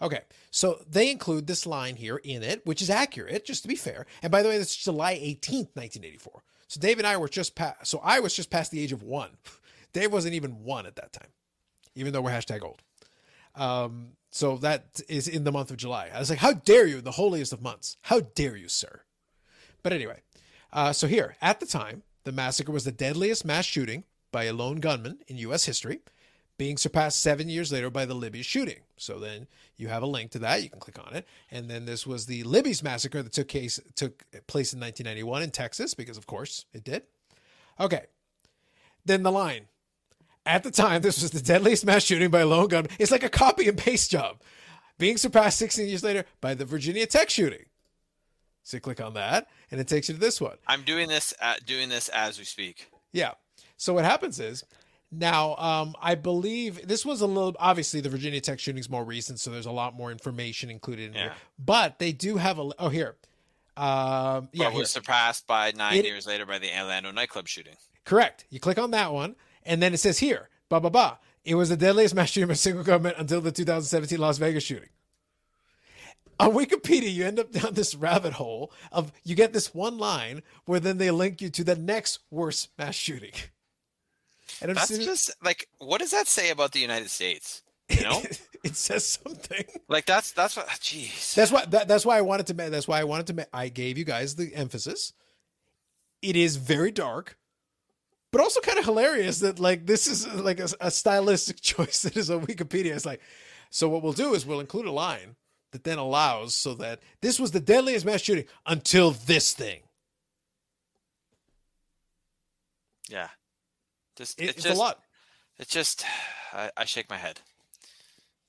Okay, 0.00 0.20
so 0.50 0.80
they 0.88 1.10
include 1.10 1.46
this 1.46 1.66
line 1.66 1.96
here 1.96 2.18
in 2.18 2.42
it, 2.42 2.64
which 2.64 2.80
is 2.80 2.88
accurate, 2.88 3.44
just 3.44 3.62
to 3.62 3.68
be 3.68 3.74
fair. 3.74 4.06
And 4.22 4.30
by 4.30 4.42
the 4.42 4.48
way, 4.48 4.58
that's 4.58 4.76
July 4.76 5.14
18th, 5.14 5.74
1984. 5.74 6.42
So 6.68 6.80
Dave 6.80 6.98
and 6.98 7.06
I 7.06 7.16
were 7.16 7.28
just 7.28 7.54
past. 7.54 7.86
So 7.86 8.00
I 8.04 8.20
was 8.20 8.34
just 8.34 8.50
past 8.50 8.70
the 8.70 8.80
age 8.80 8.92
of 8.92 9.02
one. 9.02 9.30
Dave 9.92 10.12
wasn't 10.12 10.34
even 10.34 10.62
one 10.62 10.86
at 10.86 10.96
that 10.96 11.12
time, 11.12 11.30
even 11.94 12.12
though 12.12 12.20
we're 12.20 12.30
hashtag 12.30 12.62
old. 12.62 12.82
Um, 13.58 14.12
so 14.30 14.56
that 14.58 15.00
is 15.08 15.26
in 15.26 15.44
the 15.44 15.52
month 15.52 15.70
of 15.70 15.76
July. 15.76 16.10
I 16.14 16.18
was 16.18 16.30
like, 16.30 16.38
how 16.38 16.52
dare 16.52 16.86
you, 16.86 17.00
the 17.00 17.12
holiest 17.12 17.52
of 17.52 17.60
months? 17.60 17.96
How 18.02 18.20
dare 18.20 18.56
you, 18.56 18.68
sir? 18.68 19.02
But 19.82 19.92
anyway, 19.92 20.20
uh, 20.72 20.92
so 20.92 21.06
here, 21.06 21.36
at 21.40 21.60
the 21.60 21.66
time, 21.66 22.02
the 22.24 22.32
massacre 22.32 22.72
was 22.72 22.84
the 22.84 22.92
deadliest 22.92 23.44
mass 23.44 23.64
shooting 23.64 24.04
by 24.30 24.44
a 24.44 24.52
lone 24.52 24.76
gunman 24.76 25.18
in 25.26 25.38
U.S. 25.38 25.64
history, 25.64 26.00
being 26.58 26.76
surpassed 26.76 27.20
seven 27.20 27.48
years 27.48 27.72
later 27.72 27.88
by 27.88 28.04
the 28.04 28.14
Luby's 28.14 28.44
shooting. 28.44 28.80
So 28.96 29.18
then 29.18 29.46
you 29.76 29.88
have 29.88 30.02
a 30.02 30.06
link 30.06 30.32
to 30.32 30.38
that. 30.40 30.62
You 30.62 30.68
can 30.68 30.80
click 30.80 30.98
on 30.98 31.14
it. 31.14 31.26
And 31.50 31.70
then 31.70 31.86
this 31.86 32.06
was 32.06 32.26
the 32.26 32.42
Luby's 32.44 32.82
massacre 32.82 33.22
that 33.22 33.32
took, 33.32 33.48
case, 33.48 33.80
took 33.94 34.24
place 34.46 34.72
in 34.72 34.80
1991 34.80 35.42
in 35.42 35.50
Texas, 35.50 35.94
because 35.94 36.18
of 36.18 36.26
course 36.26 36.66
it 36.72 36.84
did. 36.84 37.04
Okay. 37.80 38.06
Then 39.04 39.22
the 39.22 39.32
line 39.32 39.68
At 40.48 40.62
the 40.62 40.70
time, 40.70 41.02
this 41.02 41.20
was 41.20 41.30
the 41.30 41.42
deadliest 41.42 41.84
mass 41.84 42.02
shooting 42.04 42.30
by 42.30 42.40
a 42.40 42.46
lone 42.46 42.68
gun. 42.68 42.86
It's 42.98 43.10
like 43.10 43.22
a 43.22 43.28
copy 43.28 43.68
and 43.68 43.76
paste 43.76 44.10
job, 44.10 44.40
being 44.96 45.18
surpassed 45.18 45.58
16 45.58 45.86
years 45.86 46.02
later 46.02 46.24
by 46.40 46.54
the 46.54 46.64
Virginia 46.64 47.06
Tech 47.06 47.28
shooting. 47.28 47.66
So 48.62 48.78
click 48.80 48.98
on 49.00 49.12
that, 49.12 49.48
and 49.70 49.78
it 49.78 49.86
takes 49.88 50.08
you 50.08 50.14
to 50.14 50.20
this 50.20 50.40
one. 50.40 50.56
I'm 50.66 50.82
doing 50.84 51.06
this 51.08 51.34
uh, 51.42 51.56
doing 51.66 51.90
this 51.90 52.08
as 52.08 52.38
we 52.38 52.44
speak. 52.46 52.90
Yeah. 53.12 53.32
So 53.76 53.92
what 53.92 54.06
happens 54.06 54.40
is 54.40 54.64
now 55.12 55.54
um, 55.56 55.94
I 56.00 56.14
believe 56.14 56.86
this 56.88 57.04
was 57.04 57.20
a 57.20 57.26
little 57.26 57.54
obviously 57.58 58.00
the 58.00 58.08
Virginia 58.08 58.40
Tech 58.40 58.58
shooting's 58.58 58.88
more 58.88 59.04
recent, 59.04 59.40
so 59.40 59.50
there's 59.50 59.66
a 59.66 59.70
lot 59.70 59.94
more 59.94 60.10
information 60.10 60.70
included 60.70 61.08
in 61.08 61.12
Yeah. 61.14 61.20
here. 61.24 61.32
But 61.58 61.98
they 61.98 62.12
do 62.12 62.38
have 62.38 62.58
a 62.58 62.70
oh 62.78 62.88
here. 62.88 63.16
Um, 63.76 64.48
yeah, 64.52 64.64
but 64.64 64.70
here. 64.70 64.78
was 64.80 64.90
surpassed 64.90 65.46
by 65.46 65.72
nine 65.76 65.98
It- 65.98 66.06
years 66.06 66.26
later 66.26 66.46
by 66.46 66.58
the 66.58 66.70
Orlando 66.78 67.10
nightclub 67.10 67.48
shooting. 67.48 67.76
correct. 68.06 68.46
You 68.48 68.58
click 68.60 68.78
on 68.78 68.90
that 68.92 69.12
one, 69.12 69.36
and 69.68 69.82
then 69.82 69.94
it 69.94 69.98
says 69.98 70.18
here, 70.18 70.48
blah 70.68 70.80
blah 70.80 70.90
blah. 70.90 71.16
It 71.44 71.54
was 71.54 71.68
the 71.68 71.76
deadliest 71.76 72.14
mass 72.14 72.30
shooting 72.30 72.48
by 72.48 72.54
single 72.54 72.82
government 72.82 73.16
until 73.18 73.40
the 73.40 73.52
2017 73.52 74.18
Las 74.18 74.38
Vegas 74.38 74.64
shooting. 74.64 74.88
On 76.40 76.52
Wikipedia, 76.52 77.12
you 77.12 77.24
end 77.24 77.38
up 77.38 77.50
down 77.52 77.74
this 77.74 77.94
rabbit 77.94 78.34
hole 78.34 78.72
of 78.92 79.12
you 79.24 79.34
get 79.34 79.52
this 79.52 79.74
one 79.74 79.98
line 79.98 80.42
where 80.66 80.80
then 80.80 80.98
they 80.98 81.10
link 81.10 81.40
you 81.40 81.50
to 81.50 81.64
the 81.64 81.76
next 81.76 82.20
worst 82.30 82.70
mass 82.78 82.94
shooting. 82.94 83.32
And 84.60 84.70
I'm 84.70 84.74
That's 84.74 84.98
just 84.98 85.30
like 85.42 85.68
what 85.78 86.00
does 86.00 86.10
that 86.10 86.26
say 86.26 86.50
about 86.50 86.72
the 86.72 86.80
United 86.80 87.10
States? 87.10 87.62
You 87.88 88.02
know, 88.02 88.22
it 88.64 88.76
says 88.76 89.06
something. 89.06 89.64
like 89.88 90.06
that's 90.06 90.32
that's 90.32 90.56
what. 90.56 90.66
Jeez. 90.68 91.34
That's 91.34 91.50
why 91.50 91.64
that, 91.66 91.88
that's 91.88 92.06
why 92.06 92.18
I 92.18 92.22
wanted 92.22 92.46
to 92.48 92.54
that's 92.54 92.88
why 92.88 93.00
I 93.00 93.04
wanted 93.04 93.36
to 93.36 93.48
I 93.52 93.68
gave 93.68 93.98
you 93.98 94.04
guys 94.04 94.36
the 94.36 94.54
emphasis. 94.54 95.12
It 96.22 96.36
is 96.36 96.56
very 96.56 96.90
dark, 96.90 97.38
but 98.30 98.40
also 98.40 98.60
kind 98.60 98.78
of 98.78 98.84
hilarious 98.84 99.40
that 99.40 99.58
like 99.58 99.86
this 99.86 100.06
is 100.06 100.26
like 100.26 100.60
a, 100.60 100.68
a 100.80 100.90
stylistic 100.90 101.60
choice 101.62 102.02
that 102.02 102.16
is 102.16 102.30
on 102.30 102.46
Wikipedia. 102.46 102.94
It's 102.94 103.06
like 103.06 103.20
so 103.70 103.88
what 103.88 104.02
we'll 104.02 104.12
do 104.12 104.34
is 104.34 104.44
we'll 104.46 104.60
include 104.60 104.86
a 104.86 104.92
line 104.92 105.36
that 105.72 105.84
then 105.84 105.98
allows 105.98 106.54
so 106.54 106.74
that 106.74 107.00
this 107.20 107.38
was 107.38 107.50
the 107.50 107.60
deadliest 107.60 108.06
mass 108.06 108.22
shooting 108.22 108.46
until 108.66 109.10
this 109.10 109.52
thing. 109.52 109.80
yeah. 113.08 113.28
Just 114.16 114.38
It- 114.40 114.44
it's 114.44 114.52
it's 114.58 114.64
just 114.64 114.76
a 114.76 114.78
lot. 114.78 115.00
It's 115.58 115.70
just 115.72 116.04
I, 116.52 116.70
I 116.76 116.84
shake 116.84 117.08
my 117.10 117.16
head. 117.16 117.40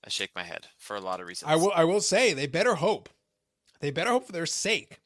I 0.06 0.10
shake 0.10 0.32
my 0.36 0.44
head 0.44 0.68
for 0.78 0.96
a 0.96 1.02
lot 1.02 1.20
of 1.20 1.28
reasons. 1.28 1.52
I 1.52 1.56
will 1.56 1.72
I 1.76 1.84
will 1.84 2.02
say 2.02 2.34
they 2.34 2.48
better 2.48 2.76
hope. 2.76 3.10
They 3.80 3.92
better 3.92 4.12
hope 4.12 4.26
for 4.26 4.32
their 4.32 4.46
sake 4.46 5.00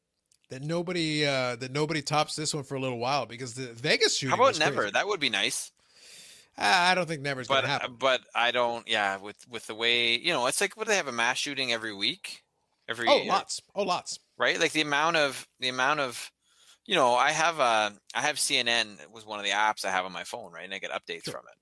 that 0.53 0.61
nobody 0.63 1.25
uh 1.25 1.55
that 1.55 1.71
nobody 1.71 2.01
tops 2.01 2.35
this 2.35 2.53
one 2.53 2.63
for 2.63 2.75
a 2.75 2.79
little 2.79 2.99
while 2.99 3.25
because 3.25 3.55
the 3.55 3.73
Vegas 3.73 4.17
shooting 4.17 4.37
How 4.37 4.43
about 4.43 4.59
never? 4.59 4.75
crazy. 4.81 4.91
That 4.91 5.07
would 5.07 5.19
be 5.19 5.29
nice. 5.29 5.71
I 6.55 6.93
don't 6.93 7.07
think 7.07 7.23
never's 7.23 7.47
But 7.47 7.61
gonna 7.61 7.73
happen. 7.73 7.95
but 7.99 8.21
I 8.35 8.51
don't. 8.51 8.87
Yeah, 8.87 9.17
with 9.17 9.37
with 9.49 9.65
the 9.65 9.73
way 9.73 10.15
you 10.17 10.31
know, 10.31 10.45
it's 10.45 10.61
like 10.61 10.77
what 10.77 10.87
they 10.87 10.95
have 10.95 11.07
a 11.07 11.11
mass 11.11 11.37
shooting 11.39 11.73
every 11.73 11.93
week, 11.93 12.43
every 12.87 13.09
Oh, 13.09 13.23
lots. 13.23 13.61
Oh, 13.73 13.83
lots. 13.83 14.19
right? 14.37 14.59
Like 14.59 14.71
the 14.73 14.81
amount 14.81 15.17
of 15.17 15.47
the 15.59 15.69
amount 15.69 15.99
of, 16.01 16.31
you 16.85 16.93
know, 16.93 17.15
I 17.15 17.31
have 17.31 17.59
uh 17.59 17.89
I 18.13 18.21
have 18.21 18.35
CNN 18.35 19.01
it 19.01 19.11
was 19.11 19.25
one 19.25 19.39
of 19.39 19.45
the 19.45 19.51
apps 19.51 19.83
I 19.85 19.89
have 19.89 20.05
on 20.05 20.11
my 20.11 20.23
phone, 20.23 20.51
right? 20.51 20.65
And 20.65 20.73
I 20.73 20.77
get 20.77 20.91
updates 20.91 21.23
Sure. 21.23 21.33
from 21.33 21.45
it. 21.47 21.57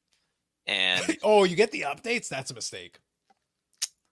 And 0.67 1.17
oh, 1.23 1.45
you 1.45 1.55
get 1.55 1.71
the 1.71 1.81
updates? 1.81 2.27
That's 2.27 2.51
a 2.51 2.53
mistake. 2.55 2.99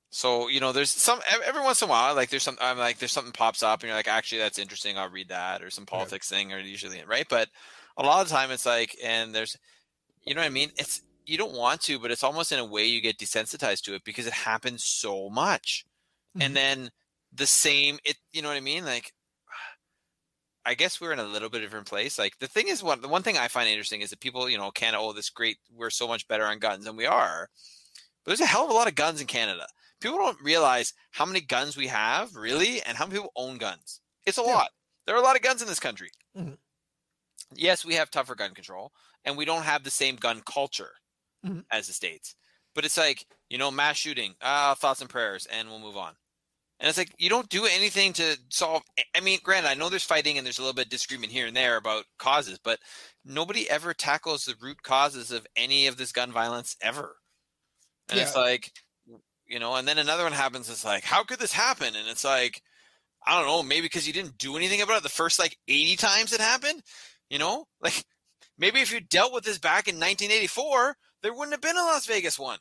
So 0.09 0.47
you 0.47 0.59
know, 0.59 0.71
there's 0.71 0.89
some 0.89 1.19
every 1.45 1.61
once 1.61 1.81
in 1.81 1.87
a 1.87 1.91
while, 1.91 2.15
like 2.15 2.29
there's 2.29 2.43
some 2.43 2.57
I'm 2.59 2.77
like 2.77 2.97
there's 2.97 3.11
something 3.11 3.33
pops 3.33 3.61
up, 3.63 3.81
and 3.81 3.87
you're 3.87 3.95
like, 3.97 4.07
actually, 4.07 4.39
that's 4.39 4.59
interesting. 4.59 4.97
I'll 4.97 5.09
read 5.09 5.29
that, 5.29 5.61
or 5.61 5.69
some 5.69 5.85
politics 5.85 6.29
thing, 6.29 6.51
or 6.51 6.59
usually 6.59 7.03
right. 7.07 7.27
But 7.29 7.49
a 7.97 8.03
lot 8.03 8.21
of 8.21 8.29
the 8.29 8.33
time, 8.33 8.51
it's 8.51 8.65
like, 8.65 8.95
and 9.03 9.35
there's, 9.35 9.57
you 10.25 10.33
know 10.33 10.41
what 10.41 10.47
I 10.47 10.51
mean? 10.51 10.71
It's 10.77 11.01
you 11.25 11.37
don't 11.37 11.53
want 11.53 11.81
to, 11.81 11.99
but 11.99 12.09
it's 12.11 12.23
almost 12.23 12.51
in 12.51 12.59
a 12.59 12.65
way 12.65 12.85
you 12.85 13.01
get 13.01 13.19
desensitized 13.19 13.81
to 13.83 13.93
it 13.93 14.03
because 14.03 14.25
it 14.25 14.33
happens 14.33 14.83
so 14.83 15.29
much, 15.29 15.85
Mhm. 16.35 16.45
and 16.45 16.55
then 16.55 16.91
the 17.31 17.45
same. 17.47 17.99
It 18.03 18.17
you 18.31 18.41
know 18.41 18.47
what 18.49 18.57
I 18.57 18.61
mean? 18.61 18.85
Like, 18.85 19.13
I 20.65 20.73
guess 20.73 20.99
we're 20.99 21.13
in 21.13 21.19
a 21.19 21.23
little 21.23 21.49
bit 21.49 21.59
different 21.61 21.87
place. 21.87 22.17
Like 22.19 22.37
the 22.39 22.47
thing 22.47 22.67
is, 22.67 22.81
one 22.83 23.01
the 23.01 23.07
one 23.07 23.21
thing 23.23 23.37
I 23.37 23.47
find 23.47 23.69
interesting 23.69 24.01
is 24.01 24.09
that 24.09 24.19
people, 24.19 24.49
you 24.49 24.57
know, 24.57 24.71
Canada, 24.71 24.97
oh, 25.01 25.13
this 25.13 25.29
great, 25.29 25.57
we're 25.71 25.89
so 25.91 26.07
much 26.07 26.27
better 26.27 26.45
on 26.45 26.59
guns, 26.59 26.87
and 26.87 26.97
we 26.97 27.05
are. 27.05 27.49
But 28.23 28.31
there's 28.31 28.41
a 28.41 28.45
hell 28.45 28.65
of 28.65 28.71
a 28.71 28.73
lot 28.73 28.87
of 28.87 28.95
guns 28.95 29.21
in 29.21 29.27
Canada. 29.27 29.67
People 30.01 30.17
don't 30.17 30.41
realize 30.41 30.93
how 31.11 31.25
many 31.25 31.41
guns 31.41 31.75
we 31.77 31.87
have, 31.87 32.35
really, 32.35 32.81
and 32.83 32.97
how 32.97 33.05
many 33.05 33.17
people 33.19 33.31
own 33.35 33.57
guns. 33.57 34.01
It's 34.25 34.37
a 34.37 34.43
Yeah. 34.45 34.53
lot. 34.53 34.71
There 35.05 35.15
are 35.15 35.19
a 35.19 35.23
lot 35.23 35.35
of 35.35 35.41
guns 35.41 35.61
in 35.61 35.67
this 35.67 35.79
country. 35.79 36.11
Mhm. 36.33 36.59
Yes, 37.53 37.83
we 37.83 37.95
have 37.95 38.11
tougher 38.11 38.35
gun 38.35 38.53
control, 38.53 38.93
and 39.25 39.35
we 39.37 39.45
don't 39.45 39.63
have 39.63 39.83
the 39.83 39.91
same 39.91 40.15
gun 40.15 40.41
culture 40.41 40.95
Mhm. 41.43 41.65
as 41.71 41.87
the 41.87 41.93
states. 41.93 42.35
But 42.75 42.85
it's 42.85 42.97
like 42.97 43.27
you 43.49 43.57
know, 43.59 43.71
mass 43.71 43.97
shooting, 43.97 44.35
ah, 44.41 44.75
thoughts 44.75 45.01
and 45.01 45.09
prayers, 45.09 45.45
and 45.47 45.69
we'll 45.69 45.79
move 45.79 45.97
on. 45.97 46.17
And 46.79 46.89
it's 46.89 46.97
like 46.97 47.13
you 47.19 47.29
don't 47.29 47.49
do 47.49 47.65
anything 47.65 48.13
to 48.13 48.37
solve. 48.51 48.83
I 49.15 49.21
mean, 49.21 49.39
granted, 49.43 49.69
I 49.69 49.75
know 49.75 49.89
there's 49.89 50.03
fighting 50.05 50.37
and 50.37 50.45
there's 50.47 50.59
a 50.59 50.63
little 50.63 50.75
bit 50.75 50.87
of 50.87 50.91
disagreement 50.91 51.33
here 51.33 51.47
and 51.47 51.55
there 51.57 51.77
about 51.77 52.05
causes, 52.19 52.59
but 52.59 52.81
nobody 53.25 53.69
ever 53.69 53.93
tackles 53.93 54.45
the 54.45 54.55
root 54.61 54.83
causes 54.83 55.31
of 55.31 55.47
any 55.55 55.87
of 55.87 55.97
this 55.97 56.11
gun 56.13 56.31
violence 56.33 56.77
ever. 56.81 57.17
And 58.09 58.19
it's 58.19 58.35
like, 58.35 58.73
you 59.49 59.59
know, 59.59 59.75
and 59.75 59.87
then 59.87 59.97
another 59.97 60.23
one 60.23 60.31
happens. 60.31 60.69
It's 60.69 60.85
like, 60.85 61.03
how 61.03 61.23
could 61.23 61.39
this 61.39 61.51
happen? 61.51 61.95
And 61.95 62.07
it's 62.07 62.23
like, 62.23 62.61
I 63.25 63.37
don't 63.37 63.47
know, 63.47 63.63
maybe 63.63 63.81
because 63.81 64.07
you 64.07 64.13
didn't 64.13 64.37
do 64.37 64.55
anything 64.55 64.81
about 64.81 64.97
it 64.97 65.03
the 65.03 65.09
first 65.09 65.39
like 65.39 65.57
80 65.67 65.95
times 65.97 66.33
it 66.33 66.39
happened. 66.39 66.81
You 67.29 67.39
know, 67.39 67.67
like 67.81 68.05
maybe 68.57 68.79
if 68.79 68.93
you 68.93 69.01
dealt 69.01 69.33
with 69.33 69.43
this 69.43 69.57
back 69.57 69.87
in 69.87 69.95
1984, 69.95 70.95
there 71.23 71.33
wouldn't 71.33 71.51
have 71.51 71.61
been 71.61 71.77
a 71.77 71.81
Las 71.81 72.05
Vegas 72.05 72.39
one. 72.39 72.59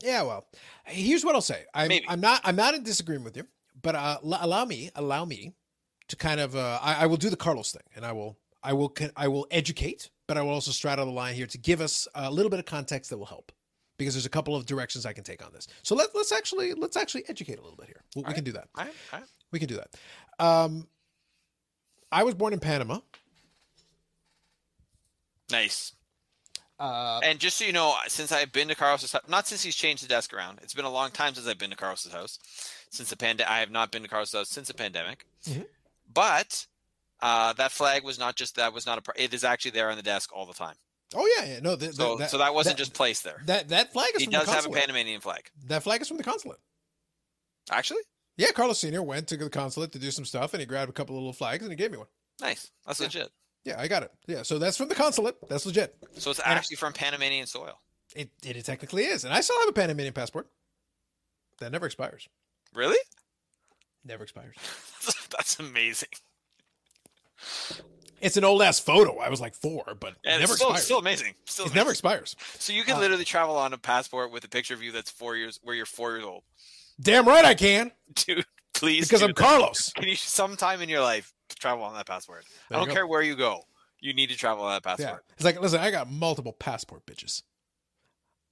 Yeah, 0.00 0.22
well, 0.22 0.46
here's 0.86 1.24
what 1.24 1.34
I'll 1.34 1.40
say. 1.40 1.64
I'm, 1.74 1.88
Maybe. 1.88 2.06
I'm 2.08 2.20
not 2.20 2.40
I'm 2.44 2.56
not 2.56 2.74
in 2.74 2.82
disagreement 2.82 3.24
with 3.24 3.36
you, 3.36 3.46
but 3.80 3.94
uh, 3.94 4.18
allow 4.22 4.64
me 4.64 4.90
allow 4.96 5.24
me 5.24 5.54
to 6.08 6.16
kind 6.16 6.40
of 6.40 6.56
uh, 6.56 6.78
I, 6.82 7.04
I 7.04 7.06
will 7.06 7.18
do 7.18 7.30
the 7.30 7.36
Carlos 7.36 7.70
thing, 7.70 7.82
and 7.94 8.04
I 8.04 8.10
will 8.10 8.36
I 8.64 8.72
will 8.72 8.92
I 9.16 9.28
will 9.28 9.46
educate, 9.50 10.10
but 10.26 10.36
I 10.36 10.42
will 10.42 10.50
also 10.50 10.72
straddle 10.72 11.06
the 11.06 11.12
line 11.12 11.34
here 11.34 11.46
to 11.46 11.58
give 11.58 11.80
us 11.80 12.08
a 12.14 12.30
little 12.30 12.50
bit 12.50 12.58
of 12.58 12.66
context 12.66 13.10
that 13.10 13.18
will 13.18 13.26
help. 13.26 13.52
Because 14.02 14.14
there's 14.14 14.26
a 14.26 14.30
couple 14.30 14.54
of 14.56 14.66
directions 14.66 15.06
I 15.06 15.12
can 15.12 15.24
take 15.24 15.44
on 15.44 15.52
this, 15.52 15.66
so 15.82 15.94
let, 15.94 16.08
let's 16.14 16.32
actually 16.32 16.74
let's 16.74 16.96
actually 16.96 17.24
educate 17.28 17.58
a 17.58 17.62
little 17.62 17.76
bit 17.76 17.86
here. 17.86 18.02
We, 18.16 18.22
we 18.22 18.26
All 18.28 18.34
can 18.34 18.44
do 18.44 18.52
that. 18.52 18.68
All 18.76 18.84
right, 18.84 18.94
all 19.12 19.18
right. 19.20 19.28
We 19.52 19.58
can 19.58 19.68
do 19.68 19.76
that. 19.76 20.44
Um, 20.44 20.86
I 22.10 22.22
was 22.24 22.34
born 22.34 22.52
in 22.52 22.60
Panama. 22.60 22.98
Nice. 25.50 25.92
Uh, 26.78 27.20
And 27.22 27.38
just 27.38 27.58
so 27.58 27.64
you 27.64 27.72
know, 27.72 27.94
since 28.08 28.32
I've 28.32 28.52
been 28.52 28.68
to 28.68 28.74
Carlos's 28.74 29.12
house, 29.12 29.22
not 29.28 29.46
since 29.46 29.62
he's 29.62 29.76
changed 29.76 30.02
the 30.02 30.08
desk 30.08 30.32
around, 30.32 30.58
it's 30.62 30.74
been 30.74 30.84
a 30.84 30.90
long 30.90 31.10
time 31.10 31.34
since 31.34 31.46
I've 31.46 31.58
been 31.58 31.70
to 31.70 31.76
Carlos's 31.76 32.12
house. 32.12 32.38
Since 32.90 33.10
the 33.10 33.16
pandemic, 33.16 33.50
I 33.50 33.60
have 33.60 33.70
not 33.70 33.92
been 33.92 34.02
to 34.02 34.08
Carlos's 34.08 34.34
house 34.34 34.48
since 34.48 34.68
the 34.68 34.74
pandemic. 34.74 35.26
Mhm. 35.46 35.66
But 36.12 36.66
uh, 37.20 37.52
that 37.54 37.70
flag 37.72 38.02
was 38.04 38.18
not 38.18 38.34
just 38.36 38.56
that 38.56 38.72
was 38.72 38.84
not 38.86 38.98
a. 38.98 39.02
pro- 39.02 39.14
It 39.16 39.32
is 39.32 39.44
actually 39.44 39.70
there 39.72 39.90
on 39.90 39.96
the 39.96 40.02
desk 40.02 40.30
all 40.34 40.44
the 40.46 40.54
time. 40.54 40.74
Oh 41.14 41.28
yeah, 41.38 41.44
yeah, 41.54 41.60
no, 41.60 41.76
th- 41.76 41.92
So 41.92 42.16
that, 42.16 42.30
so 42.30 42.38
that 42.38 42.54
wasn't 42.54 42.76
that- 42.76 42.82
just 42.82 42.94
placed 42.94 43.24
there. 43.24 43.42
that 43.46 43.68
that 43.68 43.92
flag 43.92 44.10
is 44.14 44.22
He 44.22 44.26
does 44.26 44.48
have 44.48 44.66
a. 44.66 44.70
Panamanian 44.70 45.20
flag. 45.20 45.50
that 45.66 45.82
flag 45.82 46.00
is 46.02 46.08
from 46.08 46.16
the 46.18 46.24
consulate. 46.24 46.58
Actually, 47.70 48.02
Yeah, 48.36 48.50
Carlos 48.52 48.78
Senior 48.80 49.02
went 49.02 49.28
to 49.28 49.36
the 49.36 49.48
consulate 49.50 49.92
to 49.92 49.98
do 49.98 50.10
some 50.10 50.24
stuff, 50.24 50.52
and 50.54 50.60
he 50.60 50.66
grabbed 50.66 50.90
a 50.90 50.92
couple 50.92 51.14
of 51.16 51.20
little 51.22 51.32
flags 51.32 51.62
and 51.62 51.70
he 51.70 51.76
gave 51.76 51.90
me 51.92 51.98
one. 51.98 52.08
nice. 52.40 52.70
That's 52.86 53.00
Yeah. 53.00 53.06
legit. 53.06 53.32
Yeah, 53.64 53.80
I 53.80 53.86
got 53.86 54.02
it. 54.02 54.10
Yeah, 54.26 54.42
so 54.42 54.58
that's 54.58 54.76
from 54.76 54.88
the 54.88 54.94
consulate. 54.96 55.36
That's 55.48 55.64
legit. 55.66 55.96
So 56.18 56.30
it's 56.32 56.40
And 56.40 56.58
actually 56.58 56.76
from 56.76 56.92
Panamanian 56.92 57.46
soil. 57.46 57.80
It, 58.16 58.30
it 58.42 58.56
it 58.56 58.64
technically 58.64 59.04
is, 59.04 59.24
and 59.24 59.32
I 59.32 59.40
still 59.40 59.58
have 59.60 59.68
a 59.68 59.72
Panamanian 59.72 60.12
passport. 60.14 60.48
That 61.60 61.70
never 61.70 61.86
expires. 61.86 62.28
Really? 62.74 62.98
Never 64.04 64.24
expires. 64.24 64.56
That's 65.30 65.58
amazing. 65.60 66.08
It's 68.22 68.36
an 68.36 68.44
old 68.44 68.62
ass 68.62 68.78
photo. 68.80 69.18
I 69.18 69.28
was 69.28 69.40
like 69.40 69.54
four, 69.54 69.84
but 69.98 70.10
it 70.24 70.28
never 70.28 70.44
it's 70.44 70.54
still, 70.54 70.68
expires. 70.68 70.84
still 70.84 70.98
amazing. 70.98 71.34
Still 71.44 71.64
it 71.64 71.68
amazing. 71.68 71.76
never 71.76 71.90
expires. 71.90 72.36
So 72.58 72.72
you 72.72 72.84
can 72.84 72.96
Uh, 72.96 73.00
literally 73.00 73.24
travel 73.24 73.56
on 73.56 73.72
a 73.72 73.78
passport 73.78 74.30
with 74.32 74.44
a 74.44 74.48
picture 74.48 74.74
of 74.74 74.82
you 74.82 74.92
that's 74.92 75.10
four 75.10 75.36
years, 75.36 75.58
where 75.62 75.74
you're 75.76 75.84
four 75.86 76.12
years 76.12 76.24
old. 76.24 76.44
Damn 77.00 77.26
right 77.26 77.44
I 77.44 77.54
can, 77.54 77.90
Dude, 78.14 78.44
please. 78.74 79.08
because 79.08 79.22
I'm 79.22 79.28
that. 79.28 79.36
Carlos. 79.36 79.92
Can 79.94 80.08
you 80.08 80.14
sometime 80.16 80.80
in 80.80 80.88
your 80.88 81.00
life 81.02 81.32
travel 81.58 81.84
on 81.84 81.94
that 81.94 82.06
passport? 82.06 82.44
There 82.70 82.78
I 82.78 82.84
don't 82.84 82.92
care 82.94 83.06
where 83.06 83.22
you 83.22 83.34
go. 83.36 83.64
You 84.00 84.14
need 84.14 84.30
to 84.30 84.36
travel 84.36 84.64
on 84.64 84.70
that 84.80 84.82
Yeah, 85.00 85.06
passport. 85.06 85.24
it's 85.34 85.44
like 85.44 85.60
listen, 85.60 85.80
I 85.80 85.90
got 85.90 86.10
multiple 86.10 86.52
passport 86.52 87.04
bitches. 87.06 87.42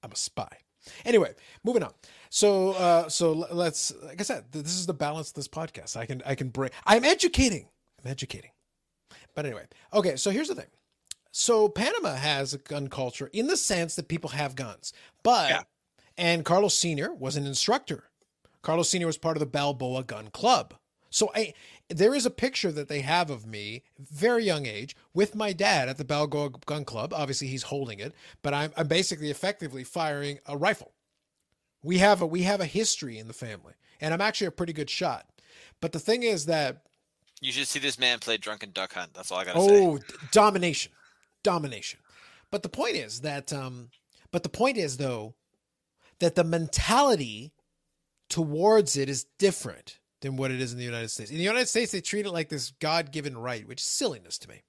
I'm 0.02 0.12
a 0.12 0.16
spy. 0.16 0.48
Anyway, 1.04 1.34
moving 1.62 1.82
on. 1.82 1.92
So, 2.30 2.72
uh, 2.72 3.08
so 3.08 3.32
let's. 3.52 3.92
Like 4.02 4.18
I 4.20 4.24
said, 4.24 4.50
th- 4.52 4.64
this 4.64 4.74
is 4.74 4.86
the 4.86 4.94
balance 4.94 5.28
of 5.28 5.34
this 5.34 5.46
podcast. 5.48 5.96
I 5.96 6.06
can, 6.06 6.22
I 6.24 6.34
can 6.34 6.48
bring. 6.48 6.70
I'm 6.86 7.04
educating. 7.04 7.68
I'm 8.02 8.10
educating. 8.10 8.50
But 9.40 9.46
anyway, 9.46 9.68
okay. 9.94 10.16
So 10.16 10.30
here's 10.30 10.48
the 10.48 10.54
thing. 10.54 10.66
So 11.32 11.66
Panama 11.66 12.16
has 12.16 12.52
a 12.52 12.58
gun 12.58 12.88
culture 12.88 13.30
in 13.32 13.46
the 13.46 13.56
sense 13.56 13.96
that 13.96 14.06
people 14.06 14.28
have 14.30 14.54
guns, 14.54 14.92
but 15.22 15.48
Yeah. 15.48 15.62
and 16.18 16.44
Carlos 16.44 16.76
Senior 16.76 17.14
was 17.14 17.36
an 17.36 17.46
instructor. 17.46 18.10
Carlos 18.60 18.90
Senior 18.90 19.06
was 19.06 19.16
part 19.16 19.38
of 19.38 19.40
the 19.40 19.46
Balboa 19.46 20.04
Gun 20.04 20.28
Club. 20.28 20.74
So 21.08 21.30
I 21.34 21.54
there 21.88 22.14
is 22.14 22.26
a 22.26 22.30
picture 22.30 22.70
that 22.70 22.88
they 22.88 23.00
have 23.00 23.30
of 23.30 23.46
me, 23.46 23.82
very 23.98 24.44
young 24.44 24.66
age, 24.66 24.94
with 25.14 25.34
my 25.34 25.54
dad 25.54 25.88
at 25.88 25.96
the 25.96 26.04
Balboa 26.04 26.50
Gun 26.66 26.84
Club. 26.84 27.14
Obviously, 27.14 27.46
he's 27.46 27.62
holding 27.62 27.98
it, 27.98 28.12
but 28.42 28.52
I'm, 28.52 28.74
I'm 28.76 28.88
basically 28.88 29.30
effectively 29.30 29.84
firing 29.84 30.38
a 30.44 30.54
rifle. 30.54 30.92
We 31.82 31.96
have 31.96 32.20
a 32.20 32.26
we 32.26 32.42
have 32.42 32.60
a 32.60 32.66
history 32.66 33.16
in 33.18 33.26
the 33.26 33.32
family, 33.32 33.72
and 34.02 34.12
I'm 34.12 34.20
actually 34.20 34.48
a 34.48 34.52
pretty 34.52 34.74
good 34.74 34.90
shot. 34.90 35.30
But 35.80 35.92
the 35.92 35.98
thing 35.98 36.24
is 36.24 36.44
that 36.44 36.82
You 37.40 37.52
should 37.52 37.68
see 37.68 37.78
this 37.78 37.98
man 37.98 38.18
play 38.18 38.36
drunken 38.36 38.70
duck 38.72 38.92
hunt. 38.92 39.14
That's 39.14 39.30
all 39.32 39.38
I 39.38 39.44
gotta 39.44 39.58
oh, 39.58 39.96
say. 39.96 40.02
d- 40.06 40.14
domination, 40.30 40.92
domination. 41.42 42.00
But 42.50 42.62
the 42.62 42.68
point 42.68 42.96
is 42.96 43.22
that 43.22 43.52
um, 43.52 43.90
but 44.30 44.42
the 44.42 44.48
point 44.48 44.76
is 44.76 44.98
though 44.98 45.34
that 46.18 46.34
the 46.34 46.44
mentality 46.44 47.52
towards 48.28 48.96
it 48.96 49.08
is 49.08 49.26
different 49.38 49.98
than 50.20 50.36
what 50.36 50.50
it 50.50 50.60
is 50.60 50.72
in 50.72 50.78
the 50.78 50.84
United 50.84 51.08
States. 51.08 51.30
In 51.30 51.38
the 51.38 51.42
United 51.42 51.68
States, 51.68 51.92
they 51.92 52.00
treat 52.00 52.26
it 52.26 52.30
like 52.30 52.50
this 52.50 52.72
God-given 52.78 53.38
right, 53.38 53.66
which 53.66 53.80
is 53.80 53.86
silliness 53.86 54.36
to 54.38 54.48
me. 54.48 54.62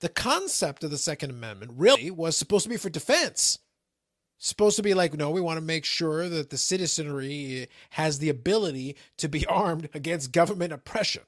The 0.00 0.08
concept 0.08 0.82
of 0.82 0.90
the 0.90 0.98
Second 0.98 1.30
Amendment 1.30 1.72
really 1.76 2.10
was 2.10 2.36
supposed 2.36 2.64
to 2.64 2.70
be 2.70 2.78
for 2.78 2.88
defense. 2.88 3.58
Supposed 4.38 4.76
to 4.76 4.82
be 4.82 4.94
like, 4.94 5.14
no, 5.14 5.30
we 5.30 5.40
want 5.40 5.58
to 5.58 5.64
make 5.64 5.84
sure 5.84 6.28
that 6.28 6.50
the 6.50 6.58
citizenry 6.58 7.68
has 7.90 8.18
the 8.18 8.28
ability 8.28 8.96
to 9.18 9.28
be 9.28 9.46
armed 9.48 9.88
against 9.94 10.32
government 10.32 10.72
oppression. 10.72 11.22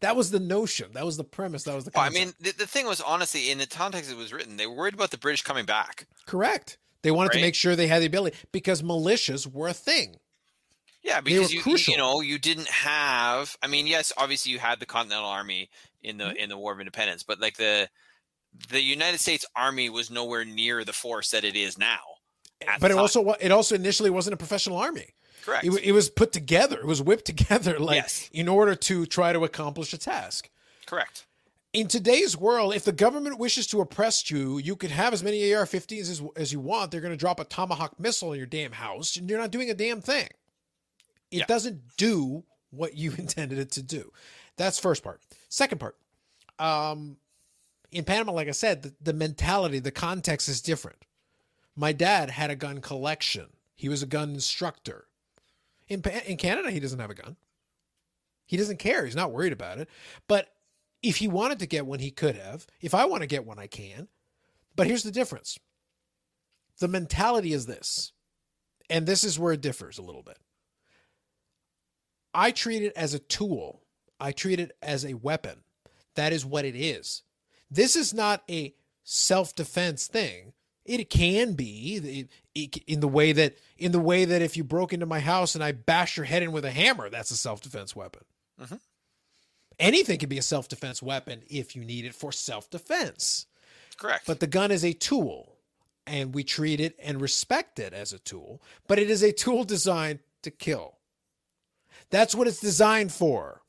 That 0.00 0.16
was 0.16 0.30
the 0.30 0.40
notion. 0.40 0.90
That 0.94 1.04
was 1.04 1.16
the 1.16 1.24
premise. 1.24 1.64
That 1.64 1.74
was 1.74 1.84
the 1.84 1.92
Well, 1.94 2.04
I 2.04 2.10
mean, 2.10 2.32
the, 2.40 2.52
the 2.52 2.66
thing 2.66 2.86
was 2.86 3.00
honestly 3.00 3.50
in 3.50 3.58
the 3.58 3.66
context 3.66 4.10
it 4.10 4.16
was 4.16 4.32
written, 4.32 4.56
they 4.56 4.66
were 4.66 4.74
worried 4.74 4.94
about 4.94 5.10
the 5.10 5.18
British 5.18 5.42
coming 5.42 5.66
back. 5.66 6.06
Correct. 6.26 6.78
They 7.02 7.10
wanted 7.10 7.32
to 7.32 7.40
make 7.40 7.54
sure 7.54 7.76
they 7.76 7.86
had 7.86 8.02
the 8.02 8.06
ability 8.06 8.36
because 8.52 8.82
militias 8.82 9.46
were 9.50 9.68
a 9.68 9.72
thing. 9.74 10.16
Yeah, 11.02 11.20
because 11.22 11.52
you, 11.52 11.62
you 11.64 11.96
know 11.96 12.20
you 12.20 12.38
didn't 12.38 12.68
have. 12.68 13.56
I 13.62 13.68
mean, 13.68 13.86
yes, 13.86 14.12
obviously 14.18 14.52
you 14.52 14.58
had 14.58 14.80
the 14.80 14.86
Continental 14.86 15.26
Army 15.26 15.70
in 16.02 16.18
the 16.18 16.24
Mhm. 16.24 16.36
in 16.36 16.48
the 16.50 16.58
War 16.58 16.72
of 16.74 16.80
Independence, 16.80 17.22
but 17.22 17.40
like 17.40 17.56
the 17.56 17.88
the 18.68 18.82
United 18.82 19.18
States 19.18 19.46
Army 19.56 19.88
was 19.88 20.10
nowhere 20.10 20.44
near 20.44 20.84
the 20.84 20.92
force 20.92 21.30
that 21.30 21.44
it 21.44 21.56
is 21.56 21.78
now. 21.78 22.00
but 22.80 22.90
it 22.90 22.94
time. 22.94 22.98
also 22.98 23.30
it 23.40 23.50
also 23.50 23.74
initially 23.74 24.10
wasn't 24.10 24.34
a 24.34 24.36
professional 24.36 24.76
army. 24.76 25.14
Correct. 25.44 25.64
It, 25.64 25.72
it 25.84 25.92
was 25.92 26.08
put 26.10 26.32
together. 26.32 26.78
It 26.78 26.86
was 26.86 27.02
whipped 27.02 27.24
together 27.34 27.78
like 27.78 27.96
Yes. 27.96 28.28
in 28.32 28.48
order 28.48 28.74
to 28.74 29.06
try 29.06 29.32
to 29.32 29.44
accomplish 29.44 29.92
a 29.92 29.98
task. 29.98 30.48
correct. 30.86 31.26
In 31.72 31.86
today's 31.86 32.36
world, 32.36 32.74
if 32.74 32.84
the 32.84 32.90
government 32.90 33.38
wishes 33.38 33.68
to 33.68 33.80
oppress 33.80 34.28
you, 34.28 34.58
you 34.58 34.74
could 34.74 34.90
have 34.90 35.12
as 35.12 35.22
many 35.22 35.52
AR-15s 35.54 36.10
as, 36.10 36.20
as 36.34 36.52
you 36.52 36.58
want. 36.58 36.90
They're 36.90 37.00
going 37.00 37.12
to 37.12 37.16
drop 37.16 37.38
a 37.38 37.44
tomahawk 37.44 37.98
missile 38.00 38.32
in 38.32 38.38
your 38.38 38.46
damn 38.48 38.72
house, 38.72 39.14
and 39.14 39.30
you're 39.30 39.38
not 39.38 39.52
doing 39.52 39.70
a 39.70 39.74
damn 39.74 40.00
thing. 40.00 40.26
It 41.30 41.38
Yeah. 41.38 41.46
doesn't 41.46 41.96
do 41.96 42.42
what 42.70 42.96
you 42.96 43.12
intended 43.18 43.60
it 43.60 43.70
to 43.72 43.84
do. 43.84 44.10
That's 44.56 44.80
first 44.80 45.04
part. 45.04 45.20
Second 45.48 45.78
part. 45.78 45.96
Um, 46.58 47.18
in 47.92 48.02
Panama, 48.02 48.32
like 48.32 48.48
I 48.48 48.50
said, 48.52 48.82
the, 48.82 48.94
the 49.00 49.12
mentality, 49.12 49.78
the 49.78 49.92
context 49.92 50.48
is 50.48 50.60
different. 50.60 51.04
My 51.76 51.92
dad 51.92 52.30
had 52.30 52.50
a 52.50 52.56
gun 52.56 52.80
collection. 52.80 53.46
He 53.76 53.88
was 53.88 54.02
a 54.02 54.06
gun 54.06 54.30
instructor. 54.34 55.06
In 55.90 56.02
in 56.26 56.38
Canada, 56.38 56.70
he 56.70 56.80
doesn't 56.80 57.00
have 57.00 57.10
a 57.10 57.14
gun. 57.14 57.36
He 58.46 58.56
doesn't 58.56 58.78
care. 58.78 59.04
He's 59.04 59.16
not 59.16 59.32
worried 59.32 59.52
about 59.52 59.78
it. 59.78 59.88
But 60.26 60.48
if 61.02 61.16
he 61.16 61.28
wanted 61.28 61.58
to 61.58 61.66
get 61.66 61.86
one, 61.86 61.98
he 61.98 62.10
could 62.10 62.36
have. 62.36 62.66
If 62.80 62.94
I 62.94 63.04
want 63.04 63.22
to 63.22 63.26
get 63.28 63.44
one, 63.44 63.58
I 63.58 63.66
can. 63.66 64.08
But 64.74 64.86
here's 64.86 65.02
the 65.02 65.10
difference. 65.10 65.58
The 66.78 66.88
mentality 66.88 67.52
is 67.52 67.66
this. 67.66 68.12
And 68.88 69.06
this 69.06 69.24
is 69.24 69.38
where 69.38 69.52
it 69.52 69.60
differs 69.60 69.98
a 69.98 70.02
little 70.02 70.22
bit. 70.22 70.38
I 72.32 72.50
treat 72.50 72.82
it 72.82 72.92
as 72.96 73.12
a 73.12 73.18
tool. 73.18 73.82
I 74.18 74.32
treat 74.32 74.60
it 74.60 74.72
as 74.82 75.04
a 75.04 75.14
weapon. 75.14 75.62
That 76.14 76.32
is 76.32 76.44
what 76.44 76.64
it 76.64 76.76
is. 76.76 77.22
This 77.70 77.96
is 77.96 78.14
not 78.14 78.42
a 78.48 78.74
self-defense 79.04 80.06
thing. 80.06 80.52
It 80.84 81.08
can 81.08 81.52
be 81.52 82.28
in 82.54 83.00
the 83.00 83.08
way 83.08 83.32
that 83.32 83.56
in 83.78 83.92
the 83.92 84.00
way 84.00 84.24
that 84.24 84.42
if 84.42 84.56
you 84.56 84.64
broke 84.64 84.92
into 84.92 85.06
my 85.06 85.20
house 85.20 85.54
and 85.54 85.62
I 85.62 85.72
bash 85.72 86.16
your 86.16 86.26
head 86.26 86.42
in 86.42 86.52
with 86.52 86.64
a 86.64 86.70
hammer, 86.70 87.08
that's 87.08 87.30
a 87.30 87.36
self-defense 87.36 87.94
weapon. 87.94 88.24
Mhm. 88.60 88.80
Anything 89.78 90.18
can 90.18 90.28
be 90.28 90.38
a 90.38 90.42
self-defense 90.42 91.02
weapon 91.02 91.42
if 91.48 91.74
you 91.74 91.84
need 91.84 92.04
it 92.04 92.14
for 92.14 92.32
self-defense. 92.32 93.46
Correct. 93.96 94.26
But 94.26 94.40
the 94.40 94.46
gun 94.46 94.70
is 94.70 94.84
a 94.84 94.92
tool, 94.92 95.56
and 96.06 96.34
we 96.34 96.44
treat 96.44 96.80
it 96.80 96.96
and 97.02 97.20
respect 97.20 97.78
it 97.78 97.92
as 97.92 98.12
a 98.12 98.18
tool, 98.18 98.60
but 98.86 98.98
it 98.98 99.10
is 99.10 99.22
a 99.22 99.32
tool 99.32 99.64
designed 99.64 100.18
to 100.42 100.50
kill. 100.50 100.98
That's 102.10 102.34
what 102.34 102.46
it's 102.48 102.60
designed 102.60 103.12
for. 103.12 103.62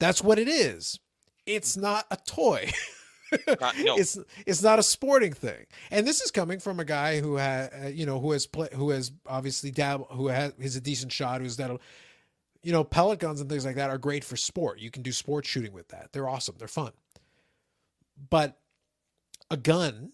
That's 0.00 0.22
what 0.22 0.38
it 0.38 0.48
is. 0.48 0.98
It's 1.46 1.76
not 1.76 2.06
a 2.10 2.16
toy. 2.16 2.72
Uh, 3.32 3.72
no. 3.82 3.96
It's 3.96 4.18
it's 4.46 4.62
not 4.62 4.78
a 4.78 4.82
sporting 4.82 5.32
thing. 5.32 5.66
And 5.90 6.06
this 6.06 6.20
is 6.20 6.30
coming 6.30 6.58
from 6.58 6.80
a 6.80 6.84
guy 6.84 7.20
who 7.20 7.36
has 7.36 7.70
uh, 7.70 7.88
you 7.88 8.06
know 8.06 8.20
who 8.20 8.32
has 8.32 8.46
play, 8.46 8.68
who 8.72 8.90
has 8.90 9.12
obviously 9.26 9.70
dab 9.70 10.06
who 10.10 10.28
has 10.28 10.52
is 10.58 10.76
a 10.76 10.80
decent 10.80 11.12
shot 11.12 11.40
who's 11.40 11.56
that 11.56 11.70
you 12.62 12.72
know 12.72 12.84
pellet 12.84 13.18
guns 13.18 13.40
and 13.40 13.48
things 13.48 13.64
like 13.64 13.76
that 13.76 13.90
are 13.90 13.98
great 13.98 14.24
for 14.24 14.36
sport. 14.36 14.78
You 14.78 14.90
can 14.90 15.02
do 15.02 15.12
sport 15.12 15.46
shooting 15.46 15.72
with 15.72 15.88
that. 15.88 16.10
They're 16.12 16.28
awesome. 16.28 16.56
They're 16.58 16.68
fun. 16.68 16.92
But 18.30 18.58
a 19.50 19.56
gun 19.56 20.12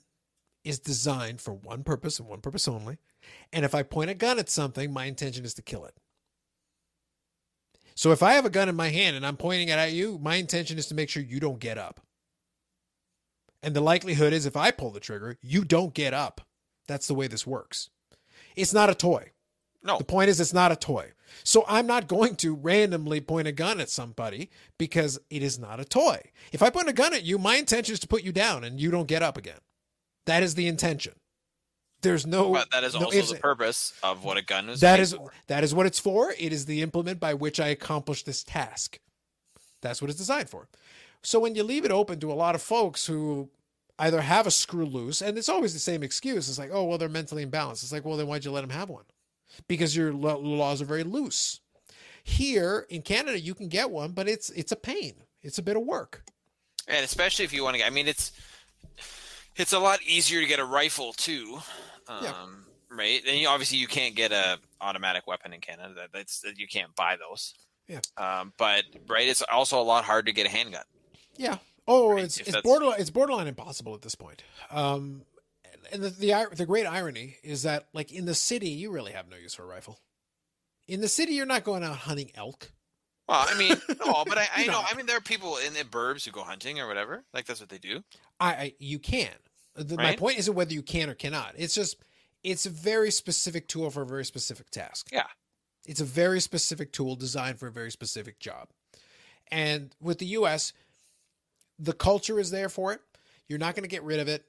is 0.65 0.79
designed 0.79 1.41
for 1.41 1.53
one 1.53 1.85
purpose 1.85 2.19
and 2.19 2.29
one 2.29 2.41
purpose 2.41 2.69
only. 2.69 2.99
And 3.53 3.65
if 3.65 3.75
I 3.75 3.83
point 3.83 4.11
a 4.11 4.15
gun 4.15 4.39
at 4.39 4.49
something, 4.49 4.93
my 4.93 5.05
intention 5.07 5.45
is 5.45 5.55
to 5.55 5.63
kill 5.63 5.85
it. 5.85 5.95
So 7.95 8.13
if 8.13 8.23
I 8.23 8.33
have 8.33 8.47
a 8.47 8.51
gun 8.51 8.69
in 8.69 8.77
my 8.77 8.89
hand 8.89 9.17
and 9.17 9.27
I'm 9.27 9.37
pointing 9.37 9.69
it 9.69 9.73
at 9.73 9.93
you, 9.93 10.19
my 10.23 10.37
intention 10.37 10.79
is 10.79 10.87
to 10.87 10.95
make 10.95 11.11
sure 11.11 11.23
you 11.23 11.41
don't 11.41 11.59
get 11.59 11.77
up. 11.77 12.01
And 13.63 13.75
the 13.75 13.81
likelihood 13.81 14.33
is 14.33 14.47
if 14.47 14.57
I 14.57 14.71
pull 14.71 14.91
the 14.91 15.01
trigger, 15.01 15.37
you 15.43 15.65
don't 15.65 15.95
get 15.95 16.15
up. 16.15 16.41
That's 16.89 17.07
the 17.07 17.15
way 17.15 17.27
this 17.27 17.47
works. 17.47 17.91
It's 18.57 18.73
not 18.73 18.91
a 18.91 18.95
toy. 18.95 19.33
no. 19.83 19.99
The 19.99 20.05
point 20.05 20.31
is, 20.31 20.41
it's 20.41 20.53
not 20.53 20.73
a 20.73 20.77
toy. 20.77 21.13
So 21.45 21.65
I'm 21.69 21.87
not 21.87 22.09
going 22.09 22.37
to 22.37 22.55
randomly 22.55 23.21
point 23.21 23.47
a 23.47 23.53
gun 23.53 23.81
at 23.81 23.89
somebody 23.89 24.51
because 24.79 25.19
it 25.31 25.43
is 25.43 25.59
not 25.59 25.79
a 25.79 25.85
toy. 25.85 26.21
If 26.53 26.63
I 26.63 26.71
point 26.71 26.89
a 26.89 26.93
gun 26.93 27.15
at 27.15 27.23
you, 27.23 27.39
my 27.39 27.57
intention 27.57 27.93
is 27.93 28.01
to 28.01 28.09
put 28.09 28.25
you 28.25 28.33
down 28.33 28.65
and 28.65 28.81
you 28.81 28.91
don't 28.91 29.07
get 29.07 29.23
up 29.23 29.37
again. 29.37 29.61
That 30.27 30.43
is 30.43 30.55
the 30.55 30.67
intention. 30.67 31.15
There's 32.03 32.27
no. 32.27 32.53
but 32.53 32.71
that 32.71 32.83
is 32.83 32.95
no 32.95 33.07
also 33.07 33.35
the 33.35 33.41
purpose 33.41 33.93
of 34.03 34.25
what 34.25 34.37
a 34.39 34.43
gun 34.43 34.71
is. 34.71 34.81
that 34.81 35.01
is 35.01 35.13
for. 35.13 35.33
that 35.49 35.63
is 35.65 35.75
what 35.75 35.87
it's 35.87 35.99
for. 35.99 36.33
It 36.39 36.53
is 36.53 36.65
the 36.67 36.83
implement 36.83 37.21
by 37.21 37.35
which 37.35 37.61
I 37.61 37.69
accomplish 37.69 38.23
this 38.23 38.43
task. 38.43 38.99
That's 39.83 40.01
what 40.01 40.11
it's 40.11 40.19
designed 40.19 40.49
for. 40.49 40.69
So 41.23 41.39
when 41.41 41.55
you 41.55 41.63
leave 41.63 41.85
it 41.85 41.91
open 41.91 42.19
to 42.21 42.33
a 42.33 42.35
lot 42.35 42.55
of 42.55 42.63
folks 42.63 43.07
who 43.07 43.51
either 43.99 44.21
have 44.23 44.47
a 44.47 44.51
screw 44.51 44.87
loose, 44.87 45.21
and 45.21 45.37
it's 45.37 45.49
always 45.51 45.75
the 45.75 45.79
same 45.79 46.03
excuse. 46.03 46.49
It's 46.49 46.59
like, 46.59 46.71
oh 46.73 46.85
well, 46.85 46.97
they're 46.99 47.09
mentally 47.09 47.45
imbalanced. 47.45 47.83
It's 47.83 47.93
like, 47.93 48.05
well, 48.05 48.17
then 48.17 48.27
why'd 48.27 48.45
you 48.45 48.51
let 48.51 48.63
them 48.63 48.71
have 48.71 48.89
one? 48.89 49.05
Because 49.69 49.95
your 49.97 50.13
laws 50.13 50.81
are 50.81 50.87
very 50.87 51.05
loose. 51.05 51.61
Here 52.25 52.87
in 52.89 53.03
Canada, 53.03 53.39
you 53.39 53.55
can 53.55 53.69
get 53.69 53.91
one, 53.91 54.13
but 54.13 54.29
it's 54.29 54.51
it's 54.51 54.73
a 54.73 54.77
pain. 54.77 55.15
It's 55.43 55.59
a 55.59 55.63
bit 55.63 55.77
of 55.77 55.83
work. 55.83 56.23
and 56.89 57.05
especially 57.05 57.45
if 57.45 57.53
you 57.53 57.63
want 57.65 57.75
to. 57.75 57.79
Get 57.79 57.87
I 57.87 57.91
mean, 57.91 58.09
it's 58.09 58.33
it's 59.57 59.73
a 59.73 59.79
lot 59.79 60.01
easier 60.03 60.41
to 60.41 60.47
get 60.47 60.59
a 60.61 60.65
rifle 60.65 61.13
too, 61.13 61.59
um, 62.09 62.25
Yeah. 62.25 62.35
right? 62.91 63.23
And 63.27 63.39
you, 63.39 63.49
obviously, 63.49 63.79
you 63.79 63.87
can't 63.87 64.15
get 64.15 64.33
a 64.33 64.59
automatic 64.81 65.27
weapon 65.27 65.53
in 65.53 65.61
Canada. 65.61 66.07
That's 66.13 66.41
that 66.41 66.59
you 66.59 66.67
can't 66.69 66.95
buy 66.95 67.17
those. 67.17 67.55
Yeah. 67.89 68.01
Um, 68.17 68.53
but 68.57 68.85
right, 69.09 69.27
it's 69.29 69.43
also 69.43 69.81
a 69.81 69.83
lot 69.83 70.05
harder 70.05 70.27
to 70.27 70.33
get 70.33 70.47
a 70.47 70.51
handgun. 70.51 70.85
Yeah. 71.41 71.57
Oh, 71.89 72.13
Right, 72.13 72.25
it's 72.25 72.39
if 72.39 72.49
it's 72.49 72.61
borderline 72.61 73.01
it's 73.01 73.11
borderline 73.11 73.49
impossible 73.49 73.95
at 73.95 74.03
this 74.03 74.15
point. 74.15 74.43
Um, 74.71 75.23
and 75.93 76.03
the, 76.03 76.11
the 76.11 76.49
the 76.55 76.67
great 76.67 76.87
irony 76.87 77.37
is 77.43 77.63
that 77.63 77.89
like 77.93 78.13
in 78.13 78.27
the 78.27 78.35
city, 78.35 78.69
you 78.69 78.93
really 78.93 79.13
have 79.13 79.29
no 79.29 79.37
use 79.37 79.55
for 79.55 79.65
a 79.65 79.67
rifle. 79.67 79.99
In 80.87 81.01
the 81.01 81.09
city, 81.09 81.33
you're 81.33 81.47
not 81.47 81.65
going 81.65 81.83
out 81.83 81.97
hunting 81.97 82.31
elk. 82.35 82.73
Well, 83.29 83.47
I 83.49 83.57
mean, 83.59 83.71
no, 84.05 84.25
but 84.27 84.39
I, 84.39 84.49
I 84.55 84.67
know. 84.67 84.83
I 84.85 84.95
mean, 84.95 85.07
there 85.07 85.17
are 85.17 85.23
people 85.23 85.57
in 85.57 85.73
the 85.73 85.81
burbs 85.81 86.25
who 86.25 86.31
go 86.31 86.43
hunting 86.43 86.79
or 86.79 86.87
whatever. 86.87 87.25
Like 87.33 87.47
that's 87.47 87.61
what 87.61 87.71
they 87.71 87.79
do. 87.79 88.05
I, 88.39 88.53
I 88.53 88.73
you 88.79 88.99
can. 88.99 89.31
The, 89.75 89.97
My 89.97 90.17
point 90.17 90.39
isn't 90.39 90.55
whether 90.55 90.75
you 90.75 90.83
can 90.83 91.09
or 91.09 91.15
cannot. 91.15 91.55
It's 91.57 91.75
just 91.75 91.97
it's 92.45 92.67
a 92.67 92.71
very 92.71 93.11
specific 93.11 93.67
tool 93.67 93.91
for 93.91 94.03
a 94.03 94.07
very 94.07 94.25
specific 94.25 94.71
task. 94.71 95.09
Yeah. 95.13 95.27
It's 95.87 96.01
a 96.01 96.05
very 96.05 96.41
specific 96.41 96.93
tool 96.93 97.17
designed 97.17 97.59
for 97.59 97.67
a 97.67 97.73
very 97.73 97.91
specific 97.91 98.39
job. 98.39 98.69
And 99.51 99.95
with 100.01 100.19
the 100.19 100.27
US, 100.27 100.73
the 101.81 101.93
culture 101.93 102.39
is 102.39 102.51
there 102.51 102.69
for 102.69 102.93
it. 102.93 103.01
You're 103.49 103.59
not 103.59 103.75
going 103.75 103.83
to 103.85 103.89
get 103.89 104.03
rid 104.05 104.21
of 104.21 104.29
it. 104.29 104.45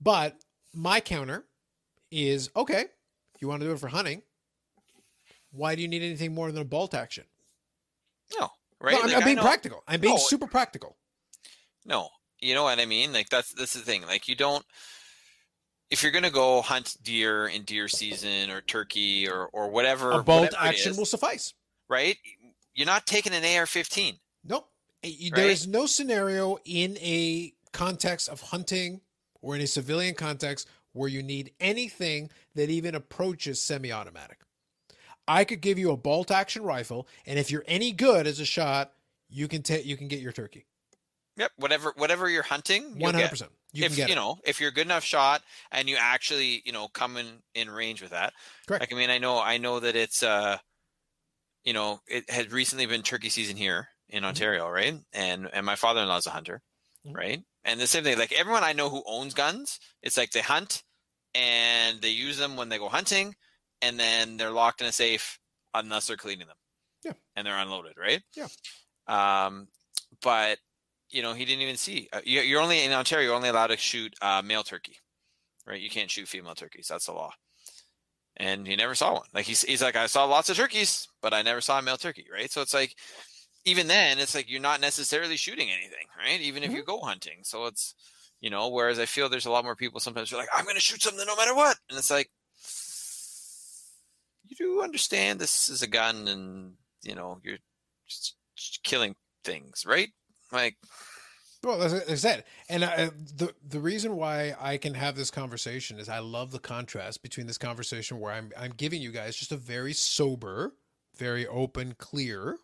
But 0.00 0.36
my 0.72 0.98
counter 1.00 1.44
is 2.10 2.50
okay, 2.56 2.86
you 3.40 3.46
want 3.48 3.60
to 3.60 3.66
do 3.68 3.72
it 3.72 3.78
for 3.78 3.88
hunting. 3.88 4.22
Why 5.52 5.74
do 5.76 5.82
you 5.82 5.88
need 5.88 6.02
anything 6.02 6.34
more 6.34 6.50
than 6.50 6.62
a 6.62 6.64
bolt 6.64 6.94
action? 6.94 7.24
No, 8.38 8.50
right? 8.80 8.92
No, 8.94 9.00
I'm, 9.02 9.06
Like, 9.08 9.16
I'm 9.18 9.24
being 9.24 9.36
practical. 9.38 9.84
I'm 9.86 10.00
being 10.00 10.14
No. 10.14 10.20
super 10.20 10.46
practical. 10.46 10.96
No, 11.84 12.08
you 12.40 12.54
know 12.54 12.64
what 12.64 12.80
I 12.80 12.86
mean. 12.86 13.12
Like 13.12 13.28
that's 13.28 13.52
that's 13.52 13.74
the 13.74 13.80
thing. 13.80 14.02
Like 14.06 14.26
you 14.26 14.34
don't. 14.34 14.64
If 15.90 16.02
you're 16.02 16.12
gonna 16.12 16.30
go 16.30 16.60
hunt 16.62 16.96
deer 17.02 17.46
in 17.46 17.62
deer 17.62 17.86
season 17.88 18.50
or 18.50 18.60
turkey 18.62 19.28
or 19.28 19.46
or 19.52 19.68
whatever, 19.70 20.10
A 20.12 20.22
bolt 20.24 20.42
whatever 20.52 20.56
action 20.66 20.92
is, 20.92 20.98
will 20.98 21.04
suffice. 21.06 21.54
right? 21.88 22.16
you're 22.76 22.86
not 22.86 23.06
taking 23.06 23.32
an 23.32 23.44
AR-15. 23.44 24.18
Nope. 24.42 24.68
There 25.04 25.44
Right? 25.44 25.50
is 25.50 25.66
no 25.66 25.86
scenario 25.86 26.58
in 26.64 26.96
a 26.98 27.52
context 27.72 28.28
of 28.28 28.40
hunting 28.40 29.00
or 29.42 29.54
in 29.54 29.60
a 29.62 29.66
civilian 29.66 30.14
context 30.14 30.68
where 30.92 31.08
you 31.08 31.22
need 31.22 31.52
anything 31.60 32.30
that 32.54 32.70
even 32.70 32.94
approaches 32.94 33.60
semi-automatic. 33.60 34.38
I 35.26 35.44
could 35.44 35.60
give 35.60 35.78
you 35.78 35.90
a 35.90 35.96
bolt 35.96 36.30
action 36.30 36.62
rifle, 36.62 37.08
and 37.26 37.38
if 37.38 37.50
you're 37.50 37.64
any 37.66 37.92
good 37.92 38.26
as 38.26 38.40
a 38.40 38.44
shot, 38.44 38.92
you 39.28 39.48
can 39.48 39.62
take 39.62 39.84
you 39.86 39.96
can 39.96 40.08
get 40.08 40.20
your 40.20 40.32
turkey. 40.32 40.66
Yep, 41.36 41.52
whatever 41.56 41.92
whatever 41.96 42.28
you're 42.28 42.42
hunting, 42.44 42.98
One 42.98 43.14
hundred 43.14 43.30
percent. 43.30 43.50
You 43.72 43.84
if 43.84 43.98
you 43.98 44.04
it. 44.04 44.14
know 44.14 44.38
if 44.44 44.60
you're 44.60 44.68
a 44.68 44.72
good 44.72 44.86
enough 44.86 45.02
shot 45.02 45.42
and 45.72 45.88
you 45.88 45.96
actually 45.98 46.62
you 46.64 46.70
know 46.72 46.86
come 46.88 47.16
in 47.16 47.26
in 47.54 47.68
range 47.68 48.00
with 48.02 48.12
that 48.12 48.32
Correct. 48.68 48.82
like 48.82 48.92
i 48.92 48.96
mean 48.96 49.10
i 49.10 49.18
know 49.18 49.40
i 49.40 49.58
know 49.58 49.80
that 49.80 49.96
it's 49.96 50.22
uh 50.22 50.58
you 51.64 51.72
know 51.72 52.00
it 52.06 52.30
has 52.30 52.52
recently 52.52 52.86
been 52.86 53.02
turkey 53.02 53.30
season 53.30 53.56
here 53.56 53.88
in 54.14 54.22
Mhm. 54.22 54.28
ontario 54.28 54.68
right 54.68 54.94
and 55.12 55.48
and 55.52 55.66
my 55.66 55.76
father 55.76 56.00
in 56.02 56.08
law 56.08 56.16
is 56.16 56.26
a 56.26 56.30
hunter 56.38 56.62
Mhm. 57.06 57.14
right 57.16 57.40
and 57.64 57.80
the 57.80 57.86
same 57.86 58.04
thing 58.04 58.18
like 58.18 58.32
everyone 58.32 58.64
i 58.64 58.72
know 58.72 58.88
who 58.90 59.02
owns 59.06 59.34
guns 59.34 59.78
it's 60.02 60.16
like 60.16 60.30
they 60.32 60.40
hunt 60.40 60.82
and 61.34 62.00
they 62.00 62.10
use 62.10 62.36
them 62.38 62.56
when 62.56 62.68
they 62.68 62.78
go 62.78 62.88
hunting 62.88 63.34
and 63.82 63.98
then 63.98 64.36
they're 64.36 64.50
locked 64.62 64.80
in 64.80 64.86
a 64.86 64.92
safe 64.92 65.38
unless 65.74 66.06
they're 66.06 66.16
cleaning 66.24 66.46
them 66.46 66.56
Yeah. 67.02 67.12
and 67.34 67.46
they're 67.46 67.58
unloaded 67.58 67.96
right 67.98 68.22
Yeah. 68.34 68.48
um 69.08 69.68
but 70.22 70.58
you 71.10 71.22
know, 71.22 71.32
he 71.32 71.44
didn't 71.44 71.62
even 71.62 71.76
see. 71.76 72.08
Uh, 72.12 72.20
you- 72.24 72.40
you're 72.40 72.60
only 72.60 72.82
in 72.82 72.92
Ontario. 72.92 73.26
You're 73.26 73.36
only 73.36 73.48
allowed 73.50 73.68
to 73.68 73.76
shoot 73.76 74.12
uh, 74.20 74.42
male 74.42 74.64
turkey, 74.64 74.98
right? 75.64 75.80
You 75.80 75.88
can't 75.88 76.10
shoot 76.10 76.26
female 76.26 76.56
turkeys. 76.56 76.88
That's 76.88 77.06
the 77.06 77.12
law. 77.12 77.32
And 78.36 78.66
he 78.66 78.74
never 78.74 78.96
saw 78.96 79.12
one. 79.14 79.28
Like 79.32 79.46
he's 79.46 79.62
he's 79.62 79.80
like, 79.82 79.94
I 79.94 80.06
saw 80.06 80.24
lots 80.24 80.50
of 80.50 80.56
turkeys, 80.56 81.06
but 81.22 81.32
I 81.32 81.42
never 81.42 81.60
saw 81.60 81.78
a 81.78 81.82
male 81.82 81.96
turkey, 81.98 82.26
right? 82.32 82.50
So 82.50 82.62
it's 82.62 82.74
like, 82.74 82.96
even 83.64 83.86
then, 83.86 84.18
it's 84.18 84.34
like 84.34 84.50
you're 84.50 84.60
not 84.60 84.80
necessarily 84.80 85.36
shooting 85.36 85.70
anything, 85.70 86.06
right? 86.18 86.40
Even 86.40 86.62
if 86.62 86.70
mm-hmm. 86.70 86.76
you 86.78 86.84
go 86.84 87.00
hunting. 87.00 87.38
So 87.42 87.66
it's, 87.66 87.94
you 88.40 88.50
know, 88.50 88.68
whereas 88.68 88.98
I 88.98 89.06
feel 89.06 89.28
there's 89.28 89.46
a 89.46 89.50
lot 89.50 89.64
more 89.64 89.76
people 89.76 90.00
sometimes 90.00 90.30
who 90.30 90.36
are 90.36 90.40
like, 90.40 90.48
I'm 90.54 90.64
going 90.64 90.76
to 90.76 90.80
shoot 90.80 91.02
something 91.02 91.26
no 91.26 91.36
matter 91.36 91.54
what, 91.54 91.78
and 91.88 91.98
it's 91.98 92.10
like, 92.10 92.30
you 94.46 94.56
do 94.56 94.82
understand 94.82 95.38
this 95.38 95.68
is 95.68 95.82
a 95.82 95.86
gun, 95.86 96.28
and 96.28 96.74
you 97.02 97.14
know 97.14 97.40
you're 97.42 97.58
just 98.06 98.36
killing 98.82 99.14
things, 99.42 99.84
right? 99.86 100.10
Like, 100.52 100.76
Well, 101.62 101.82
as 101.82 101.94
I 101.94 102.14
said, 102.14 102.44
and 102.68 102.84
I, 102.84 103.10
the 103.36 103.54
the 103.66 103.80
reason 103.80 104.16
why 104.16 104.54
I 104.60 104.76
can 104.76 104.92
have 104.94 105.16
this 105.16 105.30
conversation 105.30 105.98
is 105.98 106.10
I 106.10 106.18
love 106.18 106.50
the 106.50 106.58
contrast 106.58 107.22
between 107.22 107.46
this 107.46 107.58
conversation 107.58 108.20
where 108.20 108.32
I'm 108.32 108.52
I'm 108.58 108.72
giving 108.76 109.00
you 109.00 109.10
guys 109.10 109.36
just 109.36 109.52
a 109.52 109.56
very 109.56 109.94
sober, 109.94 110.74
very 111.16 111.46
open, 111.46 111.94
clear 111.98 112.58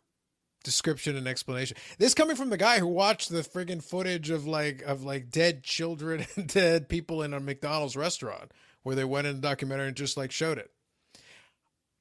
description 0.63 1.17
and 1.17 1.27
explanation. 1.27 1.77
This 1.99 2.15
coming 2.15 2.37
from 2.37 2.51
the 2.51 2.57
guy 2.57 2.79
who 2.79 2.87
watched 2.87 3.31
the 3.31 3.43
friggin' 3.43 3.83
footage 3.83 4.31
of 4.31 4.47
like 4.47 4.83
of 4.83 5.03
like 5.05 5.31
dead 5.31 5.63
children 5.63 6.27
and 6.37 6.47
dead 6.47 6.89
people 6.89 7.23
in 7.23 7.35
a 7.35 7.41
McDonald's 7.41 7.97
restaurant 7.97 8.53
where 8.83 8.97
they 8.97 9.05
went 9.05 9.27
in 9.27 9.37
the 9.37 9.43
documentary 9.43 9.89
and 9.89 9.97
just 9.97 10.17
like 10.17 10.33
showed 10.33 10.59
it. 10.59 10.71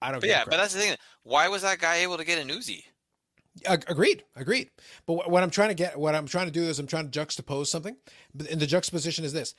I 0.01 0.11
don't. 0.11 0.21
But 0.21 0.29
yeah, 0.29 0.43
but 0.45 0.57
that's 0.57 0.73
the 0.73 0.79
thing. 0.79 0.95
Why 1.23 1.47
was 1.47 1.61
that 1.61 1.79
guy 1.79 1.97
able 1.97 2.17
to 2.17 2.25
get 2.25 2.39
an 2.39 2.49
Uzi? 2.49 2.83
Agreed, 3.65 4.23
agreed. 4.35 4.69
But 5.05 5.29
what 5.29 5.43
I'm 5.43 5.49
trying 5.49 5.69
to 5.69 5.75
get, 5.75 5.99
what 5.99 6.15
I'm 6.15 6.27
trying 6.27 6.45
to 6.45 6.51
do 6.51 6.63
is 6.63 6.79
I'm 6.79 6.87
trying 6.87 7.09
to 7.09 7.19
juxtapose 7.19 7.67
something. 7.67 7.97
And 8.49 8.59
the 8.59 8.67
juxtaposition 8.67 9.25
is 9.25 9.33
this: 9.33 9.53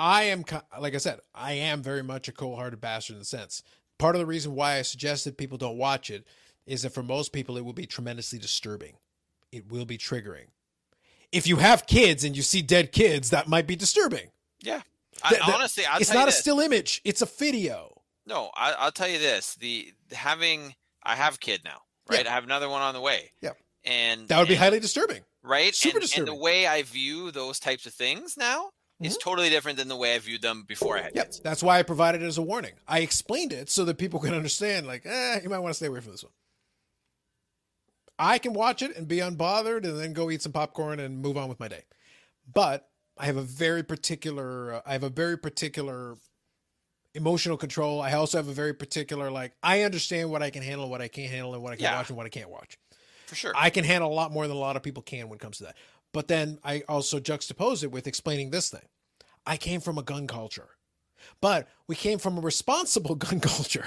I 0.00 0.24
am, 0.24 0.44
like 0.80 0.94
I 0.94 0.98
said, 0.98 1.20
I 1.34 1.52
am 1.52 1.82
very 1.82 2.02
much 2.02 2.28
a 2.28 2.32
cold-hearted 2.32 2.80
bastard 2.80 3.14
in 3.14 3.20
the 3.20 3.24
sense. 3.24 3.62
Part 3.98 4.16
of 4.16 4.20
the 4.20 4.26
reason 4.26 4.54
why 4.54 4.78
I 4.78 4.82
suggested 4.82 5.38
people 5.38 5.58
don't 5.58 5.78
watch 5.78 6.10
it 6.10 6.26
is 6.66 6.82
that 6.82 6.90
for 6.90 7.02
most 7.02 7.32
people 7.32 7.56
it 7.56 7.64
will 7.64 7.72
be 7.72 7.86
tremendously 7.86 8.38
disturbing. 8.38 8.94
It 9.52 9.70
will 9.70 9.84
be 9.84 9.98
triggering. 9.98 10.46
If 11.32 11.46
you 11.46 11.56
have 11.56 11.86
kids 11.86 12.24
and 12.24 12.36
you 12.36 12.42
see 12.42 12.62
dead 12.62 12.92
kids, 12.92 13.30
that 13.30 13.48
might 13.48 13.66
be 13.66 13.76
disturbing. 13.76 14.28
Yeah. 14.62 14.82
I, 15.22 15.30
th- 15.30 15.42
honestly, 15.48 15.84
I'll 15.86 16.00
it's 16.00 16.12
not 16.12 16.24
a 16.24 16.26
this. 16.26 16.38
still 16.38 16.58
image; 16.60 17.00
it's 17.04 17.22
a 17.22 17.26
video. 17.26 18.02
No, 18.26 18.50
I, 18.56 18.72
I'll 18.78 18.90
tell 18.92 19.08
you 19.08 19.18
this: 19.18 19.54
the 19.54 19.92
having 20.12 20.74
I 21.04 21.14
have 21.14 21.36
a 21.36 21.38
kid 21.38 21.60
now, 21.64 21.78
right? 22.08 22.24
Yeah. 22.24 22.30
I 22.30 22.34
have 22.34 22.44
another 22.44 22.68
one 22.68 22.82
on 22.82 22.94
the 22.94 23.00
way. 23.00 23.30
Yeah. 23.40 23.50
and 23.84 24.26
That 24.28 24.38
would 24.40 24.48
be 24.48 24.54
highly 24.56 24.80
disturbing. 24.80 25.22
right. 25.42 25.74
super 25.74 25.98
and, 25.98 26.10
and 26.18 26.26
the 26.28 26.34
way 26.34 26.66
I 26.66 26.82
view 26.82 27.30
those 27.30 27.58
types 27.60 27.86
of 27.86 27.92
things 27.94 28.36
now 28.36 28.70
is 29.00 29.16
totally 29.18 29.50
different 29.50 29.76
than 29.78 29.88
the 29.88 29.96
way 29.96 30.14
I 30.14 30.18
viewed 30.18 30.40
them 30.42 30.64
before 30.66 30.96
I 30.98 31.02
had 31.02 31.14
Yep. 31.14 31.24
kids. 31.26 31.40
That's 31.40 31.62
why 31.62 31.78
I 31.78 31.82
provided 31.82 32.22
it 32.22 32.26
as 32.26 32.38
a 32.38 32.42
warning. 32.42 32.72
I 32.88 33.00
explained 33.00 33.52
it 33.52 33.68
so 33.70 33.84
that 33.84 33.98
people 33.98 34.18
can 34.24 34.32
understand, 34.34 34.86
like, 34.86 35.04
eh, 35.04 35.40
you 35.42 35.48
might 35.50 35.58
want 35.58 35.70
to 35.70 35.74
stay 35.76 35.86
away 35.86 36.00
from 36.00 36.12
this 36.12 36.22
one. 36.24 36.32
I 38.18 38.38
can 38.38 38.52
watch 38.52 38.82
it 38.82 38.96
and 38.96 39.08
be 39.08 39.18
unbothered 39.18 39.84
and 39.84 39.98
then 39.98 40.12
go 40.12 40.30
eat 40.30 40.42
some 40.42 40.52
popcorn 40.52 41.00
and 41.00 41.18
move 41.20 41.36
on 41.36 41.48
with 41.48 41.58
my 41.58 41.68
day. 41.68 41.82
But 42.52 42.88
I 43.18 43.26
have 43.26 43.36
a 43.36 43.42
very 43.42 43.82
particular, 43.82 44.74
uh, 44.74 44.80
I 44.86 44.92
have 44.92 45.02
a 45.02 45.08
very 45.08 45.36
particular 45.38 46.16
emotional 47.14 47.56
control. 47.56 48.00
I 48.00 48.12
also 48.12 48.38
have 48.38 48.48
a 48.48 48.52
very 48.52 48.74
particular, 48.74 49.30
like, 49.30 49.52
I 49.62 49.82
understand 49.82 50.30
what 50.30 50.42
I 50.42 50.50
can 50.50 50.62
handle, 50.62 50.88
what 50.88 51.00
I 51.00 51.08
can't 51.08 51.30
handle, 51.30 51.54
and 51.54 51.62
what 51.62 51.72
I 51.72 51.76
can 51.76 51.84
Yeah. 51.84 51.96
watch 51.96 52.08
and 52.08 52.16
what 52.16 52.26
I 52.26 52.28
can't 52.28 52.50
watch. 52.50 52.78
For 53.26 53.34
sure. 53.34 53.52
I 53.56 53.70
can 53.70 53.84
handle 53.84 54.12
a 54.12 54.14
lot 54.14 54.32
more 54.32 54.46
than 54.46 54.56
a 54.56 54.60
lot 54.60 54.76
of 54.76 54.82
people 54.82 55.02
can 55.02 55.28
when 55.28 55.36
it 55.36 55.40
comes 55.40 55.58
to 55.58 55.64
that. 55.64 55.76
But 56.12 56.28
then 56.28 56.58
I 56.64 56.82
also 56.88 57.18
juxtapose 57.20 57.82
it 57.82 57.90
with 57.90 58.06
explaining 58.06 58.50
this 58.50 58.68
thing. 58.68 58.86
I 59.46 59.56
came 59.56 59.80
from 59.80 59.98
a 59.98 60.02
gun 60.02 60.26
culture, 60.26 60.70
but 61.40 61.68
we 61.86 61.96
came 61.96 62.18
from 62.18 62.38
a 62.38 62.40
responsible 62.40 63.14
gun 63.26 63.40
culture. 63.40 63.86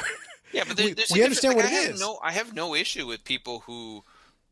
yeah, 0.51 0.63
but 0.67 0.75
there, 0.78 0.88
we- 0.88 0.93
there's 0.93 1.11
we 1.11 1.23
understand 1.23 1.55
like, 1.55 1.65
what 1.65 1.73
I 1.73 1.75
it 1.78 1.84
have 1.84 1.93
is. 1.95 1.99
No, 1.99 2.19
I 2.23 2.32
have 2.32 2.53
no 2.53 2.75
issue 2.75 3.07
with 3.07 3.23
people 3.23 3.59
who 3.61 4.03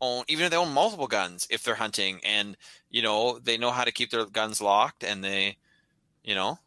own, 0.02 0.24
even 0.28 0.46
if 0.46 0.52
they 0.52 0.58
own 0.58 0.74
multiple 0.74 1.08
guns, 1.08 1.48
if 1.50 1.64
they're 1.64 1.76
hunting 1.76 2.20
and 2.24 2.58
you 2.90 3.02
know 3.02 3.40
they 3.40 3.58
know 3.58 3.72
how 3.72 3.84
to 3.84 3.92
keep 3.92 4.12
their 4.12 4.26
guns 4.26 4.62
locked 4.62 5.04
and 5.04 5.24
they, 5.24 5.58
you 6.24 6.36
know, 6.36 6.60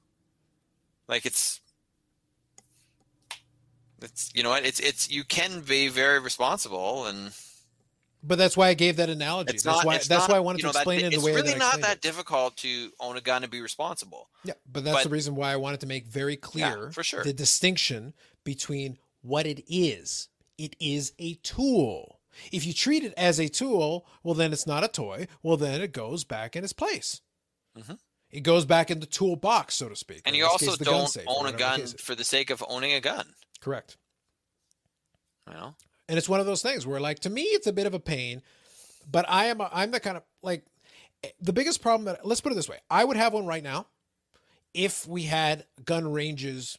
like 1.09 1.27
it's. 1.27 1.61
It's 4.01 4.31
you 4.33 4.45
know 4.45 4.51
what 4.51 4.65
it's 4.65 4.79
it's 4.79 5.11
you 5.11 5.25
can 5.25 5.61
be 5.63 5.89
very 5.89 6.21
responsible 6.21 7.07
and 7.07 7.33
but 8.23 8.39
that's 8.39 8.57
why 8.57 8.69
I 8.69 8.75
gave 8.75 8.97
that 8.97 9.11
analogy. 9.11 9.55
it's 9.55 9.65
that's 9.65 9.79
not 9.79 9.85
why 9.87 9.97
it's 9.97 10.07
that's 10.07 10.29
not, 10.29 10.31
why 10.31 10.37
I 10.37 10.41
wanted 10.41 10.59
you 10.59 10.63
to 10.63 10.67
know, 10.69 10.73
that- 10.73 10.79
explain 10.81 11.01
it 11.01 11.13
in 11.15 11.19
the 11.21 11.25
way 11.27 11.33
it's 11.33 11.43
really 11.43 11.59
that 11.59 11.65
I 11.65 11.71
not 11.73 11.81
that 11.81 11.97
it. 11.97 12.01
difficult 12.03 12.57
to 12.59 12.91
own 13.01 13.17
a 13.17 13.21
gun 13.21 13.43
and 13.43 13.51
be 13.51 13.61
responsible 13.61 14.29
Yeah, 14.45 14.55
but 14.71 14.85
that's 14.85 14.99
but- 14.99 15.03
the 15.05 15.11
reason 15.11 15.35
why 15.35 15.53
I 15.53 15.57
wanted 15.57 15.81
to 15.81 15.87
make 15.87 16.07
very 16.07 16.37
clear 16.37 16.93
for 16.93 17.03
sure. 17.03 17.25
the 17.25 17.33
distinction 17.33 18.15
between 18.45 18.99
what 19.23 19.47
it 19.47 19.65
is. 19.69 20.29
It 20.59 20.77
is 20.81 21.13
a 21.19 21.35
tool. 21.35 22.18
If 22.53 22.67
you 22.67 22.73
treat 22.73 23.05
it 23.05 23.15
as 23.17 23.39
a 23.39 23.49
tool, 23.49 24.07
well, 24.23 24.35
then 24.35 24.53
it's 24.53 24.67
not 24.67 24.85
a 24.85 24.89
toy. 24.89 25.27
Well, 25.43 25.57
then 25.57 25.81
it 25.81 25.93
goes 25.93 26.25
back 26.25 26.57
in 26.57 26.65
its 26.65 26.73
place. 26.73 27.21
Mhm. 27.77 27.99
It 28.31 28.41
goes 28.41 28.65
back 28.67 28.91
in 28.91 29.01
the 29.01 29.07
toolbox, 29.07 29.75
so 29.75 29.89
to 29.89 29.97
speak. 29.97 30.23
and 30.27 30.37
you 30.37 30.45
also 30.47 30.67
case, 30.67 30.79
don't 30.79 31.17
own 31.27 31.27
a 31.27 31.53
whatever 31.53 31.53
the 31.53 31.59
gun 31.59 31.87
for 31.99 32.15
the 32.15 32.25
sake 32.25 32.51
of 32.51 32.63
owning 32.69 32.93
a 32.93 33.01
gun 33.01 33.35
Correct. 33.61 33.97
know 35.47 35.75
and 36.09 36.19
it's 36.19 36.29
one 36.29 36.41
of 36.41 36.47
those 36.47 36.63
things 36.63 36.87
where 36.87 37.01
like 37.01 37.21
to 37.21 37.31
me 37.31 37.43
it's 37.43 37.67
a 37.67 37.73
bit 37.73 37.87
of 37.87 37.95
a 37.95 38.01
pain 38.01 38.43
but 39.11 39.25
i 39.29 39.47
am 39.47 39.61
a, 39.61 39.71
i'm 39.73 39.91
the 39.91 40.01
kind 40.01 40.17
of 40.17 40.23
like 40.43 40.65
the 41.41 41.53
biggest 41.53 41.81
problem 41.81 42.05
that 42.05 42.27
let's 42.27 42.41
put 42.41 42.53
it 42.53 42.55
this 42.55 42.69
way 42.69 42.79
i 42.91 43.03
would 43.05 43.17
have 43.17 43.33
one 43.33 43.47
right 43.47 43.63
now 43.63 43.87
if 44.75 45.07
we 45.07 45.23
had 45.23 45.67
gun 45.85 46.11
ranges 46.13 46.79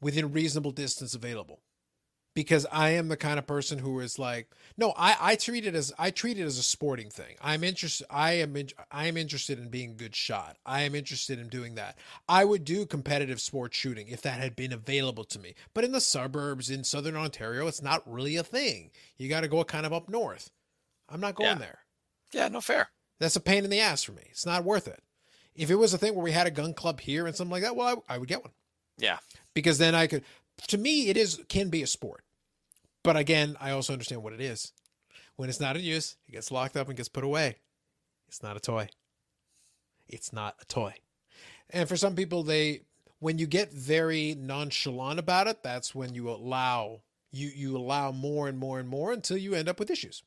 within 0.00 0.32
reasonable 0.32 0.70
distance 0.72 1.14
available 1.14 1.60
because 2.34 2.66
i 2.72 2.90
am 2.90 3.08
the 3.08 3.16
kind 3.16 3.38
of 3.38 3.46
person 3.46 3.78
who 3.78 3.98
is 4.00 4.18
like 4.18 4.48
no 4.76 4.92
i 4.96 5.16
i 5.20 5.34
treat 5.34 5.66
it 5.66 5.74
as 5.74 5.92
i 5.98 6.10
treat 6.10 6.38
it 6.38 6.44
as 6.44 6.58
a 6.58 6.62
sporting 6.62 7.10
thing. 7.10 7.36
I'm 7.42 7.64
interested 7.64 8.06
i 8.10 8.32
am 8.32 8.56
in, 8.56 8.68
i 8.90 9.06
am 9.06 9.16
interested 9.16 9.58
in 9.58 9.68
being 9.68 9.90
a 9.90 9.94
good 9.94 10.14
shot. 10.14 10.56
I 10.64 10.82
am 10.82 10.94
interested 10.94 11.38
in 11.38 11.48
doing 11.48 11.74
that. 11.74 11.98
I 12.28 12.44
would 12.44 12.64
do 12.64 12.86
competitive 12.86 13.40
sports 13.40 13.76
shooting 13.76 14.08
if 14.08 14.22
that 14.22 14.40
had 14.40 14.54
been 14.56 14.72
available 14.72 15.24
to 15.24 15.38
me. 15.38 15.54
But 15.74 15.84
in 15.84 15.92
the 15.92 16.00
suburbs 16.00 16.70
in 16.70 16.84
southern 16.84 17.16
ontario 17.16 17.66
it's 17.66 17.82
not 17.82 18.02
really 18.10 18.36
a 18.36 18.44
thing. 18.44 18.90
You 19.18 19.28
got 19.28 19.40
to 19.40 19.48
go 19.48 19.62
kind 19.64 19.84
of 19.86 19.92
up 19.92 20.08
north. 20.08 20.50
I'm 21.08 21.20
not 21.20 21.34
going 21.34 21.48
Yeah. 21.50 21.54
there. 21.58 21.78
Yeah 22.32 22.48
no 22.48 22.60
fair. 22.60 22.90
That's 23.18 23.36
a 23.36 23.40
pain 23.40 23.64
in 23.64 23.70
the 23.70 23.80
ass 23.80 24.02
for 24.04 24.12
me. 24.12 24.22
It's 24.30 24.46
not 24.46 24.64
worth 24.64 24.86
it. 24.88 25.02
If 25.54 25.70
it 25.70 25.74
was 25.76 25.92
a 25.92 25.98
thing 25.98 26.14
where 26.14 26.24
we 26.24 26.32
had 26.32 26.46
a 26.46 26.50
gun 26.52 26.72
club 26.74 27.00
here 27.00 27.26
and 27.26 27.34
something 27.34 27.50
like 27.52 27.62
that 27.64 27.74
well 27.76 28.02
i, 28.08 28.14
I 28.14 28.18
would 28.18 28.28
get 28.28 28.42
one. 28.42 28.52
Yeah. 28.98 29.18
Because 29.54 29.78
then 29.78 29.94
I 29.94 30.06
could. 30.06 30.24
To 30.68 30.78
me, 30.78 31.08
it 31.08 31.16
is 31.16 31.40
can 31.48 31.68
be 31.68 31.82
a 31.82 31.86
sport, 31.86 32.22
but 33.02 33.16
again, 33.16 33.56
I 33.60 33.70
also 33.70 33.92
understand 33.92 34.22
what 34.22 34.32
it 34.32 34.40
is. 34.40 34.72
When 35.36 35.48
it's 35.48 35.60
not 35.60 35.76
in 35.76 35.82
use, 35.82 36.16
it 36.28 36.32
gets 36.32 36.50
locked 36.50 36.76
up 36.76 36.88
and 36.88 36.96
gets 36.96 37.08
put 37.08 37.24
away. 37.24 37.56
It's 38.28 38.42
not 38.42 38.56
a 38.56 38.60
toy. 38.60 38.88
It's 40.08 40.32
not 40.32 40.56
a 40.60 40.64
toy. 40.66 40.94
And 41.70 41.88
for 41.88 41.96
some 41.96 42.14
people, 42.14 42.42
they 42.42 42.82
when 43.20 43.38
you 43.38 43.46
get 43.46 43.72
very 43.72 44.34
nonchalant 44.38 45.18
about 45.18 45.46
it, 45.46 45.62
that's 45.62 45.94
when 45.94 46.14
you 46.14 46.30
allow 46.30 47.00
you 47.32 47.48
you 47.54 47.76
allow 47.76 48.12
more 48.12 48.48
and 48.48 48.58
more 48.58 48.78
and 48.78 48.88
more 48.88 49.12
until 49.12 49.36
you 49.36 49.54
end 49.54 49.68
up 49.68 49.78
with 49.78 49.90
issues. 49.90 50.22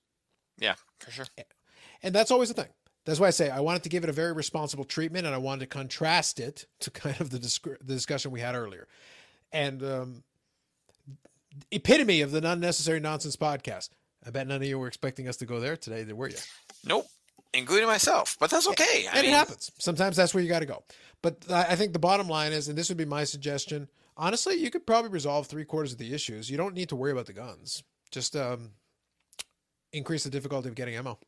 yeah 0.57 0.75
for 0.99 1.11
sure 1.11 1.25
And 2.01 2.13
that's 2.15 2.31
always 2.31 2.49
the 2.49 2.61
thing. 2.61 2.71
That's 3.05 3.19
why 3.19 3.27
I 3.27 3.31
say 3.31 3.49
I 3.49 3.59
wanted 3.59 3.84
to 3.84 3.89
give 3.89 4.03
it 4.03 4.09
a 4.09 4.13
very 4.13 4.31
responsible 4.34 4.86
treatment, 4.86 5.25
and 5.25 5.36
I 5.36 5.38
wanted 5.38 5.59
to 5.61 5.67
contrast 5.67 6.39
it 6.39 6.65
to 6.79 6.91
kind 6.91 7.19
of 7.19 7.29
the, 7.29 7.39
disc- 7.39 7.63
the 7.63 7.93
discussion 7.93 8.31
we 8.31 8.39
had 8.39 8.55
earlier. 8.55 8.88
And 9.53 9.83
um, 9.83 10.23
epitome 11.71 12.21
of 12.21 12.31
the 12.31 12.45
unnecessary 12.49 12.99
nonsense 12.99 13.35
podcast. 13.35 13.89
I 14.25 14.29
bet 14.29 14.47
none 14.47 14.57
of 14.57 14.63
you 14.67 14.79
were 14.79 14.87
expecting 14.87 15.27
us 15.27 15.37
to 15.37 15.45
go 15.45 15.59
there 15.59 15.77
today, 15.77 16.11
were 16.11 16.29
you? 16.29 16.37
Nope, 16.85 17.05
including 17.53 17.87
myself. 17.87 18.37
But 18.39 18.49
that's 18.49 18.67
okay. 18.69 19.05
I 19.07 19.17
and 19.17 19.21
mean, 19.21 19.33
it 19.33 19.37
happens. 19.37 19.71
Sometimes 19.77 20.15
that's 20.15 20.33
where 20.33 20.41
you 20.41 20.49
got 20.49 20.59
to 20.59 20.65
go. 20.65 20.83
But 21.21 21.45
I 21.49 21.63
I 21.71 21.75
think 21.75 21.93
the 21.93 21.99
bottom 21.99 22.27
line 22.27 22.51
is, 22.53 22.67
and 22.67 22.77
this 22.77 22.89
would 22.89 22.97
be 22.97 23.05
my 23.05 23.23
suggestion. 23.25 23.89
Honestly, 24.15 24.55
you 24.55 24.69
could 24.69 24.85
probably 24.85 25.09
resolve 25.09 25.47
three 25.47 25.65
quarters 25.65 25.91
of 25.93 25.97
the 25.97 26.13
issues. 26.13 26.49
You 26.49 26.57
don't 26.57 26.75
need 26.75 26.89
to 26.89 26.95
worry 26.95 27.11
about 27.11 27.25
the 27.25 27.33
guns. 27.33 27.83
Just 28.11 28.35
um, 28.35 28.71
increase 29.91 30.23
the 30.23 30.29
difficulty 30.29 30.69
of 30.69 30.75
getting 30.75 30.95
ammo. 30.95 31.19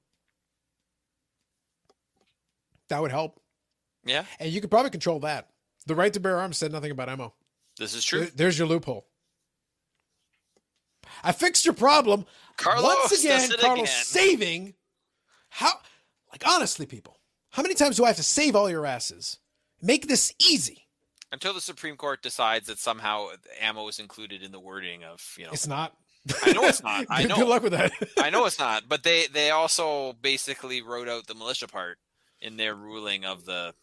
That 2.89 3.01
would 3.01 3.11
help, 3.11 3.41
Yeah, 4.05 4.25
and 4.39 4.51
you 4.51 4.61
could 4.61 4.69
probably 4.69 4.91
control 4.91 5.19
that. 5.21 5.49
The 5.87 5.95
right 5.95 6.13
to 6.13 6.19
bear 6.19 6.37
arms 6.39 6.57
said 6.57 6.71
nothing 6.71 6.91
about 6.91 7.09
ammo. 7.09 7.33
This 7.77 7.93
is 7.93 8.03
true. 8.03 8.21
There- 8.21 8.31
There's 8.35 8.57
your 8.59 8.67
loophole. 8.67 9.07
I 11.23 11.31
fixed 11.31 11.65
your 11.65 11.73
problem. 11.73 12.25
Carlos 12.57 12.83
Once 12.83 13.23
again, 13.23 13.49
Carlos 13.59 13.79
again. 13.83 14.03
saving. 14.03 14.73
How, 15.49 15.71
like, 16.31 16.43
honestly, 16.47 16.85
people, 16.85 17.19
how 17.51 17.61
many 17.61 17.73
times 17.75 17.97
do 17.97 18.03
I 18.03 18.07
have 18.07 18.15
to 18.17 18.23
save 18.23 18.55
all 18.55 18.69
your 18.69 18.85
asses? 18.85 19.37
Make 19.81 20.07
this 20.07 20.33
easy. 20.39 20.87
Until 21.31 21.53
the 21.53 21.61
Supreme 21.61 21.95
Court 21.97 22.21
decides 22.21 22.67
that 22.67 22.79
somehow 22.79 23.27
ammo 23.59 23.87
is 23.87 23.99
included 23.99 24.41
in 24.43 24.51
the 24.51 24.59
wording 24.59 25.03
of 25.03 25.21
you 25.37 25.45
know. 25.45 25.51
It's 25.51 25.67
not. 25.67 25.95
I 26.43 26.53
know 26.53 26.63
it's 26.63 26.81
not. 26.83 27.05
I 27.09 27.23
know. 27.27 27.35
Good 27.35 27.47
luck 27.47 27.63
with 27.63 27.73
that. 27.73 27.91
I 28.17 28.29
know 28.29 28.45
it's 28.45 28.59
not, 28.59 28.87
but 28.87 29.03
they 29.03 29.27
they 29.27 29.51
also 29.51 30.13
basically 30.13 30.81
wrote 30.81 31.09
out 31.09 31.27
the 31.27 31.35
militia 31.35 31.67
part 31.67 31.97
in 32.39 32.57
their 32.57 32.73
ruling 32.75 33.25
of 33.25 33.45
the 33.45 33.73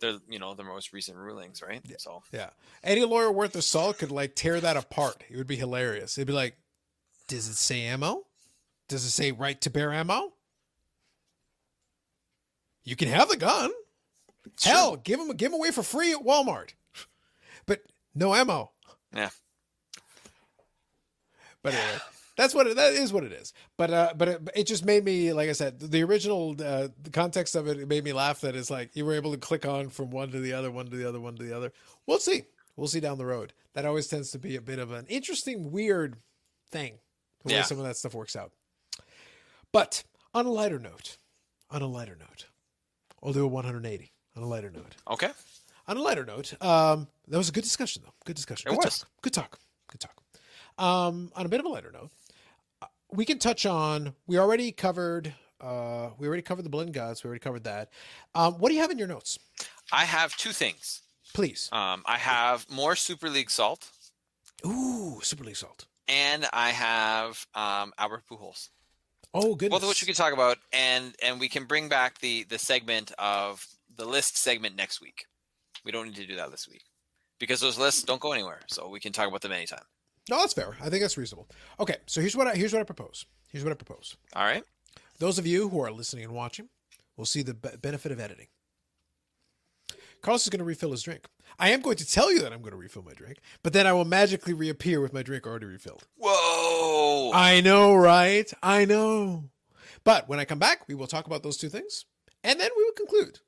the 0.00 0.20
you 0.28 0.38
know 0.38 0.54
the 0.54 0.64
most 0.64 0.92
recent 0.92 1.16
rulings, 1.16 1.62
right? 1.62 1.82
So 1.98 2.22
yeah. 2.32 2.50
Any 2.82 3.04
lawyer 3.04 3.30
worth 3.30 3.52
their 3.52 3.62
salt 3.62 3.98
could 3.98 4.10
like 4.10 4.34
tear 4.34 4.60
that 4.60 4.76
apart. 4.76 5.24
It 5.28 5.36
would 5.36 5.46
be 5.46 5.56
hilarious. 5.56 6.16
It'd 6.18 6.26
be 6.26 6.32
like, 6.32 6.56
does 7.26 7.48
it 7.48 7.56
say 7.56 7.82
ammo? 7.82 8.24
Does 8.88 9.04
it 9.04 9.10
say 9.10 9.32
right 9.32 9.60
to 9.60 9.70
bear 9.70 9.92
ammo? 9.92 10.32
You 12.84 12.96
can 12.96 13.08
have 13.08 13.28
the 13.28 13.36
gun. 13.36 13.70
Hell, 14.62 14.96
give 14.96 15.18
them 15.18 15.36
give 15.36 15.50
them 15.50 15.60
away 15.60 15.70
for 15.70 15.82
free 15.82 16.12
at 16.12 16.24
Walmart. 16.24 16.70
But 17.66 17.82
no 18.14 18.34
ammo. 18.34 18.70
Yeah. 19.14 19.30
But 21.62 21.74
anyway, 21.74 21.98
that's 22.38 22.54
what 22.54 22.68
it, 22.68 22.76
that 22.76 22.92
is 22.92 23.12
what 23.12 23.24
it 23.24 23.32
is. 23.32 23.52
But 23.76 23.90
uh, 23.92 24.12
but 24.16 24.28
it, 24.28 24.48
it 24.54 24.66
just 24.68 24.84
made 24.84 25.04
me 25.04 25.32
like 25.32 25.48
I 25.48 25.52
said, 25.52 25.80
the 25.80 26.04
original 26.04 26.52
uh, 26.52 26.88
the 27.02 27.10
context 27.10 27.56
of 27.56 27.66
it, 27.66 27.80
it 27.80 27.88
made 27.88 28.04
me 28.04 28.12
laugh. 28.12 28.40
That 28.42 28.54
it's 28.54 28.70
like 28.70 28.94
you 28.94 29.04
were 29.04 29.14
able 29.14 29.32
to 29.32 29.38
click 29.38 29.66
on 29.66 29.88
from 29.88 30.10
one 30.10 30.30
to 30.30 30.38
the 30.38 30.52
other, 30.52 30.70
one 30.70 30.86
to 30.86 30.96
the 30.96 31.06
other, 31.06 31.20
one 31.20 31.34
to 31.34 31.42
the 31.42 31.54
other. 31.54 31.72
We'll 32.06 32.20
see. 32.20 32.44
We'll 32.76 32.86
see 32.86 33.00
down 33.00 33.18
the 33.18 33.26
road. 33.26 33.54
That 33.74 33.84
always 33.84 34.06
tends 34.06 34.30
to 34.30 34.38
be 34.38 34.54
a 34.54 34.60
bit 34.60 34.78
of 34.78 34.92
an 34.92 35.06
interesting, 35.08 35.72
weird 35.72 36.16
thing. 36.70 37.00
The 37.44 37.54
way 37.54 37.62
some 37.62 37.78
of 37.78 37.84
that 37.84 37.96
stuff 37.96 38.14
works 38.14 38.36
out. 38.36 38.52
But 39.72 40.04
on 40.32 40.46
a 40.46 40.50
lighter 40.50 40.78
note, 40.78 41.16
on 41.72 41.82
a 41.82 41.88
lighter 41.88 42.16
note, 42.18 42.46
I'll 43.22 43.32
do 43.32 43.44
a 43.44 43.48
180 43.48 44.12
on 44.36 44.42
a 44.44 44.46
lighter 44.46 44.70
note. 44.70 44.94
okay, 45.10 45.30
On 45.88 45.96
a 45.96 46.02
lighter 46.02 46.24
note, 46.24 46.54
um, 46.62 47.08
that 47.26 47.36
was 47.36 47.48
a 47.48 47.52
good 47.52 47.64
discussion, 47.64 48.02
though. 48.04 48.12
Good 48.24 48.36
discussion. 48.36 48.68
It 48.68 48.76
good 48.76 48.84
was. 48.84 49.00
talk. 49.00 49.08
Good 49.22 49.32
talk. 49.32 49.58
Good 49.90 50.00
talk. 50.00 50.14
Um, 50.78 51.32
on 51.34 51.44
a 51.44 51.48
bit 51.48 51.58
of 51.58 51.66
a 51.66 51.68
lighter 51.68 51.90
note, 51.90 52.10
we 53.12 53.24
can 53.24 53.38
touch 53.38 53.66
on. 53.66 54.14
We 54.26 54.38
already 54.38 54.72
covered. 54.72 55.34
Uh, 55.60 56.10
we 56.18 56.26
already 56.28 56.42
covered 56.42 56.62
the 56.64 56.68
blend 56.70 56.92
gods. 56.94 57.24
We 57.24 57.28
already 57.28 57.40
covered 57.40 57.64
that. 57.64 57.90
Um, 58.34 58.54
what 58.54 58.68
do 58.68 58.74
you 58.74 58.80
have 58.80 58.90
in 58.90 58.98
your 58.98 59.08
notes, 59.08 59.38
I 59.92 60.04
have 60.04 60.36
two 60.36 60.50
things. 60.52 61.02
please? 61.34 61.68
Um, 61.72 62.02
I 62.06 62.18
have 62.18 62.68
more 62.70 62.94
Super 62.94 63.28
League 63.28 63.50
salt, 63.50 63.88
Ooh, 64.66 65.18
Super 65.22 65.44
League 65.44 65.56
Salt. 65.56 65.86
and 66.06 66.46
I 66.52 66.70
have 66.70 67.44
um, 67.54 67.92
Albert 67.98 68.24
Pujols. 68.30 68.68
Oh, 69.34 69.54
good. 69.54 69.70
Both 69.70 69.82
of 69.82 69.88
which 69.88 70.00
we 70.02 70.06
can 70.06 70.14
talk 70.14 70.32
about, 70.32 70.58
and 70.72 71.14
and 71.22 71.38
we 71.40 71.48
can 71.48 71.64
bring 71.64 71.88
back 71.88 72.18
the 72.20 72.44
the 72.44 72.58
segment 72.58 73.12
of 73.18 73.66
the 73.96 74.04
list 74.06 74.36
segment 74.38 74.76
next 74.76 75.00
week. 75.00 75.26
We 75.84 75.92
don't 75.92 76.06
need 76.06 76.16
to 76.16 76.26
do 76.26 76.36
that 76.36 76.50
this 76.50 76.66
week 76.68 76.84
because 77.38 77.60
those 77.60 77.78
lists 77.78 78.02
don't 78.04 78.20
go 78.20 78.32
anywhere, 78.32 78.60
so 78.68 78.88
we 78.88 79.00
can 79.00 79.12
talk 79.12 79.28
about 79.28 79.40
them 79.42 79.52
anytime. 79.52 79.84
No, 80.28 80.38
that's 80.38 80.52
fair. 80.52 80.76
I 80.80 80.88
think 80.88 81.02
that's 81.02 81.16
reasonable. 81.16 81.48
Okay, 81.80 81.96
so 82.06 82.20
here's 82.20 82.36
what 82.36 82.46
I 82.46 82.54
here's 82.54 82.72
what 82.72 82.80
I 82.80 82.84
propose. 82.84 83.26
Here's 83.50 83.64
what 83.64 83.70
I 83.70 83.76
propose. 83.76 84.16
All 84.34 84.44
right. 84.44 84.64
Those 85.18 85.38
of 85.38 85.46
you 85.46 85.68
who 85.68 85.80
are 85.80 85.90
listening 85.90 86.24
and 86.24 86.32
watching 86.32 86.68
will 87.16 87.24
see 87.24 87.42
the 87.42 87.54
be- 87.54 87.76
benefit 87.80 88.12
of 88.12 88.20
editing. 88.20 88.46
Carlos 90.20 90.42
is 90.42 90.48
going 90.48 90.58
to 90.58 90.64
refill 90.64 90.90
his 90.90 91.02
drink. 91.02 91.26
I 91.58 91.70
am 91.70 91.80
going 91.80 91.96
to 91.96 92.06
tell 92.06 92.32
you 92.32 92.40
that 92.40 92.52
I'm 92.52 92.60
going 92.60 92.72
to 92.72 92.76
refill 92.78 93.02
my 93.02 93.14
drink, 93.14 93.38
but 93.62 93.72
then 93.72 93.86
I 93.86 93.92
will 93.92 94.04
magically 94.04 94.52
reappear 94.52 95.00
with 95.00 95.12
my 95.12 95.22
drink 95.22 95.46
already 95.46 95.66
refilled. 95.66 96.06
Whoa! 96.16 97.30
I 97.32 97.60
know, 97.60 97.94
right? 97.94 98.52
I 98.62 98.84
know. 98.84 99.44
But 100.04 100.28
when 100.28 100.40
I 100.40 100.44
come 100.44 100.58
back, 100.58 100.86
we 100.88 100.94
will 100.94 101.06
talk 101.06 101.26
about 101.26 101.42
those 101.42 101.56
two 101.56 101.68
things, 101.68 102.04
and 102.44 102.58
then 102.60 102.70
we 102.76 102.84
will 102.84 102.92
conclude 102.92 103.40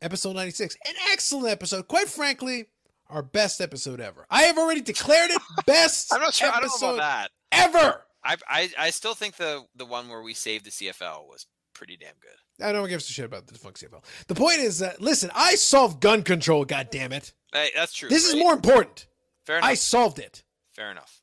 episode 0.00 0.34
96. 0.36 0.76
An 0.86 0.94
excellent 1.12 1.48
episode. 1.48 1.88
Quite 1.88 2.08
frankly, 2.08 2.66
our 3.12 3.22
best 3.22 3.60
episode 3.60 4.00
ever. 4.00 4.26
I 4.30 4.42
have 4.42 4.58
already 4.58 4.80
declared 4.80 5.30
it 5.30 5.40
best 5.66 6.12
I'm 6.12 6.20
not 6.20 6.34
sure. 6.34 6.48
I 6.48 6.52
don't 6.52 6.62
know 6.62 6.66
episode 6.68 6.94
about 6.94 6.98
that. 6.98 7.30
ever. 7.52 8.04
I, 8.24 8.36
I 8.48 8.70
I 8.78 8.90
still 8.90 9.14
think 9.14 9.36
the 9.36 9.64
the 9.76 9.84
one 9.86 10.08
where 10.08 10.22
we 10.22 10.34
saved 10.34 10.64
the 10.64 10.70
CFL 10.70 11.26
was 11.28 11.46
pretty 11.74 11.96
damn 11.96 12.14
good. 12.20 12.64
I 12.64 12.72
don't 12.72 12.88
give 12.88 13.00
a 13.00 13.02
shit 13.02 13.24
about 13.24 13.46
the 13.46 13.52
defunct 13.54 13.80
CFL. 13.80 14.02
The 14.28 14.34
point 14.34 14.58
is 14.58 14.78
that 14.78 15.00
listen, 15.00 15.30
I 15.34 15.56
solved 15.56 16.00
gun 16.00 16.22
control. 16.22 16.64
God 16.64 16.88
damn 16.90 17.12
it! 17.12 17.32
Hey, 17.52 17.70
that's 17.74 17.92
true. 17.92 18.08
This 18.08 18.26
is 18.26 18.36
more 18.36 18.52
important. 18.52 19.06
fair 19.44 19.58
enough. 19.58 19.68
I 19.70 19.74
solved 19.74 20.18
it. 20.18 20.44
Fair 20.72 20.90
enough. 20.90 21.20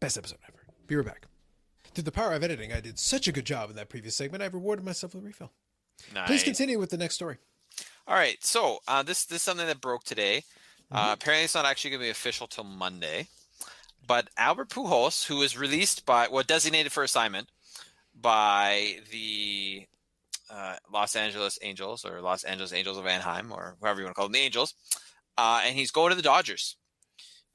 Best 0.00 0.16
episode 0.16 0.38
ever. 0.48 0.58
Be 0.86 0.94
right 0.96 1.04
back. 1.06 1.26
Through 1.94 2.04
the 2.04 2.12
power 2.12 2.32
of 2.32 2.44
editing, 2.44 2.72
I 2.72 2.80
did 2.80 2.98
such 2.98 3.26
a 3.26 3.32
good 3.32 3.44
job 3.44 3.70
in 3.70 3.76
that 3.76 3.88
previous 3.88 4.14
segment. 4.14 4.42
I've 4.42 4.54
rewarded 4.54 4.84
myself 4.84 5.14
with 5.14 5.24
a 5.24 5.26
refill. 5.26 5.50
Nice. 6.14 6.28
Please 6.28 6.42
continue 6.44 6.78
with 6.78 6.90
the 6.90 6.96
next 6.96 7.16
story. 7.16 7.38
All 8.06 8.14
right. 8.14 8.36
So 8.40 8.78
uh, 8.86 9.02
this 9.02 9.24
this 9.24 9.38
is 9.38 9.42
something 9.42 9.66
that 9.66 9.80
broke 9.80 10.04
today. 10.04 10.44
Mm-hmm. 10.92 10.96
Uh, 10.96 11.12
apparently, 11.12 11.44
it's 11.44 11.54
not 11.54 11.66
actually 11.66 11.90
going 11.90 12.00
to 12.00 12.06
be 12.06 12.10
official 12.10 12.46
till 12.46 12.64
Monday. 12.64 13.28
But 14.06 14.30
Albert 14.38 14.70
Pujols, 14.70 15.26
who 15.26 15.36
was 15.36 15.58
released 15.58 16.06
by, 16.06 16.28
well, 16.28 16.42
designated 16.42 16.92
for 16.92 17.02
assignment 17.02 17.48
by 18.18 18.96
the 19.10 19.86
uh, 20.50 20.76
Los 20.90 21.14
Angeles 21.14 21.58
Angels 21.60 22.06
or 22.06 22.22
Los 22.22 22.42
Angeles 22.44 22.72
Angels 22.72 22.96
of 22.96 23.06
Anaheim 23.06 23.52
or 23.52 23.76
whoever 23.80 24.00
you 24.00 24.06
want 24.06 24.14
to 24.14 24.18
call 24.18 24.26
them, 24.26 24.32
the 24.32 24.38
Angels, 24.38 24.72
uh, 25.36 25.60
and 25.64 25.76
he's 25.76 25.90
going 25.90 26.08
to 26.10 26.16
the 26.16 26.22
Dodgers. 26.22 26.76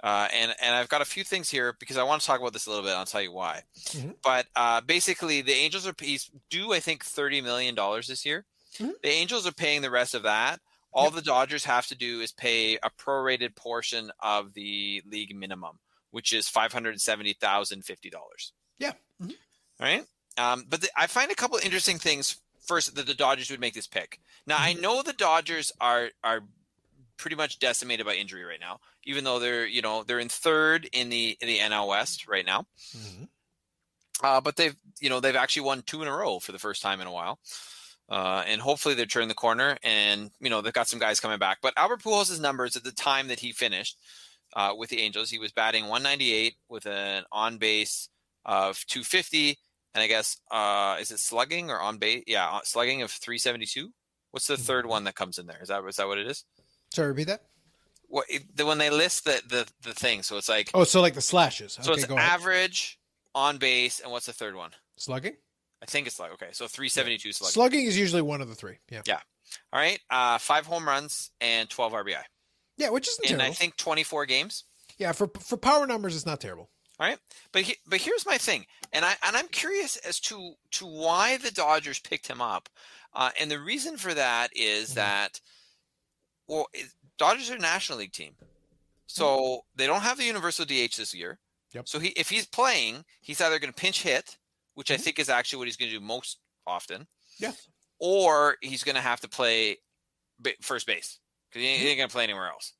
Uh, 0.03 0.27
and 0.33 0.53
and 0.61 0.75
I've 0.75 0.89
got 0.89 1.01
a 1.01 1.05
few 1.05 1.23
things 1.23 1.49
here 1.49 1.75
because 1.79 1.97
I 1.97 2.03
want 2.03 2.19
to 2.21 2.27
talk 2.27 2.41
about 2.41 2.51
this 2.51 2.67
a 2.67 2.69
little 2.69 2.83
bit. 2.83 2.91
I'll 2.91 3.05
tell 3.05 3.21
you 3.21 3.31
why. 3.31 3.61
Mhm. 3.85 4.15
But 4.21 4.47
uh, 4.53 4.81
basically, 4.81 5.41
the 5.41 5.53
Angels 5.53 5.87
are 5.87 5.95
he's 5.97 6.29
due 6.49 6.73
I 6.73 6.81
think 6.81 7.05
thirty 7.05 7.39
million 7.39 7.73
dollars 7.73 8.07
this 8.07 8.25
year. 8.25 8.45
Mhm. 8.79 8.91
The 9.01 9.09
Angels 9.09 9.47
are 9.47 9.53
paying 9.53 9.81
the 9.81 9.89
rest 9.89 10.13
of 10.13 10.23
that. 10.23 10.59
All 10.93 11.09
the 11.11 11.21
Dodgers 11.21 11.65
have 11.65 11.87
to 11.87 11.95
do 11.95 12.21
is 12.21 12.31
pay 12.31 12.75
a 12.77 12.89
prorated 12.89 13.55
portion 13.55 14.11
of 14.19 14.53
the 14.53 15.01
league 15.05 15.35
minimum, 15.35 15.79
which 16.11 16.33
is 16.33 16.47
five 16.47 16.71
hundred 16.73 16.99
seventy 17.01 17.33
thousand 17.33 17.83
fifty 17.85 18.09
dollars. 18.09 18.53
Yeah. 18.77 18.93
Mhm. 19.21 19.33
All 19.79 19.87
right. 19.87 20.05
Um, 20.37 20.65
but 20.67 20.81
the, 20.81 20.89
I 20.95 21.07
find 21.07 21.31
a 21.31 21.35
couple 21.35 21.57
interesting 21.57 21.97
things. 21.99 22.37
First, 22.65 22.95
that 22.95 23.05
the 23.07 23.13
Dodgers 23.13 23.51
would 23.51 23.59
make 23.59 23.73
this 23.73 23.87
pick. 23.87 24.19
Now 24.47 24.55
I 24.57 24.73
know 24.73 25.01
the 25.01 25.11
Dodgers 25.13 25.71
are 25.81 26.09
are 26.23 26.41
pretty 27.17 27.35
much 27.35 27.59
decimated 27.59 28.05
by 28.05 28.13
injury 28.15 28.43
right 28.43 28.59
now, 28.59 28.79
even 29.03 29.23
though 29.23 29.39
they're 29.39 29.65
you 29.65 29.81
know 29.81 30.03
they're 30.03 30.19
in 30.19 30.29
third 30.29 30.87
in 30.93 31.09
the 31.09 31.37
in 31.41 31.47
the 31.47 31.59
NL 31.59 31.87
West 31.89 32.27
right 32.27 32.45
now. 32.45 32.65
Mhm. 32.95 33.27
Uh, 34.23 34.39
but 34.41 34.55
they've 34.55 34.75
you 35.01 35.09
know 35.09 35.19
they've 35.19 35.35
actually 35.35 35.63
won 35.63 35.81
two 35.81 36.01
in 36.01 36.07
a 36.07 36.15
row 36.15 36.39
for 36.39 36.51
the 36.53 36.59
first 36.59 36.81
time 36.81 37.01
in 37.01 37.07
a 37.07 37.11
while. 37.11 37.39
Uh, 38.13 38.43
and 38.45 38.61
hopefully 38.61 38.93
they're 38.93 39.07
turning 39.07 39.27
the 39.27 39.33
corner 39.33 39.75
and 39.81 40.29
you 40.39 40.47
know 40.51 40.61
they've 40.61 40.71
got 40.71 40.87
some 40.87 40.99
guys 40.99 41.19
coming 41.19 41.39
back. 41.39 41.57
But 41.63 41.73
Albert 41.75 42.03
Pujols' 42.03 42.39
numbers 42.39 42.75
at 42.77 42.83
the 42.83 42.91
time 42.91 43.27
that 43.29 43.39
he 43.39 43.51
finished 43.51 43.97
uh, 44.55 44.73
with 44.77 44.91
the 44.91 44.99
Angels, 45.01 45.31
he 45.31 45.39
was 45.39 45.51
batting 45.51 45.85
198 45.87 46.53
with 46.69 46.85
an 46.85 47.23
on 47.31 47.57
base 47.57 48.09
of 48.45 48.85
250, 48.85 49.57
and 49.95 50.03
I 50.03 50.07
guess 50.07 50.37
uh, 50.51 50.97
is 51.01 51.09
it 51.09 51.17
slugging 51.17 51.71
or 51.71 51.79
on 51.79 51.97
base? 51.97 52.23
Yeah, 52.27 52.47
uh, 52.47 52.59
slugging 52.63 53.01
of 53.01 53.09
372. 53.09 53.89
What's 54.29 54.45
the 54.45 54.57
third 54.57 54.85
one 54.85 55.05
that 55.05 55.15
comes 55.15 55.39
in 55.39 55.47
there? 55.47 55.57
Is 55.61 55.69
that 55.69 55.83
is 55.89 55.95
that 55.95 56.07
what 56.07 56.19
it 56.19 56.27
is? 56.27 56.43
Sorry, 56.93 57.07
repeat 57.07 57.27
that. 57.27 57.41
What 58.09 58.27
the, 58.53 58.67
when 58.67 58.77
they 58.77 58.91
list 58.91 59.25
the, 59.25 59.41
the 59.47 59.65
the 59.81 59.95
thing? 59.95 60.21
So 60.21 60.37
it's 60.37 60.49
like 60.49 60.69
Oh, 60.75 60.83
so 60.83 61.01
like 61.01 61.15
the 61.15 61.21
slashes. 61.21 61.79
so 61.81 61.93
it's 61.93 62.05
go 62.05 62.15
ahead. 62.15 62.29
average, 62.31 62.99
on 63.33 63.57
base, 63.57 63.99
and 64.01 64.11
what's 64.11 64.27
the 64.27 64.33
third 64.33 64.55
one? 64.55 64.69
Slugging. 64.97 65.33
I 65.83 65.85
think 65.85 66.07
it's 66.07 66.19
like 66.19 66.31
okay, 66.33 66.49
so 66.53 66.65
372 66.67 67.33
slugging. 67.33 67.51
Slugging 67.51 67.85
is 67.85 67.97
usually 67.97 68.21
one 68.21 68.41
of 68.41 68.47
the 68.49 68.55
three. 68.55 68.77
Yeah. 68.89 69.01
Yeah. 69.05 69.19
All 69.73 69.79
right, 69.79 69.99
uh, 70.09 70.37
five 70.39 70.65
home 70.65 70.87
runs 70.87 71.29
and 71.41 71.69
12 71.69 71.91
RBI 71.93 72.23
Yeah, 72.77 72.89
which 72.89 73.07
isn't 73.07 73.25
in 73.25 73.37
terrible. 73.37 73.51
I 73.51 73.53
think 73.53 73.75
24 73.77 74.25
games. 74.25 74.63
yeah, 74.97 75.11
for 75.11 75.29
for 75.39 75.57
power 75.57 75.85
numbers, 75.85 76.15
it's 76.15 76.25
not 76.25 76.39
terrible. 76.39 76.69
All 76.99 77.07
right, 77.07 77.19
but 77.51 77.63
he, 77.63 77.75
but 77.85 77.99
here's 78.01 78.25
my 78.25 78.37
thing, 78.37 78.65
and 78.93 79.03
I 79.03 79.13
and 79.27 79.35
I'm 79.35 79.47
curious 79.49 79.97
as 79.97 80.19
to 80.21 80.53
to 80.71 80.85
why 80.85 81.37
the 81.37 81.51
Dodgers 81.51 81.99
picked 81.99 82.27
him 82.27 82.39
up, 82.41 82.69
uh, 83.13 83.31
and 83.39 83.51
the 83.51 83.59
reason 83.59 83.97
for 83.97 84.13
that 84.13 84.49
is 84.55 84.91
Mhm. 84.91 84.95
that, 84.95 85.41
well, 86.47 86.67
Dodgers 87.17 87.49
are 87.51 87.55
a 87.55 87.59
National 87.59 87.97
League 87.99 88.13
team, 88.13 88.35
so 89.07 89.65
they 89.75 89.85
don't 89.87 90.01
have 90.01 90.17
the 90.17 90.23
Universal 90.25 90.65
DH 90.65 90.95
this 90.97 91.13
year. 91.13 91.39
Yep. 91.73 91.87
So 91.87 91.99
he 91.99 92.09
if 92.09 92.29
he's 92.29 92.45
playing, 92.45 93.05
he's 93.21 93.41
either 93.41 93.59
going 93.59 93.73
to 93.73 93.79
pinch 93.81 94.03
hit, 94.03 94.37
which 94.75 94.91
I 94.91 94.95
Mhm. 94.95 95.01
think 95.01 95.19
is 95.19 95.29
actually 95.29 95.59
what 95.59 95.67
he's 95.67 95.77
going 95.77 95.91
to 95.91 95.97
do 95.99 96.03
most 96.05 96.39
often, 96.65 97.07
Yeah. 97.37 97.53
or 97.99 98.57
he's 98.61 98.83
going 98.83 98.95
to 98.95 99.01
have 99.01 99.21
to 99.21 99.29
play 99.29 99.77
first 100.61 100.85
base 100.87 101.19
because 101.49 101.61
he 101.61 101.67
ain't, 101.67 101.79
Mm-hmm. 101.79 101.87
ain't 101.87 101.97
going 101.97 102.09
to 102.09 102.13
play 102.13 102.23
anywhere 102.23 102.47
else. 102.49 102.73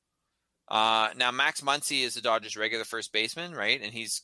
Uh, 0.70 1.10
now 1.16 1.32
Max 1.32 1.62
Muncy 1.62 2.02
is 2.02 2.14
the 2.16 2.22
Dodgers' 2.22 2.56
regular 2.58 2.86
first 2.86 3.12
baseman, 3.12 3.54
right? 3.54 3.82
And 3.82 3.94
he's, 3.94 4.22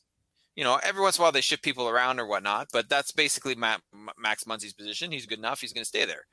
you 0.55 0.63
know, 0.63 0.77
every 0.77 1.01
once 1.01 1.17
in 1.17 1.21
a 1.21 1.23
while 1.23 1.31
they 1.31 1.41
shift 1.41 1.63
people 1.63 1.87
around 1.87 2.19
or 2.19 2.25
whatnot, 2.25 2.69
but 2.71 2.89
that's 2.89 3.11
basically 3.11 3.55
Ma- 3.55 3.77
Ma- 3.91 4.13
Max 4.17 4.45
Muncy's 4.45 4.73
position. 4.73 5.11
He's 5.11 5.25
good 5.25 5.37
enough. 5.39 5.61
He's 5.61 5.73
going 5.73 5.83
to 5.83 5.87
stay 5.87 6.05
there. 6.05 6.25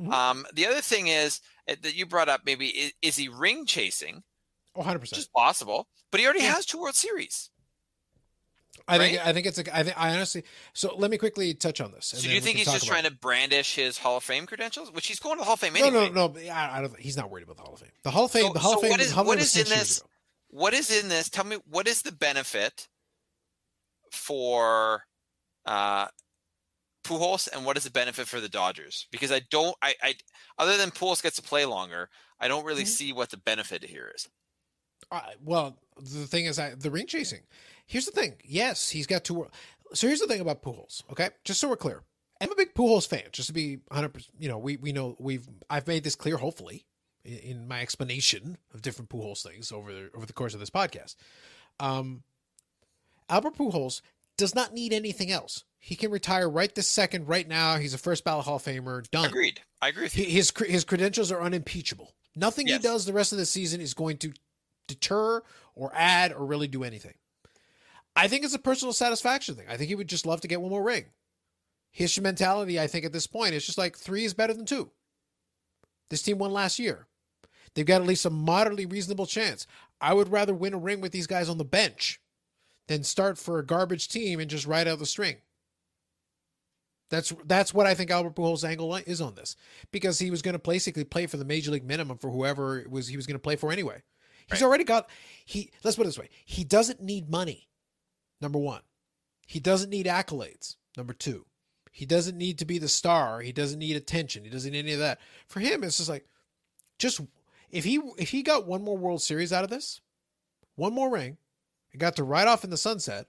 Mhm. 0.00 0.12
Um, 0.12 0.46
the 0.52 0.66
other 0.66 0.80
thing 0.80 1.06
is 1.08 1.40
uh, 1.68 1.76
that 1.82 1.94
you 1.94 2.06
brought 2.06 2.28
up 2.28 2.42
maybe 2.44 2.68
is, 2.68 2.92
is 3.02 3.16
he 3.16 3.28
ring 3.28 3.66
chasing? 3.66 4.24
Oh, 4.74 4.80
100 4.80 5.00
Which 5.00 5.10
percent. 5.10 5.20
is 5.26 5.28
possible, 5.28 5.88
but 6.10 6.18
he 6.18 6.26
already 6.26 6.42
Yeah. 6.42 6.54
has 6.54 6.66
two 6.66 6.78
World 6.80 6.94
Series. 6.96 7.50
I 8.88 8.98
think 8.98 9.18
right? 9.18 9.26
I 9.28 9.32
think 9.32 9.46
it's 9.46 9.58
a 9.58 9.76
I 9.76 9.82
think 9.82 10.00
I 10.00 10.12
honestly 10.14 10.44
so 10.72 10.94
let 10.96 11.10
me 11.10 11.18
quickly 11.18 11.54
touch 11.54 11.80
on 11.80 11.92
this. 11.92 12.06
So 12.06 12.20
do 12.20 12.30
you 12.30 12.40
think 12.40 12.56
he's 12.56 12.70
just 12.72 12.86
trying 12.86 13.04
to 13.04 13.10
brandish 13.12 13.74
his 13.74 13.98
Hall 13.98 14.16
of 14.16 14.24
Fame 14.24 14.46
credentials, 14.46 14.90
which 14.92 15.06
he's 15.06 15.20
going 15.20 15.36
to 15.36 15.40
the 15.40 15.44
Hall 15.44 15.54
of 15.54 15.60
Fame 15.60 15.74
No, 15.74 15.86
anyway? 15.86 16.10
no, 16.10 16.26
no. 16.28 16.40
I, 16.50 16.78
I 16.78 16.80
don't. 16.80 16.98
He's 16.98 17.16
not 17.16 17.30
worried 17.30 17.44
about 17.44 17.56
the 17.56 17.62
Hall 17.62 17.74
of 17.74 17.80
Fame. 17.80 17.90
The 18.02 18.10
Hall 18.10 18.24
of 18.24 18.30
Fame. 18.32 18.46
So- 18.48 18.52
the 18.54 18.58
Hall 18.58 18.72
so 18.72 18.76
of 18.78 18.82
Fame. 18.82 18.90
what 18.90 19.00
is- 19.00 19.10
Hall 19.12 19.22
of 19.22 19.26
Fame. 19.26 19.28
what 19.28 19.38
is- 19.40 19.52
the 19.52 19.60
Hall 19.60 19.62
of 19.62 19.68
what 19.68 19.70
Fame 19.70 19.70
is 19.70 19.70
was 19.70 19.72
in 19.72 19.78
this? 19.78 20.02
What 20.48 20.74
is 20.74 21.02
in 21.02 21.08
this? 21.08 21.28
Tell 21.28 21.44
me 21.44 21.56
what 21.70 21.86
is 21.86 22.02
the 22.02 22.12
benefit 22.12 22.88
for 24.10 25.04
uh 25.66 26.06
Pujols 27.04 27.48
and 27.52 27.66
what 27.66 27.76
is 27.76 27.82
the 27.84 27.90
benefit 27.90 28.28
for 28.28 28.40
the 28.40 28.48
Dodgers? 28.48 29.06
Because 29.10 29.32
I 29.32 29.40
don't 29.50 29.74
I, 29.82 29.94
I 30.02 30.14
other 30.58 30.76
than 30.76 30.90
Pujols 30.90 31.22
gets 31.22 31.36
to 31.36 31.42
play 31.42 31.64
longer, 31.64 32.08
I 32.40 32.48
don't 32.48 32.64
really 32.64 32.84
Mhm. 32.84 32.88
see 32.88 33.12
what 33.12 33.30
the 33.30 33.36
benefit 33.38 33.82
here 33.84 34.12
is. 34.14 34.28
Uh, 35.10 35.20
well, 35.42 35.78
the 36.00 36.26
thing 36.26 36.46
is, 36.46 36.58
I, 36.58 36.74
the 36.74 36.90
ring 36.90 37.06
chasing. 37.06 37.40
Here's 37.92 38.06
the 38.06 38.12
thing. 38.12 38.36
Yes, 38.42 38.88
he's 38.88 39.06
got 39.06 39.22
two. 39.22 39.46
So 39.92 40.06
here's 40.06 40.20
the 40.20 40.26
thing 40.26 40.40
about 40.40 40.62
Pujols. 40.62 41.02
Okay, 41.10 41.28
just 41.44 41.60
so 41.60 41.68
we're 41.68 41.76
clear, 41.76 42.00
I'm 42.40 42.50
a 42.50 42.54
big 42.54 42.72
Pujols 42.72 43.06
fan. 43.06 43.24
Just 43.32 43.48
to 43.48 43.52
be 43.52 43.76
100. 43.88 44.08
percent 44.14 44.34
You 44.38 44.48
know, 44.48 44.56
we 44.56 44.78
we 44.78 44.92
know 44.92 45.14
we've 45.18 45.46
I've 45.68 45.86
made 45.86 46.02
this 46.02 46.14
clear. 46.14 46.38
Hopefully, 46.38 46.86
in, 47.22 47.36
in 47.36 47.68
my 47.68 47.82
explanation 47.82 48.56
of 48.72 48.80
different 48.80 49.10
Pujols 49.10 49.42
things 49.46 49.70
over 49.70 49.92
the, 49.92 50.10
over 50.16 50.24
the 50.24 50.32
course 50.32 50.54
of 50.54 50.60
this 50.60 50.70
podcast. 50.70 51.16
Um, 51.80 52.22
Albert 53.28 53.56
Pujols 53.56 54.00
does 54.38 54.54
not 54.54 54.72
need 54.72 54.94
anything 54.94 55.30
else. 55.30 55.64
He 55.78 55.94
can 55.94 56.10
retire 56.10 56.48
right 56.48 56.74
this 56.74 56.88
second, 56.88 57.28
right 57.28 57.46
now. 57.46 57.76
He's 57.76 57.92
a 57.92 57.98
first 57.98 58.24
ballot 58.24 58.46
Hall 58.46 58.56
of 58.56 58.62
Famer. 58.62 59.06
Done. 59.10 59.26
Agreed. 59.26 59.60
I 59.82 59.88
agree 59.88 60.04
with 60.04 60.16
you. 60.16 60.24
his 60.24 60.50
his 60.66 60.84
credentials 60.84 61.30
are 61.30 61.42
unimpeachable. 61.42 62.14
Nothing 62.34 62.68
Yes. 62.68 62.80
he 62.80 62.88
does 62.88 63.04
the 63.04 63.12
rest 63.12 63.32
of 63.32 63.38
the 63.38 63.44
season 63.44 63.82
is 63.82 63.92
going 63.92 64.16
to 64.16 64.32
deter 64.88 65.42
or 65.74 65.92
add 65.94 66.32
or 66.32 66.46
really 66.46 66.68
do 66.68 66.84
anything. 66.84 67.12
I 68.14 68.28
think 68.28 68.44
it's 68.44 68.54
a 68.54 68.58
personal 68.58 68.92
satisfaction 68.92 69.54
thing. 69.54 69.66
I 69.68 69.76
think 69.76 69.88
he 69.88 69.94
would 69.94 70.08
just 70.08 70.26
love 70.26 70.40
to 70.42 70.48
get 70.48 70.60
one 70.60 70.70
more 70.70 70.82
ring. 70.82 71.06
His 71.90 72.18
mentality, 72.20 72.80
I 72.80 72.86
think, 72.86 73.04
at 73.04 73.12
this 73.12 73.26
point 73.26 73.54
is 73.54 73.64
just 73.66 73.78
like 73.78 73.96
three 73.96 74.24
is 74.24 74.34
better 74.34 74.54
than 74.54 74.66
two. 74.66 74.90
This 76.10 76.22
team 76.22 76.38
won 76.38 76.52
last 76.52 76.78
year. 76.78 77.06
They've 77.74 77.86
got 77.86 78.02
at 78.02 78.06
least 78.06 78.26
a 78.26 78.30
moderately 78.30 78.86
reasonable 78.86 79.26
chance. 79.26 79.66
I 80.00 80.12
would 80.14 80.30
rather 80.30 80.52
win 80.54 80.74
a 80.74 80.78
ring 80.78 81.00
with 81.00 81.12
these 81.12 81.26
guys 81.26 81.48
on 81.48 81.58
the 81.58 81.64
bench 81.64 82.20
than 82.88 83.02
start 83.02 83.38
for 83.38 83.58
a 83.58 83.64
garbage 83.64 84.08
team 84.08 84.40
and 84.40 84.50
just 84.50 84.66
ride 84.66 84.88
out 84.88 84.98
the 84.98 85.06
string. 85.06 85.36
That's 87.10 87.32
that's 87.44 87.74
what 87.74 87.86
I 87.86 87.94
think 87.94 88.10
Albert 88.10 88.36
Pujols' 88.36 88.64
angle 88.66 88.94
is 88.96 89.20
on 89.20 89.34
this, 89.34 89.54
because 89.90 90.18
he 90.18 90.30
was 90.30 90.40
going 90.40 90.54
to 90.54 90.58
basically 90.58 91.04
play 91.04 91.26
for 91.26 91.36
the 91.36 91.44
major 91.44 91.70
league 91.70 91.84
minimum 91.84 92.16
for 92.16 92.30
whoever 92.30 92.78
it 92.78 92.90
was 92.90 93.06
he 93.08 93.16
was 93.16 93.26
going 93.26 93.34
to 93.36 93.42
play 93.42 93.56
for 93.56 93.70
anyway. 93.70 94.02
He's 94.50 94.60
Right. 94.60 94.66
already 94.66 94.84
got 94.84 95.10
he. 95.44 95.70
Let's 95.84 95.96
put 95.96 96.04
it 96.04 96.08
this 96.08 96.18
way: 96.18 96.30
he 96.46 96.64
doesn't 96.64 97.02
need 97.02 97.28
money. 97.28 97.68
Number 98.42 98.58
one, 98.58 98.82
he 99.46 99.60
doesn't 99.60 99.90
need 99.90 100.06
accolades. 100.06 100.74
Number 100.96 101.14
two, 101.14 101.46
he 101.92 102.04
doesn't 102.04 102.36
need 102.36 102.58
to 102.58 102.64
be 102.64 102.78
the 102.78 102.88
star. 102.88 103.40
He 103.40 103.52
doesn't 103.52 103.78
need 103.78 103.96
attention. 103.96 104.44
He 104.44 104.50
doesn't 104.50 104.72
need 104.72 104.80
any 104.80 104.92
of 104.94 104.98
that. 104.98 105.20
For 105.46 105.60
him, 105.60 105.84
it's 105.84 105.98
just 105.98 106.08
like, 106.08 106.26
just 106.98 107.20
if 107.70 107.84
he 107.84 108.00
if 108.18 108.30
he 108.30 108.42
got 108.42 108.66
one 108.66 108.82
more 108.82 108.98
World 108.98 109.22
Series 109.22 109.52
out 109.52 109.64
of 109.64 109.70
this, 109.70 110.00
one 110.74 110.92
more 110.92 111.08
ring, 111.08 111.36
and 111.92 112.00
got 112.00 112.16
to 112.16 112.24
ride 112.24 112.48
off 112.48 112.64
in 112.64 112.70
the 112.70 112.76
sunset, 112.76 113.28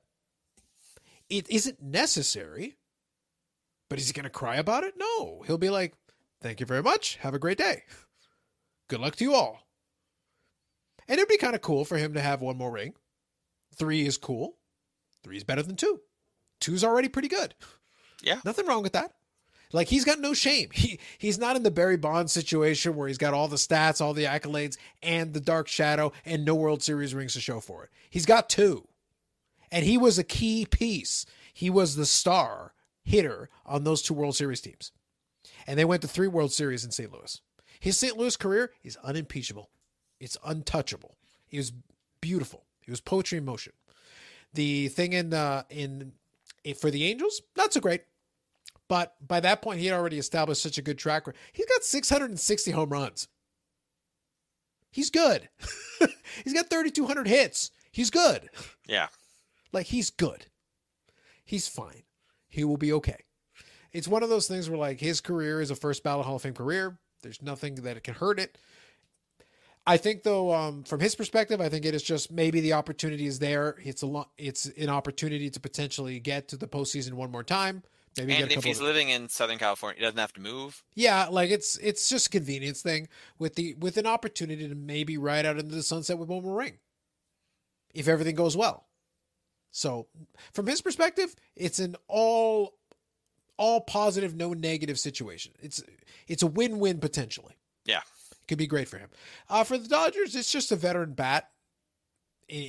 it 1.29 1.49
isn't 1.49 1.81
necessary. 1.81 2.77
But 3.89 3.99
is 3.99 4.07
he 4.07 4.13
going 4.13 4.23
to 4.23 4.29
cry 4.31 4.55
about 4.55 4.83
it? 4.83 4.95
No. 4.97 5.43
He'll 5.45 5.59
be 5.59 5.69
like, 5.69 5.93
"Thank 6.41 6.59
you 6.59 6.65
very 6.65 6.81
much. 6.81 7.17
Have 7.17 7.35
a 7.35 7.39
great 7.39 7.59
day. 7.59 7.83
Good 8.87 8.99
luck 8.99 9.15
to 9.17 9.23
you 9.23 9.35
all." 9.35 9.67
And 11.07 11.19
it'd 11.19 11.29
be 11.29 11.37
kind 11.37 11.53
of 11.53 11.61
cool 11.61 11.85
for 11.85 11.97
him 11.97 12.13
to 12.15 12.21
have 12.21 12.41
one 12.41 12.57
more 12.57 12.71
ring. 12.71 12.95
Three 13.75 14.05
is 14.07 14.17
cool. 14.17 14.57
Three 15.23 15.37
is 15.37 15.43
better 15.43 15.63
than 15.63 15.75
two. 15.75 16.01
Two's 16.59 16.83
already 16.83 17.09
pretty 17.09 17.27
good. 17.27 17.55
Yeah. 18.21 18.39
Nothing 18.45 18.67
wrong 18.67 18.83
with 18.83 18.93
that. 18.93 19.13
Like 19.73 19.87
he's 19.87 20.05
got 20.05 20.19
no 20.19 20.33
shame. 20.33 20.69
He 20.71 20.99
he's 21.17 21.39
not 21.39 21.55
in 21.55 21.63
the 21.63 21.71
Barry 21.71 21.97
Bonds 21.97 22.31
situation 22.31 22.95
where 22.95 23.07
he's 23.07 23.17
got 23.17 23.33
all 23.33 23.47
the 23.47 23.55
stats, 23.55 24.01
all 24.01 24.13
the 24.13 24.25
accolades, 24.25 24.77
and 25.01 25.33
the 25.33 25.39
dark 25.39 25.67
shadow, 25.67 26.11
and 26.25 26.45
no 26.45 26.55
World 26.55 26.83
Series 26.83 27.15
rings 27.15 27.33
to 27.33 27.41
show 27.41 27.59
for 27.59 27.83
it. 27.83 27.89
He's 28.09 28.25
got 28.25 28.49
two. 28.49 28.87
And 29.71 29.83
he 29.83 29.97
was 29.97 30.19
a 30.19 30.23
key 30.23 30.67
piece. 30.67 31.25
He 31.51 31.69
was 31.71 31.95
the 31.95 32.05
star 32.05 32.73
hitter 33.03 33.49
on 33.65 33.83
those 33.83 34.03
two 34.03 34.13
World 34.13 34.35
Series 34.35 34.61
teams. 34.61 34.91
And 35.65 35.79
they 35.79 35.85
went 35.85 36.03
to 36.03 36.07
three 36.07 36.27
World 36.27 36.53
Series 36.53 36.85
in 36.85 36.91
St. 36.91 37.11
Louis. 37.11 37.41
His 37.79 37.97
St. 37.97 38.15
Louis 38.15 38.37
career 38.37 38.71
is 38.83 38.97
unimpeachable. 39.03 39.69
It's 40.19 40.37
untouchable. 40.45 41.17
It 41.49 41.57
was 41.57 41.73
beautiful. 42.21 42.65
It 42.85 42.91
was 42.91 43.01
poetry 43.01 43.39
in 43.39 43.45
motion. 43.45 43.73
The 44.53 44.89
thing 44.89 45.13
in 45.13 45.33
uh, 45.33 45.63
in 45.69 46.13
for 46.79 46.91
the 46.91 47.05
Angels, 47.05 47.41
not 47.57 47.73
so 47.73 47.79
great. 47.79 48.03
But 48.87 49.15
by 49.25 49.39
that 49.39 49.61
point, 49.61 49.79
he 49.79 49.87
had 49.87 49.97
already 49.97 50.19
established 50.19 50.61
such 50.61 50.77
a 50.77 50.81
good 50.81 50.97
track 50.97 51.25
record. 51.25 51.39
He's 51.51 51.65
got 51.65 51.83
660 51.83 52.71
home 52.71 52.89
runs. 52.89 53.27
He's 54.91 55.09
good. 55.09 55.49
he's 56.43 56.53
got 56.53 56.69
3,200 56.69 57.27
hits. 57.27 57.71
He's 57.91 58.11
good. 58.11 58.49
Yeah. 58.87 59.07
Like 59.71 59.87
he's 59.87 60.11
good. 60.11 60.45
He's 61.45 61.67
fine. 61.67 62.03
He 62.47 62.63
will 62.63 62.77
be 62.77 62.93
okay. 62.93 63.23
It's 63.91 64.07
one 64.07 64.21
of 64.21 64.29
those 64.29 64.47
things 64.47 64.69
where 64.69 64.77
like 64.77 64.99
his 64.99 65.21
career 65.21 65.61
is 65.61 65.71
a 65.71 65.75
first 65.75 66.03
ballot 66.03 66.25
Hall 66.25 66.35
of 66.35 66.41
Fame 66.41 66.53
career. 66.53 66.99
There's 67.23 67.41
nothing 67.41 67.75
that 67.75 68.03
can 68.03 68.13
hurt 68.13 68.39
it. 68.39 68.57
I 69.85 69.97
think 69.97 70.23
though, 70.23 70.53
um, 70.53 70.83
from 70.83 70.99
his 71.01 71.13
perspective, 71.15 71.59
I 71.59 71.67
think 71.69 71.85
it 71.85 71.93
is 71.93 72.03
just 72.03 72.31
maybe 72.31 72.61
the 72.61 72.73
opportunity 72.73 73.25
is 73.25 73.39
there. 73.39 73.75
It's 73.83 74.01
a. 74.03 74.23
It's 74.37 74.65
an 74.65 74.89
opportunity 74.89 75.49
to 75.49 75.59
potentially 75.59 76.19
get 76.19 76.47
to 76.49 76.57
the 76.57 76.67
postseason 76.67 77.13
one 77.13 77.31
more 77.31 77.43
time. 77.43 77.83
Maybe 78.17 78.33
And 78.35 78.51
if 78.51 78.63
he's 78.63 78.77
of- 78.79 78.85
living 78.85 79.09
in 79.09 79.27
Southern 79.27 79.57
California, 79.57 79.97
he 79.99 80.05
doesn't 80.05 80.19
have 80.19 80.33
to 80.33 80.41
move. 80.41 80.83
yeah, 80.93 81.27
like 81.29 81.49
it's 81.49 81.77
it's 81.77 82.07
just 82.07 82.27
a 82.27 82.29
convenience 82.29 82.81
thing 82.81 83.09
with 83.39 83.55
the 83.55 83.73
with 83.73 83.97
an 83.97 84.05
opportunity 84.05 84.69
to 84.69 84.75
maybe 84.75 85.17
ride 85.17 85.45
out 85.45 85.57
into 85.57 85.75
the 85.75 85.83
sunset 85.83 86.17
with 86.17 86.29
one 86.29 86.43
more 86.43 86.55
ring. 86.55 86.77
If 87.93 88.07
everything 88.07 88.35
goes 88.35 88.55
well. 88.55 88.87
So 89.71 90.07
from 90.53 90.67
his 90.67 90.81
perspective, 90.81 91.35
it's 91.55 91.79
an 91.79 91.95
all 92.07 92.75
all 93.57 93.81
positive, 93.81 94.35
no 94.35 94.53
negative 94.53 94.97
situation. 94.99 95.53
It's 95.59 95.83
it's 96.27 96.43
a 96.43 96.47
win-win 96.47 96.99
potentially. 96.99 97.55
Yeah. 97.85 98.01
Could 98.47 98.57
be 98.57 98.67
great 98.67 98.89
for 98.89 98.97
him. 98.97 99.09
Uh, 99.49 99.63
for 99.63 99.77
the 99.77 99.87
Dodgers, 99.87 100.35
it's 100.35 100.51
just 100.51 100.71
a 100.71 100.75
veteran 100.75 101.13
bat 101.13 101.49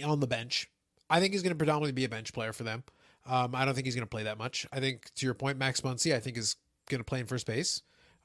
on 0.04 0.20
the 0.20 0.26
bench. 0.26 0.70
I 1.10 1.20
think 1.20 1.32
he's 1.32 1.42
going 1.42 1.52
to 1.52 1.58
predominantly 1.58 1.92
be 1.92 2.04
a 2.04 2.08
bench 2.08 2.32
player 2.32 2.52
for 2.52 2.62
them. 2.62 2.84
Um, 3.26 3.54
I 3.54 3.64
don't 3.64 3.74
think 3.74 3.86
he's 3.86 3.94
going 3.94 4.06
to 4.06 4.10
play 4.10 4.24
that 4.24 4.38
much. 4.38 4.66
I 4.72 4.80
think, 4.80 5.12
to 5.14 5.26
your 5.26 5.34
point, 5.34 5.58
Max 5.58 5.80
Muncy, 5.80 6.14
I 6.14 6.20
think 6.20 6.36
is 6.36 6.56
going 6.88 7.00
to 7.00 7.04
play 7.04 7.20
in 7.20 7.26
first 7.26 7.46
base. 7.46 7.82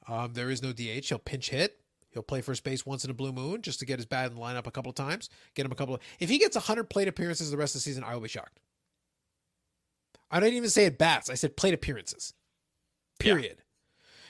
Um, 0.08 0.32
there 0.34 0.50
is 0.50 0.62
no 0.62 0.72
DH. 0.72 1.06
He'll 1.08 1.18
pinch 1.18 1.50
hit. 1.50 1.80
He'll 2.10 2.22
play 2.22 2.40
first 2.40 2.64
base 2.64 2.84
once 2.84 3.04
in 3.04 3.10
a 3.10 3.14
blue 3.14 3.32
moon 3.32 3.62
just 3.62 3.78
to 3.80 3.86
get 3.86 3.98
his 3.98 4.06
bat 4.06 4.30
in 4.30 4.34
the 4.34 4.40
lineup 4.40 4.66
a 4.66 4.70
couple 4.70 4.90
of 4.90 4.96
times. 4.96 5.30
Get 5.54 5.64
him 5.64 5.72
a 5.72 5.76
couple 5.76 5.94
of. 5.94 6.00
If 6.18 6.28
he 6.28 6.38
gets 6.38 6.56
100 6.56 6.90
plate 6.90 7.08
appearances 7.08 7.50
the 7.50 7.56
rest 7.56 7.74
of 7.74 7.80
the 7.80 7.82
season, 7.82 8.02
I 8.04 8.14
will 8.14 8.22
be 8.22 8.28
shocked. 8.28 8.60
I 10.30 10.40
didn't 10.40 10.56
even 10.56 10.70
say 10.70 10.86
at 10.86 10.98
bats. 10.98 11.30
I 11.30 11.34
said 11.34 11.56
plate 11.56 11.74
appearances. 11.74 12.34
Yeah. 13.20 13.34
Period. 13.34 13.62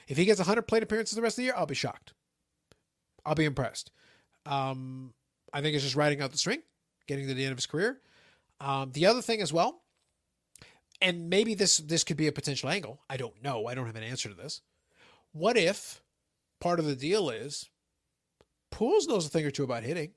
If 0.09 0.17
he 0.17 0.25
gets 0.25 0.41
100 0.41 0.63
plate 0.63 0.83
appearances 0.83 1.17
the 1.17 1.23
rest 1.23 1.35
of 1.35 1.43
the 1.43 1.45
year, 1.45 1.55
I'll 1.57 1.67
be 1.67 1.75
shocked. 1.75 2.13
I'll 3.25 3.35
be 3.35 3.45
impressed. 3.45 3.91
Um, 4.47 5.13
I 5.53 5.61
think 5.61 5.75
it's 5.75 5.85
just 5.85 5.97
riding 5.97 6.21
out 6.21 6.33
the 6.33 6.39
string, 6.39 6.63
getting 7.07 7.27
to 7.27 7.35
the 7.35 7.45
end 7.45 7.53
of 7.53 7.59
his 7.59 7.67
career. 7.67 8.01
Um, 8.61 8.93
the 8.93 9.07
other 9.07 9.23
thing 9.23 9.41
as 9.41 9.53
well, 9.53 9.83
and 11.01 11.31
maybe 11.31 11.55
this 11.55 11.79
this 11.79 12.05
could 12.05 12.17
be 12.17 12.27
a 12.27 12.33
potential 12.33 12.69
angle. 12.69 13.01
I 13.09 13.17
don't 13.17 13.43
know. 13.43 13.67
I 13.67 13.75
don't 13.75 13.87
have 13.87 13.97
an 13.97 14.03
answer 14.03 14.29
to 14.29 14.35
this. 14.35 14.61
What 15.33 15.57
if 15.57 16.03
part 16.61 16.79
of 16.79 16.85
the 16.85 16.97
deal 16.97 17.31
is 17.31 17.71
Pujols 18.73 19.09
knows 19.09 19.27
a 19.27 19.31
thing 19.31 19.47
or 19.47 19.51
two 19.51 19.65
about 19.65 19.83
hitting? 19.83 20.13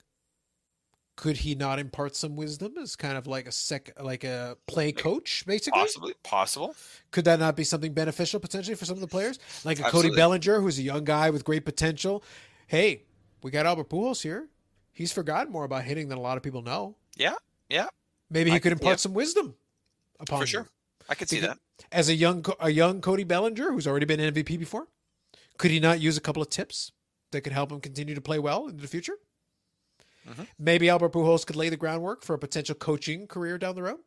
Could 1.16 1.38
he 1.38 1.54
not 1.54 1.78
impart 1.78 2.16
some 2.16 2.36
wisdom 2.36 2.74
as 2.82 2.96
kind 2.96 3.18
of 3.18 3.28
like 3.28 3.48
a 3.48 3.52
sec, 3.52 3.92
like 4.02 4.24
a 4.24 4.58
play 4.66 4.92
coach, 4.92 5.46
basically? 5.46 5.80
Possibly. 5.80 6.14
Possible. 6.24 6.76
Could 7.12 7.26
that 7.26 7.40
not 7.40 7.56
be 7.56 7.64
something 7.64 7.94
beneficial 7.94 8.40
potentially 8.40 8.76
for 8.76 8.86
some 8.86 8.96
of 8.96 9.02
the 9.02 9.08
players? 9.08 9.38
Like 9.64 9.80
a 9.80 9.84
Cody 9.84 10.10
Bellinger, 10.10 10.60
who's 10.60 10.80
a 10.80 10.82
young 10.82 11.04
guy 11.04 11.30
with 11.30 11.46
great 11.46 11.66
potential. 11.66 12.24
Hey, 12.74 13.04
we 13.44 13.52
got 13.52 13.68
Albert 13.68 13.88
Pujols 13.90 14.24
here. 14.24 14.50
He's 14.94 15.12
forgotten 15.12 15.54
more 15.54 15.64
about 15.64 15.84
hitting 15.84 16.08
than 16.08 16.18
a 16.18 16.22
lot 16.22 16.38
of 16.38 16.44
people 16.44 16.64
know. 16.64 16.96
Yeah. 17.16 17.36
Yeah. 17.70 17.86
Maybe 18.32 18.50
he 18.50 18.56
I 18.56 18.60
could 18.60 18.72
impart 18.72 18.94
yeah. 18.94 18.96
some 18.96 19.14
wisdom 19.14 19.54
upon 20.20 20.40
for 20.40 20.44
you. 20.46 20.48
sure. 20.48 20.68
I 21.08 21.14
could 21.14 21.30
see 21.30 21.40
Because- 21.40 21.58
that. 21.78 21.86
As 21.92 22.10
a 22.10 22.16
young 22.16 22.44
a 22.60 22.72
young 22.72 23.00
Cody 23.00 23.24
Bellinger 23.26 23.72
who's 23.72 23.86
already 23.86 24.08
been 24.08 24.20
MVP 24.20 24.58
before, 24.58 24.88
could 25.60 25.70
he 25.70 25.80
not 25.80 26.00
use 26.00 26.18
a 26.18 26.22
couple 26.22 26.42
of 26.42 26.50
tips 26.50 26.92
that 27.30 27.42
could 27.42 27.54
help 27.54 27.72
him 27.72 27.80
continue 27.80 28.16
to 28.16 28.22
play 28.22 28.40
well 28.40 28.66
into 28.68 28.82
the 28.82 28.88
future? 28.88 29.18
Mhm. 30.28 30.48
Maybe 30.58 30.90
Albert 30.90 31.14
Pujols 31.14 31.46
could 31.46 31.56
lay 31.56 31.70
the 31.70 31.78
groundwork 31.78 32.24
for 32.24 32.34
a 32.34 32.40
potential 32.40 32.74
coaching 32.74 33.28
career 33.28 33.60
down 33.60 33.76
the 33.76 33.84
road. 33.84 34.00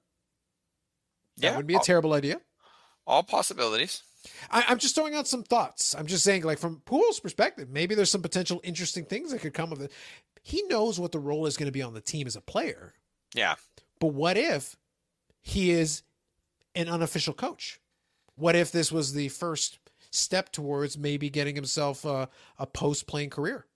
That 1.36 1.50
Yeah, 1.52 1.56
would 1.56 1.68
be 1.68 1.74
a 1.74 1.76
all, 1.78 1.84
terrible 1.84 2.14
idea. 2.14 2.40
all 3.06 3.22
possibilities. 3.22 4.02
I, 4.50 4.64
I'm 4.68 4.78
just 4.78 4.94
throwing 4.94 5.14
out 5.14 5.26
some 5.26 5.42
thoughts. 5.42 5.94
I'm 5.94 6.06
just 6.06 6.24
saying, 6.24 6.42
like 6.42 6.58
from 6.58 6.82
Pujols' 6.86 7.22
perspective, 7.22 7.68
maybe 7.70 7.94
there's 7.94 8.10
some 8.10 8.22
potential 8.22 8.60
interesting 8.64 9.04
things 9.04 9.32
that 9.32 9.40
could 9.40 9.54
come 9.54 9.72
of 9.72 9.80
it. 9.80 9.92
He 10.42 10.62
knows 10.68 11.00
what 11.00 11.12
the 11.12 11.18
role 11.18 11.46
is 11.46 11.56
going 11.56 11.66
to 11.66 11.72
be 11.72 11.82
on 11.82 11.94
the 11.94 12.00
team 12.00 12.26
as 12.26 12.36
a 12.36 12.40
player, 12.40 12.94
Yeah, 13.34 13.56
but 14.00 14.08
what 14.08 14.36
if 14.36 14.76
he 15.42 15.70
is 15.70 16.02
an 16.74 16.88
unofficial 16.88 17.34
coach? 17.34 17.80
What 18.36 18.54
if 18.54 18.70
this 18.70 18.92
was 18.92 19.12
the 19.12 19.28
first 19.28 19.78
step 20.10 20.52
towards 20.52 20.96
maybe 20.96 21.30
getting 21.30 21.54
himself 21.54 22.04
a, 22.04 22.28
a 22.58 22.66
post-playing 22.66 23.30
career? 23.30 23.66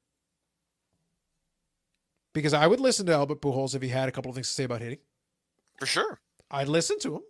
Because 2.33 2.55
I 2.55 2.67
would 2.67 2.81
listen 2.81 3.07
to 3.07 3.13
Albert 3.13 3.41
Pujols 3.41 3.75
if 3.75 3.83
he 3.83 3.89
had 3.89 4.09
a 4.09 4.13
couple 4.13 4.29
of 4.31 4.37
things 4.37 4.49
to 4.49 4.55
say 4.55 4.65
about 4.65 4.81
hitting. 4.81 4.99
for 5.79 5.87
sure. 5.87 6.21
I'd 6.51 6.69
listen 6.69 6.99
to 7.01 7.17
him. 7.17 7.23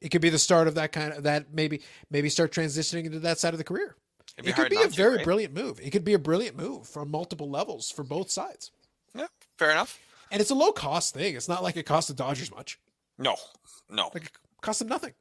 It 0.00 0.10
could 0.10 0.20
be 0.20 0.30
the 0.30 0.38
start 0.38 0.68
of 0.68 0.74
that 0.76 0.92
kind 0.92 1.12
of 1.12 1.22
that 1.24 1.52
maybe 1.52 1.82
maybe 2.10 2.28
start 2.28 2.52
transitioning 2.52 3.04
into 3.06 3.20
that 3.20 3.38
side 3.38 3.54
of 3.54 3.58
the 3.58 3.64
career. 3.64 3.96
It 4.36 4.54
could 4.54 4.68
be 4.70 4.76
a 4.76 4.80
not 4.80 4.90
to, 4.90 4.96
very 4.96 5.16
right? 5.16 5.24
brilliant 5.24 5.54
move. 5.54 5.80
It 5.82 5.90
could 5.90 6.04
be 6.04 6.14
a 6.14 6.18
brilliant 6.18 6.56
move 6.56 6.86
from 6.86 7.10
multiple 7.10 7.50
levels 7.50 7.90
for 7.90 8.04
both 8.04 8.30
sides. 8.30 8.70
Yeah, 9.14 9.26
fair 9.56 9.70
enough. 9.70 9.98
And 10.30 10.40
it's 10.40 10.50
a 10.50 10.54
low 10.54 10.70
cost 10.70 11.14
thing. 11.14 11.34
It's 11.34 11.48
not 11.48 11.62
like 11.62 11.76
it 11.76 11.84
costs 11.86 12.08
the 12.08 12.14
Dodgers 12.14 12.50
much. 12.54 12.78
No, 13.18 13.34
no, 13.90 14.10
Like 14.14 14.26
it 14.26 14.30
costs 14.60 14.78
them 14.78 14.88
nothing. 14.88 15.14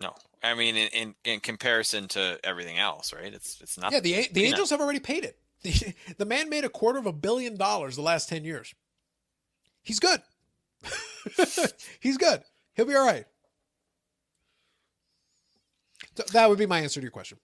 no. 0.00 0.14
I 0.42 0.54
mean, 0.54 0.76
in, 0.76 0.88
in 0.92 1.14
in 1.24 1.40
comparison 1.40 2.06
to 2.08 2.38
everything 2.44 2.78
else, 2.78 3.12
right? 3.12 3.34
It's 3.34 3.60
it's 3.60 3.76
not. 3.76 3.92
Yeah, 3.92 4.00
the 4.00 4.28
the. 4.32 4.44
Angels 4.44 4.70
have 4.70 4.80
already 4.80 5.00
paid 5.00 5.24
it. 5.24 5.36
The, 5.62 5.92
the 6.18 6.24
man 6.24 6.48
made 6.48 6.64
a 6.64 6.68
quarter 6.68 6.98
of 7.00 7.06
a 7.06 7.12
billion 7.12 7.56
dollars 7.56 7.96
the 7.96 8.02
last 8.02 8.28
10 8.28 8.44
years. 8.44 8.72
He's 9.82 9.98
good. 9.98 10.22
He's 12.00 12.16
good. 12.16 12.42
He'll 12.74 12.86
be 12.86 12.94
all 12.94 13.04
right. 13.06 13.24
So 16.18 16.24
that 16.32 16.48
would 16.48 16.58
be 16.58 16.66
my 16.66 16.80
answer 16.80 16.98
to 16.98 17.04
your 17.04 17.12
question. 17.12 17.38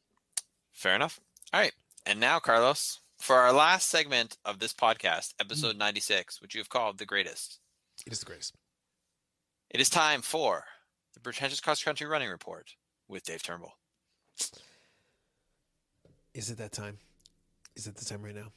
Fair 0.72 0.96
enough. 0.96 1.20
All 1.52 1.60
right. 1.60 1.70
And 2.06 2.18
now, 2.18 2.40
Carlos, 2.40 2.98
for 3.18 3.36
our 3.36 3.52
last 3.52 3.88
segment 3.88 4.36
of 4.44 4.59
this 4.59 4.72
podcast, 4.74 5.32
episode 5.38 5.76
96, 5.76 6.42
which 6.42 6.56
you 6.56 6.60
have 6.60 6.68
called 6.68 6.98
The 6.98 7.06
Greatest, 7.06 7.60
It 8.05 8.12
is 8.12 8.18
the 8.18 8.26
greatest. 8.26 8.52
it 9.70 9.80
is 9.80 9.88
time 9.88 10.22
for 10.22 10.64
the 11.12 11.20
Pretentious 11.20 11.60
Cross 11.60 11.84
Country 11.84 12.09
Running 12.09 12.28
Report 12.28 12.74
with 13.06 13.22
Dave 13.22 13.44
Turnbull. 13.44 13.76
Is 16.34 16.51
it 16.51 16.59
that 16.59 16.72
time? 16.72 16.98
Is 17.76 17.86
it 17.86 17.94
the 17.94 18.05
time 18.05 18.24
right 18.24 18.34
now? 18.34 18.51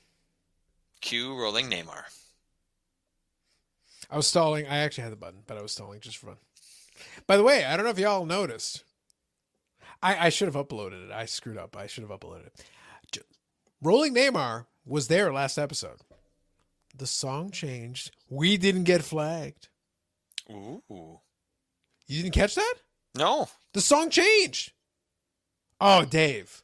Cue 0.99 1.39
rolling 1.39 1.69
Neymar. 1.69 2.05
I 4.09 4.17
was 4.17 4.25
stalling. 4.25 4.65
I 4.65 4.79
actually 4.79 5.03
had 5.03 5.11
the 5.11 5.17
button, 5.17 5.43
but 5.45 5.59
I 5.59 5.61
was 5.61 5.73
stalling 5.73 5.99
just 5.99 6.17
for 6.17 6.25
fun. 6.25 6.37
By 7.27 7.37
the 7.37 7.43
way, 7.43 7.65
I 7.65 7.77
don't 7.77 7.85
know 7.85 7.91
if 7.91 7.99
y'all 7.99 8.25
noticed. 8.25 8.83
I, 10.01 10.27
I 10.27 10.29
should 10.29 10.47
have 10.47 10.67
uploaded 10.67 11.07
it. 11.07 11.11
I 11.11 11.25
screwed 11.25 11.57
up. 11.57 11.75
I 11.75 11.87
should 11.87 12.03
have 12.03 12.11
uploaded 12.11 12.47
it. 12.47 12.65
Rolling 13.81 14.15
Neymar 14.15 14.65
was 14.85 15.07
there 15.07 15.31
last 15.31 15.57
episode. 15.57 15.97
The 16.95 17.05
song 17.05 17.51
changed. 17.51 18.11
We 18.29 18.57
didn't 18.57 18.85
get 18.85 19.03
flagged. 19.03 19.67
Ooh. 20.49 20.81
You 22.07 22.23
didn't 22.23 22.33
catch 22.33 22.55
that? 22.55 22.75
No. 23.15 23.49
The 23.73 23.81
song 23.81 24.09
changed. 24.09 24.71
Oh, 25.79 26.05
Dave. 26.05 26.63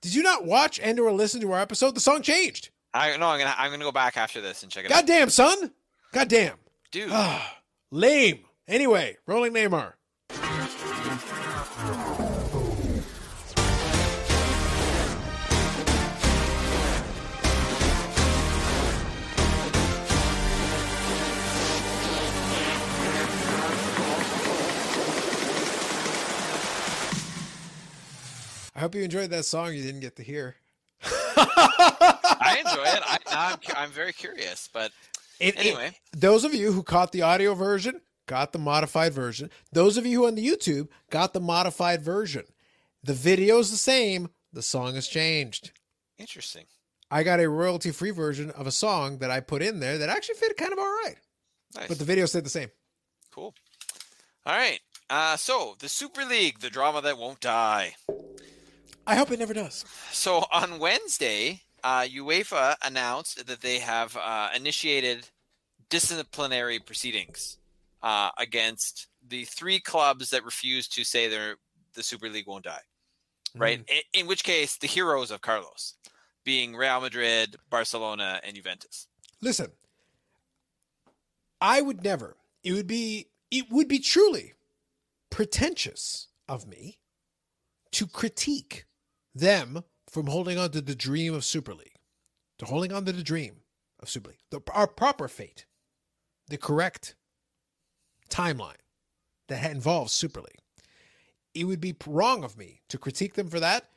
Did 0.00 0.14
you 0.14 0.22
not 0.22 0.46
watch 0.46 0.80
and 0.80 0.98
or 0.98 1.12
listen 1.12 1.40
to 1.42 1.52
our 1.52 1.60
episode? 1.60 1.94
The 1.94 2.00
song 2.00 2.22
changed. 2.22 2.70
I 2.94 3.16
no, 3.18 3.28
I'm 3.28 3.38
gonna 3.38 3.54
I'm 3.56 3.70
gonna 3.70 3.84
go 3.84 3.92
back 3.92 4.16
after 4.16 4.40
this 4.40 4.62
and 4.62 4.72
check 4.72 4.84
it 4.84 4.90
out. 4.90 5.00
Goddamn, 5.00 5.30
son. 5.30 5.72
Goddamn. 6.12 6.56
Dude. 6.90 7.10
Ah, 7.12 7.58
lame. 7.90 8.40
Anyway, 8.66 9.16
rolling 9.26 9.52
Neymar. 9.52 9.92
I 28.80 28.82
hope 28.84 28.94
you 28.94 29.02
enjoyed 29.02 29.28
that 29.28 29.44
song 29.44 29.74
you 29.74 29.82
didn't 29.82 30.00
get 30.00 30.16
to 30.16 30.22
hear. 30.22 30.56
I 31.04 32.62
enjoy 32.64 32.82
it. 32.82 33.02
I, 33.04 33.18
now 33.30 33.48
I'm, 33.52 33.58
I'm 33.76 33.90
very 33.90 34.14
curious, 34.14 34.70
but 34.72 34.90
It- 35.38 35.48
it- 35.56 35.58
Anyway. 35.58 35.90
those 36.16 36.44
of 36.44 36.54
you 36.54 36.72
who 36.72 36.82
caught 36.82 37.12
the 37.12 37.20
audio 37.20 37.52
version 37.54 38.00
got 38.26 38.52
the 38.54 38.58
modified 38.58 39.12
version. 39.12 39.50
Those 39.70 39.98
of 39.98 40.06
you 40.06 40.20
who 40.22 40.26
on 40.28 40.34
the 40.34 40.46
YouTube 40.48 40.88
got 41.10 41.34
the 41.34 41.40
modified 41.40 42.00
version. 42.00 42.44
The 43.04 43.12
video's 43.12 43.70
the 43.70 43.76
same. 43.76 44.30
The 44.50 44.62
song 44.62 44.94
has 44.94 45.06
changed. 45.06 45.72
interesting. 46.16 46.64
I 47.10 47.22
got 47.22 47.38
a 47.38 47.50
royalty 47.50 47.90
free 47.90 48.12
version 48.12 48.50
of 48.52 48.66
a 48.66 48.72
song 48.72 49.18
that 49.18 49.30
I 49.30 49.40
put 49.40 49.60
in 49.60 49.80
there 49.80 49.98
that 49.98 50.08
actually 50.08 50.36
fit 50.36 50.56
kind 50.56 50.72
of 50.72 50.78
all 50.78 50.86
right, 51.04 51.16
Nice. 51.74 51.88
but 51.88 51.98
the 51.98 52.04
video 52.06 52.24
stayed 52.24 52.44
the 52.46 52.48
same. 52.50 52.70
Cool. 53.30 53.54
All 54.46 54.56
right. 54.56 54.80
Uh, 55.10 55.36
so 55.36 55.76
the 55.80 55.88
Super 55.90 56.24
League, 56.24 56.60
the 56.60 56.70
drama 56.70 57.02
that 57.02 57.18
won't 57.18 57.40
die. 57.40 57.96
I 59.10 59.16
hope 59.16 59.32
it 59.32 59.40
never 59.40 59.52
does. 59.52 59.84
So 60.12 60.44
on 60.52 60.78
Wednesday, 60.78 61.62
uh, 61.82 62.02
UEFA 62.02 62.76
announced 62.80 63.44
that 63.44 63.60
they 63.60 63.80
have 63.80 64.16
uh, 64.16 64.50
initiated 64.54 65.28
disciplinary 65.88 66.78
proceedings 66.78 67.58
uh, 68.04 68.30
against 68.38 69.08
the 69.26 69.44
three 69.46 69.80
clubs 69.80 70.30
that 70.30 70.44
refuse 70.44 70.86
to 70.88 71.02
say 71.02 71.26
they're 71.26 71.56
the 71.94 72.04
Super 72.04 72.28
League 72.28 72.46
won't 72.46 72.64
die. 72.64 72.82
Right. 73.56 73.80
In, 73.80 74.20
in 74.20 74.26
which 74.28 74.44
case, 74.44 74.76
the 74.76 74.86
heroes 74.86 75.32
of 75.32 75.40
Carlos, 75.40 75.94
being 76.44 76.76
Real 76.76 77.00
Madrid, 77.00 77.56
Barcelona, 77.68 78.40
and 78.44 78.54
Juventus. 78.54 79.08
Listen, 79.42 79.72
I 81.60 81.80
would 81.80 82.04
never. 82.04 82.36
It 82.62 82.74
would 82.74 82.86
be. 82.86 83.26
It 83.50 83.72
would 83.72 83.88
be 83.88 83.98
truly 83.98 84.54
pretentious 85.30 86.28
of 86.48 86.68
me 86.68 86.98
to 87.90 88.06
critique 88.06 88.84
them 89.34 89.84
from 90.08 90.26
holding 90.26 90.58
on 90.58 90.70
to 90.72 90.80
the 90.80 90.94
dream 90.94 91.34
of 91.34 91.44
Super 91.44 91.74
League, 91.74 91.96
to 92.58 92.66
holding 92.66 92.92
on 92.92 93.04
to 93.04 93.12
the 93.12 93.22
dream 93.22 93.56
of 94.00 94.10
Super 94.10 94.30
League, 94.30 94.40
the, 94.50 94.60
our 94.72 94.86
proper 94.86 95.28
fate, 95.28 95.66
the 96.48 96.58
correct 96.58 97.14
timeline 98.28 98.74
that 99.48 99.70
involves 99.70 100.12
Super 100.12 100.40
League. 100.40 100.58
It 101.54 101.64
would 101.64 101.80
be 101.80 101.96
wrong 102.06 102.44
of 102.44 102.56
me 102.56 102.80
to 102.88 102.98
critique 102.98 103.34
them 103.34 103.48
for 103.48 103.60
that 103.60 103.88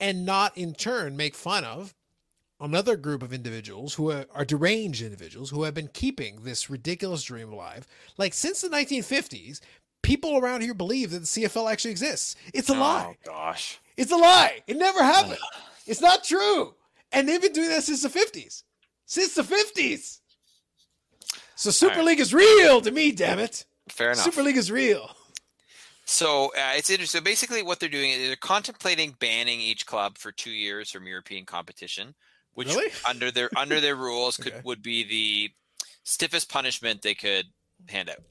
and 0.00 0.24
not 0.24 0.56
in 0.56 0.74
turn 0.74 1.16
make 1.16 1.34
fun 1.34 1.64
of 1.64 1.94
another 2.60 2.96
group 2.96 3.22
of 3.22 3.32
individuals 3.32 3.94
who 3.94 4.10
are, 4.10 4.26
are 4.34 4.44
deranged 4.44 5.02
individuals 5.02 5.50
who 5.50 5.62
have 5.62 5.74
been 5.74 5.88
keeping 5.88 6.40
this 6.42 6.68
ridiculous 6.68 7.22
dream 7.22 7.52
alive. 7.52 7.86
Like 8.18 8.34
since 8.34 8.60
the 8.60 8.68
1950s, 8.68 9.60
people 10.02 10.38
around 10.38 10.62
here 10.62 10.74
believe 10.74 11.10
that 11.10 11.20
the 11.20 11.24
CFL 11.26 11.70
actually 11.70 11.90
exists. 11.92 12.36
It's 12.54 12.68
a 12.68 12.74
lie. 12.74 13.06
Oh 13.10 13.14
gosh. 13.30 13.80
It's 13.96 14.12
a 14.12 14.16
lie. 14.16 14.60
It 14.66 14.76
never 14.76 15.02
happened. 15.02 15.38
It's 15.86 16.00
not 16.00 16.24
true. 16.24 16.74
And 17.12 17.28
they've 17.28 17.42
been 17.42 17.52
doing 17.52 17.68
that 17.70 17.82
since 17.84 18.02
the 18.02 18.08
50s. 18.08 18.62
Since 19.06 19.34
the 19.34 19.42
50s. 19.42 20.20
So 21.56 21.70
Super 21.70 21.96
right. 21.96 22.04
League 22.06 22.20
is 22.20 22.32
real 22.32 22.80
to 22.80 22.90
me, 22.90 23.12
damn 23.12 23.38
it. 23.38 23.66
Fair 23.88 24.12
enough. 24.12 24.24
Super 24.24 24.42
League 24.42 24.56
is 24.56 24.70
real. 24.70 25.10
So 26.06 26.46
uh, 26.56 26.72
it's 26.76 26.90
interesting. 26.90 27.20
So 27.20 27.24
basically, 27.24 27.62
what 27.62 27.78
they're 27.80 27.88
doing 27.88 28.10
is 28.10 28.26
they're 28.28 28.36
contemplating 28.36 29.14
banning 29.20 29.60
each 29.60 29.86
club 29.86 30.18
for 30.18 30.32
two 30.32 30.50
years 30.50 30.90
from 30.90 31.06
European 31.06 31.44
competition, 31.44 32.14
which 32.54 32.68
Really? 32.68 32.90
under 33.08 33.30
their 33.30 33.50
under 33.56 33.80
their 33.80 33.94
rules 33.96 34.36
could 34.36 34.52
Okay. 34.54 34.62
would 34.64 34.82
be 34.82 35.04
the 35.04 35.50
stiffest 36.02 36.48
punishment 36.50 37.02
they 37.02 37.14
could 37.14 37.46
hand 37.88 38.08
out. 38.10 38.22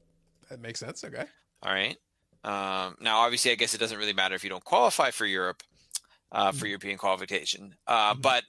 That 0.49 0.59
makes 0.59 0.79
sense. 0.79 1.03
Okay. 1.03 1.25
All 1.61 1.73
right. 1.73 1.97
Um, 2.43 2.95
now, 3.01 3.19
obviously, 3.19 3.51
I 3.51 3.55
guess 3.55 3.73
it 3.73 3.79
doesn't 3.79 3.97
really 3.97 4.13
matter 4.13 4.35
if 4.35 4.43
you 4.43 4.49
don't 4.49 4.63
qualify 4.63 5.11
for 5.11 5.25
Europe 5.25 5.61
uh, 6.31 6.51
for 6.51 6.65
Mhm. 6.65 6.69
European 6.69 6.97
qualification, 6.97 7.75
uh, 7.87 8.13
Mhm. 8.13 8.21
but 8.21 8.43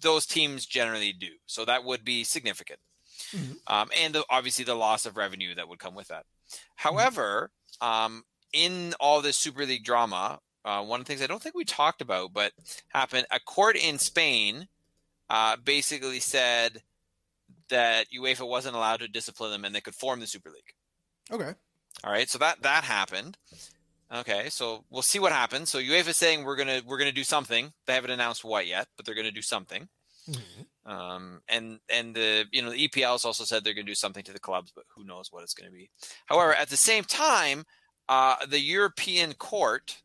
those 0.00 0.24
teams 0.24 0.64
generally 0.64 1.12
do. 1.12 1.36
So 1.46 1.64
that 1.66 1.84
would 1.84 2.02
be 2.02 2.24
significant, 2.24 2.80
Mhm. 3.32 3.60
um, 3.66 3.90
and 3.94 4.14
the, 4.14 4.24
obviously 4.30 4.64
the 4.64 4.74
loss 4.74 5.04
of 5.04 5.18
revenue 5.18 5.54
that 5.54 5.68
would 5.68 5.78
come 5.78 5.94
with 5.94 6.08
that. 6.08 6.24
Mm-hmm. 6.24 6.58
However, 6.76 7.52
um, 7.82 8.24
in 8.52 8.94
all 8.94 9.20
this 9.20 9.36
Super 9.36 9.66
League 9.66 9.84
drama, 9.84 10.40
uh, 10.64 10.82
one 10.82 11.00
of 11.00 11.06
the 11.06 11.10
things 11.12 11.22
I 11.22 11.26
don't 11.26 11.42
think 11.42 11.54
we 11.54 11.64
talked 11.64 12.00
about, 12.00 12.32
but 12.32 12.54
happened, 12.88 13.26
a 13.30 13.38
court 13.38 13.76
in 13.76 13.98
Spain 13.98 14.68
uh, 15.28 15.56
basically 15.56 16.20
said 16.20 16.82
that 17.68 18.10
UEFA 18.10 18.48
wasn't 18.48 18.74
allowed 18.74 19.00
to 19.00 19.08
discipline 19.08 19.50
them 19.52 19.64
and 19.64 19.74
they 19.74 19.80
could 19.80 19.94
form 19.94 20.20
the 20.20 20.26
Super 20.26 20.50
League. 20.50 20.74
Okay. 21.30 21.54
All 22.04 22.12
right, 22.12 22.28
so 22.28 22.38
that 22.38 22.62
that 22.62 22.84
happened. 22.84 23.36
Okay, 24.12 24.48
so 24.48 24.84
we'll 24.90 25.02
see 25.02 25.18
what 25.20 25.32
happens. 25.32 25.70
So 25.70 25.78
UEFA 25.78 26.08
is 26.08 26.16
saying 26.16 26.44
we're 26.44 26.56
gonna 26.56 26.82
we're 26.84 26.98
gonna 26.98 27.12
do 27.12 27.24
something. 27.24 27.72
They 27.86 27.94
haven't 27.94 28.10
announced 28.10 28.44
what 28.44 28.66
yet, 28.66 28.88
but 28.96 29.06
they're 29.06 29.14
gonna 29.14 29.30
do 29.30 29.42
something. 29.42 29.88
Mm-hmm. 30.28 30.90
Um, 30.90 31.40
and 31.48 31.78
and 31.88 32.14
the 32.14 32.46
you 32.50 32.62
know 32.62 32.70
the 32.70 32.88
EPL 32.88 33.12
has 33.12 33.24
also 33.24 33.44
said 33.44 33.62
they're 33.62 33.74
gonna 33.74 33.84
do 33.86 33.94
something 33.94 34.24
to 34.24 34.32
the 34.32 34.40
clubs, 34.40 34.72
but 34.74 34.84
who 34.96 35.04
knows 35.04 35.30
what 35.30 35.42
it's 35.42 35.54
gonna 35.54 35.70
be. 35.70 35.90
However, 36.26 36.54
at 36.54 36.70
the 36.70 36.76
same 36.76 37.04
time, 37.04 37.64
uh, 38.08 38.36
the 38.46 38.60
European 38.60 39.34
Court 39.34 40.02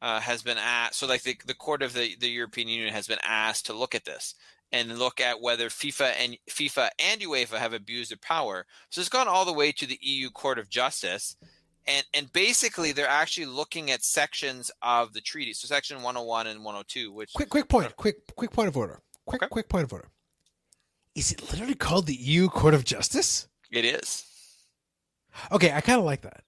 uh, 0.00 0.20
has 0.20 0.42
been 0.42 0.58
asked. 0.58 0.96
So 0.96 1.06
like 1.06 1.22
the 1.22 1.36
the 1.46 1.54
court 1.54 1.82
of 1.82 1.94
the 1.94 2.14
the 2.20 2.28
European 2.28 2.68
Union 2.68 2.92
has 2.92 3.08
been 3.08 3.18
asked 3.24 3.66
to 3.66 3.72
look 3.72 3.94
at 3.94 4.04
this 4.04 4.34
and 4.72 4.98
look 4.98 5.20
at 5.20 5.40
whether 5.40 5.68
FIFA 5.68 6.12
and 6.18 6.36
FIFA 6.50 6.88
and 6.98 7.20
UEFA 7.20 7.58
have 7.58 7.72
abused 7.72 8.10
their 8.10 8.18
power. 8.18 8.66
So 8.90 9.00
it's 9.00 9.08
gone 9.08 9.28
all 9.28 9.44
the 9.44 9.52
way 9.52 9.72
to 9.72 9.86
the 9.86 9.98
EU 10.02 10.30
Court 10.30 10.58
of 10.58 10.68
Justice. 10.68 11.36
And, 11.86 12.04
and 12.12 12.30
basically, 12.34 12.92
they're 12.92 13.08
actually 13.08 13.46
looking 13.46 13.90
at 13.90 14.04
sections 14.04 14.70
of 14.82 15.14
the 15.14 15.22
treaty. 15.22 15.54
So, 15.54 15.66
section 15.66 15.96
101 16.02 16.46
and 16.46 16.62
102, 16.62 17.10
which 17.10 17.32
Quick, 17.32 17.48
quick 17.48 17.66
point. 17.68 17.96
Quick, 17.96 18.16
quick 18.36 18.50
point 18.50 18.68
of 18.68 18.76
order. 18.76 19.00
Quick, 19.24 19.42
Okay. 19.42 19.48
quick 19.48 19.70
point 19.70 19.84
of 19.84 19.92
order. 19.94 20.08
Is 21.14 21.32
it 21.32 21.50
literally 21.50 21.74
called 21.74 22.06
the 22.06 22.14
EU 22.14 22.48
Court 22.48 22.74
of 22.74 22.84
Justice? 22.84 23.48
it 23.70 23.86
is. 23.86 24.24
Okay, 25.50 25.72
I 25.72 25.80
kind 25.80 25.98
of 25.98 26.04
like 26.04 26.22
that. 26.22 26.42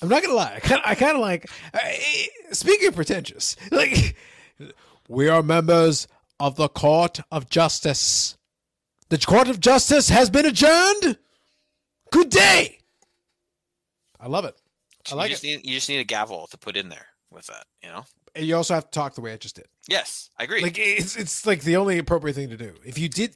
I'm 0.00 0.08
not 0.08 0.22
gonna 0.22 0.34
lie. 0.34 0.52
I 0.56 0.60
kind, 0.60 0.80
I 0.84 0.94
kind 0.94 1.16
of 1.16 1.20
like. 1.22 1.50
Speaking 2.52 2.86
of 2.88 2.94
pretentious, 2.94 3.56
like 3.72 4.16
we 5.08 5.28
are 5.28 5.42
members 5.42 6.06
of 6.40 6.56
the 6.56 6.68
Court 6.68 7.20
of 7.30 7.48
Justice. 7.48 8.36
The 9.08 9.18
Court 9.18 9.48
of 9.48 9.60
Justice 9.60 10.08
has 10.10 10.30
been 10.30 10.46
adjourned. 10.46 11.18
Good 12.10 12.30
day. 12.30 12.78
I 14.20 14.28
love 14.28 14.44
it. 14.44 14.54
I 15.10 15.14
like 15.14 15.30
you 15.30 15.34
just 15.34 15.44
it. 15.44 15.46
Need, 15.48 15.66
you 15.66 15.74
just 15.74 15.88
need 15.88 15.98
a 16.00 16.04
gavel 16.04 16.46
to 16.50 16.58
put 16.58 16.76
in 16.76 16.88
there 16.88 17.06
with 17.30 17.46
that, 17.46 17.64
you 17.82 17.88
know? 17.88 18.04
And 18.34 18.44
you 18.46 18.56
also 18.56 18.74
have 18.74 18.84
to 18.84 18.90
talk 18.90 19.14
the 19.14 19.20
way 19.20 19.32
I 19.32 19.36
just 19.36 19.56
did. 19.56 19.66
Yes, 19.88 20.30
I 20.38 20.44
agree. 20.44 20.62
Like 20.62 20.78
it's 20.78 21.16
it's 21.16 21.46
like 21.46 21.62
the 21.62 21.76
only 21.76 21.98
appropriate 21.98 22.34
thing 22.34 22.50
to 22.50 22.56
do. 22.56 22.74
If 22.84 22.98
you 22.98 23.08
did, 23.08 23.34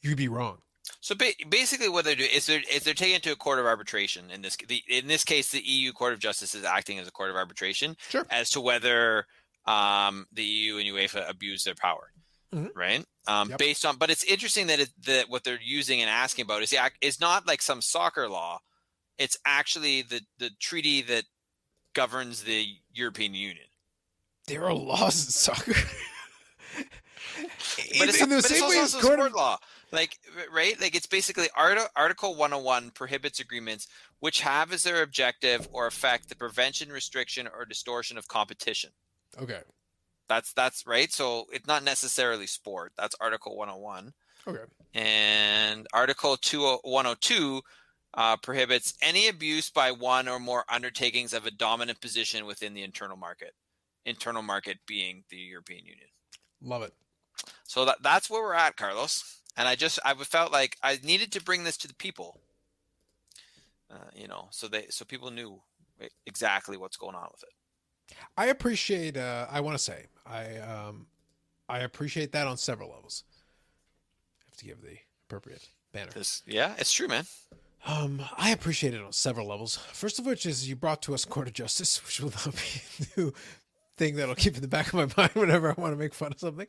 you'd 0.00 0.16
be 0.16 0.28
wrong. 0.28 0.58
So 1.00 1.14
ba- 1.14 1.32
basically, 1.48 1.88
what 1.88 2.04
they're 2.04 2.14
doing 2.14 2.30
is 2.32 2.46
they're 2.46 2.62
is 2.72 2.82
they're 2.82 2.94
taking 2.94 3.16
it 3.16 3.22
to 3.24 3.32
a 3.32 3.36
court 3.36 3.58
of 3.58 3.66
arbitration. 3.66 4.30
In 4.30 4.40
this 4.42 4.56
the, 4.56 4.82
in 4.88 5.06
this 5.06 5.22
case, 5.22 5.50
the 5.50 5.60
EU 5.60 5.92
Court 5.92 6.12
of 6.14 6.18
Justice 6.18 6.54
is 6.54 6.64
acting 6.64 6.98
as 6.98 7.06
a 7.06 7.12
court 7.12 7.30
of 7.30 7.36
arbitration 7.36 7.96
Sure. 8.08 8.26
as 8.30 8.50
to 8.50 8.60
whether 8.60 9.26
um, 9.66 10.26
the 10.32 10.42
EU 10.44 10.78
and 10.78 10.86
UEFA 10.86 11.28
abuse 11.28 11.64
their 11.64 11.74
power, 11.74 12.11
Mhm. 12.54 12.70
right? 12.74 13.04
Um, 13.26 13.50
Yep. 13.50 13.58
Based 13.58 13.84
on, 13.86 13.96
but 13.96 14.10
it's 14.10 14.24
interesting 14.24 14.66
that 14.66 14.80
it, 14.80 14.90
that 15.06 15.28
what 15.28 15.42
they're 15.44 15.58
using 15.62 16.00
and 16.00 16.10
asking 16.10 16.44
about 16.44 16.62
is 16.62 16.70
the 16.70 16.76
act- 16.78 16.98
is 17.00 17.18
not 17.20 17.46
like 17.46 17.62
some 17.62 17.80
soccer 17.80 18.28
law. 18.28 18.60
It's 19.18 19.36
actually 19.46 20.02
the 20.02 20.20
the 20.38 20.50
treaty 20.60 21.02
that 21.02 21.24
governs 21.94 22.42
the 22.42 22.66
European 22.92 23.34
Union. 23.34 23.66
There 24.48 24.64
are 24.64 24.74
laws 24.74 25.24
in 25.24 25.30
soccer. 25.30 25.74
But 27.98 28.08
it's, 28.08 28.20
in 28.20 28.28
the 28.28 28.36
but 28.36 28.44
same 28.44 28.62
also, 28.62 28.76
way 28.76 28.82
as 28.82 28.92
court 28.92 29.04
sport 29.04 29.20
of, 29.20 29.34
law. 29.34 29.58
Like, 29.92 30.18
right? 30.52 30.78
Like, 30.80 30.94
it's 30.94 31.06
basically 31.06 31.48
Arti- 31.56 31.80
Article 31.96 32.34
101 32.34 32.90
prohibits 32.90 33.40
agreements 33.40 33.86
which 34.20 34.40
have 34.40 34.72
as 34.72 34.82
their 34.82 35.02
objective 35.02 35.68
or 35.72 35.86
effect 35.86 36.28
the 36.28 36.36
prevention, 36.36 36.90
restriction, 36.90 37.46
or 37.46 37.64
distortion 37.64 38.16
of 38.18 38.28
competition. 38.28 38.90
okay, 39.38 39.60
That's 40.28 40.52
that's 40.52 40.86
right. 40.86 41.12
So 41.12 41.46
it's 41.52 41.66
not 41.66 41.84
necessarily 41.84 42.46
sport. 42.46 42.92
That's 42.96 43.16
Article 43.20 43.56
101. 43.56 44.12
okay, 44.46 44.64
And 44.94 45.86
Article 45.92 46.36
2, 46.36 46.78
102 46.82 47.62
uh, 48.14 48.36
prohibits 48.36 48.94
any 49.02 49.28
abuse 49.28 49.70
by 49.70 49.90
one 49.90 50.28
or 50.28 50.38
more 50.38 50.64
undertakings 50.68 51.32
of 51.32 51.46
a 51.46 51.50
dominant 51.50 52.00
position 52.00 52.46
within 52.46 52.74
the 52.74 52.82
internal 52.82 53.16
market. 53.16 53.54
Internal 54.04 54.42
market 54.42 54.78
being 54.86 55.24
the 55.30 55.36
European 55.36 55.84
Union. 55.86 56.08
love 56.62 56.82
it. 56.82 56.92
So 57.64 57.84
that 57.84 58.02
that's 58.02 58.28
where 58.28 58.42
we're 58.42 58.54
at, 58.54 58.76
Carlos. 58.76 59.40
And 59.56 59.68
I 59.68 59.76
just 59.76 59.98
I 60.04 60.14
felt 60.14 60.52
like 60.52 60.76
I 60.82 60.98
needed 61.02 61.32
to 61.32 61.42
bring 61.42 61.64
this 61.64 61.76
to 61.78 61.88
the 61.88 61.94
people. 61.94 62.40
Uh, 63.90 64.10
you 64.14 64.26
know, 64.26 64.48
so 64.50 64.68
they 64.68 64.86
so 64.88 65.04
people 65.04 65.30
knew 65.30 65.60
exactly 66.26 66.76
what's 66.76 66.96
going 66.96 67.14
on 67.14 67.28
with 67.30 67.42
it. 67.42 67.54
I 68.36 68.46
appreciate. 68.46 69.16
Uh, 69.16 69.46
I 69.50 69.60
want 69.60 69.76
to 69.76 69.82
say 69.82 70.06
I 70.26 70.56
um, 70.58 71.06
I 71.68 71.80
appreciate 71.80 72.32
that 72.32 72.46
on 72.46 72.56
several 72.56 72.90
levels. 72.90 73.24
I 74.40 74.50
have 74.50 74.56
to 74.58 74.64
give 74.64 74.82
the 74.82 74.98
appropriate 75.26 75.68
banner. 75.92 76.10
This, 76.12 76.42
yeah, 76.46 76.74
it's 76.78 76.92
true, 76.92 77.08
man. 77.08 77.24
Um, 77.84 78.22
I 78.36 78.50
appreciate 78.50 78.94
it 78.94 79.02
on 79.02 79.12
several 79.12 79.48
levels. 79.48 79.76
First 79.92 80.18
of 80.18 80.26
which 80.26 80.46
is 80.46 80.68
you 80.68 80.76
brought 80.76 81.02
to 81.02 81.14
us 81.14 81.24
Court 81.24 81.48
of 81.48 81.54
Justice, 81.54 82.04
which 82.06 82.20
will 82.20 82.30
now 82.30 82.52
be 82.52 83.06
a 83.16 83.20
new 83.20 83.32
thing 83.96 84.16
that'll 84.16 84.34
keep 84.34 84.54
in 84.54 84.62
the 84.62 84.68
back 84.68 84.92
of 84.92 84.94
my 84.94 85.08
mind 85.16 85.32
whenever 85.34 85.70
I 85.70 85.80
want 85.80 85.92
to 85.92 85.98
make 85.98 86.14
fun 86.14 86.32
of 86.32 86.40
something. 86.40 86.68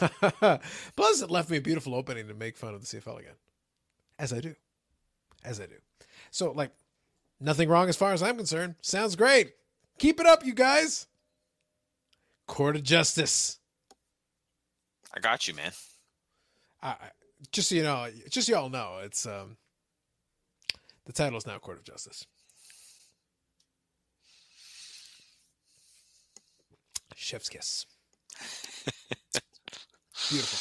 Plus, 0.96 1.22
it 1.22 1.30
left 1.30 1.50
me 1.50 1.56
a 1.56 1.62
beautiful 1.62 1.94
opening 1.94 2.28
to 2.28 2.34
make 2.34 2.56
fun 2.56 2.74
of 2.74 2.80
the 2.80 2.86
CFL 2.86 3.20
again, 3.20 3.34
as 4.18 4.32
I 4.32 4.40
do, 4.40 4.54
as 5.44 5.60
I 5.60 5.66
do. 5.66 5.76
So, 6.30 6.52
like, 6.52 6.72
nothing 7.40 7.68
wrong 7.68 7.88
as 7.88 7.96
far 7.96 8.12
as 8.12 8.22
I'm 8.22 8.36
concerned. 8.36 8.74
Sounds 8.82 9.16
great. 9.16 9.54
Keep 9.98 10.20
it 10.20 10.26
up, 10.26 10.44
you 10.44 10.54
guys. 10.54 11.06
Court 12.46 12.76
of 12.76 12.82
Justice. 12.82 13.58
I 15.14 15.20
got 15.20 15.46
you, 15.48 15.54
man. 15.54 15.72
I, 16.82 16.96
just 17.52 17.68
so 17.68 17.74
you 17.74 17.82
know, 17.82 18.08
just 18.28 18.48
so 18.48 18.52
y'all 18.52 18.68
know, 18.68 18.98
it's 19.02 19.26
um, 19.26 19.56
the 21.06 21.12
title 21.12 21.38
is 21.38 21.46
now 21.46 21.58
Court 21.58 21.78
of 21.78 21.84
Justice. 21.84 22.26
Chef's 27.14 27.48
kiss. 27.48 27.86
Beautiful. 30.28 30.58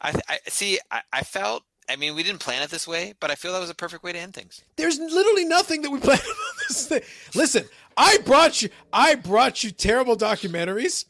I, 0.00 0.12
I 0.28 0.38
see. 0.48 0.78
I, 0.90 1.02
I 1.12 1.22
felt. 1.22 1.64
I 1.88 1.96
mean, 1.96 2.14
we 2.16 2.22
didn't 2.22 2.40
plan 2.40 2.62
it 2.62 2.70
this 2.70 2.86
way, 2.88 3.14
but 3.20 3.30
I 3.30 3.36
feel 3.36 3.52
that 3.52 3.60
was 3.60 3.70
a 3.70 3.74
perfect 3.74 4.02
way 4.02 4.12
to 4.12 4.18
end 4.18 4.34
things. 4.34 4.60
There's 4.76 4.98
literally 4.98 5.44
nothing 5.44 5.82
that 5.82 5.90
we 5.90 6.00
planned 6.00 6.20
about 6.20 6.66
this 6.68 6.86
thing. 6.88 7.02
Listen, 7.34 7.64
I 7.96 8.18
brought 8.24 8.60
you. 8.62 8.70
I 8.92 9.14
brought 9.14 9.62
you 9.62 9.70
terrible 9.70 10.16
documentaries. 10.16 11.04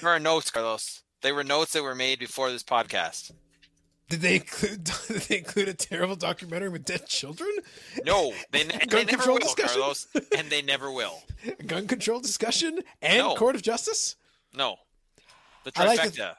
There 0.00 0.10
are 0.10 0.18
notes, 0.20 0.50
Carlos. 0.50 1.02
They 1.22 1.32
were 1.32 1.42
notes 1.42 1.72
that 1.72 1.82
were 1.82 1.94
made 1.94 2.18
before 2.18 2.50
this 2.50 2.62
podcast. 2.62 3.32
Did 4.08 4.20
they 4.20 4.36
include? 4.36 4.84
Did 5.08 5.22
they 5.22 5.38
include 5.38 5.68
a 5.68 5.74
terrible 5.74 6.14
documentary 6.14 6.68
with 6.68 6.84
dead 6.84 7.06
children? 7.08 7.50
No, 8.04 8.32
they, 8.52 8.62
ne- 8.64 8.78
they 8.88 9.04
never 9.04 9.32
will, 9.32 9.38
discussion? 9.38 9.80
Carlos, 9.80 10.06
and 10.36 10.48
they 10.48 10.62
never 10.62 10.92
will. 10.92 11.22
Gun 11.66 11.88
control 11.88 12.20
discussion 12.20 12.80
and 13.02 13.18
No. 13.18 13.34
Court 13.34 13.56
of 13.56 13.62
Justice. 13.62 14.14
No, 14.54 14.76
the 15.64 15.72
I 15.74 15.86
like 15.86 15.98
trifecta. 16.00 16.14
to- 16.14 16.36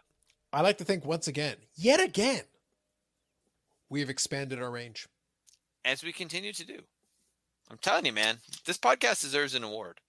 I 0.54 0.62
like 0.62 0.78
to 0.78 0.86
think 0.86 1.04
once 1.04 1.28
again, 1.28 1.56
yet 1.76 2.00
again, 2.00 2.42
we've 3.90 4.10
expanded 4.10 4.62
our 4.62 4.72
range. 4.72 5.08
as 5.86 6.04
we 6.04 6.12
continue 6.12 6.52
to 6.54 6.66
do. 6.66 6.80
I'm 7.70 7.78
telling 7.78 8.06
you, 8.06 8.14
man, 8.14 8.38
this 8.66 8.78
podcast 8.78 9.22
deserves 9.22 9.54
an 9.56 9.64
award. 9.64 10.00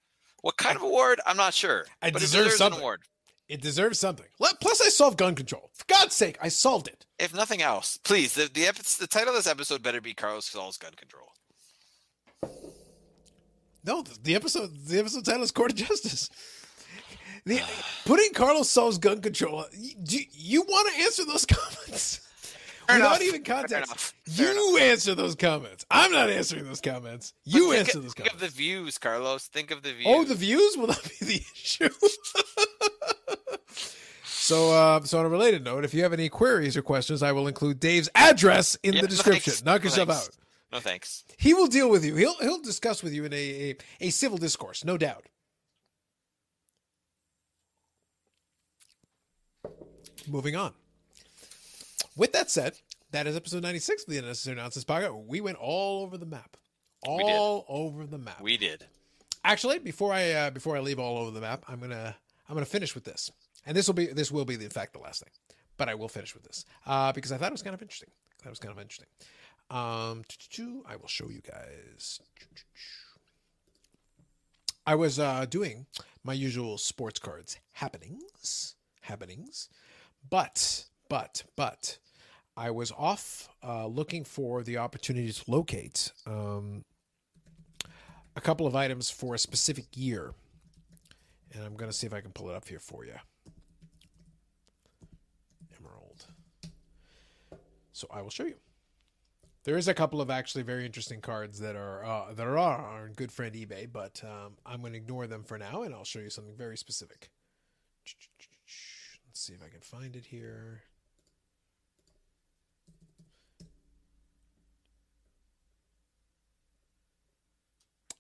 What 0.43 0.57
kind 0.57 0.77
of 0.77 0.83
award? 0.83 1.21
I'm 1.27 1.37
not 1.37 1.55
sure. 1.55 1.87
I 2.01 2.11
but 2.11 2.21
deserve 2.21 2.41
it 2.43 2.45
deserves 2.45 2.59
something. 2.59 2.79
an 2.79 2.83
award. 2.83 3.01
It 3.49 3.61
deserves 3.63 3.99
something. 3.99 4.27
Plus, 4.61 4.81
I 4.81 4.89
solved 4.91 5.19
gun 5.19 5.35
control. 5.35 5.71
For 5.75 5.85
God's 5.89 6.15
sake, 6.15 6.37
I 6.41 6.49
solved 6.49 6.87
it. 6.87 7.07
If 7.19 7.35
nothing 7.35 7.63
else, 7.63 7.97
please. 8.05 8.35
The 8.35 8.43
the, 8.53 8.97
the 9.01 9.07
title 9.07 9.31
of 9.31 9.35
this 9.37 9.47
episode 9.51 9.83
better 9.83 10.01
be 10.01 10.15
Carlos 10.15 10.47
Sol's 10.47 10.77
gun 10.77 10.93
control. 10.97 11.29
No, 13.85 14.03
the- 14.23 14.35
episode 14.35 14.71
the 14.87 14.99
episode 14.99 15.25
title 15.25 15.43
is 15.43 15.51
Court 15.51 15.71
of 15.73 15.77
Justice. 15.79 16.29
The, 17.47 17.63
putting 18.05 18.35
Carlos 18.35 18.69
solves 18.69 18.99
gun 18.99 19.23
control. 19.23 19.65
you- 19.73 19.95
Do 20.03 20.19
you 20.33 20.63
want 20.63 20.95
to 20.95 21.03
answer 21.03 21.25
those 21.25 21.47
comments 21.51 22.28
Fair 22.89 22.97
without 22.97 23.21
enough. 23.21 23.23
even 23.23 23.43
context? 23.45 23.91
enough. 23.91 24.15
Fair 24.27 24.55
You 24.55 24.79
answer 24.79 25.15
those 25.15 25.35
comments. 25.35 25.85
I'm 25.91 26.11
not 26.11 26.31
answering 26.31 26.65
those 26.65 26.81
comments. 26.81 27.35
You 27.45 27.73
answer 27.73 27.99
of- 27.99 28.05
those 28.05 28.15
Think 28.15 28.33
of 28.33 28.41
the 28.41 28.49
views, 28.49 28.97
Carlos. 28.99 29.47
Think 29.49 29.71
of 29.71 29.83
the 29.83 29.93
views. 29.93 30.07
Oh, 30.09 30.25
the 30.25 30.35
views 30.35 30.77
will 30.77 30.87
not 30.89 31.03
be 31.21 31.27
the 31.27 31.43
issue. 31.53 31.89
so, 34.25 34.73
uh, 34.73 35.01
so 35.05 35.19
on 35.19 35.27
a 35.27 35.29
related 35.29 35.65
note, 35.65 35.85
if 35.85 35.93
you 35.93 36.03
have 36.03 36.13
any 36.15 36.29
queries 36.31 36.77
or 36.77 36.83
questions, 36.83 37.23
I 37.23 37.33
will 37.33 37.47
include 37.47 37.79
Dave's 37.79 38.09
address 38.15 38.77
in 38.83 38.95
Yeah, 38.95 39.03
the 39.03 39.09
description. 39.09 39.53
Knock 39.65 39.85
yourself 39.85 40.09
thanks. 40.09 40.27
out. 40.29 40.35
No 40.73 40.81
thanks. 40.81 41.25
He 41.37 41.53
will 41.55 41.67
deal 41.67 41.91
with 41.91 42.05
you. 42.05 42.15
He'll 42.17 42.37
he'll 42.41 42.61
discuss 42.63 43.03
with 43.03 43.13
you 43.15 43.25
in 43.25 43.33
a, 43.33 43.37
a, 43.37 43.77
a 44.01 44.11
civil 44.11 44.37
discourse, 44.39 44.85
no 44.85 44.97
doubt. 44.99 45.25
Moving 50.27 50.57
on. 50.57 50.73
With 52.19 52.33
that 52.33 52.51
said, 52.51 52.77
that 53.13 53.29
is 53.29 53.37
episode 53.37 53.63
96 53.63 54.03
of 54.03 54.11
the 54.11 54.19
Unnecessary 54.19 54.57
Nonsense 54.57 54.85
Podcast. 54.85 55.27
We 55.29 55.41
went 55.41 55.57
all 55.57 56.03
over 56.03 56.19
the 56.19 56.27
map. 56.27 56.57
All 57.07 57.65
over 57.69 58.07
the 58.07 58.19
map. 58.19 58.41
We 58.41 58.57
did. 58.57 58.85
Actually, 59.45 59.79
before 59.79 60.13
I 60.13 60.33
uh, 60.33 60.51
before 60.51 60.77
I 60.77 60.81
leave 60.81 60.99
all 60.99 61.17
over 61.19 61.31
the 61.31 61.41
map, 61.41 61.65
I'm 61.69 61.79
gonna 61.79 62.17
I'm 62.49 62.57
gonna 62.57 62.67
finish 62.67 62.97
with 62.97 63.05
this, 63.05 63.31
and 63.65 63.77
this 63.77 63.87
will 63.87 63.95
be 63.95 64.07
this 64.07 64.33
will 64.33 64.45
be 64.45 64.55
in 64.55 64.69
fact 64.69 64.95
the 64.95 64.99
last 64.99 65.23
thing, 65.23 65.31
but 65.77 65.89
I 65.89 65.95
will 65.95 66.09
finish 66.09 66.35
with 66.35 66.43
this 66.43 66.65
uh, 66.87 67.13
because 67.13 67.31
I 67.31 67.37
thought 67.37 67.51
it 67.51 67.53
was 67.53 67.63
kind 67.63 67.75
of 67.75 67.83
interesting. 67.83 68.11
That 68.43 68.51
was 68.51 68.59
kind 68.59 68.73
of 68.73 68.81
interesting. 68.81 69.07
Um, 69.71 70.25
I 70.89 70.97
will 70.97 71.07
show 71.07 71.31
you 71.31 71.41
guys. 71.41 72.19
I 74.85 74.97
was 74.97 75.21
uh, 75.21 75.47
doing 75.49 75.87
my 76.25 76.33
usual 76.33 76.79
sports 76.79 77.21
cards 77.21 77.59
happenings, 77.75 78.75
happenings, 79.03 79.69
but 80.29 80.87
but 81.09 81.45
but 81.55 81.99
I 82.59 82.73
was 82.73 82.91
off 82.91 83.49
uh, 83.63 83.87
looking 83.87 84.25
for 84.25 84.65
the 84.65 84.79
opportunity 84.79 85.31
to 85.31 85.45
locate 85.47 86.11
um, 86.27 86.85
a 88.35 88.41
couple 88.41 88.67
of 88.67 88.75
items 88.75 89.11
for 89.11 89.37
a 89.37 89.39
specific 89.39 89.85
year, 89.95 90.35
and 91.55 91.63
I'm 91.63 91.77
going 91.77 91.89
to 91.89 91.97
see 91.97 92.09
if 92.09 92.13
I 92.13 92.21
can 92.21 92.33
pull 92.33 92.51
it 92.51 92.57
up 92.57 92.67
here 92.67 92.81
for 92.81 93.05
you. 93.05 93.15
Emerald. 95.79 96.27
So 97.93 98.09
I 98.11 98.23
will 98.23 98.31
show 98.31 98.45
you. 98.45 98.57
There 99.63 99.77
is 99.77 99.87
a 99.87 99.95
couple 99.95 100.21
of 100.21 100.29
actually 100.29 100.65
very 100.65 100.85
interesting 100.85 101.21
cards 101.21 101.61
that 101.61 101.77
are 101.77 102.05
uh, 102.05 102.35
that 102.35 102.45
are 102.45 102.59
on 102.59 103.13
good 103.13 103.31
friend 103.31 103.55
eBay, 103.55 103.87
but 103.93 104.21
um, 104.25 104.55
I'm 104.67 104.81
going 104.81 104.95
to 104.95 104.99
ignore 104.99 105.29
them 105.29 105.45
for 105.45 105.59
now, 105.59 105.83
and 105.83 105.95
I'll 105.95 106.03
show 106.03 106.19
you 106.19 106.31
something 106.31 106.57
very 106.57 106.77
specific. 106.77 107.31
Let's 109.25 109.41
see 109.47 109.53
if 109.53 109.63
I 109.63 109.69
can 109.69 109.81
find 109.81 110.17
it 110.17 110.27
here. 110.27 110.83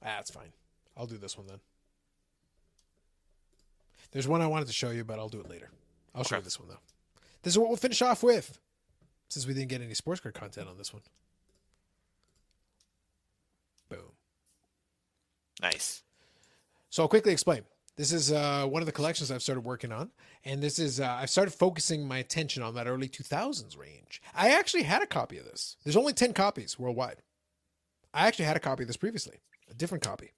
That's 0.03 0.31
fine. 0.31 0.53
I'll 0.97 1.07
do 1.07 1.17
this 1.19 1.37
one 1.37 1.47
then. 1.47 1.61
There's 4.13 4.29
one 4.29 4.41
I 4.41 4.47
wanted 4.47 4.69
to 4.69 4.73
show 4.73 4.91
you, 4.91 5.05
but 5.05 5.19
I'll 5.19 5.29
do 5.29 5.41
it 5.41 5.51
later. 5.51 5.71
I'll 6.15 6.25
show 6.25 6.37
you 6.37 6.43
this 6.43 6.59
one 6.59 6.69
though. 6.69 6.81
This 7.43 7.53
is 7.53 7.59
what 7.59 7.69
we'll 7.69 7.77
finish 7.77 8.03
off 8.03 8.23
with, 8.23 8.59
since 9.29 9.47
we 9.47 9.55
didn't 9.55 9.69
get 9.69 9.83
any 9.83 9.95
sports 9.95 10.21
card 10.21 10.35
content 10.35 10.69
on 10.69 10.77
this 10.77 10.93
one. 10.93 11.03
Boom. 13.89 14.13
Nice. 15.63 16.03
So 16.91 17.03
I'll 17.03 17.09
quickly 17.09 17.33
explain. 17.33 17.63
This 17.97 18.13
is 18.13 18.31
uh, 18.31 18.65
one 18.67 18.81
of 18.81 18.87
the 18.87 18.93
collections 18.93 19.31
I've 19.31 19.43
started 19.43 19.63
working 19.63 19.91
on, 19.91 20.11
and 20.45 20.63
this 20.63 20.79
is 20.79 21.01
uh, 21.01 21.19
I've 21.21 21.31
started 21.31 21.51
focusing 21.51 22.07
my 22.07 22.19
attention 22.19 22.63
on 22.63 22.75
that 22.77 22.87
early 22.87 23.09
2000s 23.09 23.77
range. 23.77 24.23
I 24.35 24.51
actually 24.51 24.85
had 24.85 25.03
a 25.03 25.07
copy 25.07 25.37
of 25.37 25.45
this. 25.45 25.77
There's 25.83 25.97
only 25.97 26.13
10 26.13 26.33
copies 26.33 26.79
worldwide. 26.79 27.23
I 28.15 28.27
actually 28.29 28.45
had 28.45 28.57
a 28.57 28.61
copy 28.61 28.85
of 28.85 28.87
this 28.87 28.97
previously, 28.97 29.39
a 29.71 29.75
different 29.75 30.05
copy 30.05 30.33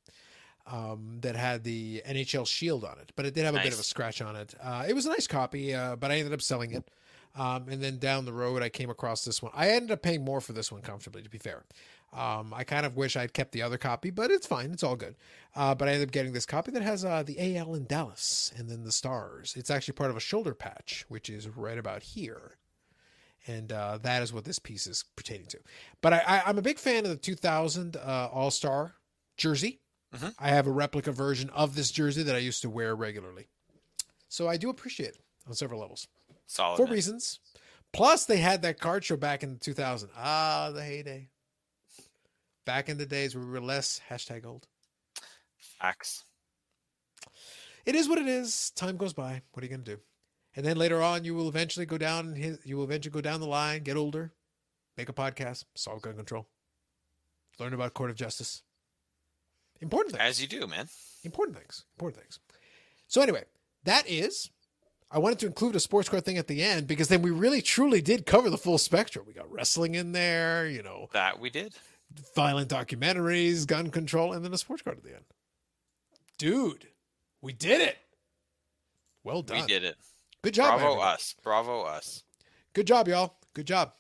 um, 0.67 1.19
that 1.23 1.37
had 1.37 1.65
the 1.65 2.03
NHL 2.07 2.47
shield 2.47 2.85
on 2.85 2.99
it, 2.99 3.13
but 3.17 3.27
it 3.27 3.35
did 3.35 3.45
have 3.45 3.55
a 3.55 3.63
bit 3.63 3.73
of 3.73 3.81
a 3.81 3.85
scratch 3.85 4.23
on 4.23 4.37
it. 4.37 4.55
Uh, 4.63 4.85
it 4.89 4.95
was 4.95 5.07
a 5.07 5.11
nice 5.11 5.27
copy, 5.27 5.75
uh, 5.75 5.97
but 5.97 6.11
I 6.11 6.19
ended 6.19 6.33
up 6.33 6.43
selling 6.43 6.73
it. 6.73 6.89
Um, 7.37 7.69
and 7.69 7.83
then 7.83 7.99
down 7.99 8.25
the 8.25 8.33
road, 8.33 8.63
I 8.63 8.69
came 8.69 8.91
across 8.91 9.25
this 9.25 9.43
one. 9.43 9.53
I 9.55 9.71
ended 9.71 9.93
up 9.93 10.03
paying 10.03 10.25
more 10.25 10.41
for 10.41 10.53
this 10.53 10.73
one 10.73 10.83
comfortably, 10.83 11.23
to 11.23 11.31
be 11.31 11.39
fair. 11.39 11.65
Um, 12.13 12.53
I 12.53 12.65
kind 12.65 12.85
of 12.85 12.97
wish 12.97 13.17
I'd 13.17 13.33
kept 13.33 13.53
the 13.53 13.63
other 13.63 13.79
copy, 13.79 14.11
but 14.11 14.33
it's 14.33 14.47
fine. 14.47 14.73
It's 14.73 14.83
all 14.83 14.97
good. 14.97 15.15
Uh, 15.55 15.75
but 15.77 15.89
I 15.89 15.93
ended 15.93 16.09
up 16.09 16.13
getting 16.13 16.33
this 16.33 16.47
copy 16.47 16.73
that 16.73 16.83
has 16.83 17.05
uh, 17.05 17.23
the 17.23 17.57
AL 17.57 17.75
in 17.75 17.85
Dallas 17.85 18.53
and 18.57 18.69
then 18.69 18.83
the 18.83 18.91
stars. 18.91 19.55
It's 19.57 19.71
actually 19.71 19.95
part 19.95 20.11
of 20.11 20.17
a 20.17 20.21
shoulder 20.21 20.55
patch, 20.55 21.05
which 21.09 21.31
is 21.31 21.49
right 21.49 21.79
about 21.79 22.03
here. 22.03 22.57
And 23.47 23.73
uh, 23.73 23.99
that 24.03 24.23
is 24.23 24.33
what 24.33 24.45
this 24.45 24.59
piece 24.59 24.89
is 24.89 25.05
pertaining 25.15 25.47
to. 25.47 25.61
But 26.01 26.15
I, 26.15 26.23
I, 26.27 26.43
I'm 26.47 26.59
a 26.59 26.63
big 26.63 26.79
fan 26.79 27.05
of 27.05 27.11
the 27.11 27.17
2000 27.17 27.97
uh, 27.97 28.29
All 28.33 28.51
Star 28.51 28.97
jersey. 29.41 29.81
Mhm. 30.15 30.35
I 30.39 30.51
have 30.51 30.67
a 30.67 30.71
replica 30.73 31.13
version 31.13 31.51
of 31.51 31.75
this 31.75 31.91
jersey 31.91 32.23
that 32.23 32.35
I 32.37 32.39
used 32.39 32.63
to 32.63 32.71
wear 32.71 32.95
regularly. 32.95 33.49
So 34.29 34.49
I 34.49 34.57
do 34.57 34.69
appreciate 34.69 35.15
it 35.17 35.25
on 35.47 35.55
several 35.55 35.81
levels 35.81 36.07
Solid. 36.47 36.77
for 36.77 36.85
man. 36.85 36.93
reasons. 36.95 37.41
Plus, 37.93 38.25
they 38.27 38.37
had 38.39 38.63
that 38.63 38.79
card 38.79 39.05
show 39.05 39.17
back 39.17 39.43
in 39.43 39.59
2000. 39.59 40.11
Ah, 40.15 40.71
the 40.73 40.85
heyday. 40.85 41.31
Back 42.65 42.89
in 42.89 42.99
the 42.99 43.07
days 43.07 43.35
where 43.35 43.45
we 43.45 43.51
were 43.51 43.61
less 43.61 44.01
hashtag 44.09 44.45
old. 44.45 44.69
Facts. 45.57 46.25
It 47.87 47.95
is 47.95 48.09
what 48.09 48.19
it 48.19 48.29
is. 48.29 48.71
Time 48.73 48.97
goes 48.97 49.13
by. 49.15 49.43
What 49.53 49.63
are 49.63 49.67
you 49.67 49.71
going 49.71 49.85
to 49.85 49.97
do? 49.97 50.03
And 50.55 50.65
then 50.67 50.77
later 50.77 51.01
on, 51.03 51.25
you 51.25 51.35
will 51.35 51.49
eventually 51.49 51.87
go 51.87 51.97
down. 51.99 52.37
You 52.65 52.77
will 52.77 52.85
eventually 52.85 53.13
go 53.13 53.21
down 53.21 53.41
the 53.41 53.47
line, 53.47 53.83
get 53.83 53.97
older, 53.97 54.33
make 54.97 55.09
a 55.09 55.13
podcast, 55.13 55.65
solve 55.75 56.03
gun 56.03 56.17
control, 56.17 56.49
learn 57.59 57.73
about 57.73 57.95
court 57.95 58.11
of 58.11 58.17
justice. 58.17 58.63
Important 59.81 60.15
things. 60.17 60.23
As 60.29 60.41
you 60.43 60.47
do, 60.49 60.67
man. 60.67 60.87
important 61.25 61.57
things 61.59 61.85
important 61.97 62.23
things 62.23 62.39
so 63.07 63.21
anyway 63.21 63.45
that 63.85 64.09
is 64.09 64.49
i 65.11 65.19
wanted 65.19 65.39
to 65.39 65.45
include 65.47 65.77
a 65.77 65.81
sports 65.81 66.09
card 66.09 66.25
thing 66.25 66.39
at 66.39 66.47
the 66.47 66.63
end 66.63 66.87
because 66.87 67.09
then 67.09 67.21
we 67.21 67.31
really 67.31 67.61
truly 67.61 68.01
did 68.01 68.25
cover 68.25 68.49
the 68.49 68.57
full 68.57 68.79
spectrum 68.79 69.25
we 69.27 69.35
got 69.35 69.51
wrestling 69.53 69.95
in 69.95 70.13
there 70.13 70.67
you 70.67 70.83
know 70.83 71.09
That 71.13 71.39
we 71.39 71.51
did. 71.51 71.75
violent 72.35 72.71
documentaries 72.71 73.67
gun 73.67 73.91
control 73.91 74.33
and 74.33 74.43
then 74.45 74.55
a 74.55 74.59
sports 74.59 74.81
card 74.83 74.97
at 74.97 75.05
the 75.05 75.15
end 75.15 75.25
dude 76.39 76.87
we 77.43 77.53
did 77.53 77.81
it 77.83 77.99
well 79.25 79.43
done 79.43 79.61
We 79.61 79.67
did 79.67 79.85
it. 79.85 79.97
good 80.43 80.55
job 80.55 80.69
Bravo 80.79 80.87
everybody. 80.93 81.15
us. 81.15 81.35
Bravo 81.43 81.83
us. 81.83 82.23
Good 82.73 82.87
job, 82.87 83.09
y'all. 83.09 83.35
Good 83.53 83.67
job. 83.67 83.93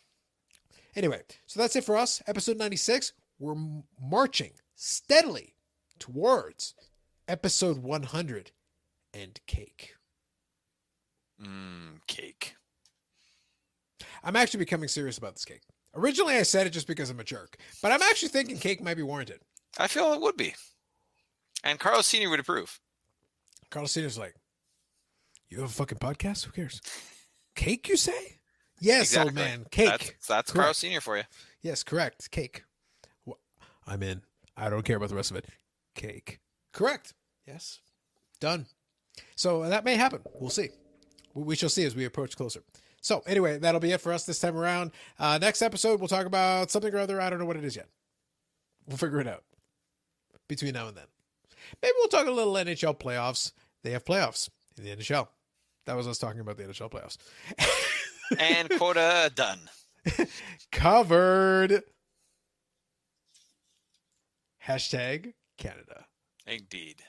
Anyway, 0.97 1.20
so 1.47 1.61
that's 1.61 1.77
it 1.77 1.85
for 1.85 1.97
us. 1.98 2.23
Episode 2.27 2.57
96. 2.57 3.12
We're 3.39 3.57
marching 4.01 4.52
steadily 4.77 5.55
towards 6.01 6.74
episode 7.28 7.78
100 7.78 8.51
and 9.14 9.39
cake. 9.47 9.94
Mmm, 11.40 12.01
cake. 12.09 12.56
I'm 14.24 14.36
actually 14.36 14.59
becoming 14.59 14.89
serious 14.89 15.18
about 15.18 15.35
this 15.35 15.44
cake. 15.44 15.62
Originally, 15.94 16.36
I 16.36 16.43
said 16.43 16.66
it 16.66 16.70
just 16.70 16.86
because 16.86 17.10
I'm 17.10 17.20
a 17.20 17.24
jerk, 17.24 17.56
but 17.82 17.93
I'm 17.93 18.02
actually 18.02 18.28
thinking 18.28 18.59
cake 18.59 18.82
might 18.82 18.97
be 18.97 19.02
warranted. 19.02 19.40
I 19.78 19.86
feel 19.86 20.12
it 20.12 20.20
would 20.20 20.36
be. 20.36 20.55
And 21.64 21.78
Carlos 21.78 22.06
Senior 22.06 22.31
would 22.31 22.40
approve. 22.40 22.81
Carlos 23.70 23.93
Senior's 23.93 24.18
like, 24.18 24.35
You 25.48 25.60
have 25.60 25.70
a 25.70 25.72
fucking 25.72 25.98
podcast? 25.98 26.44
Who 26.44 26.52
cares? 26.52 26.81
Cake, 27.55 27.89
you 27.89 27.97
say? 27.97 28.39
Yes, 28.81 29.16
old 29.16 29.35
man. 29.35 29.66
Cake. 29.70 29.89
That's, 29.89 30.27
that's. 30.27 30.52
Carlos 30.52 30.78
Senior 30.78 31.01
for 31.01 31.16
you. 31.18 31.24
Yes, 31.62 31.82
correct. 31.82 32.31
Cake. 32.31 32.64
I'm 33.86 34.02
in. 34.02 34.22
I 34.56 34.70
don't 34.70 34.85
care 34.85 34.97
about 34.97 35.09
the 35.09 35.16
rest 35.16 35.31
of 35.31 35.36
it. 35.36 35.47
Cake. 36.01 36.40
Correct. 36.72 37.12
Yes. 37.47 37.81
Done. 38.40 38.66
So 39.36 39.68
that 39.68 39.85
may 39.85 39.97
happen. 39.97 40.20
We'll 40.40 40.51
see. 40.51 40.70
We 41.35 41.43
we 41.43 41.56
shall 41.56 41.68
see 41.68 41.85
as 41.85 41.94
we 41.94 42.06
approach 42.06 42.36
closer. 42.36 42.62
So 43.02 43.22
anyway, 43.27 43.59
that'll 43.59 43.81
be 43.81 43.93
it 43.93 44.01
for 44.01 44.12
us 44.12 44.24
this 44.24 44.39
time 44.39 44.56
around. 44.56 44.93
Uh, 45.18 45.39
next 45.39 45.62
episode, 45.62 46.01
we'll 46.01 46.09
talk 46.09 46.27
about 46.27 46.70
something 46.70 46.94
or 46.94 46.98
other. 46.98 47.20
I 47.20 47.28
don't 47.28 47.39
know 47.39 47.44
what 47.44 47.56
it 47.56 47.64
is 47.64 47.77
yet. 47.77 47.89
We'll 48.86 48.97
figure 48.97 49.20
it 49.20 49.28
out 49.28 49.44
between 50.48 50.72
now 50.72 50.89
and 50.89 50.97
then. 50.97 51.06
Maybe 51.82 51.93
we'll 51.98 52.09
talk 52.09 52.27
a 52.27 52.31
little 52.31 52.55
NHL 52.55 52.98
playoffs. 52.98 53.52
They 53.82 53.90
have 53.90 54.05
playoffs 54.05 54.48
in 54.78 54.85
the 54.85 54.97
NHL. 54.97 55.28
That 55.86 55.97
was 55.97 56.09
us 56.09 56.18
talking 56.18 56.40
about 56.40 56.56
the 56.56 56.64
NHL 56.64 56.90
playoffs. 56.90 57.16
And 58.39 58.70
quota 58.70 59.32
done. 59.35 59.59
Covered. 60.70 61.82
Hashtag 64.64 65.32
Canada. 65.61 66.07
Indeed. 66.47 67.03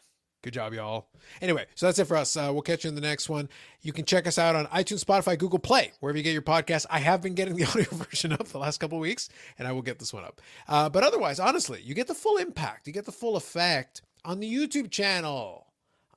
Good 0.44 0.54
job, 0.54 0.74
y'all. 0.74 1.08
Anyway, 1.40 1.68
so 1.76 1.86
that's 1.86 2.00
it 2.00 2.06
for 2.06 2.18
us. 2.18 2.36
Uh, 2.36 2.50
we'll 2.52 2.64
catch 2.64 2.84
you 2.84 2.90
in 2.90 2.96
the 2.96 3.02
next 3.02 3.30
one. 3.30 3.48
You 3.82 3.94
can 3.94 4.06
check 4.06 4.26
us 4.26 4.40
out 4.40 4.56
on 4.56 4.66
iTunes, 4.68 5.04
Spotify, 5.04 5.38
Google 5.38 5.60
Play, 5.60 5.92
wherever 6.00 6.18
you 6.18 6.24
get 6.24 6.34
your 6.34 6.42
podcast. 6.42 6.88
I 6.90 6.98
have 7.00 7.22
been 7.22 7.36
getting 7.36 7.56
the 7.56 7.66
audio 7.70 7.86
version 7.92 8.34
up 8.34 8.48
the 8.48 8.58
last 8.58 8.80
couple 8.80 8.98
of 8.98 9.02
weeks, 9.04 9.30
and 9.60 9.68
I 9.68 9.72
will 9.72 9.84
get 9.84 10.00
this 10.00 10.14
one 10.14 10.24
up. 10.24 10.42
Uh, 10.68 10.90
but 10.90 11.04
otherwise, 11.04 11.40
honestly, 11.40 11.82
you 11.84 11.94
get 11.94 12.08
the 12.08 12.16
full 12.16 12.38
impact, 12.38 12.88
you 12.88 12.94
get 12.94 13.06
the 13.06 13.12
full 13.12 13.36
effect 13.36 14.02
on 14.26 14.40
the 14.40 14.52
YouTube 14.52 14.90
channel. 14.90 15.68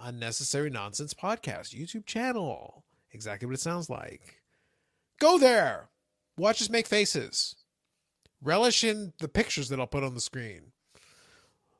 Unnecessary 0.00 0.70
Nonsense 0.70 1.14
Podcast, 1.14 1.78
YouTube 1.78 2.06
channel. 2.06 2.84
Exactly 3.12 3.46
what 3.46 3.54
it 3.54 3.60
sounds 3.60 3.88
like. 3.90 4.40
Go 5.20 5.38
there. 5.38 5.88
Watch 6.36 6.60
us 6.60 6.70
make 6.70 6.86
faces. 6.86 7.56
Relish 8.42 8.84
in 8.84 9.12
the 9.20 9.28
pictures 9.28 9.68
that 9.68 9.78
I'll 9.78 9.86
put 9.86 10.02
on 10.02 10.14
the 10.14 10.20
screen. 10.20 10.72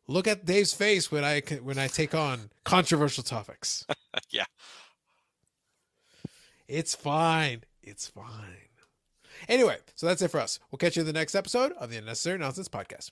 Look 0.06 0.26
at 0.28 0.44
Dave's 0.44 0.74
face 0.74 1.10
when 1.10 1.24
I 1.24 1.40
when 1.62 1.78
I 1.78 1.86
take 1.88 2.14
on 2.14 2.50
controversial 2.64 3.24
topics. 3.24 3.86
Yeah. 4.30 4.44
It's 6.68 6.94
fine. 6.94 7.64
It's 7.82 8.06
fine. 8.08 8.68
Anyway, 9.48 9.78
so 9.96 10.06
that's 10.06 10.22
it 10.22 10.30
for 10.30 10.40
us. 10.40 10.60
We'll 10.70 10.78
catch 10.78 10.96
you 10.96 11.00
in 11.00 11.06
the 11.06 11.12
next 11.12 11.34
episode 11.34 11.72
of 11.72 11.90
the 11.90 11.96
Unnecessary 11.98 12.38
Nonsense 12.38 12.68
Podcast. 12.68 13.02